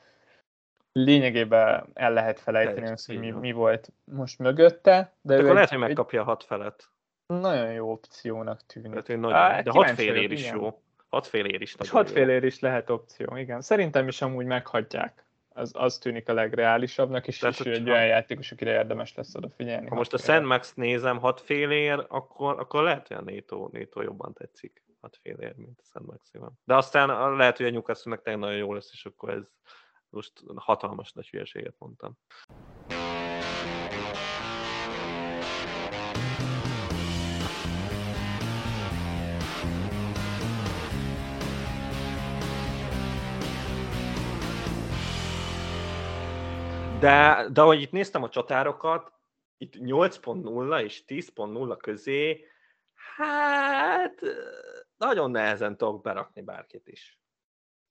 lényegében 0.92 1.90
el 1.94 2.12
lehet 2.12 2.40
felejteni 2.40 2.90
azt, 2.90 3.06
hogy 3.06 3.18
mi, 3.18 3.30
mi 3.30 3.52
volt 3.52 3.92
most 4.04 4.38
mögötte. 4.38 5.12
De, 5.20 5.34
de 5.34 5.42
akkor 5.42 5.54
lehet, 5.54 5.68
hogy 5.68 5.78
megkapja 5.78 6.20
a 6.20 6.24
hat 6.24 6.44
felet. 6.44 6.90
Nagyon 7.26 7.72
jó 7.72 7.90
opciónak 7.90 8.66
tűnik. 8.66 8.90
Tehát, 8.90 9.20
nagyon, 9.20 9.32
Á, 9.32 9.62
de 9.62 9.70
hat 9.70 9.90
fél 9.90 10.14
ér 10.14 10.30
is 10.30 10.50
jó. 10.50 10.82
Hat 11.08 11.26
fél 11.26 11.44
ér 11.44 11.60
is 11.60 11.76
hat 11.88 12.10
fél 12.10 12.28
ér 12.28 12.44
is 12.44 12.60
lehet 12.60 12.90
opció, 12.90 13.36
igen. 13.36 13.60
Szerintem 13.60 14.08
is 14.08 14.22
amúgy 14.22 14.46
meghagyják. 14.46 15.26
Az, 15.54 15.70
az 15.74 15.98
tűnik 15.98 16.28
a 16.28 16.32
legreálisabbnak, 16.32 17.26
és, 17.26 17.38
Tehát, 17.38 17.60
és 17.60 17.72
egy 17.72 17.90
olyan 17.90 18.06
játékos, 18.06 18.52
akire 18.52 18.72
érdemes 18.72 19.14
lesz 19.14 19.34
odafigyelni. 19.34 19.88
Ha 19.88 19.94
most 19.94 20.12
a 20.12 20.18
Szent 20.18 20.46
Max 20.46 20.74
nézem 20.74 21.18
hat 21.18 21.40
fél 21.40 21.70
ér, 21.70 22.06
akkor, 22.08 22.60
akkor 22.60 22.82
lehet, 22.82 23.08
hogy 23.08 23.16
a 23.16 23.20
Néto, 23.20 23.68
Néto 23.72 24.02
jobban 24.02 24.32
tetszik 24.32 24.82
hat 25.02 25.18
fél 25.22 25.36
ér, 25.40 25.54
mint 25.56 25.78
a 25.80 25.84
Szent 25.84 26.06
max 26.06 26.30
De 26.64 26.74
aztán 26.74 27.36
lehet, 27.36 27.56
hogy 27.56 27.66
a 27.66 27.70
Newcastle 27.70 28.10
meg 28.10 28.22
tényleg 28.22 28.42
nagyon 28.42 28.58
jó 28.58 28.74
lesz, 28.74 28.90
és 28.92 29.04
akkor 29.04 29.30
ez 29.30 29.42
most 30.12 30.32
hatalmas 30.54 31.12
nagy 31.12 31.28
hülyeséget 31.28 31.74
mondtam. 31.78 32.18
De, 47.00 47.48
de 47.52 47.60
ahogy 47.60 47.80
itt 47.80 47.92
néztem 47.92 48.22
a 48.22 48.28
csatárokat, 48.28 49.12
itt 49.56 49.74
8.0 49.76 50.82
és 50.82 51.04
10.0 51.06 51.76
közé, 51.80 52.44
hát 53.16 54.20
nagyon 54.96 55.30
nehezen 55.30 55.76
tudok 55.76 56.02
berakni 56.02 56.42
bárkit 56.42 56.88
is 56.88 57.21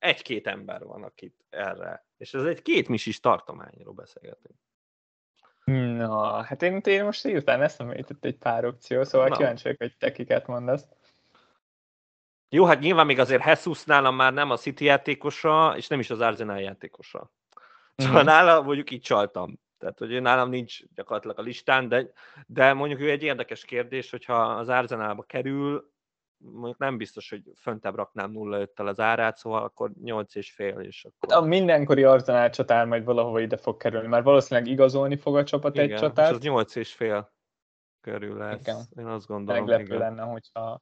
egy-két 0.01 0.47
ember 0.47 0.83
van, 0.83 1.03
akit 1.03 1.45
erre. 1.49 2.05
És 2.17 2.33
ez 2.33 2.43
egy 2.43 2.61
két 2.61 2.87
misis 2.87 3.19
tartományról 3.19 3.93
beszélgetünk. 3.93 4.55
Na, 5.97 6.43
hát 6.43 6.61
én, 6.61 6.81
én 6.83 7.03
most 7.03 7.25
írtán 7.25 7.61
eszembe 7.61 7.95
jutott 7.97 8.25
egy 8.25 8.37
pár 8.37 8.65
opció, 8.65 9.03
szóval 9.03 9.27
Na. 9.27 9.35
kíváncsi 9.35 9.63
vagyok, 9.63 9.79
hogy 9.79 9.95
te 9.97 10.11
kiket 10.11 10.47
mondasz. 10.47 10.85
Jó, 12.49 12.65
hát 12.65 12.79
nyilván 12.79 13.05
még 13.05 13.19
azért 13.19 13.45
Jesus 13.45 13.83
nálam 13.83 14.15
már 14.15 14.33
nem 14.33 14.51
a 14.51 14.57
City 14.57 14.85
játékosa, 14.85 15.73
és 15.77 15.87
nem 15.87 15.99
is 15.99 16.09
az 16.09 16.19
Arsenal 16.19 16.59
játékosa. 16.59 17.31
Szóval 17.95 18.15
mm-hmm. 18.15 18.25
nála 18.25 18.61
mondjuk 18.61 18.91
így 18.91 19.01
csaltam. 19.01 19.59
Tehát, 19.77 19.99
hogy 19.99 20.11
ő 20.11 20.19
nálam 20.19 20.49
nincs 20.49 20.79
gyakorlatilag 20.95 21.39
a 21.39 21.41
listán, 21.41 21.87
de, 21.87 22.11
de 22.47 22.73
mondjuk 22.73 22.99
ő 22.99 23.09
egy 23.09 23.23
érdekes 23.23 23.65
kérdés, 23.65 24.09
hogyha 24.09 24.43
az 24.43 24.69
Arsenalba 24.69 25.23
kerül, 25.23 25.91
mondjuk 26.43 26.77
nem 26.77 26.97
biztos, 26.97 27.29
hogy 27.29 27.43
föntebb 27.55 27.95
raknám 27.95 28.31
0-5-tel 28.35 28.87
az 28.87 28.99
árát, 28.99 29.37
szóval 29.37 29.63
akkor 29.63 29.91
8 30.01 30.35
és 30.35 30.51
fél, 30.51 30.79
és 30.79 31.05
akkor... 31.05 31.37
A 31.37 31.47
mindenkori 31.47 32.03
Arzenál 32.03 32.49
csatár 32.49 32.85
majd 32.85 33.03
valahova 33.03 33.39
ide 33.39 33.57
fog 33.57 33.77
kerülni, 33.77 34.07
mert 34.07 34.23
valószínűleg 34.23 34.69
igazolni 34.69 35.17
fog 35.17 35.37
a 35.37 35.43
csapat 35.43 35.75
igen, 35.75 35.91
egy 35.91 35.99
csatárt. 35.99 36.29
És 36.29 36.35
az 36.37 36.43
8 36.43 36.75
és 36.75 36.93
fél 36.93 37.33
körül 38.01 38.37
lesz. 38.37 38.59
Igen. 38.59 38.77
Én 38.97 39.05
azt 39.05 39.27
gondolom. 39.27 39.63
Meglepő 39.63 39.83
igen. 39.83 39.97
lenne, 39.97 40.21
hogyha... 40.21 40.81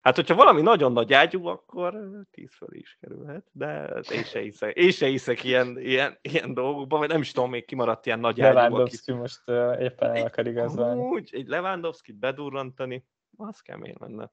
Hát, 0.00 0.16
hogyha 0.16 0.34
valami 0.34 0.60
nagyon 0.60 0.92
nagy 0.92 1.12
ágyú, 1.12 1.46
akkor 1.46 2.00
10 2.30 2.54
föl 2.54 2.74
is 2.74 2.96
kerülhet, 3.00 3.46
de 3.52 3.84
én 4.10 4.24
se 4.24 4.40
hiszek, 4.40 4.76
én 4.76 4.90
se 4.90 5.06
hiszek 5.06 5.44
ilyen, 5.44 5.78
ilyen, 5.78 6.18
ilyen 6.20 6.54
dolgokban, 6.54 6.98
vagy 6.98 7.08
nem 7.08 7.20
is 7.20 7.32
tudom, 7.32 7.50
még 7.50 7.64
kimaradt 7.64 8.06
ilyen 8.06 8.18
nagy 8.20 8.40
ágyú. 8.40 8.54
Lewandowski 8.54 9.10
aki... 9.10 9.20
most 9.20 9.48
éppen 9.80 10.14
el 10.14 10.26
akar 10.26 10.46
igazolni. 10.46 11.00
Úgy, 11.00 11.30
egy 11.32 11.46
Lewandowski-t 11.46 12.16
bedurrantani, 12.16 13.06
az 13.36 13.60
kemény 13.60 13.94
lenne 13.98 14.30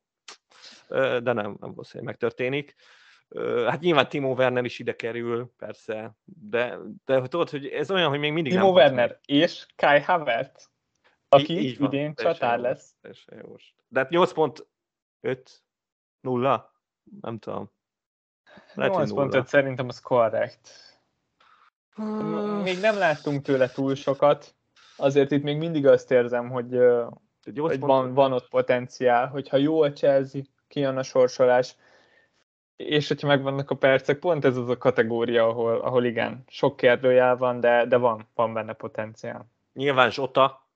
de 0.89 1.33
nem, 1.33 1.57
nem 1.59 1.73
hogy 1.75 2.01
megtörténik. 2.01 2.75
Hát 3.65 3.79
nyilván 3.79 4.09
Timo 4.09 4.33
Werner 4.33 4.65
is 4.65 4.79
ide 4.79 4.95
kerül, 4.95 5.53
persze, 5.57 6.15
de, 6.23 6.77
de 7.05 7.21
tudod, 7.21 7.49
hogy 7.49 7.65
ez 7.65 7.91
olyan, 7.91 8.09
hogy 8.09 8.19
még 8.19 8.31
mindig 8.31 8.51
Timo 8.51 8.65
nem 8.65 8.73
Werner 8.73 9.07
meg. 9.07 9.19
és 9.25 9.65
Kai 9.75 9.99
Havertz, 10.01 10.69
aki 11.29 11.53
így, 11.53 11.63
így 11.63 11.77
van, 11.77 11.87
idén 11.93 12.15
csatár 12.15 12.59
lesz. 12.59 12.95
Jó. 13.41 13.55
De 13.87 13.99
hát 13.99 14.09
8.5 14.11 15.39
nulla? 16.21 16.73
Nem 17.21 17.39
tudom. 17.39 17.71
8.5 18.75 19.45
szerintem 19.45 19.87
az 19.87 19.99
korrekt. 19.99 20.69
Még 22.63 22.79
nem 22.79 22.97
láttunk 22.97 23.41
tőle 23.41 23.69
túl 23.69 23.95
sokat, 23.95 24.55
azért 24.97 25.31
itt 25.31 25.43
még 25.43 25.57
mindig 25.57 25.87
azt 25.87 26.11
érzem, 26.11 26.49
hogy, 26.49 26.79
hogy 27.57 27.79
van, 27.79 28.13
van 28.13 28.33
ott 28.33 28.47
potenciál, 28.47 29.27
hogyha 29.27 29.57
jó 29.57 29.81
a 29.81 29.91
Chelsea, 29.91 30.41
kijön 30.75 30.97
a 30.97 31.03
sorsolás, 31.03 31.75
és 32.75 33.07
hogyha 33.07 33.27
megvannak 33.27 33.69
a 33.69 33.75
percek, 33.75 34.19
pont 34.19 34.45
ez 34.45 34.57
az 34.57 34.69
a 34.69 34.77
kategória, 34.77 35.47
ahol, 35.47 35.81
ahol 35.81 36.05
igen, 36.05 36.43
sok 36.47 36.75
kérdőjel 36.75 37.37
van, 37.37 37.59
de, 37.59 37.85
de 37.85 37.97
van, 37.97 38.27
van 38.33 38.53
benne 38.53 38.73
potenciál. 38.73 39.51
Nyilván 39.73 40.11
Zsota. 40.11 40.67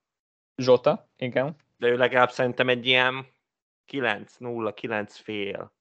Zsota, 0.56 1.08
igen. 1.16 1.56
De 1.76 1.88
ő 1.88 1.96
legalább 1.96 2.30
szerintem 2.30 2.68
egy 2.68 2.86
ilyen 2.86 3.26
9-0, 3.92 4.72
9 4.74 5.16
fél 5.16 5.72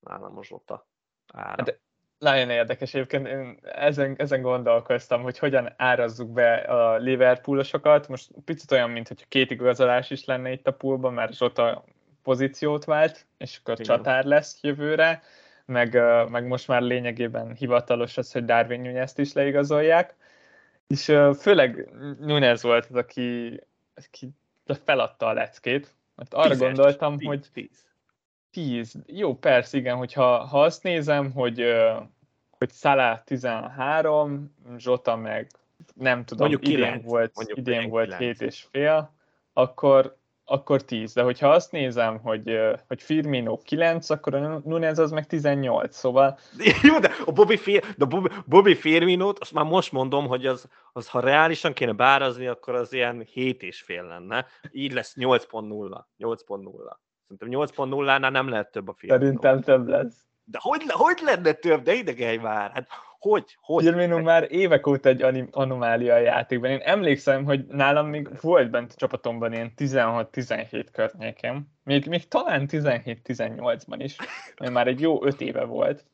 nálam 0.00 0.38
a 0.38 0.44
Zsota 0.44 0.86
ára. 1.32 1.62
De 1.62 1.78
nagyon 2.18 2.50
érdekes 2.50 2.94
egyébként, 2.94 3.26
én 3.26 3.58
ezen, 3.62 4.14
ezen 4.18 4.42
gondolkoztam, 4.42 5.22
hogy 5.22 5.38
hogyan 5.38 5.72
árazzuk 5.76 6.32
be 6.32 6.54
a 6.54 6.96
Liverpoolosokat. 6.96 8.08
Most 8.08 8.30
picit 8.44 8.72
olyan, 8.72 8.90
mint 8.90 9.08
hogy 9.08 9.28
két 9.28 9.50
igazolás 9.50 10.10
is 10.10 10.24
lenne 10.24 10.52
itt 10.52 10.66
a 10.66 10.72
poolban, 10.72 11.12
mert 11.12 11.34
Zsota 11.34 11.84
pozíciót 12.24 12.84
vált, 12.84 13.26
és 13.38 13.58
akkor 13.58 13.80
Igen. 13.80 13.86
csatár 13.86 14.24
lesz 14.24 14.58
jövőre, 14.62 15.22
meg, 15.64 15.94
meg 16.30 16.46
most 16.46 16.68
már 16.68 16.82
lényegében 16.82 17.54
hivatalos 17.54 18.16
az, 18.16 18.32
hogy 18.32 18.44
Darwin 18.44 18.80
Nunez-t 18.80 19.18
is 19.18 19.32
leigazolják, 19.32 20.14
és 20.86 21.04
főleg 21.38 21.88
Nunez 22.20 22.62
volt 22.62 22.86
az, 22.90 22.96
aki, 22.96 23.60
aki 23.94 24.30
feladta 24.84 25.26
a 25.26 25.32
leckét, 25.32 25.94
mert 26.14 26.34
arra 26.34 26.48
Tízes, 26.48 26.66
gondoltam, 26.66 27.16
tíz, 27.16 27.26
hogy 27.26 27.46
tíz. 27.52 27.84
tíz. 28.50 28.94
Jó, 29.06 29.34
persze, 29.36 29.76
igen, 29.76 29.96
hogyha 29.96 30.44
ha 30.44 30.62
azt 30.62 30.82
nézem, 30.82 31.32
hogy, 31.32 31.64
hogy 32.50 32.70
Salah 32.70 33.20
13, 33.24 34.54
Zsota 34.76 35.16
meg 35.16 35.50
nem 35.94 36.24
tudom, 36.24 36.48
mondjuk 36.48 36.72
idén 36.72 36.84
9, 36.84 37.04
volt, 37.04 37.32
idén 37.54 37.88
volt 37.88 38.16
9. 38.16 38.38
7 38.38 38.48
és 38.48 38.66
fél, 38.70 39.12
akkor, 39.52 40.16
akkor 40.44 40.82
10. 40.82 41.12
De 41.12 41.22
hogyha 41.22 41.48
azt 41.48 41.72
nézem, 41.72 42.18
hogy, 42.18 42.58
hogy 42.88 43.02
Firmino 43.02 43.58
9, 43.58 44.10
akkor 44.10 44.34
a 44.34 44.60
Nunez 44.64 44.98
az 44.98 45.10
meg 45.10 45.26
18, 45.26 45.96
szóval... 45.96 46.38
Jó, 46.82 46.98
de 46.98 47.10
a 47.24 47.32
Bobby, 47.32 47.56
Fir, 47.56 47.84
de 47.96 48.04
Bobby, 48.04 48.28
Bobby 48.46 48.74
Firminót, 48.74 49.38
azt 49.38 49.52
már 49.52 49.64
most 49.64 49.92
mondom, 49.92 50.26
hogy 50.26 50.46
az, 50.46 50.68
az, 50.92 51.08
ha 51.08 51.20
reálisan 51.20 51.72
kéne 51.72 51.92
bárazni, 51.92 52.46
akkor 52.46 52.74
az 52.74 52.92
ilyen 52.92 53.26
7 53.32 53.62
és 53.62 53.82
fél 53.82 54.02
lenne. 54.02 54.46
Így 54.72 54.92
lesz 54.92 55.14
8.0. 55.16 56.04
8.0. 56.18 56.96
Szerintem 57.28 57.60
8.0-nál 57.88 58.30
nem 58.30 58.48
lehet 58.48 58.70
több 58.70 58.88
a 58.88 58.94
Firmino. 58.94 59.20
Szerintem 59.20 59.60
több 59.60 59.88
lesz. 59.88 60.26
De 60.44 60.58
hogy, 60.60 60.82
hogy 60.88 61.18
lenne 61.22 61.52
több? 61.52 61.82
De 61.82 61.92
idegelj 61.92 62.36
már! 62.36 62.70
Hát 62.70 62.88
hogy? 63.30 63.56
hogy? 63.60 63.84
Firmino 63.84 64.18
már 64.22 64.46
évek 64.52 64.86
óta 64.86 65.08
egy 65.08 65.48
anomália 65.50 66.14
a 66.14 66.18
játékban. 66.18 66.70
Én 66.70 66.80
emlékszem, 66.80 67.44
hogy 67.44 67.66
nálam 67.66 68.06
még 68.06 68.28
volt 68.40 68.70
bent 68.70 68.92
a 68.92 68.96
csapatomban 68.96 69.52
ilyen 69.52 69.72
16-17 69.76 70.86
környéken. 70.92 71.72
Még, 71.82 72.06
még 72.06 72.28
talán 72.28 72.68
17-18-ban 72.70 73.96
is, 73.98 74.16
mert 74.60 74.72
már 74.72 74.86
egy 74.86 75.00
jó 75.00 75.24
öt 75.24 75.40
éve 75.40 75.64
volt. 75.64 76.04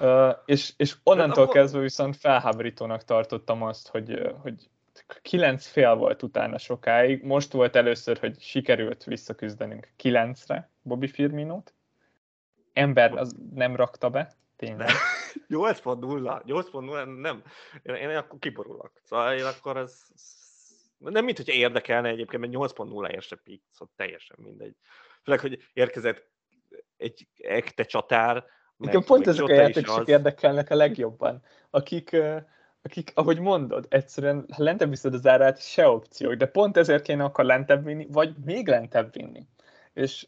Uh, 0.00 0.30
és, 0.44 0.72
és 0.76 0.94
onnantól 1.02 1.42
akkor... 1.42 1.54
kezdve 1.54 1.80
viszont 1.80 2.16
felháborítónak 2.16 3.04
tartottam 3.04 3.62
azt, 3.62 3.88
hogy, 3.88 4.32
hogy 4.42 4.54
kilenc 5.22 5.66
fél 5.66 5.94
volt 5.94 6.22
utána 6.22 6.58
sokáig. 6.58 7.22
Most 7.22 7.52
volt 7.52 7.76
először, 7.76 8.18
hogy 8.18 8.40
sikerült 8.40 9.04
visszaküzdenünk 9.04 9.92
kilencre 9.96 10.70
Bobby 10.82 11.06
Firminót. 11.06 11.74
Ember 12.72 13.12
az 13.12 13.34
nem 13.54 13.76
rakta 13.76 14.10
be, 14.10 14.36
tényleg. 14.58 14.88
8.0, 15.48 16.42
8.0 16.46 17.20
nem, 17.20 17.42
én, 17.82 17.94
én 17.94 18.16
akkor 18.16 18.38
kiborulok. 18.38 18.92
Szóval 19.04 19.34
én 19.34 19.44
akkor 19.44 19.76
ez, 19.76 20.02
nem 20.98 21.24
mint 21.24 21.36
hogy 21.36 21.48
érdekelne 21.48 22.08
egyébként, 22.08 22.42
mert 22.42 22.72
8.0 22.72 23.10
érse 23.10 23.36
pik, 23.36 23.62
szóval 23.70 23.94
teljesen 23.96 24.36
mindegy. 24.40 24.74
Főleg, 25.22 25.40
hogy 25.40 25.68
érkezett 25.72 26.30
egy 26.96 27.28
ekte 27.36 27.84
csatár, 27.84 28.34
meg, 28.76 28.88
Igen, 28.88 29.04
pont 29.04 29.26
ezek 29.26 29.44
a 29.44 29.52
játékosok 29.52 30.00
az... 30.00 30.08
érdekelnek 30.08 30.70
a 30.70 30.74
legjobban, 30.74 31.42
akik, 31.70 32.16
akik, 32.82 33.10
ahogy 33.14 33.38
mondod, 33.38 33.86
egyszerűen 33.88 34.46
ha 34.52 34.62
lentebb 34.62 34.88
viszed 34.88 35.14
az 35.14 35.26
árát, 35.26 35.60
se 35.60 35.88
opciók, 35.88 36.34
de 36.34 36.46
pont 36.46 36.76
ezért 36.76 37.02
kéne 37.02 37.24
akkor 37.24 37.44
lentebb 37.44 37.84
vinni, 37.84 38.06
vagy 38.10 38.34
még 38.44 38.68
lentebb 38.68 39.12
vinni. 39.12 39.46
És 39.92 40.26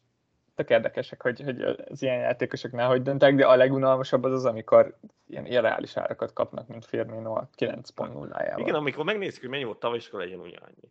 tök 0.61 0.71
érdekesek, 0.71 1.23
hogy, 1.23 1.41
hogy 1.41 1.63
az 1.63 2.03
ilyen 2.03 2.19
játékosok 2.19 2.73
nehogy 2.73 3.03
döntek, 3.03 3.35
de 3.35 3.47
a 3.47 3.57
legunalmasabb 3.57 4.25
az 4.25 4.33
az, 4.33 4.45
amikor 4.45 4.99
ilyen 5.27 5.47
irreális 5.47 5.97
árakat 5.97 6.33
kapnak, 6.33 6.69
mint 6.69 6.85
Firmino 6.85 7.35
a 7.35 7.49
9.0-jával. 7.57 8.59
Igen, 8.59 8.75
amikor 8.75 9.05
megnézzük, 9.05 9.41
hogy 9.41 9.49
mennyi 9.49 9.65
volt 9.65 9.79
tavaly, 9.79 9.99
és 9.99 10.09
akkor 10.09 10.21
legyen 10.21 10.39
ugyanannyi. 10.39 10.91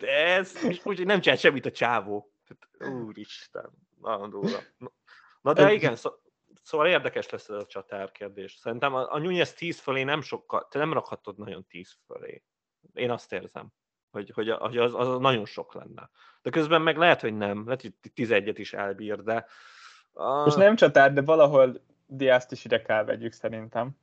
Ez, 0.00 0.56
ez 0.64 0.80
úgy, 0.84 1.06
nem 1.06 1.20
csinál 1.20 1.38
semmit 1.38 1.66
a 1.66 1.70
csávó. 1.70 2.32
Úristen, 3.06 3.70
nagyon 4.00 4.30
durva. 4.30 4.58
Na 5.40 5.52
de 5.52 5.72
igen, 5.72 5.96
szó, 5.96 6.10
szóval 6.62 6.86
érdekes 6.86 7.30
lesz 7.30 7.48
ez 7.48 7.56
a 7.56 7.66
csatár 7.66 8.12
kérdés. 8.12 8.54
Szerintem 8.54 8.94
a, 8.94 9.12
a 9.12 9.18
Nunez 9.18 9.52
10 9.52 9.78
fölé 9.78 10.02
nem 10.02 10.20
sokkal, 10.20 10.68
te 10.70 10.78
nem 10.78 10.92
rakhatod 10.92 11.38
nagyon 11.38 11.66
10 11.66 11.96
fölé. 12.06 12.42
Én 12.92 13.10
azt 13.10 13.32
érzem, 13.32 13.72
hogy, 14.14 14.30
hogy, 14.34 14.50
hogy 14.50 14.78
az, 14.78 14.94
az 14.94 15.18
nagyon 15.18 15.44
sok 15.44 15.74
lenne. 15.74 16.10
De 16.42 16.50
közben 16.50 16.82
meg 16.82 16.96
lehet, 16.96 17.20
hogy 17.20 17.36
nem. 17.36 17.64
Lehet, 17.64 17.80
hogy 17.80 17.94
11-et 18.16 18.54
is 18.56 18.72
elbír, 18.72 19.22
de... 19.22 19.46
A... 20.12 20.42
Most 20.42 20.56
nem 20.56 20.76
csatár, 20.76 21.12
de 21.12 21.22
valahol 21.22 21.80
Diászt 22.06 22.52
is 22.52 22.64
ide 22.64 22.82
kell 22.82 23.04
vegyük 23.04 23.32
szerintem. 23.32 23.96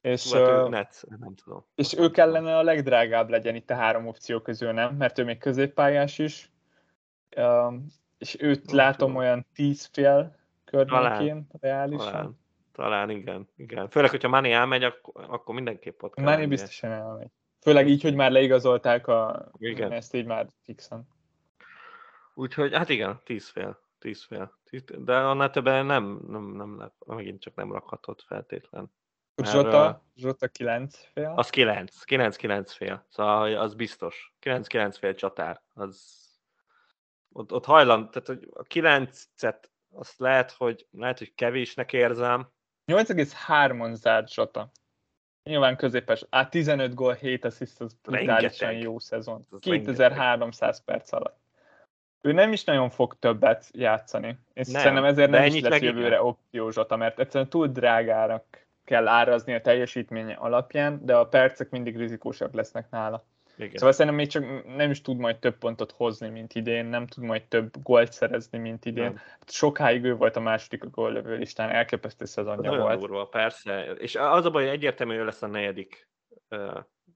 És, 0.00 0.32
hát 0.32 0.68
net, 0.68 1.04
nem 1.18 1.34
tudom. 1.34 1.66
És 1.74 1.98
ő 1.98 2.10
kellene 2.10 2.58
a 2.58 2.62
legdrágább 2.62 3.28
legyen 3.28 3.54
itt 3.54 3.70
a 3.70 3.74
három 3.74 4.06
opció 4.06 4.40
közül, 4.40 4.72
nem? 4.72 4.94
Mert 4.94 5.18
ő 5.18 5.24
még 5.24 5.38
középpályás 5.38 6.18
is, 6.18 6.52
és 8.18 8.36
őt 8.40 8.66
nem 8.66 8.76
látom 8.76 9.08
tudom. 9.08 9.16
olyan 9.16 9.46
tíz 9.54 9.88
fél 9.92 10.36
környékén 10.64 11.46
reálisan. 11.60 12.10
Talán, 12.10 12.38
talán 12.72 13.10
igen, 13.10 13.48
igen. 13.56 13.88
Főleg, 13.88 14.10
hogyha 14.10 14.28
Mani 14.28 14.52
elmegy, 14.52 14.84
akkor, 14.84 15.24
akkor 15.28 15.54
mindenképp 15.54 16.02
ott 16.02 16.14
kell 16.14 16.24
Mani 16.24 16.46
biztosan 16.46 16.90
elmegy. 16.90 17.30
Főleg 17.66 17.88
így, 17.88 18.02
hogy 18.02 18.14
már 18.14 18.30
leigazolták 18.30 19.06
a, 19.06 19.50
igen. 19.58 19.92
ezt 19.92 20.14
így 20.14 20.24
már 20.24 20.46
fixen. 20.62 21.08
Úgyhogy, 22.34 22.74
hát 22.74 22.88
igen, 22.88 23.20
tíz 23.24 23.48
fél. 23.48 23.80
Tíz 23.98 24.24
fél. 24.24 24.58
De 24.98 25.16
annál 25.16 25.50
többen 25.50 25.86
nem, 25.86 26.20
nem, 26.28 26.44
nem, 26.44 26.92
megint 27.06 27.40
csak 27.40 27.54
nem 27.54 27.72
rakhatod 27.72 28.20
feltétlen. 28.20 28.92
Zsota, 29.42 30.04
Zsota 30.16 30.48
9 30.48 30.96
fél? 31.12 31.32
Az 31.36 31.50
9, 31.50 32.02
9-9 32.06 32.66
fél. 32.76 33.06
Szóval 33.08 33.56
az 33.56 33.74
biztos. 33.74 34.34
9-9 34.42 34.96
fél 34.98 35.14
csatár. 35.14 35.62
Az, 35.74 36.16
ott, 37.32 37.52
ott 37.52 37.64
hajland, 37.64 38.10
tehát 38.10 38.28
hogy 38.28 38.48
a 38.52 38.62
9-et 38.62 39.62
azt 39.90 40.18
lehet, 40.18 40.50
hogy, 40.50 40.86
lehet, 40.90 41.18
hogy 41.18 41.34
kevésnek 41.34 41.92
érzem. 41.92 42.48
8,3-on 42.92 43.94
zárt 43.94 44.32
Zsota. 44.32 44.70
Nyilván 45.46 45.76
középes. 45.76 46.24
Á, 46.30 46.48
15 46.48 46.94
gól, 46.94 47.14
7 47.14 47.44
assist, 47.44 47.80
az 47.80 47.96
brutálisan 48.02 48.72
jó 48.72 48.98
szezon. 48.98 49.46
2300 49.60 50.84
perc 50.84 51.12
alatt. 51.12 51.38
Ő 52.20 52.32
nem 52.32 52.52
is 52.52 52.64
nagyon 52.64 52.90
fog 52.90 53.16
többet 53.18 53.66
játszani. 53.72 54.38
És 54.54 54.66
nem, 54.66 54.80
szerintem 54.80 55.04
ezért 55.04 55.30
nem 55.30 55.44
is 55.44 55.60
lesz 55.60 55.80
jövőre 55.80 56.22
opció 56.22 56.70
Zsota, 56.70 56.96
mert 56.96 57.18
egyszerűen 57.18 57.50
túl 57.50 57.66
drágának 57.66 58.44
kell 58.84 59.08
árazni 59.08 59.54
a 59.54 59.60
teljesítménye 59.60 60.34
alapján, 60.34 61.00
de 61.04 61.16
a 61.16 61.26
percek 61.26 61.70
mindig 61.70 61.96
rizikósak 61.96 62.54
lesznek 62.54 62.90
nála. 62.90 63.24
Igen. 63.56 63.76
Szóval 63.76 63.92
szerintem 63.92 64.14
még 64.14 64.28
csak 64.28 64.74
nem 64.76 64.90
is 64.90 65.00
tud 65.00 65.16
majd 65.16 65.38
több 65.38 65.58
pontot 65.58 65.92
hozni, 65.92 66.28
mint 66.28 66.54
idén, 66.54 66.86
nem 66.86 67.06
tud 67.06 67.24
majd 67.24 67.44
több 67.44 67.82
gólt 67.82 68.12
szerezni, 68.12 68.58
mint 68.58 68.84
idén. 68.84 69.04
Nem. 69.04 69.20
Sokáig 69.46 70.04
ő 70.04 70.14
volt 70.14 70.36
a 70.36 70.40
második 70.40 70.84
a 70.84 70.88
góllövő 70.88 71.36
listán, 71.36 71.70
elképesztő 71.70 72.24
szezonja 72.24 72.70
Nagyon 72.70 72.86
volt. 72.86 72.98
Durva, 72.98 73.24
persze. 73.24 73.84
És 73.98 74.14
az 74.14 74.44
a 74.44 74.50
baj, 74.50 74.64
hogy 74.64 74.72
egyértelmű 74.72 75.22
lesz 75.22 75.42
a 75.42 75.46
negyedik 75.46 76.08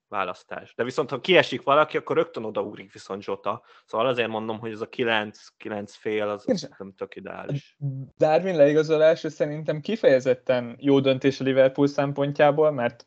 választás. 0.08 0.74
De 0.74 0.84
viszont 0.84 1.10
ha 1.10 1.20
kiesik 1.20 1.62
valaki, 1.62 1.96
akkor 1.96 2.16
rögtön 2.16 2.44
odaugrik 2.44 2.92
viszont 2.92 3.22
Zsota. 3.22 3.62
Szóval 3.84 4.06
azért 4.06 4.28
mondom, 4.28 4.58
hogy 4.58 4.70
ez 4.70 4.80
a 4.80 4.88
9, 4.88 5.46
9 5.56 5.94
fél 5.94 6.28
az, 6.28 6.44
az 6.48 6.70
nem 6.78 6.92
tök 6.96 7.16
ideális. 7.16 7.76
Darwin 8.18 8.56
leigazolása 8.56 9.30
szerintem 9.30 9.80
kifejezetten 9.80 10.76
jó 10.78 11.00
döntés 11.00 11.40
a 11.40 11.44
Liverpool 11.44 11.86
szempontjából, 11.86 12.70
mert 12.70 13.06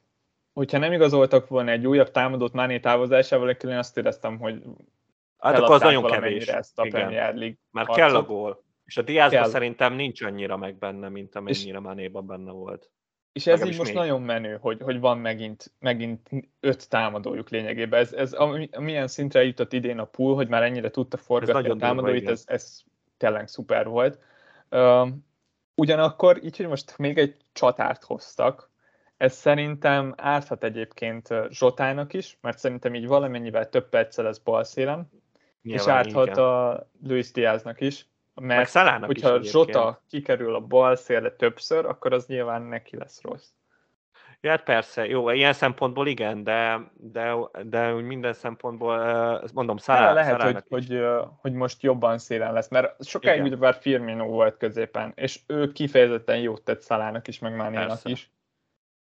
hogyha 0.53 0.77
nem 0.77 0.93
igazoltak 0.93 1.47
volna 1.47 1.71
egy 1.71 1.87
újabb 1.87 2.11
támadót 2.11 2.53
Máné 2.53 2.79
távozásával, 2.79 3.49
akkor 3.49 3.69
én 3.69 3.77
azt 3.77 3.97
éreztem, 3.97 4.39
hogy 4.39 4.61
Hát 5.43 5.57
akkor 5.59 5.75
az 5.75 5.81
nagyon 5.81 6.03
kevés. 6.03 6.47
Ezt 6.47 6.79
a 6.79 6.85
Igen. 6.85 6.99
Premier 6.99 7.33
League 7.33 7.57
Már 7.71 7.85
harcot. 7.85 8.05
kell 8.05 8.15
a 8.15 8.23
gól. 8.23 8.63
És 8.85 8.97
a 8.97 9.01
Diázban 9.01 9.49
szerintem 9.49 9.93
nincs 9.93 10.21
annyira 10.21 10.57
meg 10.57 10.77
benne, 10.77 11.09
mint 11.09 11.35
amennyire 11.35 11.79
Mánéban 11.79 12.25
benne 12.25 12.51
volt. 12.51 12.89
És 13.31 13.47
ez 13.47 13.65
így 13.65 13.77
most 13.77 13.93
még. 13.93 13.99
nagyon 13.99 14.21
menő, 14.21 14.57
hogy, 14.61 14.81
hogy 14.81 14.99
van 14.99 15.17
megint, 15.17 15.71
megint 15.79 16.29
öt 16.59 16.89
támadójuk 16.89 17.49
lényegében. 17.49 17.99
Ez, 17.99 18.13
ez 18.13 18.35
milyen 18.79 19.07
szintre 19.07 19.43
jutott 19.43 19.73
idén 19.73 19.99
a 19.99 20.05
pool, 20.05 20.35
hogy 20.35 20.47
már 20.47 20.63
ennyire 20.63 20.89
tudta 20.89 21.17
forgatni 21.17 21.69
a 21.69 21.75
támadóit, 21.75 22.29
ez, 22.29 22.43
ez 22.47 22.81
tényleg 23.17 23.47
szuper 23.47 23.87
volt. 23.87 24.19
Uh, 24.69 25.07
ugyanakkor 25.75 26.43
így, 26.43 26.57
hogy 26.57 26.67
most 26.67 26.97
még 26.97 27.17
egy 27.17 27.37
csatárt 27.53 28.03
hoztak, 28.03 28.71
ez 29.23 29.33
szerintem 29.33 30.13
árthat 30.17 30.63
egyébként 30.63 31.27
Zsotának 31.49 32.13
is, 32.13 32.37
mert 32.41 32.57
szerintem 32.57 32.93
így 32.93 33.07
valamennyivel 33.07 33.69
több 33.69 33.89
perccel 33.89 34.25
lesz 34.25 34.37
balszélen, 34.37 35.09
és 35.61 35.87
árthat 35.87 36.27
igen. 36.27 36.43
a 36.43 36.79
Luis 37.07 37.31
Diaznak 37.31 37.81
is, 37.81 38.07
mert 38.33 38.77
hogyha 39.05 39.39
is 39.39 39.49
Zsota 39.49 40.01
kikerül 40.09 40.55
a 40.55 40.59
bal 40.59 40.95
szélre 40.95 41.31
többször, 41.31 41.85
akkor 41.85 42.13
az 42.13 42.25
nyilván 42.25 42.61
neki 42.61 42.97
lesz 42.97 43.21
rossz. 43.21 43.47
Ja, 44.41 44.49
hát 44.49 44.63
persze, 44.63 45.07
jó, 45.07 45.29
ilyen 45.29 45.53
szempontból 45.53 46.07
igen, 46.07 46.43
de, 46.43 46.91
de, 46.93 47.33
de 47.63 47.93
úgy 47.93 48.03
minden 48.03 48.33
szempontból, 48.33 48.97
mondom, 49.53 49.77
Szalá, 49.77 50.13
Lehet, 50.13 50.41
hogy, 50.41 50.63
hogy, 50.69 51.05
hogy, 51.41 51.53
most 51.53 51.81
jobban 51.83 52.17
szélen 52.17 52.53
lesz, 52.53 52.69
mert 52.69 53.05
sokáig 53.05 53.41
ugye 53.41 53.55
már 53.55 53.77
Firmino 53.79 54.25
volt 54.25 54.57
középen, 54.57 55.11
és 55.15 55.39
ő 55.47 55.71
kifejezetten 55.71 56.37
jót 56.37 56.61
tett 56.61 56.81
Szalának 56.81 57.27
is, 57.27 57.39
meg 57.39 57.55
Mánénak 57.55 57.99
is. 58.03 58.31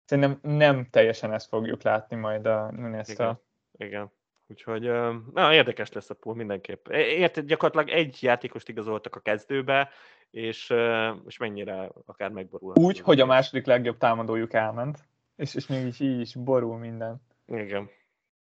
Szerintem 0.05 0.39
nem 0.43 0.87
teljesen 0.91 1.33
ezt 1.33 1.49
fogjuk 1.49 1.83
látni 1.83 2.17
majd 2.17 2.47
a 2.47 2.71
nunes 2.71 3.09
Igen. 3.09 3.41
igen. 3.77 4.13
Úgyhogy 4.47 4.83
na, 5.33 5.55
érdekes 5.55 5.93
lesz 5.93 6.11
a 6.11 6.15
pool 6.15 6.35
mindenképp. 6.35 6.89
Érted, 6.89 7.47
gyakorlatilag 7.47 7.99
egy 7.99 8.23
játékost 8.23 8.69
igazoltak 8.69 9.17
a 9.17 9.21
kezdőbe, 9.21 9.89
és, 10.31 10.75
és 11.27 11.37
mennyire 11.39 11.91
akár 12.07 12.31
megborul. 12.31 12.73
Úgy, 12.75 13.01
hogy 13.01 13.21
a 13.21 13.27
második 13.27 13.67
legjobb 13.67 13.99
támadójuk 13.99 14.53
elment, 14.53 14.99
és, 15.37 15.55
és 15.55 15.67
mégis 15.67 16.01
így 16.01 16.21
is 16.21 16.35
borul 16.35 16.79
minden. 16.79 17.23
Igen. 17.47 17.91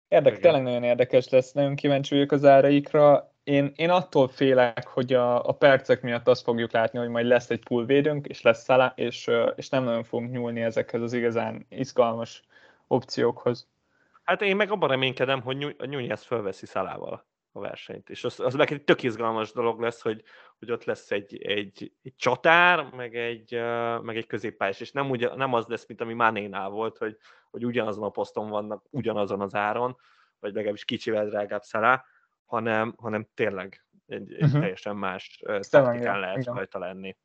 Érdek, 0.09 0.31
Igen. 0.31 0.41
tényleg 0.41 0.63
nagyon 0.63 0.83
érdekes 0.83 1.29
lesz, 1.29 1.53
nagyon 1.53 1.75
kíváncsi 1.75 2.15
vagyok 2.15 2.33
az 2.33 2.45
áraikra. 2.45 3.32
Én, 3.45 3.73
én 3.77 3.91
attól 3.91 4.29
félek, 4.29 4.87
hogy 4.87 5.13
a, 5.13 5.49
a 5.49 5.53
percek 5.53 6.03
miatt 6.03 6.29
azt 6.29 6.43
fogjuk 6.43 6.73
látni, 6.73 6.99
hogy 6.99 7.09
majd 7.09 7.27
lesz 7.27 7.51
egy 7.51 7.63
poolvédőnk, 7.65 8.27
és 8.27 8.43
lesz 8.43 8.63
szalá, 8.63 8.93
és, 8.97 9.31
és 9.55 9.69
nem 9.69 9.85
nagyon 9.85 10.05
fogunk 10.05 10.31
nyúlni 10.31 10.63
ezekhez 10.63 11.03
az 11.03 11.13
igazán 11.13 11.67
izgalmas 11.69 12.43
opciókhoz. 12.87 13.69
Hát 14.23 14.43
én 14.43 14.57
meg 14.57 14.71
abban 14.71 14.89
reménykedem, 14.89 15.41
hogy 15.41 15.77
Nunez 15.79 16.23
fölveszi 16.23 16.67
Szalával 16.67 17.27
a 17.53 17.61
versenyt. 17.61 18.11
És 18.11 18.25
az, 18.25 18.41
az 18.41 18.55
meg 18.55 18.73
egy 18.73 18.85
tök 18.85 19.03
izgalmas 19.03 19.53
dolog 19.53 19.81
lesz, 19.81 20.03
hogy, 20.03 20.23
hogy 20.59 20.71
ott 20.71 20.85
lesz 20.85 21.11
egy, 21.11 21.43
egy, 21.43 21.93
egy 22.03 22.15
csatár, 22.17 22.91
meg 22.97 23.17
egy, 23.17 23.61
meg 24.03 24.17
egy 24.17 24.27
középpályás, 24.27 24.81
és 24.81 24.93
nem, 24.93 25.11
ugye, 25.11 25.35
nem 25.35 25.53
az 25.53 25.67
lesz, 25.67 25.87
mint 25.87 26.01
ami 26.01 26.15
Manénál 26.15 26.69
volt, 26.69 26.99
hogy, 26.99 27.17
hogy 27.51 27.65
ugyanazon 27.65 28.05
a 28.05 28.09
poszton 28.09 28.49
vannak, 28.49 28.85
ugyanazon 28.91 29.41
az 29.41 29.55
áron, 29.55 29.97
vagy 30.41 30.55
legalábbis 30.55 30.85
kicsivel 30.85 31.27
drágább 31.27 31.63
Szalá, 31.63 32.05
hanem, 32.53 32.95
hanem 32.97 33.27
tényleg 33.35 33.85
egy, 34.07 34.33
egy 34.33 34.43
uh-huh. 34.43 34.61
teljesen 34.61 34.97
más 34.97 35.41
uh, 35.47 35.61
taktikán 35.61 36.21
lehet 36.21 36.45
rajta 36.45 36.79
lenni. 36.79 37.17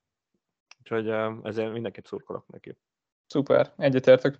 Úgyhogy 0.79 1.07
uh, 1.07 1.37
ezért 1.43 1.71
mindenképp 1.71 2.05
szurkolok 2.05 2.47
neki. 2.47 2.77
Szuper, 3.25 3.73
egyetértek. 3.77 4.39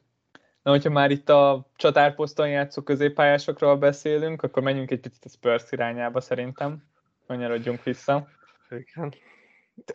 Na, 0.62 0.72
hogyha 0.72 0.90
már 0.90 1.12
itt 1.12 1.30
a 1.30 1.70
csatárposzton 1.76 2.50
játszó 2.50 2.82
középpályásokról 2.82 3.78
beszélünk, 3.78 4.44
akkor 4.44 4.64
menjünk 4.64 4.92
egy 4.92 5.00
picit 5.00 5.26
a 5.26 5.30
Spurs 5.30 5.72
irányába 5.72 6.22
szerintem. 6.22 6.84
Kanyarodjunk 7.28 7.84
vissza. 7.84 8.28
Igen. 8.70 9.14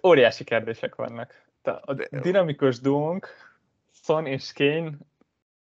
óriási 0.07 0.45
kérdések 0.45 0.95
vannak. 0.95 1.45
A 1.63 1.95
dinamikus 2.11 2.81
duónk, 2.81 3.29
Son 3.93 4.27
és 4.27 4.53
Kane 4.53 4.91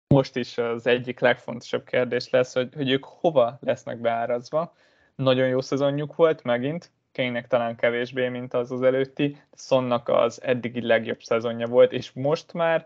most 0.08 0.36
is 0.36 0.58
az 0.58 0.88
egyik 0.88 1.20
legfontosabb 1.20 1.86
kérdés 1.86 2.30
lesz, 2.30 2.54
hogy, 2.54 2.74
hogy 2.76 2.92
ők 2.92 3.06
hova 3.06 3.58
lesznek 3.62 4.00
beárazva. 4.00 4.76
Nagyon 5.16 5.48
jó 5.48 5.62
szezonjuk 5.62 6.16
volt 6.16 6.44
megint, 6.44 6.92
Kénynek 7.12 7.48
talán 7.48 7.76
kevésbé, 7.76 8.28
mint 8.28 8.54
az 8.54 8.72
az 8.72 8.82
előtti, 8.82 9.42
Sonnak 9.54 10.10
az 10.10 10.42
eddigi 10.42 10.86
legjobb 10.86 11.22
szezonja 11.22 11.68
volt, 11.68 11.92
és 11.92 12.12
most 12.12 12.54
már 12.54 12.86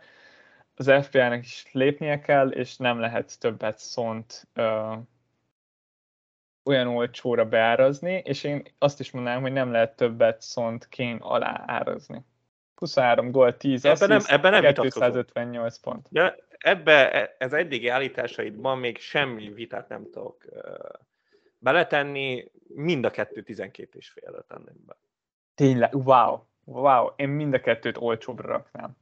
az 0.75 0.91
FPL-nek 1.01 1.43
is 1.43 1.65
lépnie 1.71 2.19
kell, 2.19 2.49
és 2.49 2.77
nem 2.77 2.99
lehet 2.99 3.39
többet 3.39 3.77
Szont 3.77 4.47
ö, 4.53 4.93
olyan 6.63 6.87
olcsóra 6.87 7.45
beárazni, 7.45 8.21
és 8.25 8.43
én 8.43 8.63
azt 8.77 8.99
is 8.99 9.11
mondanám, 9.11 9.41
hogy 9.41 9.51
nem 9.51 9.71
lehet 9.71 9.95
többet 9.95 10.41
Szont 10.41 10.87
Kén 10.89 11.17
alá 11.17 11.63
árazni. 11.65 12.25
23 12.75 13.31
gól, 13.31 13.57
10 13.57 13.85
ebben 13.85 14.09
nem, 14.09 14.21
ebben 14.27 14.51
nem 14.51 14.73
258 14.73 15.77
pont. 15.77 16.07
Ja, 16.11 16.35
ebbe, 16.57 17.27
ez 17.37 17.53
eddigi 17.53 17.87
állításaidban 17.87 18.77
még 18.77 18.97
semmi 18.97 19.53
vitát 19.53 19.89
nem 19.89 20.03
tudok 20.11 20.45
beletenni, 21.59 22.51
mind 22.67 23.05
a 23.05 23.11
kettő 23.11 23.43
12 23.43 23.97
és 23.97 24.09
félre 24.09 24.41
tenném 24.41 24.83
be. 24.85 24.97
Tényleg, 25.55 25.95
wow, 25.95 26.39
wow, 26.63 27.07
én 27.15 27.29
mind 27.29 27.53
a 27.53 27.59
kettőt 27.59 27.97
olcsóbbra 27.97 28.47
raknám. 28.47 28.97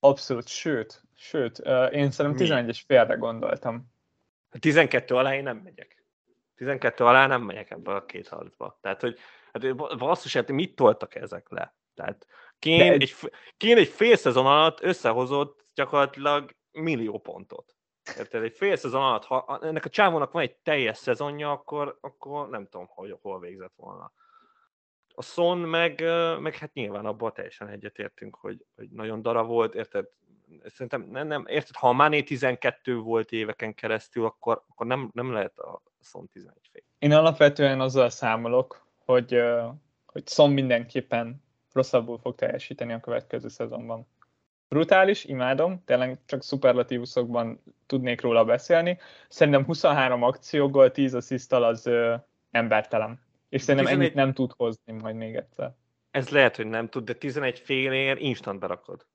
Abszolút, 0.00 0.48
sőt, 0.48 1.02
sőt, 1.14 1.58
én 1.92 2.10
szerintem 2.10 2.36
11 2.36 2.68
és 2.68 2.80
félre 2.80 3.14
gondoltam. 3.14 3.92
12 4.60 5.14
alá 5.14 5.34
én 5.34 5.42
nem 5.42 5.56
megyek. 5.56 6.04
12 6.56 7.04
alá 7.04 7.26
nem 7.26 7.42
megyek 7.42 7.70
ebbe 7.70 7.94
a 7.94 8.04
két 8.04 8.28
harcba. 8.28 8.78
Tehát, 8.80 9.00
hogy 9.00 9.18
hát 9.52 9.76
basszus, 9.98 10.34
hát 10.34 10.50
mit 10.50 10.74
toltak 10.74 11.14
ezek 11.14 11.50
le? 11.50 11.74
Tehát 11.94 12.26
Kén, 12.58 12.92
egy... 12.92 13.02
Egy, 13.02 13.14
Kén 13.56 13.76
egy 13.76 13.88
fél 13.88 14.16
szezon 14.16 14.46
alatt 14.46 14.82
összehozott 14.82 15.64
gyakorlatilag 15.74 16.54
millió 16.72 17.18
pontot. 17.18 17.76
Érted? 18.18 18.42
Egy 18.42 18.56
fél 18.56 18.76
szezon 18.76 19.02
alatt, 19.02 19.24
ha 19.24 19.58
ennek 19.62 19.84
a 19.84 19.88
csávónak 19.88 20.32
van 20.32 20.42
egy 20.42 20.56
teljes 20.56 20.98
szezonja, 20.98 21.50
akkor, 21.50 21.98
akkor 22.00 22.48
nem 22.48 22.66
tudom, 22.68 22.86
hogy 22.90 23.16
hol 23.22 23.40
végzett 23.40 23.74
volna. 23.76 24.12
A 25.14 25.22
Son 25.22 25.58
meg, 25.58 26.00
meg 26.40 26.54
hát 26.54 26.72
nyilván 26.72 27.06
abban 27.06 27.32
teljesen 27.32 27.68
egyetértünk, 27.68 28.36
hogy, 28.36 28.64
hogy 28.76 28.90
nagyon 28.90 29.22
dara 29.22 29.44
volt, 29.44 29.74
érted? 29.74 30.06
Szerintem 30.64 31.08
nem, 31.10 31.26
nem 31.26 31.44
érted, 31.46 31.76
ha 31.76 31.88
a 31.88 31.92
Mané 31.92 32.22
12 32.22 32.96
volt 32.96 33.32
éveken 33.32 33.74
keresztül, 33.74 34.24
akkor, 34.24 34.64
akkor 34.68 34.86
nem, 34.86 35.10
nem 35.12 35.32
lehet 35.32 35.58
a 35.58 35.82
Son 36.00 36.28
11 36.32 36.56
fél. 36.72 36.82
Én 36.98 37.12
alapvetően 37.12 37.80
azzal 37.80 38.10
számolok, 38.10 38.86
hogy, 39.04 39.42
hogy 40.06 40.28
Son 40.28 40.50
mindenképpen 40.50 41.44
rosszabbul 41.72 42.18
fog 42.18 42.34
teljesíteni 42.34 42.92
a 42.92 43.00
következő 43.00 43.48
szezonban 43.48 44.06
brutális, 44.70 45.24
imádom, 45.24 45.82
tényleg 45.84 46.18
csak 46.26 46.42
szuperlatívuszokban 46.42 47.62
tudnék 47.86 48.20
róla 48.20 48.44
beszélni. 48.44 48.98
Szerintem 49.28 49.64
23 49.64 50.22
akciógól 50.22 50.90
10 50.90 51.14
asszisztal 51.14 51.62
az 51.64 51.86
ö, 51.86 52.14
embertelen. 52.50 53.20
És 53.48 53.62
szerintem 53.62 53.84
11... 53.84 54.06
ennyit 54.06 54.14
nem 54.24 54.32
tud 54.32 54.52
hozni 54.56 54.92
majd 54.92 55.16
még 55.16 55.34
egyszer. 55.34 55.74
Ez 56.10 56.28
lehet, 56.28 56.56
hogy 56.56 56.66
nem 56.66 56.88
tud, 56.88 57.04
de 57.04 57.12
11 57.12 57.58
félért 57.58 58.20
instant 58.20 58.58
berakod. 58.58 59.06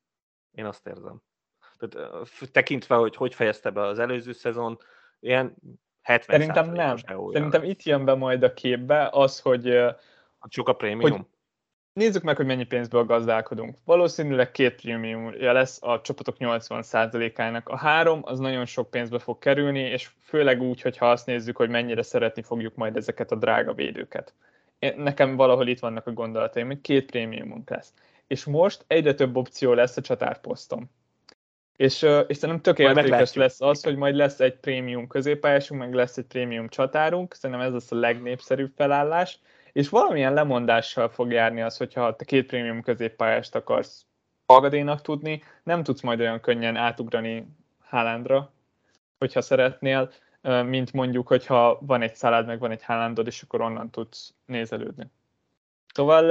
Én 0.52 0.66
azt 0.66 0.88
érzem. 0.88 1.22
Tehát, 1.78 2.30
tekintve, 2.52 2.96
hogy 2.96 3.16
hogy 3.16 3.36
fejezte 3.36 3.70
be 3.70 3.82
az 3.82 4.00
előző 4.00 4.32
szezon, 4.32 4.78
ilyen 5.20 5.56
70 6.02 6.40
Szerintem 6.40 6.72
nem. 6.72 6.98
Szerintem 7.32 7.64
itt 7.64 7.84
jön 7.84 8.06
be 8.06 8.14
majd 8.14 8.44
a 8.44 8.54
képbe 8.54 9.10
az, 9.12 9.40
hogy 9.40 9.86
csak 10.48 10.68
a 10.68 10.74
prémium. 10.74 11.12
Hogy 11.12 11.26
Nézzük 12.00 12.24
meg, 12.24 12.36
hogy 12.36 12.46
mennyi 12.46 12.64
pénzből 12.64 13.04
gazdálkodunk. 13.04 13.78
Valószínűleg 13.86 14.52
két 14.52 14.76
prémiumja 14.76 15.52
lesz 15.52 15.78
a 15.82 16.02
csapatok 16.02 16.36
80%-ának. 16.40 17.70
A 17.70 17.78
három 17.78 18.22
az 18.24 18.40
nagyon 18.40 18.66
sok 18.66 18.90
pénzbe 18.90 19.20
fog 19.20 19.40
kerülni, 19.40 19.80
és 19.80 20.10
főleg 20.22 20.62
úgy, 20.62 20.82
hogyha 20.82 21.10
azt 21.10 21.26
nézzük, 21.26 21.56
hogy 21.56 21.70
mennyire 21.70 22.02
szeretni 22.02 22.42
fogjuk 22.42 22.76
majd 22.76 22.96
ezeket 22.96 23.32
a 23.32 23.36
drága 23.36 23.74
védőket. 23.74 24.34
Nekem 24.96 25.36
valahol 25.36 25.68
itt 25.68 25.80
vannak 25.80 26.08
a 26.08 26.12
gondolataim, 26.12 26.68
hogy 26.68 26.82
két 26.82 27.06
prémiumunk 27.06 27.70
lesz. 27.70 27.94
És 28.28 28.46
most 28.46 28.84
egyre 28.88 29.14
több 29.14 29.36
opció 29.36 29.74
lesz 29.74 29.98
a 29.98 30.02
csatárposztom. 30.02 30.90
És, 31.76 32.02
és 32.28 32.38
szerintem 32.38 32.62
tök 32.62 32.80
értékes 32.80 33.34
lesz 33.34 33.62
az, 33.62 33.84
hogy 33.84 33.96
majd 33.96 34.16
lesz 34.16 34.40
egy 34.40 34.56
prémium 34.56 35.08
középpályásunk, 35.08 35.82
meg 35.82 35.94
lesz 35.94 36.18
egy 36.18 36.26
prémium 36.26 36.68
csatárunk. 36.68 37.34
Szerintem 37.34 37.66
ez 37.66 37.74
lesz 37.74 37.92
a 37.92 37.96
legnépszerűbb 37.96 38.72
felállás 38.76 39.40
és 39.76 39.90
valamilyen 39.90 40.34
lemondással 40.34 41.10
fog 41.10 41.32
járni 41.32 41.62
az, 41.62 41.78
hogyha 41.78 42.16
te 42.16 42.26
két 42.26 42.46
prémium 42.46 42.82
középpályást 42.82 43.56
akarsz 43.56 44.06
magadénak 44.46 45.02
tudni, 45.02 45.44
nem 45.64 45.84
tudsz 45.84 46.02
majd 46.02 46.20
olyan 46.20 46.40
könnyen 46.40 46.76
átugrani 46.76 47.48
Haalandra, 47.80 48.52
hogyha 49.18 49.42
szeretnél, 49.42 50.12
mint 50.66 50.94
mondjuk, 50.94 51.28
hogyha 51.28 51.80
van 51.82 52.02
egy 52.02 52.16
szalád, 52.16 52.46
meg 52.46 52.60
van 52.60 52.72
egy 52.72 52.84
Haalandod, 52.84 53.28
és 53.28 53.42
akkor 53.42 53.62
onnan 53.62 53.90
tudsz 53.90 54.34
nézelődni. 54.46 55.12
Szóval 55.94 56.26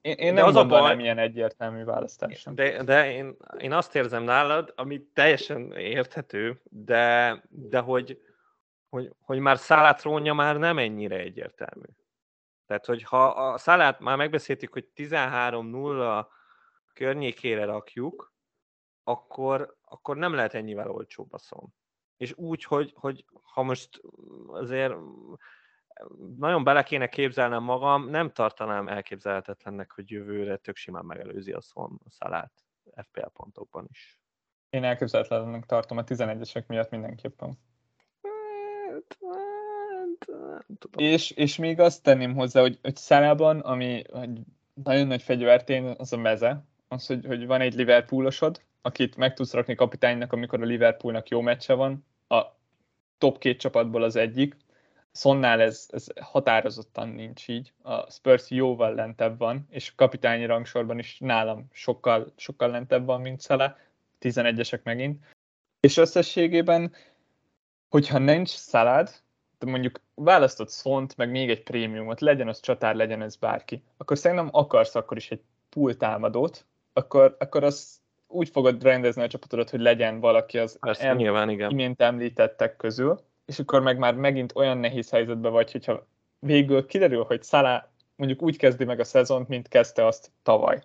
én, 0.00 0.14
én 0.14 0.34
nem 0.34 0.46
az 0.46 0.56
a 0.56 0.66
baj, 0.66 0.96
ilyen 0.98 1.18
egyértelmű 1.18 1.84
választás. 1.84 2.46
De, 2.50 2.82
de 2.82 3.12
én, 3.12 3.36
én 3.58 3.72
azt 3.72 3.94
érzem 3.94 4.22
nálad, 4.22 4.72
ami 4.76 5.06
teljesen 5.14 5.72
érthető, 5.72 6.60
de, 6.68 7.36
de 7.48 7.78
hogy, 7.78 8.20
hogy, 8.88 9.12
hogy 9.20 9.38
már 9.38 9.58
szálát 9.58 10.02
rónja 10.02 10.34
már 10.34 10.58
nem 10.58 10.78
ennyire 10.78 11.16
egyértelmű. 11.16 11.86
Tehát, 12.70 12.86
hogy 12.86 13.02
ha 13.02 13.28
a 13.28 13.58
szalát 13.58 14.00
már 14.00 14.16
megbeszéltük, 14.16 14.72
hogy 14.72 14.88
13-0 14.96 16.26
környékére 16.92 17.64
rakjuk, 17.64 18.34
akkor, 19.04 19.76
akkor 19.82 20.16
nem 20.16 20.34
lehet 20.34 20.54
ennyivel 20.54 20.90
olcsóbb 20.90 21.32
a 21.32 21.38
szom. 21.38 21.74
És 22.16 22.32
úgy, 22.36 22.64
hogy, 22.64 22.92
hogy 22.96 23.24
ha 23.42 23.62
most 23.62 24.00
azért 24.46 24.94
nagyon 26.36 26.64
bele 26.64 26.82
kéne 26.82 27.08
képzelnem 27.08 27.62
magam, 27.62 28.08
nem 28.08 28.32
tartanám 28.32 28.88
elképzelhetetlennek, 28.88 29.90
hogy 29.92 30.10
jövőre 30.10 30.56
tök 30.56 30.76
simán 30.76 31.04
megelőzi 31.04 31.52
a 31.52 31.60
szom 31.60 31.98
a 32.04 32.10
szalát 32.10 32.52
FPL 32.96 33.26
pontokban 33.32 33.86
is. 33.90 34.18
Én 34.68 34.84
elképzelhetetlennek 34.84 35.66
tartom 35.66 35.98
a 35.98 36.04
11-esek 36.04 36.66
miatt 36.66 36.90
mindenképpen. 36.90 37.58
Hát, 38.22 39.18
tudom. 40.78 41.06
És, 41.06 41.30
és 41.30 41.56
még 41.56 41.80
azt 41.80 42.02
tenném 42.02 42.34
hozzá, 42.34 42.60
hogy, 42.60 42.78
hogy 42.82 42.96
Szálában, 42.96 43.60
ami 43.60 44.02
egy 44.12 44.40
nagyon 44.84 45.06
nagy 45.06 45.22
fegyvertén, 45.22 45.94
az 45.98 46.12
a 46.12 46.16
meze, 46.16 46.64
az, 46.88 47.06
hogy, 47.06 47.24
hogy 47.26 47.46
van 47.46 47.60
egy 47.60 47.74
Liverpoolosod, 47.74 48.62
akit 48.82 49.16
meg 49.16 49.34
tudsz 49.34 49.52
rakni 49.52 49.74
kapitánynak, 49.74 50.32
amikor 50.32 50.62
a 50.62 50.66
Liverpoolnak 50.66 51.28
jó 51.28 51.40
meccse 51.40 51.74
van, 51.74 52.06
a 52.28 52.42
top 53.18 53.38
két 53.38 53.60
csapatból 53.60 54.02
az 54.02 54.16
egyik. 54.16 54.56
Szonnál 55.12 55.60
ez, 55.60 55.86
ez 55.88 56.06
határozottan 56.20 57.08
nincs 57.08 57.48
így. 57.48 57.72
A 57.82 58.10
Spurs 58.10 58.50
jóval 58.50 58.94
lentebb 58.94 59.38
van, 59.38 59.66
és 59.70 59.94
kapitányi 59.94 60.44
rangsorban 60.44 60.98
is 60.98 61.18
nálam 61.18 61.66
sokkal, 61.72 62.32
sokkal 62.36 62.70
lentebb 62.70 63.04
van, 63.04 63.20
mint 63.20 63.40
Szala. 63.40 63.76
11-esek 64.20 64.82
megint. 64.82 65.24
És 65.80 65.96
összességében, 65.96 66.92
hogyha 67.88 68.18
nincs 68.18 68.48
szalád, 68.48 69.10
de 69.60 69.70
mondjuk 69.70 70.00
választott 70.14 70.68
szont, 70.68 71.16
meg 71.16 71.30
még 71.30 71.50
egy 71.50 71.62
prémiumot, 71.62 72.20
legyen 72.20 72.48
az 72.48 72.60
csatár, 72.60 72.94
legyen 72.94 73.22
ez 73.22 73.36
bárki, 73.36 73.82
akkor 73.96 74.18
szerintem 74.18 74.48
akarsz 74.52 74.94
akkor 74.94 75.16
is 75.16 75.30
egy 75.30 75.40
pool 75.68 75.96
támadót, 75.96 76.66
akkor, 76.92 77.36
akkor 77.38 77.64
az 77.64 78.00
úgy 78.26 78.48
fogod 78.48 78.82
rendezni 78.82 79.22
a 79.22 79.28
csapatodat, 79.28 79.70
hogy 79.70 79.80
legyen 79.80 80.20
valaki 80.20 80.58
az 80.58 80.78
Persze, 80.78 81.08
em, 81.08 81.16
nyilván, 81.16 81.50
igen. 81.50 81.70
imént 81.70 82.00
említettek 82.00 82.76
közül, 82.76 83.20
és 83.46 83.58
akkor 83.58 83.82
meg 83.82 83.98
már 83.98 84.14
megint 84.14 84.52
olyan 84.54 84.78
nehéz 84.78 85.10
helyzetbe 85.10 85.48
vagy, 85.48 85.72
hogyha 85.72 86.06
végül 86.38 86.86
kiderül, 86.86 87.24
hogy 87.24 87.42
Szalá 87.42 87.90
mondjuk 88.16 88.42
úgy 88.42 88.56
kezdi 88.56 88.84
meg 88.84 89.00
a 89.00 89.04
szezont, 89.04 89.48
mint 89.48 89.68
kezdte 89.68 90.06
azt 90.06 90.30
tavaly. 90.42 90.82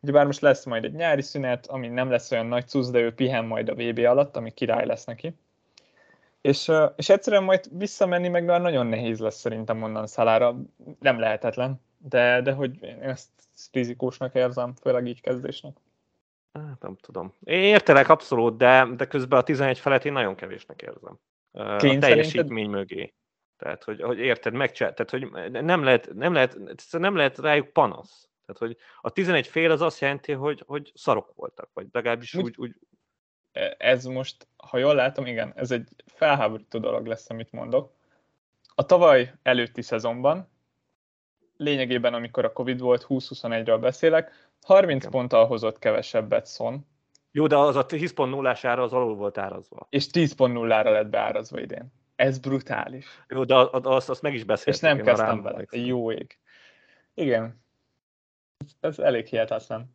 Ugyebár 0.00 0.26
most 0.26 0.40
lesz 0.40 0.64
majd 0.64 0.84
egy 0.84 0.92
nyári 0.92 1.22
szünet, 1.22 1.66
ami 1.66 1.88
nem 1.88 2.10
lesz 2.10 2.30
olyan 2.30 2.46
nagy 2.46 2.68
cusz, 2.68 2.90
de 2.90 2.98
ő 2.98 3.14
pihen 3.14 3.44
majd 3.44 3.68
a 3.68 3.74
VB 3.74 3.98
alatt, 3.98 4.36
ami 4.36 4.50
király 4.50 4.86
lesz 4.86 5.04
neki. 5.04 5.34
És, 6.44 6.72
és 6.96 7.08
egyszerűen 7.08 7.44
majd 7.44 7.64
visszamenni 7.78 8.28
meg 8.28 8.44
már 8.44 8.60
nagyon 8.60 8.86
nehéz 8.86 9.18
lesz 9.18 9.38
szerintem 9.38 9.82
onnan 9.82 10.06
szalára, 10.06 10.56
nem 11.00 11.18
lehetetlen, 11.18 11.80
de, 11.98 12.40
de 12.42 12.52
hogy 12.52 12.82
én 12.82 13.02
ezt 13.02 13.28
rizikósnak 13.72 14.34
érzem, 14.34 14.74
főleg 14.80 15.06
így 15.06 15.20
kezdésnek. 15.20 15.76
Hát 16.52 16.82
nem 16.82 16.96
tudom. 17.00 17.34
Én 17.44 17.62
értelek 17.62 18.08
abszolút, 18.08 18.56
de, 18.56 18.86
de 18.96 19.06
közben 19.06 19.38
a 19.38 19.42
11 19.42 19.78
felett 19.78 20.04
én 20.04 20.12
nagyon 20.12 20.34
kevésnek 20.34 20.82
érzem. 20.82 21.18
Kény 21.78 21.96
a 21.96 22.00
teljesítmény 22.00 22.46
szerinted? 22.46 22.70
mögé. 22.70 23.14
Tehát, 23.56 23.84
hogy, 23.84 24.02
hogy 24.02 24.18
érted, 24.18 24.52
megcsinál, 24.52 24.94
tehát, 24.94 25.10
hogy 25.10 25.50
nem 25.62 25.82
lehet, 25.82 26.14
nem, 26.14 26.32
lehet, 26.32 26.58
nem 26.90 27.16
lehet 27.16 27.38
rájuk 27.38 27.68
panasz. 27.68 28.28
Tehát, 28.46 28.60
hogy 28.60 28.76
a 29.00 29.10
11 29.10 29.46
fél 29.46 29.70
az 29.70 29.80
azt 29.80 30.00
jelenti, 30.00 30.32
hogy, 30.32 30.62
hogy 30.66 30.92
szarok 30.94 31.32
voltak, 31.34 31.70
vagy 31.72 31.86
legalábbis 31.92 32.34
úgy, 32.34 32.42
úgy, 32.42 32.56
úgy 32.56 32.76
ez 33.78 34.04
most, 34.04 34.46
ha 34.56 34.78
jól 34.78 34.94
látom, 34.94 35.26
igen, 35.26 35.52
ez 35.56 35.70
egy 35.70 35.88
felháborító 36.06 36.78
dolog 36.78 37.06
lesz, 37.06 37.30
amit 37.30 37.52
mondok. 37.52 37.92
A 38.74 38.86
tavaly 38.86 39.32
előtti 39.42 39.82
szezonban 39.82 40.52
lényegében 41.56 42.14
amikor 42.14 42.44
a 42.44 42.52
Covid 42.52 42.80
volt, 42.80 43.06
20-21-ről 43.08 43.78
beszélek, 43.80 44.50
30 44.62 44.98
Igen. 44.98 45.10
ponttal 45.10 45.46
hozott 45.46 45.78
kevesebbet 45.78 46.46
Son. 46.46 46.86
Jó, 47.30 47.46
de 47.46 47.56
az 47.56 47.76
a 47.76 47.86
10.0-ás 47.86 48.64
ára 48.64 48.82
az 48.82 48.92
alul 48.92 49.14
volt 49.14 49.38
árazva. 49.38 49.86
És 49.90 50.06
10.0-ra 50.12 50.90
lett 50.92 51.06
beárazva 51.06 51.60
idén. 51.60 51.92
Ez 52.16 52.38
brutális. 52.38 53.06
Jó, 53.28 53.44
de 53.44 53.54
azt, 53.70 54.08
azt 54.08 54.22
meg 54.22 54.34
is 54.34 54.44
beszéltük. 54.44 54.74
És 54.74 54.80
nem 54.80 55.02
kezdtem 55.02 55.42
vele. 55.42 55.64
Jó 55.70 56.12
ég. 56.12 56.38
Igen. 57.14 57.64
Ez, 58.58 58.74
ez 58.80 58.98
elég 58.98 59.26
hihetetlen. 59.26 59.94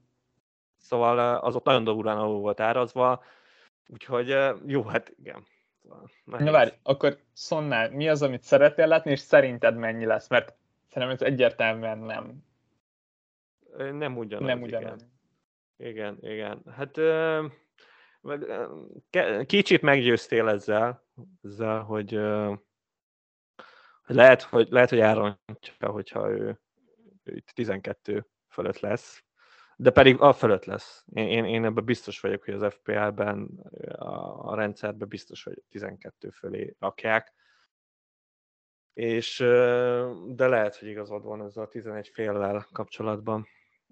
Szóval 0.77 1.35
az 1.35 1.55
ott 1.55 1.65
nagyon 1.65 1.83
durván 1.83 2.17
alul 2.17 2.39
volt 2.39 2.59
árazva, 2.59 3.23
úgyhogy 3.91 4.35
jó, 4.65 4.83
hát 4.83 5.13
igen. 5.17 5.45
Nehéz. 6.23 6.45
Na 6.45 6.51
várj, 6.51 6.71
akkor 6.83 7.17
Szonnál 7.33 7.89
mi 7.91 8.09
az, 8.09 8.21
amit 8.21 8.43
szeretnél 8.43 8.87
látni, 8.87 9.11
és 9.11 9.19
szerinted 9.19 9.75
mennyi 9.75 10.05
lesz? 10.05 10.29
Mert 10.29 10.55
szerintem 10.87 11.17
ez 11.17 11.33
egyértelműen 11.33 11.97
nem. 11.97 12.43
Nem 13.77 14.17
ugyanaz. 14.17 14.47
Nem 14.47 14.61
ugyanaz. 14.61 15.07
Igen, 15.77 16.17
igen. 16.21 16.31
igen. 16.31 16.63
Hát 16.75 16.99
kicsit 19.45 19.81
meggyőztél 19.81 20.47
ezzel, 20.47 21.05
ezzel 21.43 21.79
hogy 21.79 22.19
lehet, 24.05 24.41
hogy, 24.41 24.67
lehet, 24.69 24.89
hogy 24.89 24.99
elrontja, 24.99 25.89
hogyha 25.89 26.29
ő, 26.29 26.59
ő 27.23 27.35
itt 27.35 27.49
12 27.49 28.27
fölött 28.49 28.79
lesz, 28.79 29.23
de 29.81 29.89
pedig 29.89 30.21
a 30.21 30.33
fölött 30.33 30.65
lesz. 30.65 31.05
Én, 31.13 31.27
én, 31.27 31.45
én 31.45 31.65
ebben 31.65 31.85
biztos 31.85 32.19
vagyok, 32.19 32.43
hogy 32.43 32.53
az 32.53 32.73
FPL-ben, 32.73 33.49
a, 33.97 34.49
a 34.49 34.55
rendszerben 34.55 35.07
biztos, 35.07 35.43
hogy 35.43 35.63
12 35.69 36.29
fölé 36.29 36.75
rakják. 36.79 37.33
És, 38.93 39.37
de 40.27 40.47
lehet, 40.47 40.75
hogy 40.75 40.87
igazad 40.87 41.23
van 41.23 41.41
ezzel 41.41 41.63
a 41.63 41.67
11 41.67 42.07
féllel 42.07 42.67
kapcsolatban. 42.71 43.47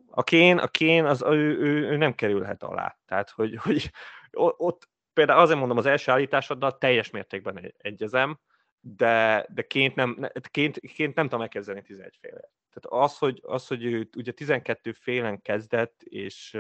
A 0.10 0.24
Kén, 0.24 0.58
a 0.58 0.68
Kén 0.68 1.06
az, 1.06 1.22
ő, 1.22 1.58
ő, 1.60 1.90
ő, 1.90 1.98
nem 1.98 2.16
kerülhet 2.16 2.64
alá. 2.64 2.98
Tehát, 3.06 3.30
hogy, 3.30 3.56
hogy 3.56 3.92
ott 4.32 4.90
például 5.14 5.40
azért 5.40 5.60
mondom, 5.60 5.78
az 5.78 5.86
első 5.86 6.12
állításoddal 6.12 6.78
teljes 6.78 7.10
mértékben 7.10 7.74
egyezem, 7.78 8.40
de, 8.80 9.46
de 9.54 9.62
ként, 9.62 9.96
nem, 9.96 10.30
ként, 10.52 10.80
ként 10.80 11.16
nem 11.16 11.26
tudom 11.26 11.40
megkezdeni 11.40 11.82
11 11.82 12.18
féle. 12.22 12.50
Tehát 12.80 13.06
az, 13.06 13.18
hogy, 13.18 13.42
az, 13.44 13.68
hogy 13.68 13.86
ő 13.86 14.10
ugye 14.18 14.32
12 14.32 14.92
félen 14.92 15.42
kezdett, 15.42 16.02
és, 16.04 16.58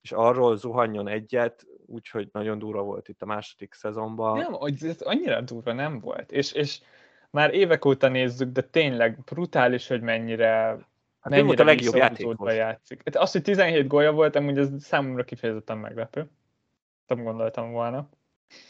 és 0.00 0.12
arról 0.12 0.56
zuhanjon 0.56 1.08
egyet, 1.08 1.66
úgyhogy 1.86 2.28
nagyon 2.32 2.58
durva 2.58 2.82
volt 2.82 3.08
itt 3.08 3.22
a 3.22 3.26
második 3.26 3.74
szezonban. 3.74 4.38
Nem, 4.38 4.56
ez 4.90 5.00
annyira 5.00 5.40
durva 5.40 5.72
nem 5.72 6.00
volt, 6.00 6.32
és, 6.32 6.52
és 6.52 6.80
már 7.30 7.54
évek 7.54 7.84
óta 7.84 8.08
nézzük, 8.08 8.52
de 8.52 8.62
tényleg 8.62 9.24
brutális, 9.24 9.88
hogy 9.88 10.00
mennyire 10.00 10.46
hát 10.46 10.78
mennyire 11.20 11.46
volt 11.46 11.60
a 11.60 11.64
legjobb 11.64 11.94
játékos. 11.94 12.54
játszik. 12.54 13.02
Hát 13.04 13.16
az, 13.16 13.32
hogy 13.32 13.42
17 13.42 13.86
gólya 13.86 14.12
volt, 14.12 14.36
amúgy 14.36 14.58
ez 14.58 14.68
számomra 14.78 15.24
kifejezetten 15.24 15.78
meglepő. 15.78 16.30
Nem 17.06 17.22
gondoltam 17.22 17.70
volna. 17.70 18.08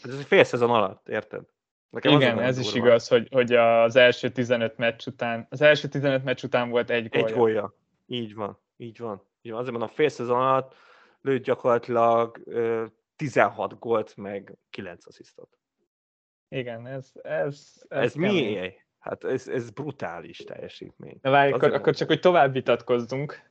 Ez 0.03 0.17
egy 0.17 0.25
fél 0.25 0.43
szezon 0.43 0.69
alatt, 0.69 1.09
érted? 1.09 1.43
Nekem 1.89 2.11
Igen, 2.11 2.39
ez 2.39 2.55
durva. 2.55 2.69
is 2.69 2.75
igaz, 2.75 3.07
hogy, 3.07 3.27
hogy 3.31 3.53
az 3.53 3.95
első 3.95 4.29
15 4.29 4.77
meccs 4.77 5.07
után, 5.07 5.47
az 5.49 5.61
első 5.61 5.87
15 5.87 6.23
meccs 6.23 6.43
után 6.43 6.69
volt 6.69 6.89
egy 6.89 7.09
gólya. 7.09 7.25
Egy 7.27 7.33
gólya. 7.33 7.73
Így 8.05 8.35
van, 8.35 8.57
így 8.77 8.97
van. 8.97 9.21
Így 9.41 9.51
van. 9.51 9.59
Azért 9.59 9.77
mondom, 9.77 9.95
fél 9.95 10.09
szezon 10.09 10.41
alatt 10.41 10.75
lőtt 11.21 11.43
gyakorlatilag 11.43 12.43
16 13.15 13.79
gólt, 13.79 14.17
meg 14.17 14.57
9 14.69 15.07
asszisztot. 15.07 15.57
Igen, 16.49 16.87
ez... 16.87 17.11
Ez, 17.21 17.73
ez, 17.89 18.01
ez 18.01 18.13
mi? 18.13 18.73
Hát 18.99 19.23
ez, 19.23 19.47
ez 19.47 19.69
brutális 19.69 20.37
teljesítmény. 20.37 21.19
Na 21.21 21.29
várj, 21.29 21.51
akkor, 21.51 21.73
akkor 21.73 21.95
csak, 21.95 22.07
hogy 22.07 22.19
tovább 22.19 22.53
vitatkozzunk. 22.53 23.49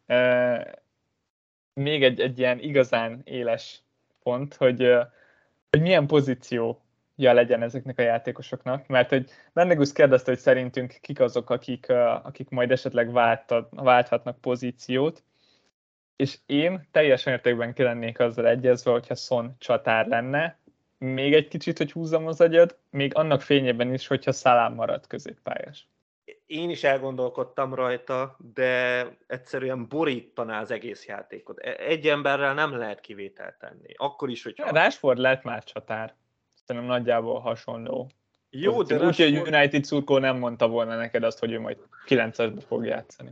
még 1.73 2.05
egy, 2.05 2.21
egy 2.21 2.39
ilyen 2.39 2.59
igazán 2.59 3.21
éles 3.25 3.83
pont, 4.23 4.55
hogy, 4.55 4.93
hogy 5.71 5.81
milyen 5.81 6.07
pozíció 6.07 6.83
ja 7.19 7.33
legyen 7.33 7.63
ezeknek 7.63 7.99
a 7.99 8.03
játékosoknak, 8.03 8.87
mert 8.87 9.09
hogy 9.09 9.31
Mendegus 9.53 9.93
kérdezte, 9.93 10.31
hogy 10.31 10.41
szerintünk 10.41 10.99
kik 11.01 11.21
azok, 11.21 11.51
akik, 11.51 11.89
akik 12.23 12.49
majd 12.49 12.71
esetleg 12.71 13.13
váltat, 13.13 13.69
válthatnak 13.71 14.41
pozíciót, 14.41 15.25
és 16.17 16.39
én 16.47 16.89
teljes 16.91 17.25
mértékben 17.25 17.75
ki 17.75 17.83
lennék 17.83 18.19
azzal 18.19 18.47
egyezve, 18.47 18.91
hogyha 18.91 19.15
Son 19.15 19.57
csatár 19.59 20.07
lenne, 20.07 20.59
még 20.99 21.35
egy 21.35 21.49
kicsit, 21.49 21.79
hogy 21.79 21.93
húzzam 21.93 22.27
az 22.27 22.41
agyad, 22.41 22.79
még 22.91 23.17
annak 23.17 23.43
fényében 23.43 23.95
is, 23.95 24.07
hogyha 24.07 24.33
Szalám 24.33 24.75
marad 24.75 25.07
középpályás. 25.07 25.89
Én 26.47 26.71
is 26.71 26.85
elgondolkodtam 26.85 27.75
rajta, 27.75 28.37
de 28.55 29.05
egyszerűen 29.27 29.89
borítaná 29.89 30.61
az 30.61 30.71
egész 30.71 31.07
játékot. 31.07 31.59
E- 31.59 31.77
egy 31.79 32.07
emberrel 32.07 32.55
nem 32.55 32.77
lehet 32.77 33.01
kivételt 33.01 33.59
tenni. 33.59 33.95
Akkor 33.97 34.31
is, 34.31 34.43
hogyha... 34.43 34.71
Rásford 34.71 35.19
lett 35.19 35.43
már 35.43 35.65
csatár 35.65 36.15
szerintem 36.69 36.91
nagyjából 36.91 37.41
hasonló. 37.41 38.11
Jó, 38.51 38.83
de 38.83 39.07
Úgy, 39.07 39.17
hogy 39.17 39.39
United 39.39 39.85
szurkó 39.85 40.19
nem 40.19 40.39
mondta 40.39 40.69
volna 40.69 40.97
neked 40.97 41.23
azt, 41.23 41.39
hogy 41.39 41.53
ő 41.53 41.61
majd 41.61 41.79
9-esbe 42.07 42.63
fog 42.67 42.85
játszani. 42.85 43.31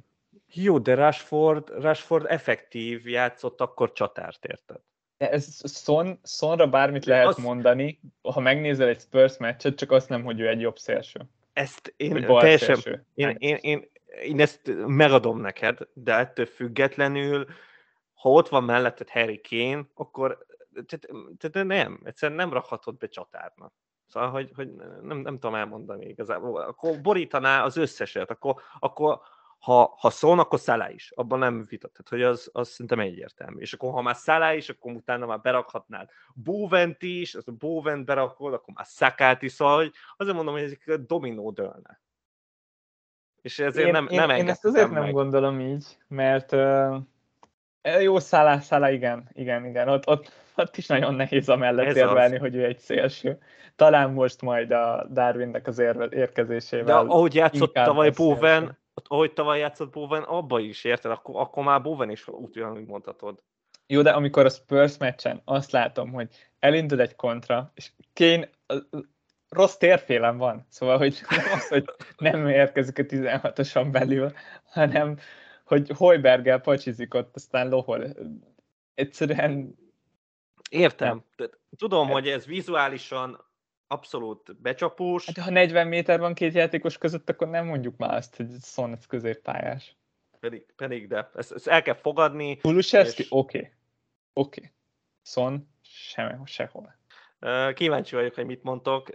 Jó, 0.52 0.78
de 0.78 0.94
Rashford, 0.94 1.68
Rashford 1.80 2.26
effektív 2.28 3.08
játszott 3.08 3.60
akkor 3.60 3.92
csatárt, 3.92 4.44
érted? 4.44 4.80
De 5.18 5.30
ez 5.30 5.60
Son, 5.82 6.20
Sonra 6.24 6.66
bármit 6.66 7.04
lehet 7.04 7.26
az... 7.26 7.36
mondani, 7.36 8.00
ha 8.22 8.40
megnézel 8.40 8.88
egy 8.88 9.00
Spurs 9.00 9.36
meccset, 9.36 9.76
csak 9.76 9.90
azt 9.90 10.08
nem, 10.08 10.24
hogy 10.24 10.40
ő 10.40 10.48
egy 10.48 10.60
jobb 10.60 10.78
szélső. 10.78 11.20
Ezt 11.52 11.94
én 11.96 12.26
teljesen, 12.26 13.06
én, 13.14 13.36
én, 13.38 13.58
én, 13.60 13.90
én 14.22 14.40
ezt 14.40 14.72
megadom 14.86 15.40
neked, 15.40 15.78
de 15.92 16.14
ettől 16.14 16.46
függetlenül, 16.46 17.46
ha 18.14 18.30
ott 18.30 18.48
van 18.48 18.64
melletted 18.64 19.08
Harry 19.08 19.40
Kane, 19.48 19.86
akkor 19.94 20.46
tehát, 20.84 21.08
tehát 21.38 21.66
nem, 21.66 22.00
egyszerűen 22.04 22.38
nem 22.38 22.52
rakhatod 22.52 22.96
be 22.96 23.06
csatárnak. 23.06 23.72
Szóval, 24.06 24.30
hogy, 24.30 24.50
hogy 24.54 24.74
nem, 25.02 25.18
nem 25.18 25.34
tudom 25.34 25.54
elmondani 25.54 26.06
igazából. 26.06 26.60
Akkor 26.60 27.00
borítaná 27.00 27.64
az 27.64 27.76
összeset, 27.76 28.30
akkor, 28.30 28.60
akkor 28.78 29.20
ha, 29.58 29.94
ha 29.98 30.10
szól, 30.10 30.38
akkor 30.38 30.58
Szállá 30.60 30.90
is. 30.90 31.12
Abban 31.14 31.38
nem 31.38 31.64
vitat. 31.68 31.92
Tehát, 31.92 32.08
hogy 32.08 32.22
az, 32.22 32.50
az 32.52 32.68
szerintem 32.68 33.00
egyértelmű. 33.00 33.60
És 33.60 33.72
akkor, 33.72 33.92
ha 33.92 34.02
már 34.02 34.16
Szállá 34.16 34.54
is, 34.54 34.68
akkor 34.68 34.92
utána 34.92 35.26
már 35.26 35.40
berakhatnád 35.40 36.10
Bóvent 36.34 37.02
is, 37.02 37.34
az 37.34 37.48
a 37.48 37.52
Bóvent 37.52 38.04
berakod, 38.04 38.52
akkor 38.52 38.74
már 38.74 38.86
Szakát 38.86 39.42
is, 39.42 39.52
szóval, 39.52 39.76
hogy 39.76 39.92
azért 40.16 40.36
mondom, 40.36 40.54
hogy 40.54 40.62
ezek 40.62 41.00
dominó 41.00 41.50
dőlne. 41.50 42.00
És 43.42 43.58
ezért 43.58 43.86
én, 43.86 43.92
nem, 43.92 44.06
én, 44.08 44.18
nem 44.18 44.30
Én 44.30 44.48
ezt 44.48 44.64
azért 44.64 44.90
meg. 44.90 45.02
nem 45.02 45.12
gondolom 45.12 45.60
így, 45.60 45.98
mert 46.08 46.52
uh, 46.52 46.96
jó, 48.00 48.18
Szállá, 48.18 48.58
Szállá, 48.58 48.90
igen, 48.90 49.28
igen, 49.32 49.66
igen. 49.66 49.88
Ott, 49.88 50.08
ott 50.08 50.32
ott 50.56 50.76
is 50.76 50.86
nagyon 50.86 51.14
nehéz 51.14 51.48
amellett 51.48 51.94
érvelni, 51.94 52.38
hogy 52.38 52.54
ő 52.54 52.64
egy 52.64 52.78
szélső. 52.78 53.38
Talán 53.76 54.10
most 54.10 54.42
majd 54.42 54.70
a 54.70 55.06
Darwinnek 55.10 55.66
az 55.66 55.78
érve, 55.78 56.08
érkezésével. 56.10 56.84
De 56.84 57.12
ahogy 57.12 57.34
játszott 57.34 57.74
tavaly 57.74 58.10
Bowen, 58.10 58.78
ahogy 58.94 59.32
tavaly 59.32 59.58
játszott 59.58 59.92
Bowen, 59.92 60.22
abba 60.22 60.60
is, 60.60 60.84
érted? 60.84 61.10
Akkor, 61.10 61.40
akkor 61.40 61.64
már 61.64 61.82
Bowen 61.82 62.10
is 62.10 62.28
ugyanúgy 62.28 62.86
mondhatod. 62.86 63.42
Jó, 63.86 64.02
de 64.02 64.10
amikor 64.10 64.44
a 64.44 64.48
Spurs 64.48 64.98
meccsen 64.98 65.42
azt 65.44 65.70
látom, 65.70 66.12
hogy 66.12 66.28
elindul 66.58 67.00
egy 67.00 67.16
kontra, 67.16 67.72
és 67.74 67.90
Kane 68.14 68.48
rossz 69.48 69.76
térfélem 69.76 70.36
van. 70.36 70.66
Szóval, 70.68 70.98
hogy 70.98 71.20
nem 71.28 71.44
az, 71.52 71.68
hogy 71.68 71.84
nem 72.16 72.48
érkezik 72.48 72.98
a 72.98 73.02
16-oson 73.02 73.88
belül, 73.92 74.32
hanem 74.64 75.18
hogy 75.66 75.90
Hojbergel 75.90 76.60
pacsizik 76.60 77.14
ott, 77.14 77.34
aztán 77.34 77.68
lohol. 77.68 78.04
Egyszerűen 78.94 79.76
Értem. 80.70 81.24
Tudom, 81.76 82.08
hogy 82.08 82.28
ez 82.28 82.46
vizuálisan 82.46 83.44
abszolút 83.86 84.60
becsapós. 84.60 85.26
Hát, 85.26 85.38
ha 85.38 85.50
40 85.50 85.86
méter 85.86 86.18
van 86.18 86.34
két 86.34 86.54
játékos 86.54 86.98
között, 86.98 87.30
akkor 87.30 87.48
nem 87.48 87.66
mondjuk 87.66 87.96
már 87.96 88.14
azt, 88.14 88.36
hogy 88.36 88.46
Son 88.62 88.92
ez 88.92 89.06
középpályás. 89.06 89.96
Pedig, 90.40 90.66
pedig 90.76 91.08
de 91.08 91.30
ezt, 91.34 91.52
ezt 91.52 91.66
el 91.66 91.82
kell 91.82 91.94
fogadni. 91.94 92.56
Kulusevski? 92.56 93.22
És... 93.22 93.28
Oké. 93.30 93.58
Okay. 93.58 93.70
Oké. 94.32 94.60
Okay. 94.60 94.72
Son? 95.22 95.68
Sem, 95.82 96.46
sehol. 96.46 96.96
Kíváncsi 97.74 98.14
vagyok, 98.14 98.34
hogy 98.34 98.46
mit 98.46 98.62
mondtok. 98.62 99.08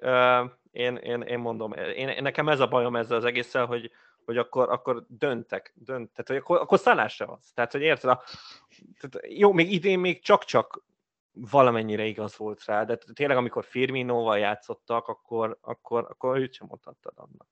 Én, 0.72 0.96
én, 0.96 1.22
én 1.22 1.40
mondom, 1.40 1.74
én, 1.74 2.18
nekem 2.22 2.50
ez 2.50 2.60
a 2.60 2.68
bajom 2.68 2.96
ezzel 2.96 3.18
az 3.18 3.26
egésszel, 3.26 3.66
hogy, 3.66 3.92
hogy 4.26 4.38
akkor, 4.38 4.70
akkor 4.70 5.06
döntek, 5.08 5.74
dönt, 5.76 6.10
tehát, 6.12 6.28
hogy 6.28 6.36
akkor, 6.36 6.58
akkor 6.60 6.80
szállása 6.80 7.26
az. 7.26 7.52
Tehát, 7.54 7.72
hogy 7.72 7.82
érted, 7.82 8.10
a, 8.10 8.24
tehát, 9.00 9.28
jó, 9.28 9.52
még 9.52 9.72
idén 9.72 10.00
még 10.00 10.22
csak-csak 10.22 10.84
valamennyire 11.34 12.06
igaz 12.06 12.38
volt 12.38 12.66
rá, 12.66 12.84
de 12.84 12.98
tényleg 13.14 13.38
amikor 13.38 13.66
Firminóval 13.66 14.38
játszottak, 14.38 15.08
akkor, 15.08 15.58
akkor, 15.62 16.06
akkor 16.10 16.38
őt 16.38 16.54
sem 16.54 16.68
mondhattad 16.70 17.14
annak. 17.16 17.48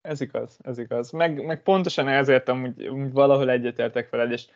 Ez 0.00 0.20
igaz, 0.20 0.58
ez 0.62 0.78
igaz. 0.78 1.10
Meg, 1.10 1.44
meg 1.44 1.62
pontosan 1.62 2.08
ezért 2.08 2.48
amúgy, 2.48 2.86
amúgy 2.86 3.12
valahol 3.12 3.50
egyetértek 3.50 4.10
veled, 4.10 4.30
és 4.30 4.46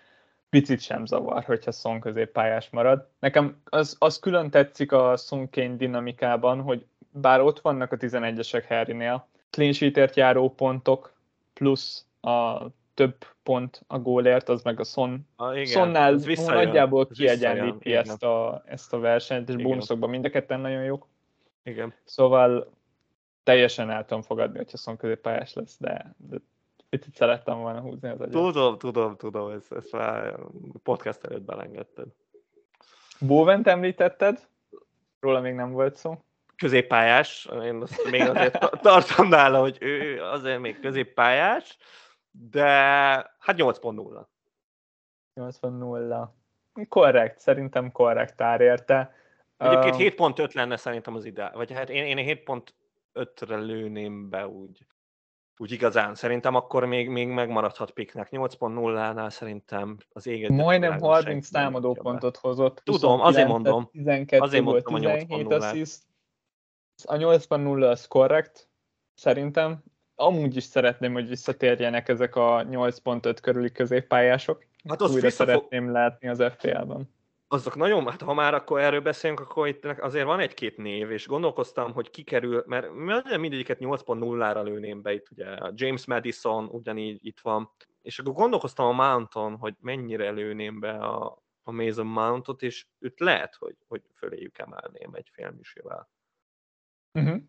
picit 0.51 0.81
sem 0.81 1.07
zavar, 1.07 1.45
hogyha 1.45 1.71
Son 1.71 2.01
középpályás 2.01 2.71
marad. 2.71 3.09
Nekem 3.19 3.61
az, 3.65 3.97
az 3.99 4.19
külön 4.19 4.51
tetszik 4.51 4.93
a 4.93 5.17
Sonkény 5.17 5.77
dinamikában, 5.77 6.61
hogy 6.61 6.87
bár 7.11 7.41
ott 7.41 7.61
vannak 7.61 7.93
a 7.93 7.97
11-esek 7.97 8.65
Harrynél, 8.69 9.29
clean 9.51 9.73
sheet 9.73 10.17
járó 10.17 10.55
pontok, 10.55 11.13
plusz 11.61 12.07
a 12.21 12.67
több 12.95 13.25
pont 13.43 13.83
a 13.87 13.99
gólért, 13.99 14.49
az 14.49 14.63
meg 14.63 14.81
a 14.81 14.85
Son. 14.85 15.27
Ah, 15.37 15.55
igen, 15.55 15.67
Sonnál 15.67 16.17
visszajön, 16.17 16.65
nagyjából 16.65 17.05
visszajön, 17.05 17.39
kiegyenlíti 17.39 17.95
ezt 17.95 18.23
a, 18.23 18.63
ezt 18.67 18.93
a 18.93 18.99
versenyt, 18.99 19.49
és 19.49 19.55
Igen. 19.55 19.67
bónuszokban 19.67 20.11
mind 20.11 20.25
a 20.25 20.31
ketten 20.31 20.61
nagyon 20.61 20.85
jók. 20.85 21.07
Igen. 21.63 21.95
Szóval 22.05 22.73
teljesen 23.43 23.91
el 23.91 24.05
tudom 24.05 24.23
fogadni, 24.23 24.57
hogyha 24.57 24.77
Son 24.77 24.97
középpályás 24.97 25.53
lesz, 25.53 25.77
de, 25.79 26.15
de 26.17 26.37
picit 26.89 27.15
szerettem 27.15 27.59
volna 27.59 27.81
húzni 27.81 28.09
az 28.09 28.21
agyat. 28.21 28.33
Tudom, 28.33 28.79
tudom, 28.79 29.17
tudom, 29.17 29.51
ezt, 29.51 29.73
ezt 29.73 29.93
már 29.93 30.39
podcast 30.83 31.25
előtt 31.25 31.43
belengedted. 31.43 32.09
Bóvent 33.21 33.67
említetted, 33.67 34.49
róla 35.21 35.41
még 35.41 35.55
nem 35.55 35.73
volt 35.73 35.97
szó. 35.97 36.23
Középpályás, 36.61 37.49
én 37.63 37.83
azt 37.83 38.11
még 38.11 38.21
azért 38.21 38.59
ta- 38.59 38.81
tartom 38.81 39.29
nála, 39.29 39.61
hogy 39.61 39.77
ő 39.81 40.23
azért 40.23 40.61
még 40.61 40.81
középpályás, 40.81 41.77
de 42.31 42.65
hát 43.39 43.57
8.0. 43.57 44.27
80-0. 45.35 46.29
Korrekt, 46.89 47.41
szerintem 47.41 47.93
korrekt 47.93 48.41
ár 48.41 48.61
érte. 48.61 49.15
Egyébként 49.57 50.21
Ö, 50.21 50.25
7.5 50.27 50.53
lenne 50.55 50.77
szerintem 50.77 51.15
az 51.15 51.25
ideál. 51.25 51.53
Vagy 51.55 51.73
hát 51.73 51.91
én, 51.91 52.19
én 52.19 52.39
7.5-re 52.45 53.57
lőném 53.57 54.29
be 54.29 54.49
úgy, 54.49 54.87
úgy 55.57 55.73
igazán. 55.73 56.15
Szerintem 56.15 56.55
akkor 56.55 56.85
még, 56.85 57.09
még 57.09 57.29
megmaradhat 57.29 57.91
piknek. 57.91 58.29
8.0-nál 58.31 59.31
szerintem 59.31 59.97
az 60.13 60.27
éget. 60.27 60.51
Majdnem 60.51 60.99
30 60.99 61.51
támadó 61.51 61.93
pontot 61.93 62.37
hozott. 62.37 62.81
Tudom, 62.85 63.21
azért 63.21 63.47
29-et, 63.47 63.51
mondom. 63.51 63.89
12 63.93 64.43
Azért 64.43 64.65
mondtam 64.65 64.95
a 64.95 64.99
17 64.99 65.27
8.0-át. 65.29 65.63
assziszt. 65.63 66.09
A 67.05 67.17
8.0 67.17 67.91
az 67.91 68.07
korrekt, 68.07 68.69
szerintem. 69.15 69.83
Amúgy 70.15 70.57
is 70.57 70.65
szeretném, 70.65 71.13
hogy 71.13 71.29
visszatérjenek 71.29 72.09
ezek 72.09 72.37
a 72.37 72.65
8.5 72.71 73.37
körüli 73.43 73.73
középpályások. 73.73 74.65
Hát 74.89 75.01
az 75.01 75.15
Újra 75.15 75.31
szeretném 75.31 75.93
látni 75.93 76.29
az 76.29 76.43
FPL-ben. 76.57 77.09
Azok 77.49 77.77
nagyon, 77.77 78.11
hát 78.11 78.23
ha 78.23 78.35
már 78.35 78.55
akkor 78.55 78.81
erről 78.81 79.01
beszélünk, 79.01 79.41
akkor 79.41 79.69
itt 79.69 79.85
azért 79.85 80.25
van 80.25 80.41
egy-két 80.41 80.77
név, 80.77 81.11
és 81.11 81.27
gondolkoztam, 81.27 81.93
hogy 81.93 82.11
ki 82.11 82.23
kerül, 82.23 82.65
mert 82.67 82.93
mindegyiket 83.39 83.79
8.0-ra 83.81 84.63
lőném 84.63 85.03
be, 85.03 85.13
itt 85.13 85.31
ugye 85.31 85.47
a 85.47 85.73
James 85.75 86.07
Madison 86.07 86.65
ugyanígy 86.65 87.27
itt 87.27 87.41
van, 87.41 87.71
és 88.03 88.19
akkor 88.19 88.33
gondolkoztam 88.33 88.87
a 88.87 89.09
Mounton, 89.09 89.57
hogy 89.57 89.75
mennyire 89.81 90.31
lőném 90.31 90.81
be 90.81 90.91
a, 90.91 91.43
a 91.63 91.73
Mason 91.73 92.07
Mountot, 92.07 92.63
és 92.63 92.87
őt 92.99 93.21
lehet, 93.21 93.55
hogy, 93.55 93.77
hogy 93.89 94.03
föléjük 94.15 94.59
emelném 94.59 95.15
egy 95.15 95.31
félműsével. 95.33 96.09
Uh-huh. 97.13 97.41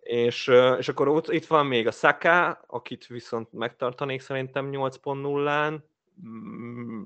És, 0.00 0.50
és 0.78 0.88
akkor 0.88 1.08
ott, 1.08 1.32
itt 1.32 1.46
van 1.46 1.66
még 1.66 1.86
a 1.86 1.90
Saka, 1.90 2.64
akit 2.66 3.06
viszont 3.06 3.52
megtartanék 3.52 4.20
szerintem 4.20 4.70
8.0-án, 4.72 5.78
mm, 6.26 7.04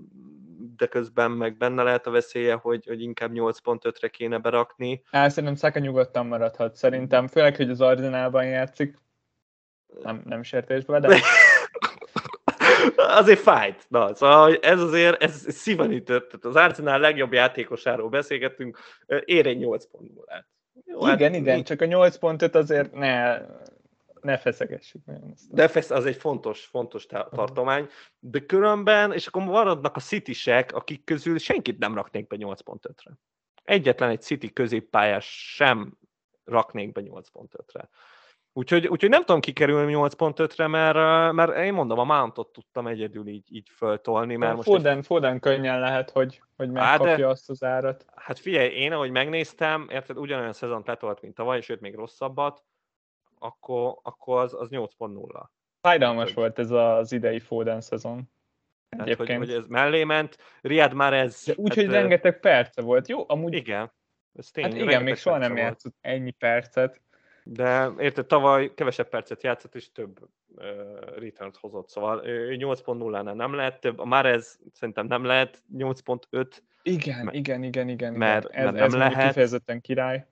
de 0.76 0.86
közben 0.86 1.30
meg 1.30 1.56
benne 1.56 1.82
lehet 1.82 2.06
a 2.06 2.10
veszélye, 2.10 2.54
hogy, 2.54 2.86
hogy 2.86 3.02
inkább 3.02 3.32
8.5-re 3.32 4.08
kéne 4.08 4.38
berakni. 4.38 5.02
Á, 5.10 5.28
szerintem 5.28 5.56
Saka 5.56 5.78
nyugodtan 5.78 6.26
maradhat. 6.26 6.74
Szerintem, 6.74 7.26
főleg, 7.26 7.56
hogy 7.56 7.70
az 7.70 7.80
Arzenálban 7.80 8.46
játszik. 8.46 8.98
Nem, 10.02 10.22
nem 10.24 10.42
sértésben, 10.42 11.00
de 11.00 11.18
azért 12.96 13.40
fájt. 13.40 13.86
Na, 13.88 14.14
szóval 14.14 14.56
ez 14.56 14.80
azért, 14.80 15.22
ez 15.22 15.52
szívenített. 15.52 16.26
Tehát 16.26 16.44
az 16.44 16.56
Arsenal 16.56 16.98
legjobb 16.98 17.32
játékosáról 17.32 18.08
beszélgettünk, 18.08 18.78
ö, 19.06 19.18
ér 19.24 19.46
egy 19.46 19.58
8.0-át. 19.60 20.46
Jó, 20.86 21.02
hát 21.02 21.18
igen, 21.18 21.34
igen, 21.34 21.56
mi- 21.56 21.62
csak 21.62 21.80
a 21.80 21.84
8.5 21.84 22.54
azért 22.54 22.92
ne, 22.92 23.38
ne 24.20 24.36
feszegessük. 24.38 25.02
De 25.50 25.68
fesz, 25.68 25.90
az 25.90 26.06
egy 26.06 26.16
fontos, 26.16 26.64
fontos 26.64 27.06
tartomány, 27.06 27.88
de 28.18 28.40
különben, 28.46 29.12
és 29.12 29.26
akkor 29.26 29.42
maradnak 29.42 29.96
a 29.96 30.00
city 30.00 30.50
akik 30.72 31.04
közül 31.04 31.38
senkit 31.38 31.78
nem 31.78 31.94
raknék 31.94 32.26
be 32.26 32.36
8.5-re. 32.38 33.18
Egyetlen 33.64 34.10
egy 34.10 34.22
City 34.22 34.52
középpályás 34.52 35.54
sem 35.54 35.98
raknék 36.44 36.92
be 36.92 37.00
8.5-re. 37.04 37.88
Úgyhogy, 38.56 38.86
úgyhogy 38.86 39.08
nem 39.10 39.20
tudom 39.24 39.40
kikerülni 39.40 39.92
8.5-re, 39.96 40.66
mert, 40.66 41.32
mert 41.32 41.56
én 41.56 41.72
mondom, 41.72 41.98
a 41.98 42.04
Mountot 42.04 42.52
tudtam 42.52 42.86
egyedül 42.86 43.26
így, 43.26 43.54
így 43.54 43.68
föltolni, 43.76 44.36
mert 44.36 44.56
most 44.56 44.68
egy, 44.68 44.74
Foden, 44.74 45.02
Foden 45.02 45.40
könnyen 45.40 45.80
lehet, 45.80 46.10
hogy, 46.10 46.42
hogy 46.56 46.68
Á, 46.74 46.96
de- 46.96 47.04
megkapja 47.04 47.28
azt 47.28 47.50
az 47.50 47.62
árat. 47.64 48.04
hát 48.16 48.38
figyelj, 48.38 48.68
én 48.68 48.92
ahogy 48.92 49.10
megnéztem, 49.10 49.86
érted, 49.90 50.16
ugyanolyan 50.18 50.52
szezont 50.52 50.86
letolt, 50.86 51.20
mint 51.20 51.34
tavaly, 51.34 51.60
sőt 51.60 51.80
még 51.80 51.94
rosszabbat, 51.94 52.64
akkor, 53.38 53.98
akkor 54.02 54.40
az, 54.40 54.54
az 54.54 54.68
8.0. 54.70 55.42
Fájdalmas 55.80 56.24
hogy- 56.24 56.34
volt 56.34 56.58
ez 56.58 56.70
az 56.70 57.12
idei 57.12 57.40
Foden 57.40 57.80
szezon. 57.80 58.30
Tehát, 58.88 59.06
hogy, 59.06 59.28
Egyébként. 59.28 59.38
hogy 59.38 59.62
ez 59.62 59.66
mellé 59.66 60.04
ment. 60.04 60.36
Riyad 60.60 60.92
Mahrez... 60.92 61.44
De 61.44 61.52
úgy, 61.56 61.74
hogy 61.74 61.84
ö, 61.86 61.90
rengeteg 61.90 62.40
perce 62.40 62.82
volt. 62.82 63.08
Jó, 63.08 63.24
amúgy 63.28 63.54
Igen. 63.54 63.92
Ez 64.38 64.50
tény, 64.50 64.64
hát 64.64 64.74
igen, 64.74 65.02
még 65.02 65.16
soha 65.16 65.38
nem 65.38 65.50
volt. 65.50 65.62
játszott 65.62 65.96
ennyi 66.00 66.30
percet. 66.30 67.00
De 67.46 67.90
érted, 67.98 68.26
tavaly 68.26 68.74
kevesebb 68.74 69.08
percet 69.08 69.42
játszott, 69.42 69.74
és 69.74 69.92
több 69.92 70.18
uh, 70.56 70.64
return 71.18 71.50
hozott, 71.60 71.88
szóval 71.88 72.26
ő 72.26 72.56
8.0-nál 72.58 73.34
nem 73.34 73.54
lehet 73.54 73.80
több, 73.80 73.98
a 73.98 74.04
Mahrez 74.04 74.58
szerintem 74.72 75.06
nem 75.06 75.24
lehet 75.24 75.62
8.5, 75.78 76.46
Igen, 76.82 77.24
Mert- 77.24 77.36
igen, 77.36 77.62
igen, 77.62 77.88
igen. 77.88 78.12
mert- 78.12 78.48
igen. 78.48 78.58
Ez, 78.58 78.64
mert 78.64 78.76
nem 78.76 78.84
ez 78.84 78.94
lehet. 78.94 79.26
kifejezetten 79.26 79.80
király. 79.80 80.26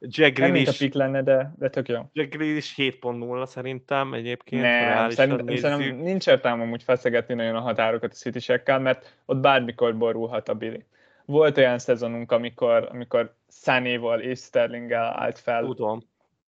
Jack 0.00 0.38
Nem 0.38 0.50
mint 0.50 0.68
a 0.68 0.72
pik 0.78 0.94
lenne, 0.94 1.22
de, 1.22 1.52
de 1.58 1.68
tök 1.68 1.88
jó. 1.88 2.08
Jack 2.12 2.34
Grealish 2.34 2.78
7.0 2.78 3.46
szerintem 3.46 4.14
egyébként, 4.14 4.62
Nem, 4.62 5.10
szerintem, 5.10 5.56
szerintem 5.56 5.96
nincs 5.96 6.26
értelme 6.26 6.62
amúgy 6.62 6.82
feszegetni 6.82 7.34
nagyon 7.34 7.56
a 7.56 7.60
határokat 7.60 8.12
a 8.12 8.14
city 8.14 8.52
mert 8.66 9.16
ott 9.26 9.38
bármikor 9.38 9.96
borulhat 9.96 10.48
a 10.48 10.54
Billy. 10.54 10.84
Volt 11.24 11.56
olyan 11.58 11.78
szezonunk, 11.78 12.32
amikor, 12.32 12.88
amikor 12.90 13.34
Sanéval 13.48 14.20
és 14.20 14.38
Sterlinggel 14.38 15.04
állt 15.04 15.38
fel 15.38 15.64
Tudom. 15.64 16.00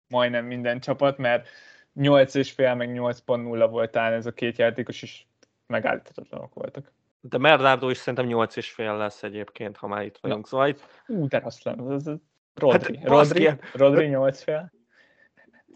Majdnem 0.08 0.44
minden 0.44 0.80
csapat, 0.80 1.18
mert 1.18 1.48
8,5 1.96 2.76
meg 2.76 2.90
8.0 2.92 3.66
volt 3.70 3.90
talán 3.90 4.12
ez 4.12 4.26
a 4.26 4.32
két 4.32 4.58
játékos 4.58 5.02
is 5.02 5.28
megállíthatatlanok 5.66 6.54
voltak. 6.54 6.92
De 7.20 7.38
Bernardo 7.38 7.88
is 7.88 7.96
szerintem 7.96 8.26
8,5 8.28 8.98
lesz 8.98 9.22
egyébként, 9.22 9.76
ha 9.76 9.86
már 9.86 10.04
itt 10.04 10.18
vagyunk. 10.18 10.46
Szóval 10.46 10.68
itt 10.68 11.02
Ú, 11.06 11.28
de 11.28 11.42
lenne. 11.62 11.94
Ez, 11.94 12.06
ez 12.06 12.16
Rodri. 12.54 12.96
Hát, 12.96 13.06
Rodri, 13.06 13.50
Rodri 13.72 14.06
8 14.06 14.42
fél. 14.42 14.72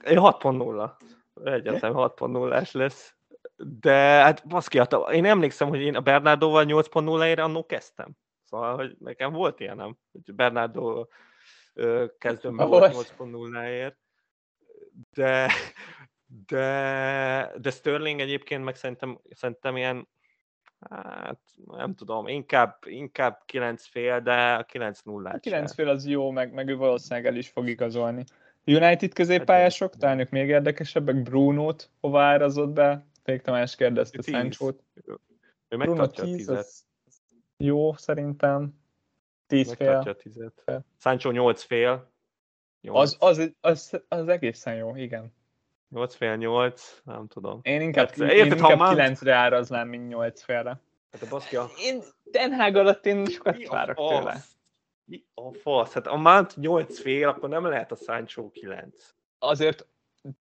Én 0.04 0.18
6.0. 0.18 0.90
Egyetem 1.44 1.92
6.0-ás 1.94 2.72
lesz. 2.72 3.14
De 3.56 3.92
hát 3.92 4.46
baszki, 4.46 4.78
hát 4.78 4.92
én 5.12 5.24
emlékszem, 5.24 5.68
hogy 5.68 5.80
én 5.80 5.96
a 5.96 6.00
Bernardoval 6.00 6.64
8.0-ért 6.64 7.38
annó 7.38 7.66
kezdtem. 7.66 8.08
Szóval, 8.44 8.76
hogy 8.76 8.96
nekem 8.98 9.32
volt 9.32 9.60
ilyenem, 9.60 9.96
hogy 10.12 10.34
Bernardo 10.34 11.06
kezdőmben 12.18 12.68
Volt. 12.68 12.92
volt 12.92 13.14
8.0-ért. 13.18 13.96
De, 15.10 15.52
de, 16.46 17.52
de 17.58 17.70
Sterling 17.70 18.20
egyébként 18.20 18.64
meg 18.64 18.74
szerintem, 18.74 19.20
szerintem 19.30 19.76
ilyen, 19.76 20.08
hát 20.90 21.40
nem 21.66 21.94
tudom, 21.94 22.28
inkább, 22.28 22.78
inkább 22.86 23.42
9 23.44 23.86
fél, 23.86 24.20
de 24.20 24.54
a 24.54 24.62
9 24.62 25.00
0 25.02 25.30
A 25.30 25.38
9 25.38 25.74
fél 25.74 25.88
az 25.88 26.06
jó, 26.06 26.30
meg, 26.30 26.52
meg 26.52 26.68
ő 26.68 26.76
valószínűleg 26.76 27.26
el 27.26 27.36
is 27.36 27.48
fog 27.48 27.68
igazolni. 27.68 28.24
United 28.64 29.12
középpályások, 29.12 29.96
talán 29.96 30.18
ők 30.18 30.30
még 30.30 30.48
érdekesebbek. 30.48 31.22
Bruno-t 31.22 31.90
hova 32.00 32.22
árazott 32.22 32.70
be? 32.70 33.06
Fék 33.22 33.42
Tamás 33.42 33.76
kérdezte 33.76 34.22
Tíz. 34.22 34.34
Sancho-t. 34.34 34.84
Ő 34.94 35.76
Bruno 35.76 35.94
megtartja 35.94 36.22
a 36.22 36.26
10, 36.26 36.36
tizet. 36.36 36.58
az 36.58 36.84
jó 37.56 37.92
szerintem. 37.92 38.78
10 39.46 39.74
fél. 39.74 40.02
A 40.06 40.14
tizet. 40.14 40.84
Sancho 40.98 41.30
8 41.30 41.62
fél. 41.62 42.10
8, 42.80 42.96
Az, 42.96 43.16
az, 43.18 43.52
az, 43.60 44.00
az 44.08 44.28
egészen 44.28 44.74
jó, 44.74 44.96
igen. 44.96 45.32
8 45.88 46.14
fél, 46.14 46.34
8, 46.36 47.00
nem 47.04 47.26
tudom. 47.26 47.60
Én 47.62 47.80
inkább, 47.80 48.08
Hát, 48.08 48.18
én 48.18 48.28
érted, 48.28 48.60
ha 48.60 48.72
inkább 48.72 48.96
Mount- 48.96 49.18
9-re 49.18 49.34
áraznám, 49.34 49.88
mint 49.88 50.08
8 50.08 50.42
félre. 50.42 50.80
Hát 51.12 51.22
a 51.22 51.26
baszki 51.30 51.56
a... 51.56 51.70
Én 51.78 52.02
Den 52.24 52.74
alatt 52.76 53.06
én 53.06 53.26
sokat 53.26 53.56
Mi 53.56 53.64
várok 53.64 53.96
tőle. 54.08 54.32
fasz? 54.32 54.56
Mi 55.04 55.24
a 55.34 55.52
fasz? 55.52 55.92
Hát 55.92 56.06
a 56.06 56.16
Mount 56.16 56.56
8 56.56 57.00
fél, 57.00 57.28
akkor 57.28 57.48
nem 57.48 57.64
lehet 57.64 57.92
a 57.92 57.96
Sancho 57.96 58.50
9. 58.50 59.14
Azért 59.38 59.86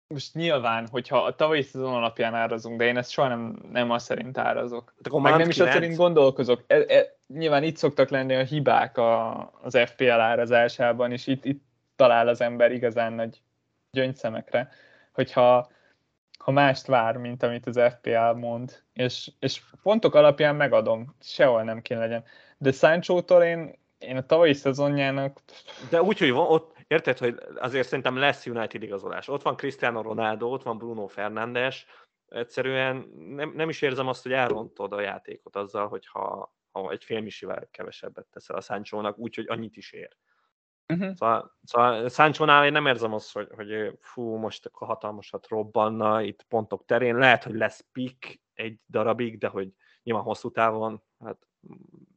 most 0.09 0.35
nyilván, 0.35 0.89
hogyha 0.89 1.25
a 1.25 1.35
tavalyi 1.35 1.63
szezon 1.63 1.95
alapján 1.95 2.35
árazunk, 2.35 2.79
de 2.79 2.85
én 2.85 2.97
ezt 2.97 3.11
soha 3.11 3.29
nem, 3.29 3.59
nem 3.73 3.91
azt 3.91 4.05
szerint 4.05 4.39
árazok. 4.39 4.93
Hát 4.97 5.07
akkor 5.07 5.21
Meg 5.21 5.33
nem 5.37 5.49
is 5.49 5.59
azt 5.59 5.69
9? 5.69 5.75
szerint 5.75 5.97
gondolkozok. 5.97 6.63
E, 6.67 6.85
e, 6.89 7.17
nyilván 7.27 7.63
itt 7.63 7.77
szoktak 7.77 8.09
lenni 8.09 8.35
a 8.35 8.43
hibák 8.43 8.97
a, 8.99 9.39
az 9.63 9.79
FPL 9.87 10.11
árazásában, 10.11 11.13
és 11.13 11.27
itt, 11.27 11.45
itt 11.45 11.63
talál 11.97 12.29
az 12.29 12.41
ember 12.41 12.73
igazán 12.73 13.13
nagy 13.13 13.43
gyöngyszemekre, 13.91 14.69
hogyha 15.13 15.71
ha 16.39 16.51
mást 16.51 16.87
vár, 16.87 17.17
mint 17.17 17.43
amit 17.43 17.67
az 17.67 17.81
FPL 17.91 18.33
mond, 18.33 18.83
és, 18.93 19.31
és 19.39 19.63
pontok 19.83 20.15
alapján 20.15 20.57
megadom, 20.57 21.17
sehol 21.21 21.63
nem 21.63 21.83
kéne 21.83 22.01
legyen. 22.01 22.25
De 22.59 22.73
Sancho-tól 22.73 23.43
én, 23.43 23.79
én 23.99 24.17
a 24.17 24.27
tavalyi 24.27 24.53
szezonjának 24.53 25.41
De 25.91 26.03
úgy, 26.03 26.19
hogy 26.19 26.31
van, 26.31 26.47
ott, 26.47 26.77
érted, 26.87 27.19
hogy 27.19 27.39
azért 27.57 27.87
szerintem 27.87 28.17
lesz 28.17 28.47
United 28.47 28.83
igazolás. 28.83 29.29
Ott 29.29 29.43
van 29.43 29.57
Cristiano 29.57 30.03
Ronaldo, 30.03 30.47
ott 30.47 30.63
van 30.63 30.79
Bruno 30.79 31.07
Fernandes, 31.07 31.87
egyszerűen 32.29 33.09
nem, 33.29 33.53
nem 33.55 33.69
is 33.69 33.83
érzem 33.83 34.09
azt, 34.09 34.23
hogy 34.23 34.33
elrontod 34.33 34.93
a 34.93 35.01
játékot 35.01 35.57
azzal, 35.57 35.89
hogyha 35.89 36.55
ha 36.73 36.91
egy 36.91 37.05
félmisivel 37.05 37.69
kevesebbet 37.71 38.27
teszel 38.27 38.57
a 38.57 38.61
Sancho-nak, 38.61 39.19
úgyhogy 39.19 39.47
annyit 39.49 39.77
is 39.77 39.93
ér. 39.93 40.17
Uh-huh. 40.89 41.15
Szóval, 41.15 41.57
szóval 41.65 42.09
Sancho-nál 42.09 42.65
én 42.65 42.73
nem 42.73 42.87
érzem 42.87 43.13
azt, 43.13 43.33
hogy, 43.33 43.49
hogy 43.55 43.99
fú, 44.01 44.37
most 44.37 44.67
akkor 44.67 44.87
hatalmasat 44.87 45.49
robbanna 45.49 46.23
itt 46.23 46.43
pontok 46.43 46.85
terén. 46.85 47.17
Lehet, 47.17 47.45
hogy 47.45 47.55
lesz 47.55 47.87
pick 47.93 48.41
egy 48.55 48.79
darabig, 48.89 49.39
de 49.39 49.49
hogy 49.49 49.69
nyilván 50.03 50.25
hosszú 50.25 50.51
távon, 50.51 51.03
hát 51.25 51.47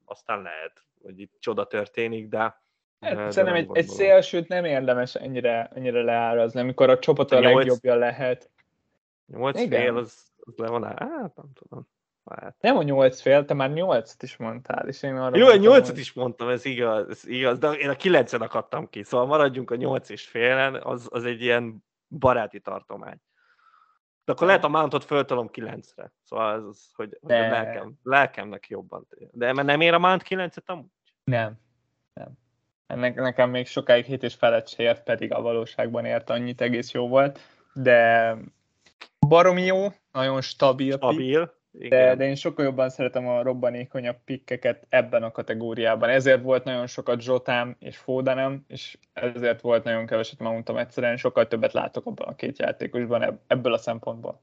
aztán 0.06 0.42
lehet, 0.42 0.84
hogy 1.02 1.20
itt 1.20 1.36
csoda 1.40 1.68
történik, 1.68 2.28
de 2.28 2.66
Hát, 3.00 3.32
szerintem 3.32 3.54
egy, 3.54 3.70
egy 3.72 3.88
szélsőt 3.88 4.48
nem 4.48 4.66
érdemes 4.66 5.16
ennyire, 5.16 5.70
ennyire 5.74 6.02
leárazni, 6.02 6.60
amikor 6.60 6.90
a 6.90 7.00
csapat 7.00 7.32
a, 7.32 7.38
a 7.38 7.40
legjobbja 7.40 7.96
lehet. 7.96 8.50
Nyolc 9.26 9.68
fél, 9.68 9.98
az, 9.98 10.32
az 10.38 10.54
le 10.58 10.68
van 10.68 10.84
Hát 10.84 11.36
nem 11.36 11.52
tudom. 11.54 11.88
Hát. 12.36 12.56
Nem 12.60 12.78
a 12.78 12.84
nyolc 12.84 13.22
fél, 13.22 13.46
te 13.46 13.54
már 13.54 13.72
nyolcat 13.72 14.24
is 14.24 14.38
mondtál, 14.38 14.88
és 14.88 15.04
én 15.04 15.16
arra 15.16 15.38
Jó, 15.38 15.48
a 15.48 15.56
nyolcat 15.56 15.88
hogy... 15.88 15.98
is 15.98 16.14
mondtam, 16.14 16.50
ez 16.50 16.66
igaz, 16.66 17.10
ez 17.10 17.28
igaz, 17.28 17.58
de 17.58 17.72
én 17.72 17.90
a 17.90 17.96
kilencen 17.96 18.42
akadtam 18.42 18.90
ki, 18.90 19.04
szóval 19.04 19.28
maradjunk 19.28 19.72
a 19.72 19.76
nyolc 19.76 20.10
és 20.10 20.28
félen, 20.28 20.76
az, 20.76 21.08
az 21.12 21.26
egy 21.26 21.42
ilyen 21.42 21.84
baráti 22.10 22.60
tartomány. 22.60 23.22
De 24.26 24.32
akkor 24.32 24.48
lehet 24.48 24.64
a 24.64 24.68
mountot 24.68 25.04
föltalom 25.04 25.50
kilencre, 25.50 26.12
szóval 26.24 26.56
ez 26.56 26.64
az, 26.64 26.92
hogy, 26.94 27.10
de... 27.22 27.42
hogy 27.42 27.52
lelkem, 27.52 27.94
lelkemnek 28.04 28.68
jobban. 28.68 29.08
De 29.32 29.54
mert 29.54 29.68
nem 29.68 29.82
ér 29.82 29.94
a 29.94 30.00
mount 30.00 30.24
kilencet 30.24 30.70
amúgy? 30.70 30.86
Nem, 31.24 31.60
nem. 32.14 32.32
Ennek, 32.88 33.16
nekem 33.16 33.50
még 33.50 33.68
sokáig 33.68 34.06
hét 34.06 34.24
és 34.24 34.34
felett 34.34 34.68
se 34.68 34.84
ért, 34.84 35.04
pedig 35.04 35.34
a 35.34 35.42
valóságban 35.42 36.06
ért 36.06 36.30
annyit, 36.30 36.62
egész 36.62 36.92
jó 36.92 37.08
volt, 37.08 37.40
de 37.74 38.34
baromi 39.28 39.62
jó, 39.62 39.88
nagyon 40.12 40.42
stabil. 40.42 40.96
Stabil, 40.96 41.57
de, 41.80 42.16
de 42.16 42.26
én 42.26 42.36
sokkal 42.36 42.66
jobban 42.66 42.90
szeretem 42.90 43.28
a 43.28 43.42
robbanékonyabb 43.42 44.18
pikkeket 44.26 44.86
ebben 44.90 45.24
a 45.24 45.32
kategóriában. 45.32 46.10
Ezért 46.10 46.42
volt 46.42 46.64
nagyon 46.64 46.88
sokat 46.88 47.22
Zsotám 47.22 47.76
és 47.80 47.98
Fódanem, 47.98 48.66
és 48.68 48.98
ezért 49.14 49.62
volt 49.62 49.84
nagyon 49.84 50.06
keveset 50.06 50.40
Mountam 50.40 50.78
egyszerűen, 50.78 51.18
sokkal 51.18 51.48
többet 51.48 51.74
látok 51.74 52.06
abban 52.06 52.28
a 52.28 52.36
két 52.36 52.60
játékosban 52.60 53.42
ebből 53.48 53.74
a 53.74 53.78
szempontból. 53.78 54.42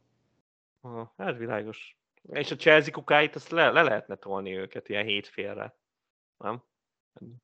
Aha, 0.80 1.12
ez 1.16 1.36
világos. 1.36 1.96
És 2.32 2.50
a 2.50 2.56
Chelsea 2.56 2.92
kukáit, 2.92 3.34
azt 3.34 3.50
le, 3.50 3.70
le 3.70 3.82
lehetne 3.82 4.14
tolni 4.14 4.56
őket 4.56 4.88
ilyen 4.88 5.04
hétfélre, 5.04 5.74
nem? 6.38 6.62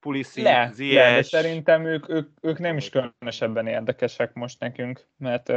Pulisic, 0.00 0.44
le, 0.44 0.70
Ziyech... 0.72 1.08
le, 1.08 1.14
de 1.14 1.22
szerintem 1.22 1.84
ők, 1.84 2.08
ők, 2.08 2.28
ők 2.40 2.58
nem 2.58 2.76
is 2.76 2.88
különösebben 2.88 3.66
érdekesek 3.66 4.32
most 4.32 4.60
nekünk, 4.60 5.06
mert 5.16 5.52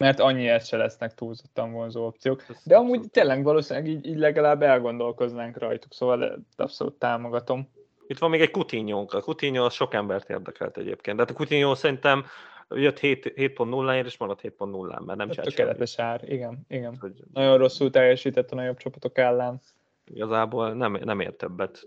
mert 0.00 0.20
annyiért 0.20 0.66
se 0.66 0.76
lesznek 0.76 1.14
túlzottan 1.14 1.72
vonzó 1.72 2.06
opciók. 2.06 2.44
De 2.64 2.76
amúgy 2.76 3.10
tényleg 3.10 3.42
valószínűleg 3.42 3.88
így, 3.88 4.06
így 4.06 4.18
legalább 4.18 4.62
elgondolkoznánk 4.62 5.58
rajtuk, 5.58 5.92
szóval 5.92 6.44
abszolút 6.56 6.94
támogatom. 6.98 7.70
Itt 8.06 8.18
van 8.18 8.30
még 8.30 8.40
egy 8.40 8.50
coutinho 8.50 9.06
A 9.08 9.20
Coutinho 9.20 9.64
az 9.64 9.72
sok 9.72 9.94
embert 9.94 10.30
érdekelt 10.30 10.76
egyébként. 10.76 11.16
De 11.16 11.22
hát 11.22 11.30
a 11.30 11.34
Coutinho 11.34 11.74
szerintem 11.74 12.24
jött 12.68 12.98
7.0-ért, 12.98 14.06
és 14.06 14.16
maradt 14.16 14.40
7.0-án, 14.42 15.04
mert 15.04 15.18
nem 15.18 15.18
hát 15.18 15.30
csinált 15.30 15.54
Tökéletes 15.54 15.98
ár, 15.98 16.20
igen, 16.24 16.64
igen. 16.68 16.96
Hogy... 17.00 17.12
Nagyon 17.32 17.58
rosszul 17.58 17.90
teljesített 17.90 18.50
a 18.50 18.54
nagyobb 18.54 18.76
csapatok 18.76 19.18
ellen. 19.18 19.60
Igazából 20.04 20.72
nem, 20.72 20.98
nem 21.04 21.20
ért 21.20 21.36
többet. 21.36 21.86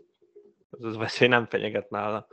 Ez 0.84 0.98
veszély 0.98 1.28
nem 1.28 1.46
fenyeget 1.46 1.90
nála. 1.90 2.28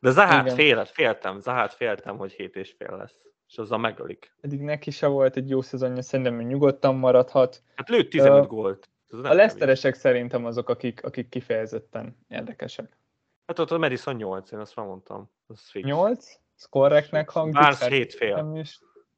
De 0.00 0.10
Zahát 0.10 0.52
félt, 0.52 0.88
féltem, 0.88 1.40
Zahát 1.40 1.74
féltem, 1.74 2.16
hogy 2.16 2.32
7 2.32 2.56
és 2.56 2.74
fél 2.78 2.96
lesz 2.96 3.14
és 3.52 3.58
azzal 3.58 3.78
megölik. 3.78 4.34
Eddig 4.40 4.60
neki 4.60 4.90
se 4.90 5.06
volt 5.06 5.36
egy 5.36 5.48
jó 5.48 5.60
szezonja, 5.60 6.02
szerintem 6.02 6.36
hogy 6.36 6.46
nyugodtan 6.46 6.94
maradhat. 6.94 7.62
Hát 7.74 7.88
lőtt 7.88 8.10
15 8.10 8.40
uh, 8.40 8.46
gólt. 8.46 8.88
A 9.22 9.32
Leszteresek 9.32 9.94
szerintem 9.94 10.44
azok, 10.44 10.68
akik, 10.68 11.04
akik 11.04 11.28
kifejezetten 11.28 12.16
érdekesek. 12.28 12.96
Hát 13.46 13.58
ott 13.58 13.70
a 13.70 13.78
Madison 13.78 14.14
8, 14.14 14.52
én 14.52 14.58
azt 14.58 14.76
mondtam. 14.76 15.30
Az 15.46 15.68
fix. 15.68 15.86
8? 15.86 16.26
Ez 16.56 16.64
korrektnek 16.64 17.30
hangzik. 17.30 17.60
Barnes 17.60 17.88
7 17.88 18.14
fél. 18.14 18.64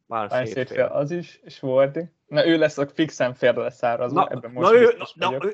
Barnes 0.06 0.52
7 0.52 0.68
fél. 0.68 0.84
Az 0.84 1.10
is, 1.10 1.40
és 1.42 1.62
Wardy. 1.62 2.10
Na 2.26 2.46
ő 2.46 2.58
lesz 2.58 2.78
a 2.78 2.86
fixen 2.86 3.34
félre 3.34 3.60
leszárazva, 3.60 4.20
na, 4.20 4.28
ebben 4.28 4.50
most 4.50 4.72
na, 4.72 4.78
ő, 4.78 4.96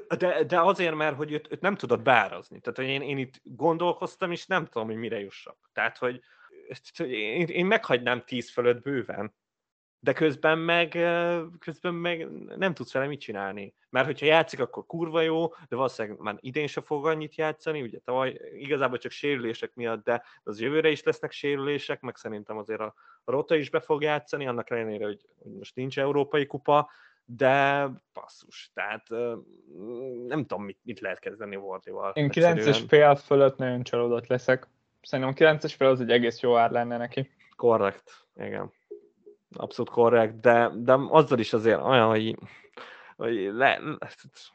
na, 0.09 0.17
de, 0.17 0.45
de 0.45 0.61
azért, 0.61 0.95
mert 0.95 1.17
hogy 1.17 1.33
őt, 1.33 1.53
őt 1.53 1.61
nem 1.61 1.75
tudod 1.75 2.03
beárazni. 2.03 2.61
Tehát 2.61 2.79
hogy 2.79 2.89
én, 2.89 3.03
én 3.03 3.19
itt 3.19 3.41
gondolkoztam, 3.43 4.33
és 4.33 4.47
nem 4.47 4.67
tudom, 4.67 4.89
hogy 4.89 4.97
mire 4.97 5.21
jussak. 5.21 5.57
Tehát, 5.73 5.99
hogy 5.99 6.21
én, 6.99 7.47
én 7.47 7.67
meghagynám 7.67 8.25
10 8.25 8.51
fölött 8.51 8.83
bőven, 8.83 9.35
de 10.03 10.13
közben 10.13 10.59
meg, 10.59 10.91
közben 11.59 11.95
meg 11.95 12.29
nem 12.57 12.75
tudsz 12.75 12.93
vele 12.93 13.07
mit 13.07 13.21
csinálni. 13.21 13.75
Mert 13.91 14.07
hogyha 14.07 14.27
játszik, 14.27 14.61
akkor 14.61 14.87
kurva 14.87 15.21
jó, 15.21 15.49
de 15.69 15.77
valószínűleg 15.77 16.19
már 16.19 16.37
idén 16.41 16.67
se 16.67 16.81
fog 16.81 17.07
annyit 17.07 17.35
játszani, 17.35 17.83
ugye 17.83 17.99
tavaly 17.99 18.41
igazából 18.55 18.99
csak 18.99 19.13
sérülések 19.13 19.75
miatt, 19.75 20.05
de 20.05 20.23
az 20.43 20.61
jövőre 20.61 20.91
is 20.91 21.03
lesznek 21.03 21.33
sérülések, 21.33 22.01
meg 22.01 22.17
szerintem 22.17 22.57
azért 22.59 22.81
a, 22.81 22.95
Rota 23.25 23.55
is 23.55 23.71
be 23.71 23.81
fog 23.81 24.03
játszani, 24.03 24.47
annak 24.47 24.71
ellenére, 24.71 25.05
hogy, 25.05 25.29
most 25.59 25.75
nincs 25.75 25.99
európai 25.99 26.47
kupa, 26.47 26.91
de 27.25 27.89
passzus, 28.13 28.71
tehát 28.75 29.09
nem 30.27 30.47
tudom, 30.47 30.65
mit, 30.65 30.79
mit 30.83 31.01
lehet 31.01 31.19
kezdeni 31.19 31.57
Wardival. 31.57 32.13
Én 32.15 32.31
9-es 32.33 32.85
fél 32.89 33.15
fölött 33.15 33.57
nagyon 33.57 33.83
csalódott 33.83 34.27
leszek. 34.27 34.69
Szerintem 35.03 35.49
a 35.49 35.57
9-es 35.57 35.75
fel 35.77 35.89
az 35.89 36.01
egy 36.01 36.11
egész 36.11 36.41
jó 36.41 36.57
ár 36.57 36.71
lenne 36.71 36.97
neki. 36.97 37.31
Korrekt, 37.57 38.27
igen. 38.35 38.73
Abszolút 39.57 39.91
korrekt, 39.91 40.41
de, 40.41 40.71
de 40.75 40.97
azzal 41.09 41.39
is 41.39 41.53
azért 41.53 41.81
olyan, 41.83 42.09
hogy, 42.09 42.37
hogy 43.17 43.35
le, 43.35 43.81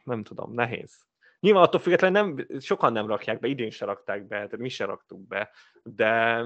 nem 0.04 0.22
tudom, 0.22 0.52
nehéz. 0.52 1.04
Nyilván 1.40 1.62
attól 1.62 1.80
függetlenül 1.80 2.34
nem, 2.34 2.60
sokan 2.60 2.92
nem 2.92 3.06
rakják 3.06 3.40
be, 3.40 3.48
idén 3.48 3.70
se 3.70 3.84
rakták 3.84 4.26
be, 4.26 4.36
tehát 4.36 4.56
mi 4.56 4.68
se 4.68 4.84
raktuk 4.84 5.26
be, 5.26 5.50
de, 5.82 6.44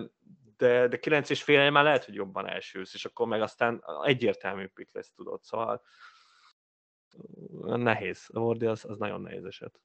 de, 0.56 0.89
de 0.89 0.98
9 0.98 1.31
és 1.31 1.43
fél 1.43 1.70
már 1.70 1.85
lehet, 1.85 2.05
hogy 2.05 2.14
jobban 2.14 2.48
elsősz, 2.48 2.94
és 2.94 3.05
akkor 3.05 3.27
meg 3.27 3.43
aztán 3.43 3.85
egyértelmű 4.05 4.66
pick 4.66 4.94
lesz, 4.94 5.12
tudod, 5.12 5.43
szóval 5.43 5.82
nehéz. 7.62 8.31
A 8.32 8.39
Wardy 8.39 8.66
az, 8.66 8.85
az 8.85 8.98
nagyon 8.98 9.20
nehéz 9.20 9.44
eset. 9.44 9.81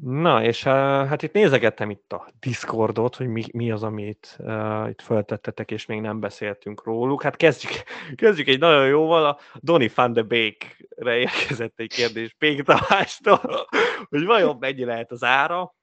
Na, 0.00 0.44
és 0.44 0.64
uh, 0.64 0.72
hát 1.06 1.22
itt 1.22 1.32
nézegettem 1.32 1.90
itt 1.90 2.12
a 2.12 2.28
Discordot, 2.40 3.16
hogy 3.16 3.26
mi, 3.26 3.44
mi 3.52 3.70
az, 3.70 3.82
amit 3.82 4.36
uh, 4.38 4.88
itt 4.88 5.00
feltettetek, 5.00 5.70
és 5.70 5.86
még 5.86 6.00
nem 6.00 6.20
beszéltünk 6.20 6.84
róluk. 6.84 7.22
Hát 7.22 7.36
kezdjük, 7.36 7.72
kezdjük 8.22 8.48
egy 8.48 8.58
nagyon 8.58 8.86
jóval. 8.86 9.24
A 9.24 9.38
Donny 9.54 9.90
van 9.94 10.12
de 10.12 10.22
Beek-re 10.22 11.16
érkezett 11.16 11.80
egy 11.80 11.92
kérdés 11.94 12.34
Pék 12.38 12.62
Tamástól, 12.62 13.68
hogy 14.10 14.24
vajon 14.24 14.56
mennyi 14.60 14.84
lehet 14.84 15.10
az 15.10 15.22
ára, 15.22 15.74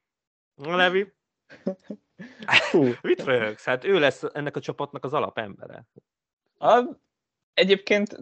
Levi? 0.56 1.14
Hú. 2.72 2.88
Mit 3.02 3.24
röhögsz? 3.24 3.66
Hát 3.66 3.84
ő 3.84 4.00
lesz 4.00 4.24
ennek 4.34 4.56
a 4.56 4.60
csapatnak 4.60 5.06
az 5.06 5.14
alapembere. 5.14 5.86
A, 6.58 6.84
egyébként 7.54 8.18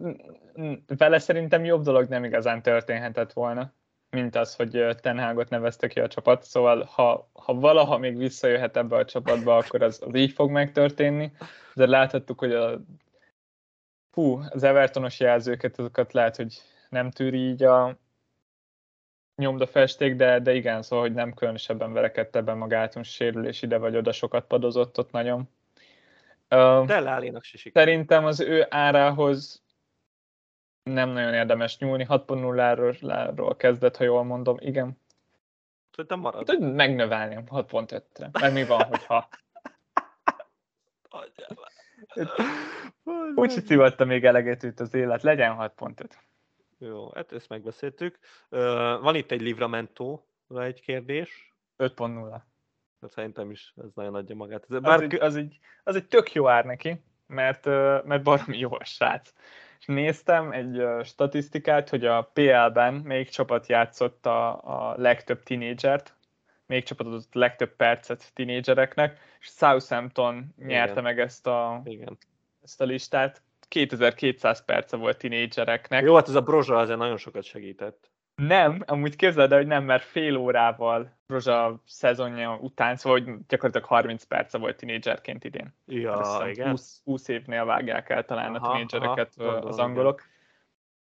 vele 0.86 1.18
szerintem 1.18 1.64
jobb 1.64 1.82
dolog 1.82 2.08
nem 2.08 2.24
igazán 2.24 2.62
történhetett 2.62 3.32
volna 3.32 3.78
mint 4.10 4.36
az, 4.36 4.56
hogy 4.56 4.96
Tenhágot 5.00 5.48
nevezte 5.48 5.86
ki 5.86 6.00
a 6.00 6.08
csapat, 6.08 6.42
szóval 6.42 6.84
ha, 6.84 7.28
ha 7.32 7.54
valaha 7.54 7.98
még 7.98 8.16
visszajöhet 8.16 8.76
ebbe 8.76 8.96
a 8.96 9.04
csapatba, 9.04 9.56
akkor 9.56 9.82
az, 9.82 10.02
az 10.06 10.14
így 10.14 10.32
fog 10.32 10.50
megtörténni, 10.50 11.32
de 11.74 11.86
láthattuk, 11.86 12.38
hogy 12.38 12.52
a 12.52 12.80
hú, 14.12 14.42
az 14.48 14.62
Evertonos 14.62 15.20
jelzőket, 15.20 15.78
azokat 15.78 16.12
lehet, 16.12 16.36
hogy 16.36 16.62
nem 16.88 17.10
tűri 17.10 17.38
így 17.38 17.62
a 17.62 17.96
nyomda 19.36 19.66
festék, 19.66 20.14
de, 20.14 20.38
de 20.38 20.54
igen, 20.54 20.82
szóval, 20.82 21.04
hogy 21.04 21.14
nem 21.14 21.34
különösebben 21.34 21.92
verekedte 21.92 22.38
ebben 22.38 22.56
magát, 22.56 22.94
most 22.94 23.10
sérülés 23.10 23.62
ide 23.62 23.78
vagy 23.78 23.96
oda 23.96 24.12
sokat 24.12 24.46
padozott 24.46 24.98
ott 24.98 25.10
nagyon. 25.10 25.48
Uh, 26.50 26.86
Dellálinak 26.86 27.44
se 27.44 27.70
Szerintem 27.72 28.24
az 28.24 28.40
ő 28.40 28.66
árához 28.70 29.62
nem 30.92 31.08
nagyon 31.08 31.34
érdemes 31.34 31.78
nyúlni, 31.78 32.06
6.0-ról 32.08 33.54
kezdett, 33.56 33.96
ha 33.96 34.04
jól 34.04 34.24
mondom, 34.24 34.56
igen. 34.60 34.98
Szerintem 35.90 36.20
marad. 36.20 36.44
Tud 36.44 36.74
megnövelni 36.74 37.38
6.5-re, 37.46 38.30
mert 38.40 38.54
mi 38.54 38.64
van, 38.64 38.84
hogyha... 38.84 39.28
Úgy 43.34 43.50
szívatta 43.50 44.04
még 44.04 44.24
eleget 44.24 44.62
itt 44.62 44.80
az 44.80 44.94
élet, 44.94 45.22
legyen 45.22 45.56
6.5. 45.58 46.10
Jó, 46.78 47.10
hát 47.14 47.32
ezt 47.32 47.48
megbeszéltük. 47.48 48.18
van 49.00 49.14
itt 49.14 49.30
egy 49.30 49.40
livramento, 49.40 50.20
egy 50.48 50.80
kérdés. 50.80 51.54
5.0. 51.78 52.40
Hát 53.00 53.10
szerintem 53.10 53.50
is 53.50 53.74
ez 53.82 53.90
nagyon 53.94 54.14
adja 54.14 54.34
magát. 54.34 54.80
Bár... 54.80 54.94
Az, 54.94 55.02
egy, 55.02 55.14
az, 55.14 55.36
egy, 55.36 55.58
az 55.84 55.96
egy 55.96 56.06
tök 56.06 56.32
jó 56.32 56.48
ár 56.48 56.64
neki, 56.64 57.04
mert, 57.26 57.64
mert 58.04 58.22
baromi 58.22 58.58
jó 58.58 58.72
a 58.72 58.84
srác 58.84 59.32
és 59.80 59.86
néztem 59.86 60.52
egy 60.52 60.82
statisztikát, 61.04 61.88
hogy 61.88 62.04
a 62.04 62.30
PL-ben 62.32 62.94
melyik 62.94 63.28
csapat 63.28 63.66
játszott 63.66 64.26
a, 64.26 64.48
a 64.50 64.94
legtöbb 64.96 65.42
tinédzsert, 65.42 66.14
melyik 66.66 66.84
csapat 66.84 67.06
adott 67.06 67.34
legtöbb 67.34 67.76
percet 67.76 68.30
tinédzsereknek, 68.34 69.18
és 69.40 69.46
Southampton 69.46 70.54
Igen. 70.56 70.68
nyerte 70.68 71.00
meg 71.00 71.20
ezt 71.20 71.46
a, 71.46 71.80
Igen. 71.84 72.18
ezt 72.62 72.80
a 72.80 72.84
listát. 72.84 73.42
2200 73.68 74.64
perce 74.64 74.96
volt 74.96 75.18
tinédzsereknek. 75.18 76.02
Jó, 76.02 76.14
hát 76.14 76.28
ez 76.28 76.34
a 76.34 76.40
Brozsa 76.40 76.76
azért 76.76 76.98
nagyon 76.98 77.16
sokat 77.16 77.42
segített. 77.42 78.09
Nem, 78.46 78.82
amúgy 78.86 79.16
képzeld 79.16 79.52
el, 79.52 79.58
hogy 79.58 79.66
nem, 79.66 79.84
mert 79.84 80.02
fél 80.02 80.36
órával 80.36 81.18
Brozsa 81.26 81.80
szezonja 81.86 82.58
után, 82.60 82.96
szóval 82.96 83.20
hogy 83.20 83.34
gyakorlatilag 83.48 83.88
30 83.88 84.24
perce 84.24 84.58
volt 84.58 84.76
tinédzserként 84.76 85.44
idén. 85.44 85.74
Ja, 85.86 86.44
igen. 86.50 86.70
20, 86.70 87.00
20 87.04 87.28
évnél 87.28 87.64
vágják 87.64 88.08
el 88.08 88.24
talán 88.24 88.54
aha, 88.54 88.68
a 88.68 88.72
tinédzsereket 88.72 89.32
aha, 89.38 89.50
az 89.50 89.78
angolok. 89.78 90.20
Igen. 90.20 90.32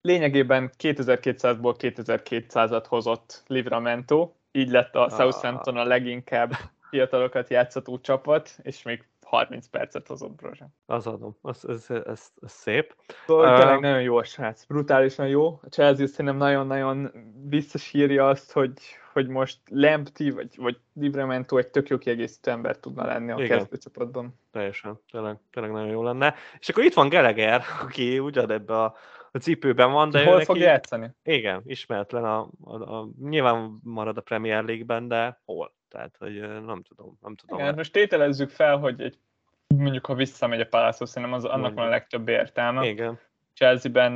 Lényegében 0.00 0.70
2200-ból 0.78 1.74
2200-at 1.78 2.84
hozott 2.88 3.42
Livramento, 3.46 4.32
így 4.52 4.70
lett 4.70 4.94
a 4.94 5.08
Southampton 5.08 5.76
a 5.76 5.84
leginkább 5.84 6.52
fiatalokat 6.90 7.50
játszató 7.50 8.00
csapat, 8.00 8.58
és 8.62 8.82
még 8.82 9.04
30 9.30 9.66
percet 9.66 10.06
hozott 10.06 10.34
Brozsa. 10.34 10.68
Az 10.86 11.06
adom, 11.06 11.36
az, 11.40 11.68
ez, 11.68 11.86
ez, 11.88 12.02
ez, 12.06 12.32
szép. 12.42 12.94
Szóval 13.26 13.52
uh, 13.52 13.58
tényleg 13.58 13.80
nagyon 13.80 14.02
jó 14.02 14.16
a 14.16 14.24
srác, 14.24 14.64
brutálisan 14.64 15.28
jó. 15.28 15.46
A 15.62 15.66
Chelsea 15.68 16.06
szerintem 16.06 16.36
nagyon-nagyon 16.36 17.12
visszasírja 17.48 18.28
azt, 18.28 18.52
hogy, 18.52 18.72
hogy 19.12 19.28
most 19.28 19.58
Lempti 19.68 20.30
vagy, 20.30 20.56
vagy 20.56 20.78
Livramento 20.94 21.56
egy 21.56 21.68
tök 21.68 21.88
jó 21.88 21.98
kiegészítő 21.98 22.50
ember 22.50 22.76
tudna 22.76 23.04
lenni 23.04 23.30
a 23.30 23.36
kezdőcsapatban. 23.36 24.38
Teljesen, 24.52 25.00
tényleg, 25.10 25.38
tényleg 25.50 25.72
nagyon 25.72 25.88
jó 25.88 26.02
lenne. 26.02 26.34
És 26.58 26.68
akkor 26.68 26.84
itt 26.84 26.94
van 26.94 27.08
Geleger, 27.08 27.62
aki 27.82 28.18
ugyan 28.18 28.50
ebbe 28.50 28.82
a 28.82 28.94
a 29.32 29.38
cipőben 29.38 29.92
van, 29.92 30.10
de 30.10 30.24
Hol 30.24 30.32
neki, 30.32 30.44
fog 30.44 30.56
játszani? 30.56 31.10
Igen, 31.22 31.62
ismeretlen, 31.64 32.24
a, 32.24 32.48
a, 32.60 32.74
a, 32.74 33.08
nyilván 33.20 33.80
marad 33.82 34.16
a 34.16 34.20
Premier 34.20 34.64
League-ben, 34.64 35.08
de 35.08 35.40
hol? 35.44 35.72
Tehát, 35.90 36.16
hogy 36.18 36.40
nem 36.40 36.82
tudom, 36.82 37.18
nem 37.20 37.34
tudom. 37.34 37.58
Igen, 37.58 37.74
most 37.74 37.92
tételezzük 37.92 38.50
fel, 38.50 38.76
hogy 38.76 39.00
egy, 39.00 39.18
mondjuk 39.66 40.06
ha 40.06 40.14
visszamegy 40.14 40.60
a 40.60 40.66
Palace, 40.66 41.06
szerintem 41.06 41.36
az, 41.36 41.44
annak 41.44 41.74
van 41.74 41.86
a 41.86 41.90
legtöbb 41.90 42.28
értelme. 42.28 42.86
Igen. 42.86 43.18
Chelsea-ben 43.54 44.12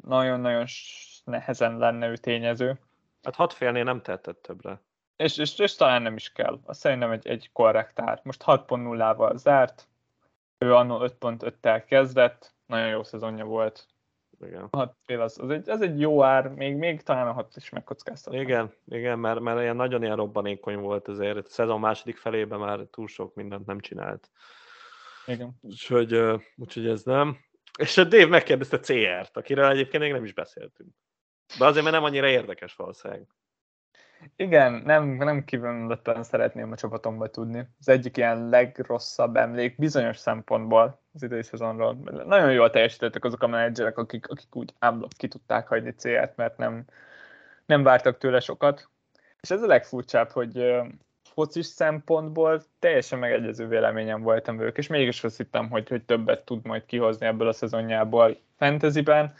nagyon-nagyon 0.00 0.66
nehezen 1.24 1.78
lenne 1.78 2.08
ő 2.08 2.16
tényező. 2.16 2.78
Hát 3.22 3.34
hat 3.34 3.52
félnél 3.52 3.84
nem 3.84 4.02
tehetett 4.02 4.42
többre. 4.42 4.80
És, 5.16 5.38
és, 5.38 5.58
és 5.58 5.74
talán 5.74 6.02
nem 6.02 6.16
is 6.16 6.32
kell. 6.32 6.60
Azt 6.64 6.80
szerintem 6.80 7.10
egy, 7.10 7.26
egy 7.26 7.50
korrektár. 7.52 8.20
Most 8.22 8.42
6.0-val 8.46 9.36
zárt, 9.36 9.88
ő 10.58 10.74
annó 10.74 10.98
5.5-tel 11.20 11.82
kezdett, 11.86 12.54
nagyon 12.66 12.88
jó 12.88 13.02
szezonja 13.02 13.44
volt, 13.44 13.86
igen. 14.40 14.68
Hat 14.70 14.96
fél 15.04 15.20
az, 15.20 15.38
az, 15.38 15.50
egy, 15.50 15.68
az 15.68 15.80
egy 15.80 16.00
jó 16.00 16.22
ár, 16.22 16.48
még, 16.48 16.76
még 16.76 17.02
talán 17.02 17.26
a 17.26 17.32
hat 17.32 17.56
is 17.56 17.68
megkockáztatva. 17.68 18.40
Igen, 18.40 18.72
igen 18.86 19.18
mert, 19.18 19.40
mert 19.40 19.60
ilyen 19.60 19.76
nagyon 19.76 20.02
ilyen 20.02 20.16
robbanékony 20.16 20.76
volt 20.76 21.08
azért. 21.08 21.36
A 21.36 21.42
szezon 21.50 21.80
második 21.80 22.16
felében 22.16 22.58
már 22.58 22.80
túl 22.90 23.06
sok 23.06 23.34
mindent 23.34 23.66
nem 23.66 23.80
csinált. 23.80 24.30
Igen. 25.26 25.58
Úgyhogy, 25.60 26.20
úgyhogy 26.56 26.86
ez 26.86 27.02
nem. 27.02 27.38
És 27.78 27.96
a 27.96 28.04
Dave 28.04 28.26
megkérdezte 28.26 28.78
CR-t, 28.78 29.36
akiről 29.36 29.64
egyébként 29.64 30.02
még 30.02 30.12
nem 30.12 30.24
is 30.24 30.32
beszéltünk. 30.32 30.90
De 31.58 31.64
azért, 31.64 31.84
mert 31.84 31.96
nem 31.96 32.04
annyira 32.04 32.28
érdekes 32.28 32.74
valószínűleg. 32.74 33.26
Igen, 34.36 34.72
nem, 34.72 35.08
nem 35.08 35.44
kívánulottan 35.44 36.22
szeretném 36.22 36.72
a 36.72 36.76
csapatomba 36.76 37.30
tudni. 37.30 37.68
Az 37.80 37.88
egyik 37.88 38.16
ilyen 38.16 38.48
legrosszabb 38.48 39.36
emlék 39.36 39.78
bizonyos 39.78 40.16
szempontból 40.16 41.00
az 41.14 41.22
idei 41.22 41.42
szezonról. 41.42 41.94
Nagyon 42.26 42.52
jól 42.52 42.70
teljesítettek 42.70 43.24
azok 43.24 43.42
a 43.42 43.46
menedzserek, 43.46 43.98
akik, 43.98 44.28
akik 44.28 44.56
úgy 44.56 44.74
ámblok 44.78 45.10
ki 45.16 45.28
tudták 45.28 45.68
hagyni 45.68 45.90
célját, 45.90 46.36
mert 46.36 46.56
nem, 46.56 46.84
nem 47.66 47.82
vártak 47.82 48.18
tőle 48.18 48.40
sokat. 48.40 48.88
És 49.40 49.50
ez 49.50 49.62
a 49.62 49.66
legfurcsább, 49.66 50.30
hogy 50.30 50.74
focis 51.22 51.66
szempontból 51.66 52.62
teljesen 52.78 53.18
megegyező 53.18 53.66
véleményem 53.66 54.22
voltam 54.22 54.60
ők, 54.60 54.78
és 54.78 54.86
mégis 54.86 55.24
azt 55.24 55.36
hittem, 55.36 55.70
hogy, 55.70 55.88
hogy 55.88 56.04
többet 56.04 56.44
tud 56.44 56.66
majd 56.66 56.84
kihozni 56.86 57.26
ebből 57.26 57.48
a 57.48 57.52
szezonjából 57.52 58.36
fantasyben. 58.56 59.34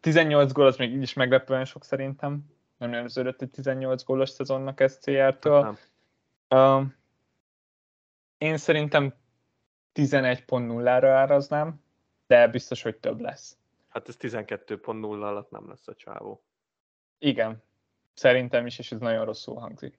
18 0.00 0.52
gól 0.52 0.66
az 0.66 0.76
még 0.76 0.92
így 0.92 1.02
is 1.02 1.12
meglepően 1.12 1.64
sok 1.64 1.84
szerintem 1.84 2.44
nem 2.82 2.94
előződött 2.94 3.42
egy 3.42 3.50
18 3.50 4.04
gólos 4.04 4.30
szezonnak 4.30 4.80
ez 4.80 4.98
CR-től. 4.98 5.78
Uh, 6.48 6.82
én 8.38 8.56
szerintem 8.56 9.14
11.0-ra 9.94 11.06
áraznám, 11.06 11.84
de 12.26 12.48
biztos, 12.48 12.82
hogy 12.82 12.96
több 12.96 13.20
lesz. 13.20 13.56
Hát 13.88 14.08
ez 14.08 14.16
12.0 14.20 15.22
alatt 15.22 15.50
nem 15.50 15.68
lesz 15.68 15.88
a 15.88 15.94
csávó. 15.94 16.44
Igen, 17.18 17.62
szerintem 18.14 18.66
is, 18.66 18.78
és 18.78 18.92
ez 18.92 18.98
nagyon 18.98 19.24
rosszul 19.24 19.54
hangzik. 19.54 19.98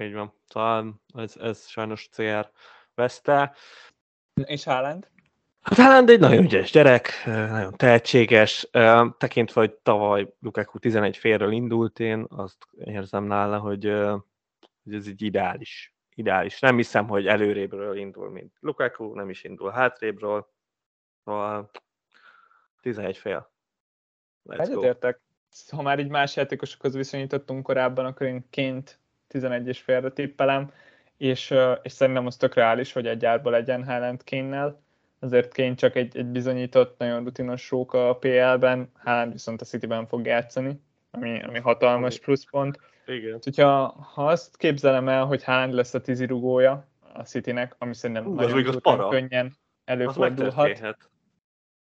Így 0.00 0.12
van. 0.12 0.34
Talán 0.48 1.00
ez, 1.14 1.36
ez 1.36 1.66
sajnos 1.66 2.08
CR 2.08 2.50
veszte. 2.94 3.54
És 4.44 4.64
Haaland? 4.64 5.10
Hát 5.64 5.78
Haaland 5.78 6.10
egy 6.10 6.20
nagyon 6.20 6.44
ügyes 6.44 6.70
gyerek, 6.70 7.22
nagyon 7.26 7.72
tehetséges, 7.76 8.68
tekintve, 9.18 9.60
hogy 9.60 9.72
tavaly 9.72 10.34
Lukaku 10.40 10.78
11 10.78 11.16
félről 11.16 11.52
indult, 11.52 12.00
én 12.00 12.26
azt 12.28 12.56
érzem 12.84 13.24
nála, 13.24 13.58
hogy, 13.58 13.86
ez 14.90 15.08
így 15.08 15.22
ideális. 15.22 15.94
Ideális. 16.14 16.60
Nem 16.60 16.76
hiszem, 16.76 17.08
hogy 17.08 17.26
előrébről 17.26 17.96
indul, 17.96 18.30
mint 18.30 18.52
Lukaku, 18.60 19.14
nem 19.14 19.30
is 19.30 19.44
indul 19.44 19.70
hátrébről. 19.70 20.48
Szóval 21.24 21.70
11 22.80 23.16
fél. 23.16 23.52
Egyetértek. 24.48 25.20
Ha 25.70 25.82
már 25.82 25.98
így 25.98 26.08
más 26.08 26.36
játékosokhoz 26.36 26.94
viszonyítottunk 26.94 27.62
korábban, 27.62 28.04
akkor 28.04 28.26
én 28.26 28.46
ként 28.50 28.98
11 29.26 29.66
és 29.66 29.80
félre 29.80 30.10
tippelem, 30.10 30.72
és, 31.16 31.54
és 31.82 31.92
szerintem 31.92 32.26
az 32.26 32.36
tök 32.36 32.54
reális, 32.54 32.92
hogy 32.92 33.06
egy 33.06 33.24
árba 33.24 33.50
legyen 33.50 33.84
Haaland 33.84 34.24
kénnel 34.24 34.83
azért 35.24 35.54
Kane 35.54 35.74
csak 35.74 35.96
egy, 35.96 36.16
egy 36.16 36.26
bizonyított, 36.26 36.98
nagyon 36.98 37.24
rutinos 37.24 37.70
róka 37.70 38.08
a 38.08 38.16
PL-ben, 38.16 38.90
Haaland 38.94 39.32
viszont 39.32 39.60
a 39.60 39.64
City-ben 39.64 40.06
fog 40.06 40.26
játszani, 40.26 40.80
ami, 41.10 41.42
ami 41.42 41.58
hatalmas 41.58 42.18
pluszpont. 42.18 42.78
Igen. 43.06 43.38
Hogyha 43.42 43.86
ha 44.14 44.26
azt 44.26 44.56
képzelem 44.56 45.08
el, 45.08 45.24
hogy 45.24 45.44
Haaland 45.44 45.72
lesz 45.72 45.94
a 45.94 46.00
tízirugója 46.00 46.88
a 47.12 47.22
Citynek, 47.22 47.74
ami 47.78 47.94
szerintem 47.94 48.26
uh, 48.26 48.34
nagyon 48.34 49.08
könnyen 49.08 49.56
előfordulhat. 49.84 50.82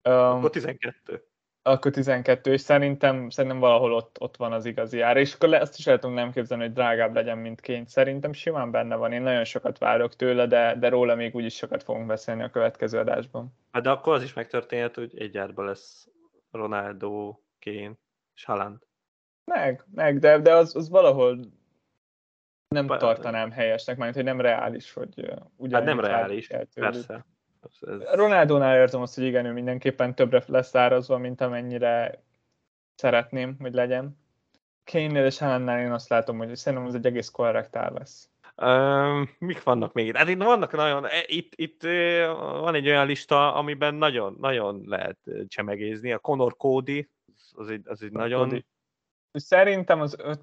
Um, 0.04 0.12
Akkor 0.12 0.50
12 0.50 1.24
akkor 1.62 1.90
12, 1.90 2.52
és 2.52 2.60
szerintem, 2.60 3.30
szerintem 3.30 3.60
valahol 3.60 3.92
ott, 3.92 4.20
ott 4.20 4.36
van 4.36 4.52
az 4.52 4.64
igazi 4.64 5.00
ár. 5.00 5.16
És 5.16 5.34
akkor 5.34 5.54
azt 5.54 5.78
is 5.78 5.86
el 5.86 5.98
tudom 5.98 6.14
nem 6.14 6.32
képzelni, 6.32 6.62
hogy 6.62 6.72
drágább 6.72 7.14
legyen, 7.14 7.38
mint 7.38 7.60
ként. 7.60 7.88
Szerintem 7.88 8.32
simán 8.32 8.70
benne 8.70 8.96
van. 8.96 9.12
Én 9.12 9.22
nagyon 9.22 9.44
sokat 9.44 9.78
várok 9.78 10.16
tőle, 10.16 10.46
de, 10.46 10.76
de 10.78 10.88
róla 10.88 11.14
még 11.14 11.34
úgyis 11.34 11.54
sokat 11.54 11.82
fogunk 11.82 12.06
beszélni 12.06 12.42
a 12.42 12.50
következő 12.50 12.98
adásban. 12.98 13.54
Hát 13.72 13.82
de 13.82 13.90
akkor 13.90 14.14
az 14.14 14.22
is 14.22 14.32
megtörténhet, 14.32 14.94
hogy 14.94 15.18
egy 15.18 15.38
árban 15.38 15.64
lesz 15.64 16.08
Ronaldo, 16.50 17.36
Kén 17.58 17.98
és 18.34 18.44
Haaland. 18.44 18.78
Meg, 19.44 19.84
meg, 19.94 20.18
de, 20.18 20.38
de 20.38 20.54
az, 20.54 20.76
az 20.76 20.88
valahol 20.88 21.38
nem 22.68 22.86
Bár, 22.86 22.98
tartanám 22.98 23.50
helyesnek, 23.50 23.96
mert 23.96 24.14
hogy 24.14 24.24
nem 24.24 24.40
reális, 24.40 24.92
hogy 24.92 25.18
ugyanúgy 25.56 25.72
Hát 25.72 25.84
nem 25.84 26.00
reális, 26.00 26.46
persze. 26.74 27.26
Ez... 27.62 28.02
Ronaldónál 28.12 28.76
érzem 28.76 29.00
azt, 29.00 29.14
hogy 29.14 29.24
igen, 29.24 29.46
ő 29.46 29.52
mindenképpen 29.52 30.14
többre 30.14 30.42
lesz 30.46 30.74
árazva, 30.74 31.18
mint 31.18 31.40
amennyire 31.40 32.22
szeretném, 32.94 33.56
hogy 33.60 33.74
legyen. 33.74 34.20
Kane-nél 34.84 35.24
és 35.24 35.38
Haalandnál 35.38 35.80
én 35.80 35.92
azt 35.92 36.08
látom, 36.08 36.38
hogy 36.38 36.56
szerintem 36.56 36.88
ez 36.88 36.94
egy 36.94 37.06
egész 37.06 37.28
korrektál 37.28 37.92
lesz. 37.92 38.30
Um, 38.56 39.30
mik 39.38 39.62
vannak 39.62 39.92
még? 39.92 40.16
Hát 40.16 40.28
itt 40.28 40.42
vannak 40.42 40.72
nagyon, 40.72 41.06
e, 41.06 41.22
itt, 41.26 41.52
itt 41.56 41.82
van 42.60 42.74
egy 42.74 42.88
olyan 42.88 43.06
lista, 43.06 43.54
amiben 43.54 43.94
nagyon, 43.94 44.36
nagyon 44.40 44.82
lehet 44.86 45.18
csemegézni. 45.46 46.12
A 46.12 46.18
Conor 46.18 46.56
Cody, 46.56 47.10
az 47.52 47.68
egy, 47.68 47.88
az 47.88 48.02
egy 48.02 48.12
nagyon... 48.12 48.48
Cody. 48.48 48.64
Szerintem 49.32 50.00
az 50.00 50.16
5 50.18 50.42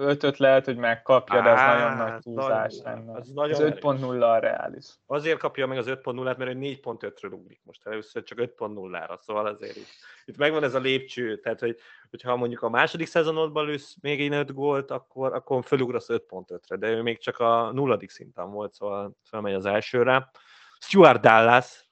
5-öt 0.00 0.36
lehet, 0.36 0.64
hogy 0.64 0.76
megkapja, 0.76 1.42
de 1.42 1.48
ez 1.48 1.58
Á, 1.58 1.78
nagyon 1.78 2.08
nagy 2.08 2.20
túlzás 2.20 2.74
lenne. 2.84 3.12
Az, 3.12 3.32
az 3.34 3.60
5.0 3.62 4.20
a 4.20 4.38
reális. 4.38 4.86
Azért 5.06 5.38
kapja 5.38 5.66
meg 5.66 5.78
az 5.78 5.86
5.0-át, 5.88 6.36
mert 6.36 6.50
ő 6.50 6.54
4.5-ről 6.54 7.32
ugrik 7.32 7.60
most 7.64 7.86
először, 7.86 8.22
csak 8.22 8.38
5.0-ra, 8.40 9.18
szóval 9.20 9.46
azért 9.46 9.76
itt, 9.76 9.88
itt 10.24 10.36
megvan 10.36 10.62
ez 10.62 10.74
a 10.74 10.78
lépcső, 10.78 11.40
tehát 11.40 11.60
hogy, 11.60 11.78
hogyha 12.10 12.36
mondjuk 12.36 12.62
a 12.62 12.68
második 12.68 13.06
szezonodban 13.06 13.66
lősz 13.66 13.96
még 14.00 14.20
egy 14.20 14.32
5 14.32 14.52
gólt, 14.52 14.90
akkor, 14.90 15.34
akkor 15.34 15.64
fölugrasz 15.64 16.08
5.5-re, 16.08 16.76
de 16.76 16.88
ő 16.88 17.02
még 17.02 17.18
csak 17.18 17.38
a 17.38 17.70
nulladik 17.72 18.10
szinten 18.10 18.50
volt, 18.50 18.74
szóval 18.74 19.16
felmegy 19.22 19.54
az 19.54 19.66
elsőre. 19.66 20.30
Stuart 20.78 21.20
Dallas, 21.20 21.88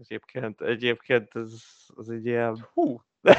egyébként, 0.00 0.60
egyébként 0.60 1.34
ez, 1.34 1.52
az 1.94 2.10
egy 2.10 2.26
ilyen... 2.26 2.68
Hú! 2.72 3.02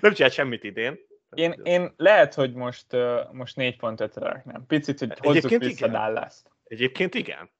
nem 0.00 0.12
csinált 0.12 0.32
semmit 0.32 0.64
idén, 0.64 0.98
én, 1.34 1.60
én 1.62 1.92
lehet, 1.96 2.34
hogy 2.34 2.54
most, 2.54 2.86
most 3.32 3.56
4.5-re 3.56 4.28
raknám. 4.28 4.66
Picit, 4.66 4.98
hogy 4.98 5.18
hozzuk 5.18 5.36
Egyébként 5.36 5.62
vissza 5.62 5.86
igen. 5.86 6.00
Dallas-t. 6.00 6.50
Egyébként 6.64 7.14
igen. 7.14 7.50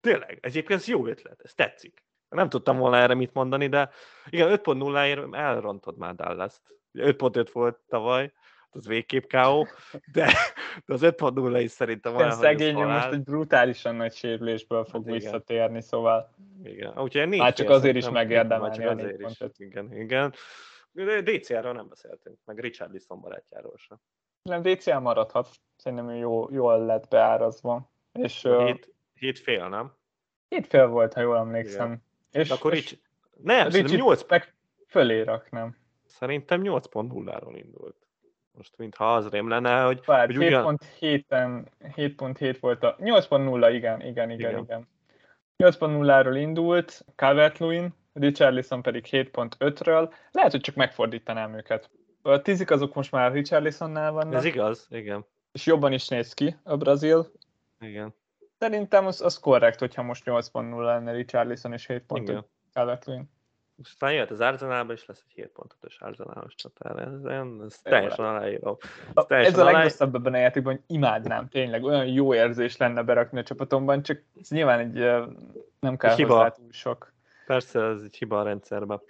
Tényleg, 0.00 0.38
egyébként 0.40 0.80
ez 0.80 0.86
jó 0.86 1.06
ötlet, 1.06 1.40
ez 1.44 1.54
tetszik. 1.54 2.04
Nem 2.28 2.48
tudtam 2.48 2.78
volna 2.78 2.96
erre 2.96 3.14
mit 3.14 3.32
mondani, 3.32 3.68
de 3.68 3.90
igen, 4.30 4.60
5.0-ért 4.64 5.34
elrontod 5.34 5.96
már 5.96 6.14
Dallas-t. 6.14 6.62
5.5 6.92 7.48
volt 7.52 7.78
tavaly, 7.88 8.32
az 8.70 8.86
végképp 8.86 9.24
K.O., 9.24 9.64
de, 10.12 10.32
de 10.84 10.94
az 10.94 11.00
5.0 11.02 11.60
is 11.62 11.70
szerintem 11.70 12.16
olyan, 12.16 12.30
szegény, 12.30 12.74
most 12.74 13.12
egy 13.12 13.22
brutálisan 13.22 13.94
nagy 13.94 14.12
sérülésből 14.12 14.84
fog 14.84 15.04
hát 15.04 15.14
visszatérni, 15.14 15.82
szóval 15.82 16.34
igen. 16.64 16.98
Úgyhogy 16.98 17.38
hát 17.38 17.56
csak 17.56 17.70
azért 17.70 17.96
is 17.96 18.08
megérdemelni 18.08 18.84
a 18.84 18.90
azért 18.90 19.20
is. 19.20 19.38
Igen, 19.56 19.92
igen. 19.92 20.34
DCR-ról 21.04 21.72
nem 21.72 21.88
beszéltünk, 21.88 22.38
meg 22.44 22.58
Richard 22.58 22.92
Lisson 22.92 23.20
barátjáról 23.20 23.76
sem. 23.76 23.98
Nem, 24.42 24.62
DCR 24.62 24.98
maradhat. 24.98 25.48
Szerintem 25.76 26.10
jó, 26.10 26.50
jól 26.50 26.84
lett 26.84 27.08
beárazva. 27.08 27.90
És, 28.12 28.42
hét, 28.42 28.94
hét 29.14 29.38
fél, 29.38 29.68
nem? 29.68 29.92
Hét 30.48 30.66
fél 30.66 30.86
volt, 30.86 31.12
ha 31.12 31.20
jól 31.20 31.36
emlékszem. 31.36 31.86
Igen. 31.86 32.02
És, 32.42 32.50
akkor 32.50 32.72
és 32.72 32.92
így, 32.92 33.00
nem, 33.42 33.70
szerintem 33.70 33.96
8... 33.96 34.28
Meg 34.28 34.54
fölé 34.86 35.20
raknám. 35.20 35.76
Szerintem 36.04 36.60
8.0-ról 36.64 37.54
indult. 37.64 37.96
Most 38.52 38.76
mintha 38.76 39.14
az 39.14 39.28
rém 39.28 39.48
lenne, 39.48 39.82
hogy... 39.82 40.00
Várj, 40.04 40.34
hogy 40.34 40.46
7.7-en, 40.46 41.66
7.7 41.80 42.56
volt 42.60 42.82
a... 42.82 42.96
8.0, 42.96 43.70
igen, 43.72 44.00
igen, 44.00 44.00
igen, 44.00 44.30
igen. 44.30 44.62
igen. 44.62 44.88
8.0-ról 45.58 46.36
indult, 46.36 47.04
Calvert-Lewin, 47.14 47.94
Richarlison 48.18 48.82
pedig 48.82 49.06
7.5-ről. 49.10 50.12
Lehet, 50.30 50.50
hogy 50.50 50.60
csak 50.60 50.74
megfordítanám 50.74 51.54
őket. 51.54 51.90
A 52.22 52.42
tízik 52.42 52.70
azok 52.70 52.94
most 52.94 53.12
már 53.12 53.32
Richarlisonnál 53.32 54.12
vannak. 54.12 54.34
Ez 54.34 54.44
igaz, 54.44 54.86
igen. 54.90 55.24
És 55.52 55.66
jobban 55.66 55.92
is 55.92 56.08
néz 56.08 56.34
ki 56.34 56.56
a 56.62 56.76
Brazil. 56.76 57.30
Igen. 57.80 58.14
Szerintem 58.58 59.06
az, 59.06 59.20
az 59.20 59.38
korrekt, 59.38 59.78
hogyha 59.78 60.02
most 60.02 60.24
8.0 60.26 60.84
lenne 60.84 61.12
Richarlison 61.12 61.72
és 61.72 61.86
7.5 61.86 62.44
Calvert-Lewin. 62.72 63.34
Aztán 63.82 64.12
jöhet 64.12 64.30
az 64.30 64.40
Arzenálba, 64.40 64.92
és 64.92 65.06
lesz 65.06 65.24
egy 65.26 65.32
7 65.34 65.48
pontos 65.48 65.98
Arzenálos 65.98 66.54
csatára. 66.54 67.00
Ez, 67.00 67.24
ez 67.64 67.78
teljesen 67.82 68.24
aláírom. 68.24 68.76
Ez, 69.14 69.24
teljesen 69.24 69.52
ez 69.52 69.58
a 69.58 69.64
legrosszabb 69.64 70.14
ebben 70.14 70.32
a 70.32 70.36
játékban, 70.36 70.72
hogy 70.72 70.82
imádnám 70.86 71.48
tényleg. 71.48 71.84
Olyan 71.84 72.06
jó 72.06 72.34
érzés 72.34 72.76
lenne 72.76 73.02
berakni 73.02 73.38
a 73.38 73.42
csapatomban, 73.42 74.02
csak 74.02 74.22
ez 74.40 74.48
nyilván 74.48 74.78
egy 74.78 74.92
nem 75.80 75.96
kell 75.96 76.14
hiba. 76.14 76.34
hozzá 76.34 76.48
túl 76.48 76.72
sok. 76.72 77.14
Persze, 77.46 77.80
ez 77.80 78.00
egy 78.02 78.16
hiba 78.16 78.40
a 78.40 78.42
rendszerben. 78.42 79.00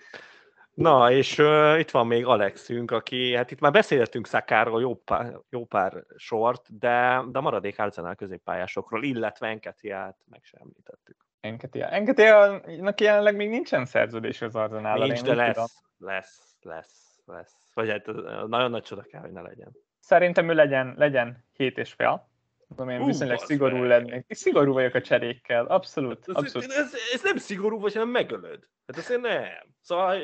Na, 0.75 1.11
és 1.11 1.39
uh, 1.39 1.79
itt 1.79 1.91
van 1.91 2.07
még 2.07 2.27
Alexünk, 2.27 2.91
aki, 2.91 3.35
hát 3.35 3.51
itt 3.51 3.61
már 3.61 3.73
beszéltünk 3.73 4.27
Szakáról 4.27 4.81
jó 4.81 4.95
pár, 4.95 5.39
jó 5.51 5.65
pár 5.65 6.05
sort, 6.17 6.79
de, 6.79 7.23
de 7.29 7.41
maradék 7.41 7.79
Arzenál 7.79 8.15
középpályásokról, 8.15 9.03
illetve 9.05 9.47
Enketiát 9.47 10.17
meg 10.31 10.41
sem 10.43 10.61
említettük. 10.63 11.17
Enketia. 11.41 11.89
Enketia-nak 11.89 13.01
jelenleg 13.01 13.37
még 13.37 13.49
nincsen 13.49 13.85
szerződés 13.85 14.43
az 14.43 14.55
arzenál 14.55 14.99
Nincs, 14.99 15.23
de 15.23 15.35
lesz, 15.35 15.55
tudom. 15.55 15.69
lesz, 15.99 16.57
lesz, 16.61 17.21
lesz. 17.27 17.71
Vagy 17.75 17.91
hát 17.91 18.07
nagyon 18.47 18.71
nagy 18.71 18.83
csoda 18.83 19.03
kell, 19.03 19.21
hogy 19.21 19.33
ne 19.33 19.41
legyen. 19.41 19.73
Szerintem 19.99 20.49
ő 20.49 20.55
legyen, 20.55 20.95
legyen 20.97 21.45
hét 21.53 21.79
és 21.79 21.93
fél. 21.93 22.29
Tudom 22.68 22.88
én, 22.88 23.01
uh, 23.01 23.06
viszonylag 23.06 23.38
szigorú 23.38 23.76
meg. 23.76 23.88
lennék. 23.88 24.24
Szigorú 24.28 24.72
vagyok 24.72 24.94
a 24.94 25.01
cserékkel, 25.01 25.66
abszolút. 25.66 26.24
Hát 26.26 26.36
abszolút. 26.36 26.72
Ez, 26.72 26.94
ez, 27.12 27.22
nem 27.22 27.36
szigorú 27.36 27.80
vagy, 27.80 27.93
hanem 27.93 28.09
megölöd. 28.09 28.68
Hát 28.86 28.97
azért 28.97 29.20
nem. 29.20 29.74
Szóval, 29.80 30.18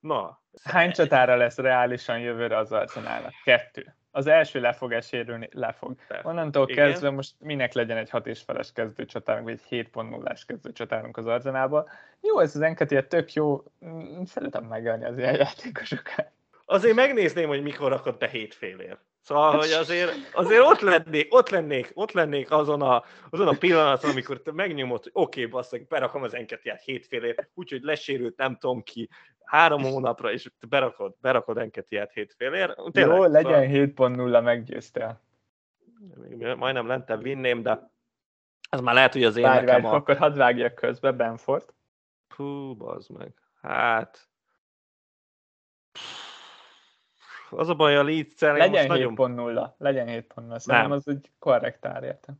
na. 0.00 0.42
Hány 0.62 0.92
csatára 0.92 1.36
lesz 1.36 1.56
reálisan 1.56 2.18
jövőre 2.18 2.56
az 2.56 2.72
arzenálnak? 2.72 3.32
Kettő 3.44 3.94
az 4.16 4.26
első 4.26 4.60
le 4.60 4.72
fog 4.72 4.92
esérülni, 4.92 5.48
le 5.52 5.72
fog. 5.72 5.94
Onnantól 6.22 6.68
Igen. 6.68 6.86
kezdve 6.86 7.10
most 7.10 7.34
minek 7.38 7.72
legyen 7.72 7.96
egy 7.96 8.10
6 8.10 8.26
és 8.26 8.42
feles 8.42 8.72
kezdőcsatárunk, 8.72 9.44
vagy 9.44 9.60
egy 9.68 9.86
7.0-ás 9.92 10.44
kezdőcsatárunk 10.44 11.16
az 11.16 11.26
Arzenában. 11.26 11.88
Jó, 12.20 12.38
ez 12.38 12.56
az 12.56 12.60
Enketia 12.60 13.06
tök 13.06 13.32
jó, 13.32 13.62
mm, 13.84 14.22
szeretem 14.22 14.64
megölni 14.64 15.04
az 15.04 15.18
ilyen 15.18 15.34
játékosokat. 15.34 16.30
Azért 16.64 16.94
megnézném, 16.94 17.48
hogy 17.48 17.62
mikor 17.62 17.90
rakod 17.90 18.18
be 18.18 18.28
hétfélért. 18.28 19.00
Szóval, 19.24 19.56
hogy 19.56 19.70
azért, 19.70 20.12
azért 20.32 20.60
ott, 20.60 20.80
lennék, 20.80 21.34
ott, 21.34 21.48
lennék, 21.48 21.90
ott 21.94 22.12
lennék 22.12 22.50
azon 22.50 22.82
a, 22.82 23.04
azon 23.30 23.48
a 23.48 23.56
pillanaton, 23.58 24.10
amikor 24.10 24.42
te 24.42 24.52
megnyomod, 24.52 25.02
hogy 25.02 25.12
oké, 25.14 25.40
okay, 25.40 25.52
basszak, 25.52 25.86
berakom 25.86 26.22
az 26.22 26.34
enketiát 26.34 26.82
hétfélért, 26.82 27.48
úgyhogy 27.54 27.82
lesérült, 27.82 28.36
nem 28.36 28.56
tudom 28.56 28.82
ki, 28.82 29.08
három 29.44 29.82
hónapra, 29.82 30.32
és 30.32 30.52
berakod, 30.68 31.14
berakod 31.20 31.58
enketiát 31.58 32.12
hétfélér. 32.12 32.74
Tényleg, 32.92 33.16
Jó, 33.16 33.24
legyen 33.24 33.94
szóval... 33.94 34.12
7.0, 34.40 34.42
meggyőztél. 34.42 35.20
Majdnem 36.56 36.86
lentebb 36.86 37.22
vinném, 37.22 37.62
de 37.62 37.90
ez 38.70 38.80
már 38.80 38.94
lehet, 38.94 39.12
hogy 39.12 39.24
az 39.24 39.36
én 39.36 39.42
várj, 39.42 39.64
nekem 39.64 39.82
várj, 39.82 39.94
a... 39.94 39.98
akkor 39.98 40.16
hadd 40.16 40.36
vágjak 40.36 40.74
közbe, 40.74 41.12
Benford. 41.12 41.74
Hú, 42.36 42.76
bazd 42.76 43.10
meg. 43.10 43.34
Hát... 43.60 44.28
Az 47.56 47.68
a 47.68 47.74
baj 47.74 47.96
a 47.96 48.02
leeds 48.02 48.40
Legyen 48.40 48.86
7.0, 48.88 49.34
nagyon... 49.34 49.74
legyen 49.78 50.06
7.0, 50.06 50.22
szerintem 50.34 50.62
nem. 50.66 50.90
az 50.90 51.08
egy 51.08 51.30
korrekt 51.38 51.86
ár 51.86 52.02
érte. 52.02 52.34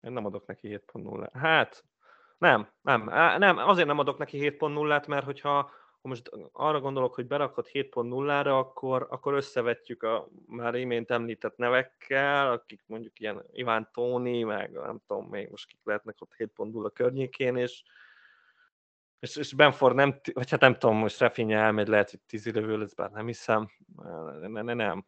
Én 0.00 0.12
nem 0.12 0.26
adok 0.26 0.46
neki 0.46 0.80
7.0. 0.92 1.28
Hát, 1.32 1.84
nem, 2.38 2.68
nem, 2.82 3.04
nem, 3.38 3.58
azért 3.58 3.86
nem 3.86 3.98
adok 3.98 4.18
neki 4.18 4.56
7.0-át, 4.58 5.06
mert 5.06 5.24
hogyha 5.24 5.70
ha 6.04 6.10
most 6.10 6.30
arra 6.52 6.80
gondolok, 6.80 7.14
hogy 7.14 7.26
berakod 7.26 7.68
7.0-ra, 7.72 8.58
akkor, 8.58 9.06
akkor 9.10 9.34
összevetjük 9.34 10.02
a 10.02 10.28
már 10.46 10.74
imént 10.74 11.10
említett 11.10 11.56
nevekkel, 11.56 12.52
akik 12.52 12.82
mondjuk 12.86 13.20
ilyen 13.20 13.44
Iván 13.52 13.88
Tóni, 13.92 14.42
meg 14.42 14.72
nem 14.72 15.00
tudom 15.06 15.26
még 15.26 15.50
most 15.50 15.66
kik 15.66 15.80
lehetnek 15.84 16.16
ott 16.18 16.34
7.0 16.38 16.90
környékén, 16.94 17.56
és, 17.56 17.82
és, 19.24 19.36
és 19.36 19.52
Benford 19.52 19.94
nem, 19.94 20.20
vagy 20.32 20.50
hát 20.50 20.60
nem 20.60 20.78
tudom, 20.78 20.96
most 20.96 21.18
Refinja 21.18 21.58
elmegy, 21.58 21.88
lehet, 21.88 22.10
hogy 22.10 22.20
tíz 22.26 22.46
lövő 22.46 22.78
lesz, 22.78 22.94
bár 22.94 23.10
nem 23.10 23.26
hiszem, 23.26 23.68
ne, 24.40 24.62
ne, 24.62 24.74
nem. 24.74 25.06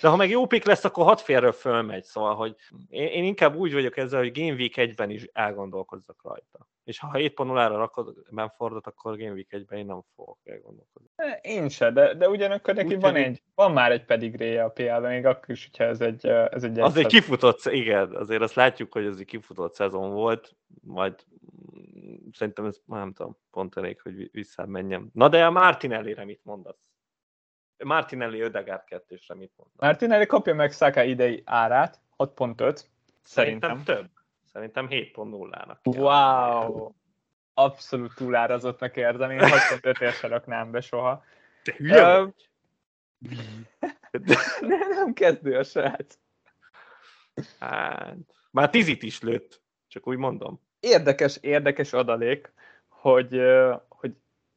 De 0.00 0.08
ha 0.08 0.16
meg 0.16 0.30
jó 0.30 0.46
pick 0.46 0.66
lesz, 0.66 0.84
akkor 0.84 1.04
hat 1.04 1.20
félről 1.20 1.52
fölmegy, 1.52 2.04
szóval, 2.04 2.34
hogy 2.34 2.56
én, 2.88 3.06
én 3.06 3.24
inkább 3.24 3.56
úgy 3.56 3.72
vagyok 3.72 3.96
ezzel, 3.96 4.20
hogy 4.20 4.32
Game 4.32 4.52
Week 4.52 4.72
1-ben 4.76 5.10
is 5.10 5.28
elgondolkozzak 5.32 6.20
rajta. 6.22 6.68
És 6.84 6.98
ha 6.98 7.10
7.0-ra 7.12 7.74
rakod 7.76 8.14
Benfordot, 8.30 8.86
akkor 8.86 9.16
Game 9.16 9.32
Week 9.32 9.48
1-ben 9.50 9.78
én 9.78 9.86
nem 9.86 10.00
fogok 10.14 10.38
elgondolkozni. 10.44 11.08
Én 11.40 11.68
se, 11.68 11.90
de, 11.90 12.14
de 12.14 12.28
ugyanakkor 12.28 12.74
neki 12.74 12.94
van, 12.94 13.14
egy, 13.14 13.42
van 13.54 13.72
már 13.72 13.92
egy 13.92 14.04
pedigréje 14.04 14.64
a 14.64 14.68
PL-ben, 14.68 15.12
még 15.12 15.26
akkor 15.26 15.50
is, 15.50 15.68
hogyha 15.70 15.84
ez 15.84 16.00
egy, 16.00 16.26
ez 16.26 16.64
egy 16.64 16.80
Azért 16.80 17.08
kifutott, 17.08 17.64
igen, 17.64 18.14
azért 18.14 18.42
azt 18.42 18.54
látjuk, 18.54 18.92
hogy 18.92 19.04
ez 19.04 19.18
egy 19.18 19.24
kifutott 19.24 19.74
szezon 19.74 20.12
volt, 20.12 20.56
majd 20.82 21.14
szerintem 22.32 22.64
ez 22.64 22.80
nem 22.84 23.12
tudom, 23.12 23.36
pont 23.50 23.76
elég, 23.76 24.00
hogy 24.00 24.30
visszamenjem. 24.32 25.10
Na 25.12 25.28
de 25.28 25.46
a 25.46 25.50
Martinelli-re 25.50 26.24
mit 26.24 26.44
mondasz? 26.44 26.78
Martinelli 27.84 28.40
Ödegár 28.40 28.84
kettősre 28.84 29.34
mit 29.34 29.52
mondasz? 29.56 29.76
Martinelli 29.80 30.26
kapja 30.26 30.54
meg 30.54 30.72
Saka 30.72 31.02
idei 31.02 31.42
árát, 31.44 32.00
6.5, 32.16 32.26
szerintem. 32.32 32.84
Szerintem 33.22 33.82
több. 33.84 34.10
Szerintem 34.52 34.86
7.0-nak. 34.90 35.76
Wow! 35.82 36.92
Abszolút 37.54 38.14
túlárazottnak 38.14 38.96
érzem, 38.96 39.30
én 39.30 39.38
6.5-ért 39.40 40.14
se 40.14 40.26
raknám 40.26 40.70
be 40.70 40.80
soha. 40.80 41.24
Te 41.62 41.74
hülye 41.76 42.22
uh, 42.22 42.32
ne, 44.60 44.76
nem 44.76 45.12
kezdő 45.12 45.58
a 45.58 45.62
srác. 45.62 46.18
Hát, 47.58 48.16
már 48.50 48.70
tizit 48.70 49.02
is 49.02 49.20
lőtt, 49.20 49.62
csak 49.88 50.06
úgy 50.06 50.16
mondom. 50.16 50.60
Érdekes, 50.82 51.38
érdekes 51.40 51.92
adalék, 51.92 52.52
hogy, 52.88 53.42
hogy 53.88 54.12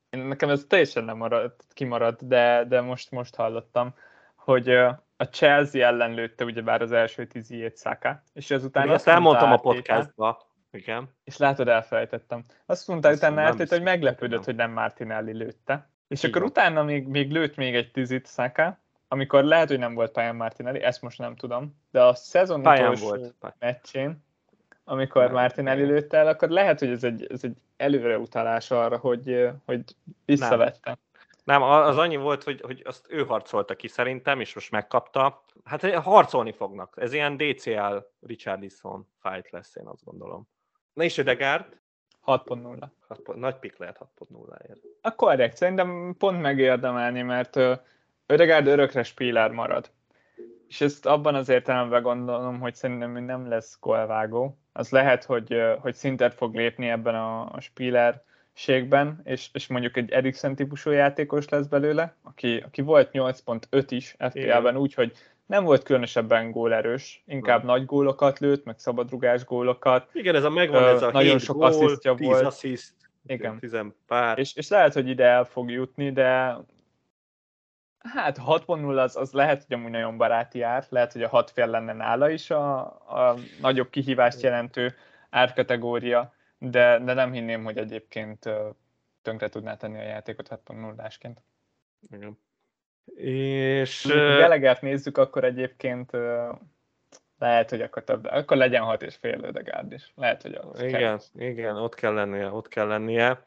nekem 0.09 0.49
ez 0.49 0.65
teljesen 0.67 1.03
nem 1.03 1.17
maradt, 1.17 1.63
kimaradt, 1.73 2.27
de, 2.27 2.65
de 2.67 2.81
most, 2.81 3.11
most 3.11 3.35
hallottam, 3.35 3.95
hogy 4.35 4.69
a 5.17 5.23
Chelsea 5.31 5.85
ellen 5.85 6.13
lőtte 6.13 6.43
ugyebár 6.43 6.81
az 6.81 6.91
első 6.91 7.27
tíziét 7.27 7.77
Saka, 7.77 8.23
és 8.33 8.51
azután 8.51 8.89
azt 8.89 9.07
elmondtam 9.07 9.51
a 9.51 9.57
podcastba. 9.57 10.53
Igen. 10.71 11.09
És 11.23 11.37
látod, 11.37 11.67
elfelejtettem. 11.67 12.43
Azt 12.65 12.87
mondta 12.87 13.07
azt 13.07 13.17
utána 13.17 13.41
eltét, 13.41 13.69
hogy 13.69 13.81
meglepődött, 13.81 14.43
hogy 14.43 14.55
nem 14.55 14.71
Martinelli 14.71 15.33
lőtte. 15.33 15.89
És 16.07 16.23
Igen. 16.23 16.31
akkor 16.31 16.47
utána 16.47 16.83
még, 16.83 17.07
még 17.07 17.31
lőtt 17.31 17.55
még 17.55 17.75
egy 17.75 17.91
tizit 17.91 18.27
Saka, 18.27 18.79
amikor 19.07 19.43
lehet, 19.43 19.67
hogy 19.67 19.79
nem 19.79 19.93
volt 19.93 20.11
pályán 20.11 20.35
Martinelli, 20.35 20.81
ezt 20.81 21.01
most 21.01 21.17
nem 21.17 21.35
tudom, 21.35 21.81
de 21.91 22.03
a 22.03 22.13
szezon 22.13 22.61
pályán 22.61 22.91
utolsó 22.91 23.07
volt. 23.39 23.55
meccsén, 23.59 24.23
amikor 24.85 25.31
Martinelli 25.31 25.83
lőtte 25.83 26.17
el, 26.17 26.27
akkor 26.27 26.49
lehet, 26.49 26.79
hogy 26.79 26.89
ez 26.89 27.03
egy, 27.03 27.27
ez 27.29 27.43
egy 27.43 27.57
előreutalás 27.77 28.71
arra, 28.71 28.97
hogy, 28.97 29.49
hogy 29.65 29.83
visszavette. 30.25 30.97
Nem. 31.43 31.61
Az 31.61 31.97
annyi 31.97 32.15
volt, 32.15 32.43
hogy, 32.43 32.61
hogy 32.61 32.81
azt 32.85 33.05
ő 33.09 33.25
harcolta 33.25 33.75
ki 33.75 33.87
szerintem, 33.87 34.39
és 34.39 34.53
most 34.53 34.71
megkapta. 34.71 35.43
Hát 35.63 35.93
harcolni 35.93 36.51
fognak. 36.51 36.93
Ez 36.97 37.13
ilyen 37.13 37.37
DCL 37.37 37.97
Richardson 38.21 39.07
fight 39.21 39.49
lesz, 39.49 39.75
én 39.75 39.85
azt 39.85 40.03
gondolom. 40.03 40.47
Na 40.93 41.03
és 41.03 41.17
Ödegárd? 41.17 41.77
6.0. 42.25 43.35
Nagy 43.35 43.55
pik 43.55 43.77
lehet 43.77 43.99
6.0-ért. 44.19 44.79
A 45.01 45.15
korrekt, 45.15 45.57
szerintem 45.57 46.15
pont 46.17 46.41
megérdemelni, 46.41 47.21
mert 47.21 47.55
Ödegárd 48.25 48.67
örökre 48.67 49.03
spíler 49.03 49.51
marad. 49.51 49.91
És 50.75 50.81
ezt 50.81 51.05
abban 51.05 51.35
az 51.35 51.49
értelemben 51.49 52.01
gondolom, 52.01 52.59
hogy 52.59 52.75
szerintem 52.75 53.23
nem 53.23 53.49
lesz 53.49 53.77
golvágó. 53.79 54.57
Az 54.73 54.89
lehet, 54.89 55.23
hogy, 55.23 55.61
hogy 55.79 55.95
szintet 55.95 56.33
fog 56.33 56.55
lépni 56.55 56.89
ebben 56.89 57.15
a, 57.15 57.41
a 57.51 57.59
spíler 57.59 58.23
ségben, 58.53 59.21
és, 59.23 59.49
és 59.53 59.67
mondjuk 59.67 59.97
egy 59.97 60.11
Eriksen 60.11 60.55
típusú 60.55 60.89
játékos 60.89 61.49
lesz 61.49 61.65
belőle, 61.65 62.15
aki, 62.23 62.63
aki 62.65 62.81
volt 62.81 63.09
8.5 63.13 63.85
is 63.89 64.15
FPL-ben 64.19 64.77
úgy, 64.77 64.93
hogy 64.93 65.11
nem 65.45 65.63
volt 65.63 65.83
különösebben 65.83 66.51
gólerős, 66.51 67.23
inkább 67.27 67.57
nem. 67.57 67.67
nagy 67.67 67.85
gólokat 67.85 68.39
lőtt, 68.39 68.65
meg 68.65 68.79
szabadrugás 68.79 69.45
gólokat. 69.45 70.09
Igen, 70.13 70.35
ez 70.35 70.43
a 70.43 70.49
megvan, 70.49 70.83
ez 70.83 71.01
a 71.01 71.11
Nagyon 71.11 71.39
sok 71.39 71.55
gól, 71.55 71.65
asszisztja 71.65 72.13
tíz 72.13 72.27
volt. 72.27 72.45
Assziszt, 72.45 72.93
Igen. 73.25 73.59
Tizen 73.59 73.95
pár. 74.07 74.39
És, 74.39 74.55
és 74.55 74.69
lehet, 74.69 74.93
hogy 74.93 75.07
ide 75.07 75.25
el 75.25 75.43
fog 75.43 75.71
jutni, 75.71 76.11
de 76.11 76.57
hát 78.13 78.37
6.0 78.37 78.97
az, 78.97 79.15
az 79.15 79.31
lehet, 79.31 79.63
hogy 79.67 79.77
amúgy 79.77 79.91
nagyon 79.91 80.17
baráti 80.17 80.61
ár, 80.61 80.85
lehet, 80.89 81.11
hogy 81.11 81.23
a 81.23 81.27
6 81.27 81.51
fél 81.51 81.67
lenne 81.67 81.93
nála 81.93 82.29
is 82.29 82.49
a, 82.51 82.79
a 83.19 83.35
nagyobb 83.61 83.89
kihívást 83.89 84.41
jelentő 84.41 84.95
árkategória, 85.29 86.33
de, 86.57 86.99
de 86.99 87.13
nem 87.13 87.31
hinném, 87.31 87.63
hogy 87.63 87.77
egyébként 87.77 88.49
tönkre 89.21 89.49
tudná 89.49 89.77
tenni 89.77 89.97
a 89.97 90.03
játékot 90.03 90.47
6.0-ásként. 90.49 91.35
Igen. 92.11 92.39
És... 93.15 94.05
Gelegert 94.37 94.81
nézzük, 94.81 95.17
akkor 95.17 95.43
egyébként 95.43 96.11
lehet, 97.39 97.69
hogy 97.69 97.81
akkor 97.81 98.03
több, 98.03 98.25
akkor 98.25 98.57
legyen 98.57 98.83
hat 98.83 99.01
és 99.01 99.15
fél 99.15 99.43
Ödegárd 99.43 99.91
is. 99.91 100.13
Lehet, 100.15 100.41
hogy 100.41 100.53
az 100.53 100.81
Igen, 100.81 100.99
kell. 100.99 101.19
igen, 101.47 101.75
ott 101.75 101.95
kell 101.95 102.13
lennie, 102.13 102.51
ott 102.51 102.67
kell 102.67 102.87
lennie. 102.87 103.45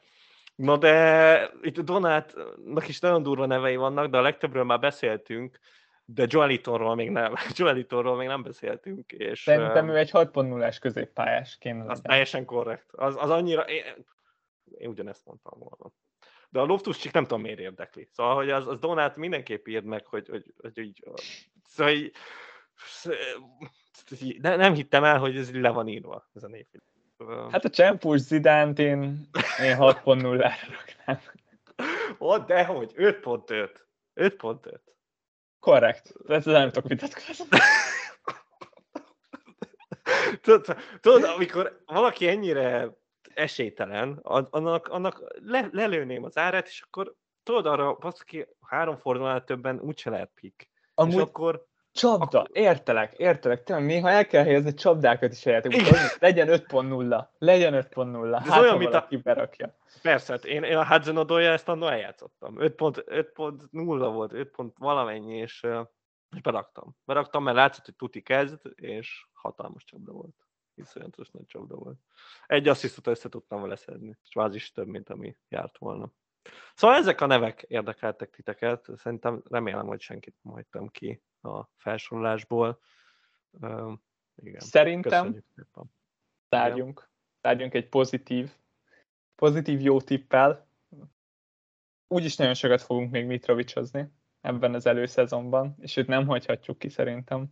Na 0.59 0.77
de 0.77 1.51
itt 1.63 1.81
Donátnak 1.81 2.89
is 2.89 3.01
nagyon 3.01 3.23
durva 3.23 3.47
nevei 3.47 3.77
vannak, 3.77 4.11
de 4.11 4.19
a 4.19 4.21
legtöbbről 4.21 4.65
már 4.65 4.79
beszéltünk, 4.79 5.59
de 6.05 6.27
Joelitonról 6.29 6.95
még 6.95 7.11
nem, 7.11 7.35
Joelitonról 7.57 8.17
még 8.17 8.27
nem 8.27 8.43
beszéltünk. 8.43 9.13
És, 9.13 9.43
Szerintem 9.43 9.89
ő 9.89 9.97
egy 9.97 10.11
6.0-es 10.13 10.77
középpályás 10.81 11.59
kéne 11.59 11.85
Az 11.91 12.01
teljesen 12.01 12.45
korrekt. 12.45 12.93
Az, 12.93 13.17
az 13.19 13.31
annyira, 13.31 13.63
én, 13.63 13.83
én 14.79 14.89
ugyanezt 14.89 15.25
mondtam 15.25 15.59
volna. 15.59 15.93
De 16.49 16.61
a 16.61 16.65
Loftus 16.65 16.97
csak 16.97 17.13
nem 17.13 17.23
tudom 17.23 17.41
miért 17.41 17.59
érdekli. 17.59 18.09
Szóval, 18.13 18.35
hogy 18.35 18.51
az, 18.51 18.67
az 18.67 18.79
Donát 18.79 19.17
mindenképp 19.17 19.67
írd 19.67 19.85
meg, 19.85 20.07
hogy, 20.07 20.29
hogy, 20.29 20.55
hogy, 20.61 20.73
hogy 20.77 21.03
szóval, 21.65 21.93
hogy 24.09 24.37
ne, 24.41 24.57
nem 24.57 24.75
hittem 24.75 25.05
el, 25.05 25.19
hogy 25.19 25.37
ez 25.37 25.55
le 25.55 25.71
van 25.71 25.89
írva, 25.89 26.29
ez 26.35 26.43
a 26.43 26.49
név. 26.49 26.67
Hát 27.27 27.65
a 27.65 27.71
Csempus 27.71 28.21
Zidánt 28.21 28.79
én, 28.79 29.29
én 29.63 29.77
6.0-ra 29.79 30.53
raknám. 30.71 31.21
Ó, 32.21 32.39
dehogy, 32.39 32.93
5.5. 32.97 33.71
5.5. 34.15 34.81
Korrekt. 35.59 36.13
Ez 36.27 36.45
nem 36.45 36.71
tudok 36.71 36.89
vitatkozni. 36.89 37.45
tudod, 41.01 41.25
amikor 41.25 41.83
valaki 41.87 42.29
ennyire 42.29 42.97
esélytelen, 43.35 44.19
annak, 44.23 44.89
annak 44.89 45.35
le, 45.45 45.69
lelőném 45.73 46.25
az 46.25 46.37
árát, 46.37 46.67
és 46.67 46.81
akkor 46.81 47.15
tudod 47.43 47.67
arra, 47.67 47.95
baszki, 47.95 48.47
három 48.67 48.97
fordulónál 48.97 49.45
többen 49.45 49.81
úgyse 49.81 50.11
lehet 50.11 50.31
pick. 50.35 50.71
Amúgy 50.95 51.15
és 51.15 51.21
akkor 51.21 51.67
Csapda, 51.99 52.41
akkor... 52.41 52.51
értelek, 52.53 53.13
értelek. 53.13 53.63
Tényleg 53.63 53.87
néha 53.87 54.11
el 54.11 54.27
kell 54.27 54.45
helyezni 54.45 54.75
csapdákat 54.75 55.33
is 55.33 55.47
a 55.47 55.51
játékban. 55.51 55.99
Legyen 56.19 56.49
5.0, 56.49 57.27
legyen 57.39 57.87
5.0. 57.91 58.41
Hát, 58.45 58.61
olyan, 58.61 58.79
mint 58.79 58.95
a... 58.95 59.09
berakja. 59.23 59.77
Persze, 60.03 60.33
hát 60.33 60.45
én, 60.45 60.63
én 60.63 60.77
a 60.77 60.87
Hudson 60.87 61.17
Odolja 61.17 61.53
ezt 61.53 61.69
annól 61.69 61.91
eljátszottam. 61.91 62.55
5.0 62.59 64.11
volt, 64.13 64.33
5 64.33 64.51
pont 64.51 64.77
valamennyi, 64.79 65.37
és, 65.37 65.67
és 66.37 66.41
beraktam. 66.41 66.97
Beraktam, 67.05 67.43
mert 67.43 67.57
látszott, 67.57 67.85
hogy 67.85 67.97
tuti 67.97 68.23
kezd, 68.23 68.61
és 68.75 69.27
hatalmas 69.33 69.85
csapda 69.85 70.13
volt. 70.13 70.35
Iszonyatos 70.75 71.31
nagy 71.31 71.47
csapda 71.47 71.77
volt. 71.77 71.99
Egy 72.47 72.69
asszisztot 72.69 73.07
össze 73.07 73.29
tudtam 73.29 73.61
vele 73.61 73.77
szedni, 73.77 74.19
és 74.29 74.37
az 74.37 74.55
is 74.55 74.73
több, 74.73 74.87
mint 74.87 75.11
ami 75.11 75.37
járt 75.49 75.79
volna. 75.79 76.13
Szóval 76.75 76.97
ezek 76.97 77.21
a 77.21 77.27
nevek 77.27 77.65
érdekeltek 77.69 78.31
titeket, 78.31 78.89
szerintem 78.97 79.43
remélem, 79.51 79.87
hogy 79.87 80.01
senkit 80.01 80.35
nem 80.43 80.53
hagytam 80.53 80.89
ki 80.89 81.23
a 81.43 81.65
felsorolásból. 81.77 82.81
Uh, 83.51 83.93
igen. 84.43 84.61
Szerintem 84.61 85.45
tárgyunk, 86.49 87.11
tárgyunk 87.41 87.75
egy 87.75 87.89
pozitív, 87.89 88.51
pozitív 89.35 89.81
jó 89.81 90.01
tippel. 90.01 90.67
Úgyis 92.09 92.37
nagyon 92.37 92.55
sokat 92.55 92.83
fogunk 92.83 93.11
még 93.11 93.27
Mitrovicsozni 93.27 94.13
ebben 94.41 94.75
az 94.75 94.87
előszezonban, 94.87 95.75
és 95.81 95.97
őt 95.97 96.07
nem 96.07 96.27
hagyhatjuk 96.27 96.79
ki 96.79 96.89
szerintem. 96.89 97.47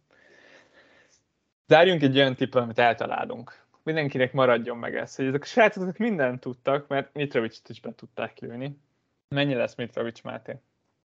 Zárjunk 1.66 2.02
egy 2.02 2.16
olyan 2.16 2.34
tippel, 2.34 2.62
amit 2.62 2.78
eltalálunk. 2.78 3.64
Mindenkinek 3.82 4.32
maradjon 4.32 4.76
meg 4.76 4.96
ez, 4.96 5.16
hogy 5.16 5.26
ezek 5.26 5.42
a 5.42 5.46
srácok 5.46 5.96
mindent 5.96 6.40
tudtak, 6.40 6.88
mert 6.88 7.14
Mitrovicot 7.14 7.68
is 7.68 7.80
be 7.80 7.94
tudták 7.94 8.38
lőni. 8.38 8.80
Mennyi 9.28 9.54
lesz 9.54 9.74
Mitrovic 9.74 10.20
Máté? 10.20 10.60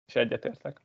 És 0.06 0.16
egyetértek. 0.16 0.80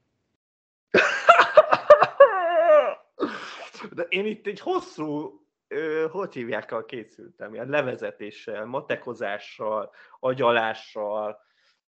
De 3.91 4.03
én 4.09 4.25
itt 4.25 4.47
egy 4.47 4.59
hosszú, 4.59 5.41
ö, 5.67 6.07
hogy 6.11 6.33
hívják, 6.33 6.83
készültem, 6.85 7.53
ilyen 7.53 7.69
levezetéssel, 7.69 8.65
matekozással, 8.65 9.93
agyalással, 10.19 11.41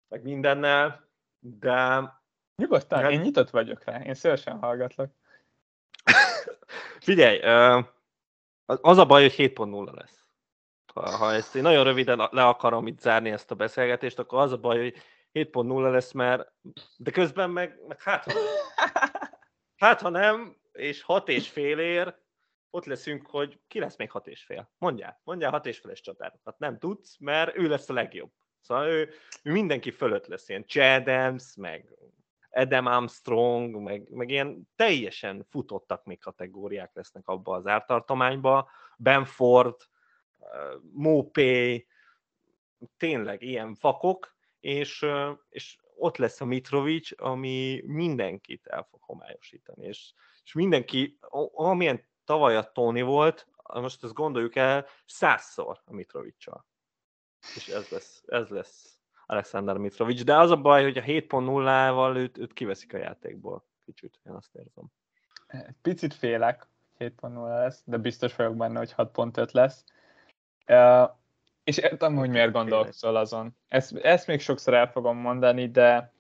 meg 0.08 0.24
mindennel, 0.24 1.10
de... 1.40 2.04
Nyugodtan, 2.56 3.02
hát... 3.02 3.12
én 3.12 3.20
nyitott 3.20 3.50
vagyok 3.50 3.84
rá, 3.84 4.02
én 4.02 4.14
szívesen 4.14 4.58
hallgatlak. 4.60 5.12
Figyelj, 7.00 7.40
az 8.66 8.98
a 8.98 9.06
baj, 9.06 9.22
hogy 9.22 9.36
7.0 9.38 9.94
lesz. 9.94 10.24
Ha, 10.94 11.10
ha 11.10 11.34
ezt 11.34 11.56
én 11.56 11.62
nagyon 11.62 11.84
röviden 11.84 12.28
le 12.32 12.46
akarom 12.46 12.88
itt 12.88 13.00
zárni 13.00 13.30
ezt 13.32 13.52
a 13.52 13.56
beszélgetést, 13.56 14.20
akkor 14.20 14.40
az 14.40 14.52
a 14.52 14.58
baj, 14.58 14.78
hogy 14.78 14.96
7.0 15.34 15.92
lesz, 15.92 16.12
mert 16.12 16.54
de 16.98 17.12
közben 17.12 17.50
meg, 17.50 17.80
meg 17.88 18.02
hát, 18.02 18.32
ha, 18.32 18.40
hát 19.76 20.02
ha 20.02 20.10
nem, 20.10 20.58
és 20.72 21.02
6 21.02 21.30
és 21.30 21.50
fél 21.50 21.80
ér, 21.80 22.20
ott 22.70 22.86
leszünk, 22.86 23.28
hogy 23.28 23.60
ki 23.68 23.80
lesz 23.80 23.96
még 23.96 24.12
6 24.12 24.28
és 24.28 24.44
fél. 24.44 24.72
Mondjál, 24.78 25.22
mondjál 25.24 25.52
6 25.52 25.66
és 25.66 25.80
féles 25.80 26.02
csatárokat. 26.02 26.60
Nem 26.60 26.80
tudsz, 26.80 27.18
mert 27.20 27.58
ő 27.58 27.68
lesz 27.68 27.90
a 27.90 27.94
legjobb. 27.94 28.32
Szóval 28.60 28.88
ő, 28.88 29.10
ő 29.44 29.52
mindenki 29.52 29.92
fölött 29.92 30.28
lesz, 30.28 30.50
ilyen 30.50 30.66
Chad 30.68 31.42
meg 31.58 31.96
Adam 32.52 32.86
Armstrong, 32.86 33.76
meg, 33.76 34.10
meg 34.10 34.30
ilyen 34.30 34.70
teljesen 34.76 35.46
futottak 35.50 36.06
még 36.06 36.20
kategóriák 36.20 36.92
lesznek 36.94 37.28
abba 37.28 37.56
az 37.56 37.68
ártartományba. 37.68 38.70
Benford, 38.98 39.76
Mopé, 40.92 41.88
tényleg 42.98 43.42
ilyen 43.42 43.76
fakok, 43.76 44.36
és, 44.62 45.06
és 45.50 45.78
ott 45.96 46.18
lesz 46.18 46.42
a 46.42 46.46
Mitrovic, 46.46 47.22
ami 47.22 47.82
mindenkit 47.86 48.68
el 48.68 48.88
fog 48.90 49.02
homályosítani, 49.04 49.86
és, 49.86 50.14
és 50.44 50.54
mindenki, 50.54 51.18
amilyen 51.54 52.08
tavaly 52.26 52.56
a 52.56 52.72
Tony 52.72 53.04
volt, 53.04 53.48
most 53.74 54.04
ezt 54.04 54.14
gondoljuk 54.14 54.56
el, 54.56 54.86
százszor 55.06 55.82
a 55.86 55.94
Mitrovicsal. 55.94 56.66
És 57.56 57.68
ez 57.68 57.90
lesz, 57.90 58.24
ez 58.26 58.48
lesz 58.48 59.00
Alexander 59.26 59.78
Mitrovic, 59.78 60.24
de 60.24 60.38
az 60.38 60.52
a 60.52 60.58
baj, 60.58 60.84
hogy 60.84 60.98
a 60.98 61.02
7.0-val 61.02 62.16
őt, 62.16 62.38
őt 62.38 62.54
kiveszik 62.54 62.94
a 62.94 62.98
játékból. 62.98 63.66
Kicsit, 63.86 64.20
én 64.24 64.34
azt 64.34 64.56
érzem. 64.56 64.86
Picit 65.82 66.14
félek, 66.14 66.68
7.0 67.00 67.48
lesz, 67.48 67.82
de 67.86 67.98
biztos 67.98 68.36
vagyok 68.36 68.56
benne, 68.56 68.78
hogy 68.78 68.94
6.5 68.98 69.52
lesz. 69.52 69.84
És 71.64 71.78
értem, 71.78 72.16
hogy 72.16 72.30
miért 72.30 72.52
gondolkozol 72.52 73.16
azon. 73.16 73.56
Ezt, 73.68 73.96
ezt 73.96 74.28
még 74.28 74.40
sokszor 74.40 74.74
el 74.74 74.92
fogom 74.92 75.18
mondani, 75.18 75.70
de, 75.70 76.14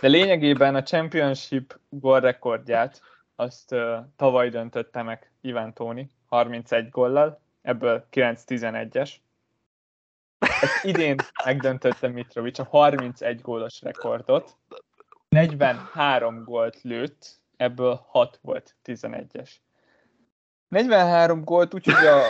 de 0.00 0.08
lényegében 0.08 0.74
a 0.74 0.82
Championship 0.82 1.78
gól 1.88 2.20
rekordját 2.20 3.00
azt 3.36 3.72
uh, 3.72 3.96
tavaly 4.16 4.48
döntötte 4.48 5.02
meg 5.02 5.32
Iván 5.40 5.74
Tóni 5.74 6.10
31 6.28 6.88
gollal, 6.90 7.40
ebből 7.62 8.06
9-11-es. 8.12 9.14
Ezt 10.38 10.84
idén 10.84 11.16
megdöntötte 11.44 12.08
Mitrovic 12.08 12.58
a 12.58 12.64
31 12.64 13.40
gólos 13.40 13.80
rekordot. 13.80 14.56
43 15.28 16.44
gólt 16.44 16.82
lőtt, 16.82 17.40
ebből 17.56 18.04
6 18.08 18.38
volt 18.42 18.76
11-es. 18.84 19.50
43 20.68 21.44
gólt, 21.44 21.74
úgyhogy 21.74 22.06
a 22.06 22.22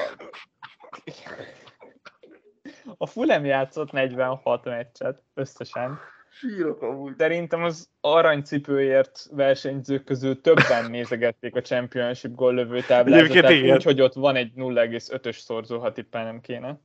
a 2.96 3.06
Fulham 3.06 3.44
játszott 3.44 3.90
46 3.92 4.64
meccset 4.64 5.22
összesen. 5.34 5.98
Sírok 6.30 6.82
amúgy. 6.82 7.14
Szerintem 7.18 7.62
az 7.62 7.90
aranycipőért 8.00 9.26
versenyzők 9.30 10.04
közül 10.04 10.40
többen 10.40 10.90
nézegették 10.90 11.56
a 11.56 11.60
Championship 11.60 12.34
góllövő 12.34 12.80
táblázatát, 12.80 13.52
úgyhogy 13.52 14.00
ott 14.00 14.14
van 14.14 14.36
egy 14.36 14.52
0,5-ös 14.56 15.38
szorzó, 15.38 15.78
ha 15.78 15.92
tippelnem 15.92 16.40
kéne. 16.40 16.80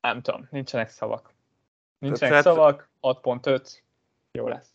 Nem 0.00 0.22
tudom, 0.22 0.48
nincsenek 0.50 0.88
szavak. 0.88 1.34
Nincsenek 1.98 2.28
Tehát, 2.28 2.44
szavak, 2.44 2.90
6.5, 3.00 3.78
jó 4.32 4.48
lesz. 4.48 4.70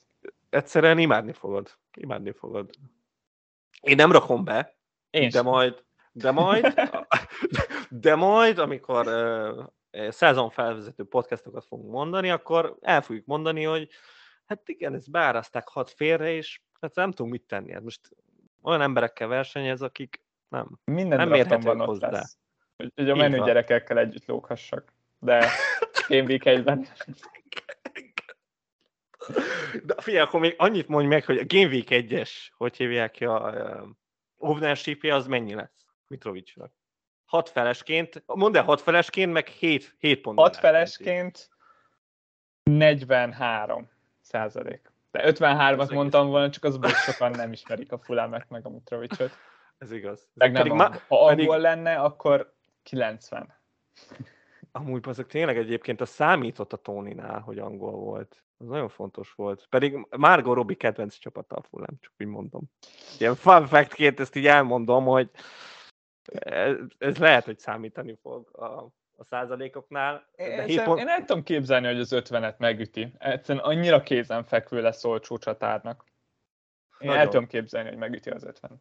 Egyszerűen 0.50 0.98
imádni 0.98 1.34
fogod. 1.34 1.78
Imádni 1.94 2.32
fogod. 2.32 2.70
Én 3.82 3.96
nem 3.96 4.12
rakom 4.12 4.44
be, 4.44 4.76
Én 5.10 5.30
de 5.30 5.30
sem. 5.30 5.46
majd, 5.46 5.84
de 6.12 6.32
majd, 6.32 6.74
de 7.90 8.16
majd, 8.16 8.58
amikor 8.58 9.08
szezon 10.10 10.50
felvezető 10.50 11.04
podcastokat 11.04 11.66
fogunk 11.66 11.92
mondani, 11.92 12.30
akkor 12.30 12.78
el 12.82 13.02
fogjuk 13.02 13.26
mondani, 13.26 13.64
hogy 13.64 13.90
hát 14.46 14.70
igen, 14.70 14.94
ezt 14.94 15.12
beáraszták 15.12 15.68
hat 15.68 15.90
félre, 15.90 16.32
és 16.32 16.62
hát 16.82 16.96
nem 16.96 17.12
tudunk 17.12 17.32
mit 17.32 17.48
tenni. 17.48 17.72
Hát 17.72 17.84
most 17.84 18.10
olyan 18.62 18.82
emberekkel 18.82 19.28
versenyez, 19.28 19.82
akik 19.82 20.24
nem, 20.50 20.80
Minden 20.84 21.28
nem 21.28 21.80
ott 21.80 21.86
hozzá. 21.86 22.10
lesz. 22.10 22.38
Hogy, 22.78 22.92
hogy 22.96 23.10
a 23.10 23.16
menő 23.16 23.38
van. 23.38 23.46
gyerekekkel 23.46 23.98
együtt 23.98 24.26
lóghassak. 24.26 24.94
De 25.20 25.50
Game 26.08 26.24
Week 26.24 26.42
1-ben 26.46 26.88
De 29.84 30.02
figyelj, 30.02 30.24
akkor 30.24 30.40
még 30.40 30.56
annyit 30.58 30.88
mondj 30.88 31.08
meg, 31.08 31.26
hogy 31.26 31.38
a 31.38 31.46
Game 31.48 31.68
Week 31.68 31.88
1-es, 31.90 32.32
hogy 32.58 32.78
hívják 32.78 33.12
ki 33.12 33.26
a 33.26 33.40
uh, 33.40 34.50
ownership 34.50 35.04
az 35.04 35.28
mennyi 35.28 35.54
lesz 35.54 35.86
Mitrovicsnak? 36.08 36.72
Hat 37.32 37.50
felesként, 37.50 38.24
mondd 38.26 38.58
el 38.58 38.64
hat 38.64 38.82
felesként, 38.82 39.34
meg 39.34 39.48
7, 39.48 39.96
7 40.00 40.22
pont. 40.22 40.40
6 40.40 40.58
felesként 40.58 41.50
43 42.64 43.90
százalék. 44.22 44.92
De 45.12 45.32
53-at 45.32 45.80
Ez 45.82 45.90
mondtam 45.90 46.28
volna, 46.28 46.50
csak 46.50 46.64
az 46.64 46.80
sokan 46.94 47.32
nem 47.32 47.52
ismerik 47.52 47.92
a 47.92 47.98
Fulamet 47.98 48.50
meg 48.50 48.66
a 48.66 48.70
Mitrovicsot. 48.70 49.32
Ez 49.78 49.92
igaz. 49.92 50.30
Meg 50.34 50.52
nem, 50.52 50.62
Pedig 50.62 50.78
ma, 50.78 50.84
ha 51.08 51.26
pedig- 51.28 51.46
angol 51.46 51.62
lenne, 51.62 51.96
akkor 51.96 52.54
90. 52.84 53.54
Amúgy 54.72 55.08
azok 55.08 55.28
tényleg 55.28 55.58
egyébként 55.58 56.02
a 56.02 56.06
számított 56.06 56.74
a 56.74 56.78
Tóninál, 56.78 57.40
hogy 57.40 57.60
angol 57.60 57.92
volt. 57.96 58.44
Az 58.58 58.68
nagyon 58.68 58.90
fontos 58.90 59.34
volt. 59.34 59.68
Pedig 59.70 60.08
Margot 60.18 60.56
Robbie 60.56 60.78
kedvenc 60.78 61.16
csapata 61.16 61.56
a 61.56 61.62
Fulham, 61.62 61.98
csak 62.02 62.14
úgy 62.20 62.28
mondom. 62.28 62.62
Ilyen 63.20 63.36
fun 63.36 63.68
fact 63.68 64.20
ezt 64.20 64.36
így 64.36 64.48
elmondom, 64.48 65.06
hogy 65.06 65.30
ez, 66.34 66.76
ez 66.98 67.18
lehet, 67.18 67.46
hogy 67.46 67.60
számítani 67.60 68.18
fog 68.22 68.50
a, 68.58 68.66
a 69.18 69.24
százalékoknál. 69.24 70.28
Én, 70.36 70.56
De 70.56 70.66
én, 70.66 70.84
pont... 70.84 71.00
én 71.00 71.08
el 71.08 71.26
tudom 71.26 71.44
képzelni, 71.44 71.88
hogy 71.88 72.00
az 72.00 72.12
50-et 72.16 72.58
megüti. 72.58 73.14
Egyszerűen 73.18 73.66
annyira 73.66 74.02
kézenfekvő 74.02 74.82
lesz 74.82 75.04
olcsó 75.04 75.38
csatárnak. 75.38 76.06
Én 77.00 77.10
el 77.10 77.16
Nagyon. 77.16 77.32
tudom 77.32 77.48
képzelni, 77.48 77.90
hogy 77.90 77.98
megüti 77.98 78.30
az 78.30 78.46
50-et. 78.48 78.80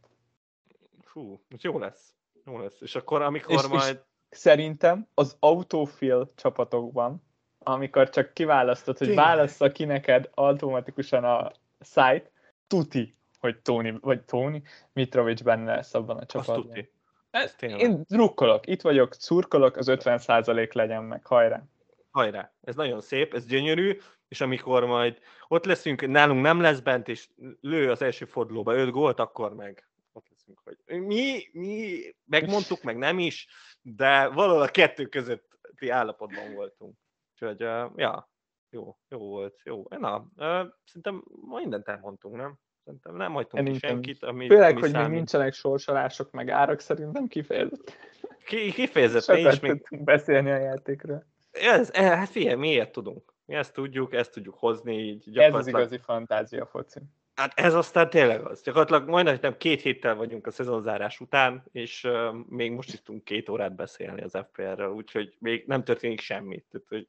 Fú, 1.02 1.40
most 1.48 1.62
jó 1.62 1.78
lesz. 1.78 2.14
Jó 2.44 2.58
lesz. 2.58 2.80
És 2.80 2.94
akkor, 2.94 3.22
amikor 3.22 3.54
És- 3.54 3.62
és- 3.62 3.68
majd... 3.68 4.02
Szerintem 4.30 5.08
az 5.14 5.36
autofill 5.40 6.30
csapatokban, 6.34 7.22
amikor 7.58 8.08
csak 8.08 8.34
kiválasztod, 8.34 8.98
hogy 8.98 9.14
válassza 9.14 9.72
ki 9.72 9.84
neked 9.84 10.30
automatikusan 10.34 11.24
a 11.24 11.52
site, 11.80 12.30
tuti, 12.66 13.16
hogy 13.38 13.58
Tony, 13.60 13.98
vagy 14.00 14.24
Tony 14.24 14.62
Mitrovic 14.92 15.40
benne 15.40 15.74
lesz 15.74 15.94
abban 15.94 16.16
a 16.16 16.20
Azt 16.20 16.28
csapatban. 16.28 16.88
Ez, 17.30 17.54
tényleg. 17.54 17.80
én 17.80 18.04
drukkolok, 18.08 18.66
itt 18.66 18.80
vagyok, 18.80 19.14
szurkolok, 19.14 19.76
az 19.76 19.86
50% 19.90 20.72
legyen 20.72 21.04
meg, 21.04 21.26
hajrá. 21.26 21.62
Hajrá! 22.10 22.52
Ez 22.60 22.74
nagyon 22.74 23.00
szép, 23.00 23.34
ez 23.34 23.46
gyönyörű, 23.46 23.98
és 24.28 24.40
amikor 24.40 24.84
majd 24.84 25.18
ott 25.48 25.64
leszünk, 25.64 26.06
nálunk 26.06 26.42
nem 26.42 26.60
lesz 26.60 26.80
bent, 26.80 27.08
és 27.08 27.28
lő 27.60 27.90
az 27.90 28.02
első 28.02 28.24
fordulóba 28.24 28.74
5 28.74 28.90
gólt, 28.90 29.18
akkor 29.18 29.54
meg 29.54 29.90
ott 30.12 30.28
leszünk, 30.30 30.60
hogy 30.64 31.00
mi, 31.00 31.48
mi 31.52 32.00
megmondtuk, 32.24 32.82
meg 32.82 32.96
nem 32.96 33.18
is, 33.18 33.48
de 33.82 34.26
valahol 34.26 34.62
a 34.62 34.68
kettő 34.68 35.06
közötti 35.06 35.88
állapotban 35.88 36.54
voltunk. 36.54 36.96
Úgyhogy, 37.32 37.62
uh, 37.62 37.90
ja, 37.96 38.30
jó, 38.70 38.96
jó 39.08 39.18
volt, 39.18 39.60
jó. 39.64 39.84
Na, 39.88 40.16
uh, 40.18 40.66
szerintem 40.84 41.24
ma 41.46 41.58
mindent 41.58 41.88
elmondtunk, 41.88 42.36
nem? 42.36 42.58
Szerintem 42.84 43.16
nem 43.16 43.32
hagytunk 43.32 43.64
ki 43.64 43.72
Szerintem 43.72 43.90
senkit, 43.90 44.22
ami, 44.22 44.46
Főleg, 44.46 44.70
ami 44.70 44.80
hogy 44.80 44.90
még 44.90 45.00
számít. 45.00 45.16
nincsenek 45.16 45.52
sorsolások, 45.52 46.30
meg 46.30 46.50
árak, 46.50 46.80
szerintem 46.80 47.26
kifejezett. 47.26 47.96
Ki, 48.44 48.72
kifejezetten 48.72 49.52
is 49.52 49.60
még 49.60 49.82
beszélni 49.90 50.50
a 50.50 50.56
játékról. 50.58 51.26
Ez, 51.50 51.90
eh, 51.92 52.16
hát 52.18 52.28
figyelj, 52.28 52.56
miért 52.56 52.92
tudunk? 52.92 53.34
Mi 53.44 53.54
ezt 53.54 53.72
tudjuk, 53.72 54.14
ezt 54.14 54.32
tudjuk 54.32 54.54
hozni 54.58 54.98
így 54.98 55.16
Ez 55.16 55.26
az 55.26 55.32
gyakorlatilag. 55.32 55.80
igazi 55.80 55.98
fantázia 56.04 56.66
foci. 56.66 57.00
Hát 57.34 57.52
ez 57.58 57.74
aztán 57.74 58.10
tényleg 58.10 58.46
az. 58.46 58.62
Gyakorlatilag 58.62 59.08
majdnem 59.08 59.38
nem 59.40 59.56
két 59.56 59.80
héttel 59.80 60.14
vagyunk 60.14 60.46
a 60.46 60.50
szezonzárás 60.50 61.20
után, 61.20 61.64
és 61.72 62.04
uh, 62.04 62.34
még 62.48 62.72
most 62.72 62.92
is 62.92 63.02
tudunk 63.02 63.24
két 63.24 63.48
órát 63.48 63.74
beszélni 63.74 64.22
az 64.22 64.38
FPR-ről, 64.48 64.92
úgyhogy 64.92 65.36
még 65.38 65.64
nem 65.66 65.84
történik 65.84 66.20
semmit. 66.20 66.64
Tehát, 66.70 66.88
hogy 66.88 67.06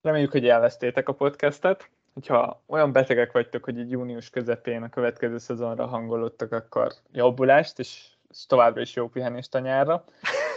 Reméljük, 0.00 0.30
hogy 0.30 0.44
élveztétek 0.44 1.08
a 1.08 1.12
podcastet. 1.12 1.90
Hogyha 2.18 2.62
olyan 2.66 2.92
betegek 2.92 3.32
vagytok, 3.32 3.64
hogy 3.64 3.78
így 3.78 3.90
június 3.90 4.30
közepén 4.30 4.82
a 4.82 4.88
következő 4.88 5.38
szezonra 5.38 5.86
hangolódtak, 5.86 6.52
akkor 6.52 6.92
jobbulást, 7.12 7.78
és, 7.78 8.06
és 8.30 8.46
továbbra 8.46 8.80
is 8.80 8.94
jó 8.94 9.08
pihenést 9.08 9.54
a 9.54 9.58
nyárra. 9.58 10.04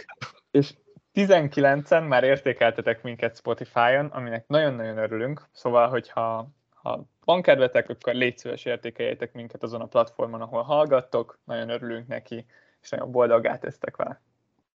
és 0.50 0.74
19-en 1.14 2.08
már 2.08 2.24
értékeltetek 2.24 3.02
minket 3.02 3.36
Spotify-on, 3.36 4.06
aminek 4.06 4.46
nagyon-nagyon 4.46 4.98
örülünk. 4.98 5.48
Szóval, 5.52 5.88
hogyha 5.88 6.48
ha 6.70 7.04
van 7.24 7.42
kedvetek, 7.42 7.88
akkor 7.88 8.14
légy 8.14 8.38
szíves 8.38 8.64
értékeljétek 8.64 9.32
minket 9.32 9.62
azon 9.62 9.80
a 9.80 9.86
platformon, 9.86 10.40
ahol 10.40 10.62
hallgattok. 10.62 11.38
Nagyon 11.44 11.68
örülünk 11.68 12.06
neki, 12.06 12.46
és 12.80 12.88
nagyon 12.90 13.10
boldoggá 13.10 13.58
tesztek 13.58 13.96
vele. 13.96 14.20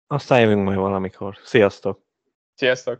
aztán 0.07 0.39
jövünk 0.39 0.63
majd 0.63 0.77
valamikor. 0.77 1.35
Sziasztok! 1.43 2.01
Sziasztok! 2.55 2.99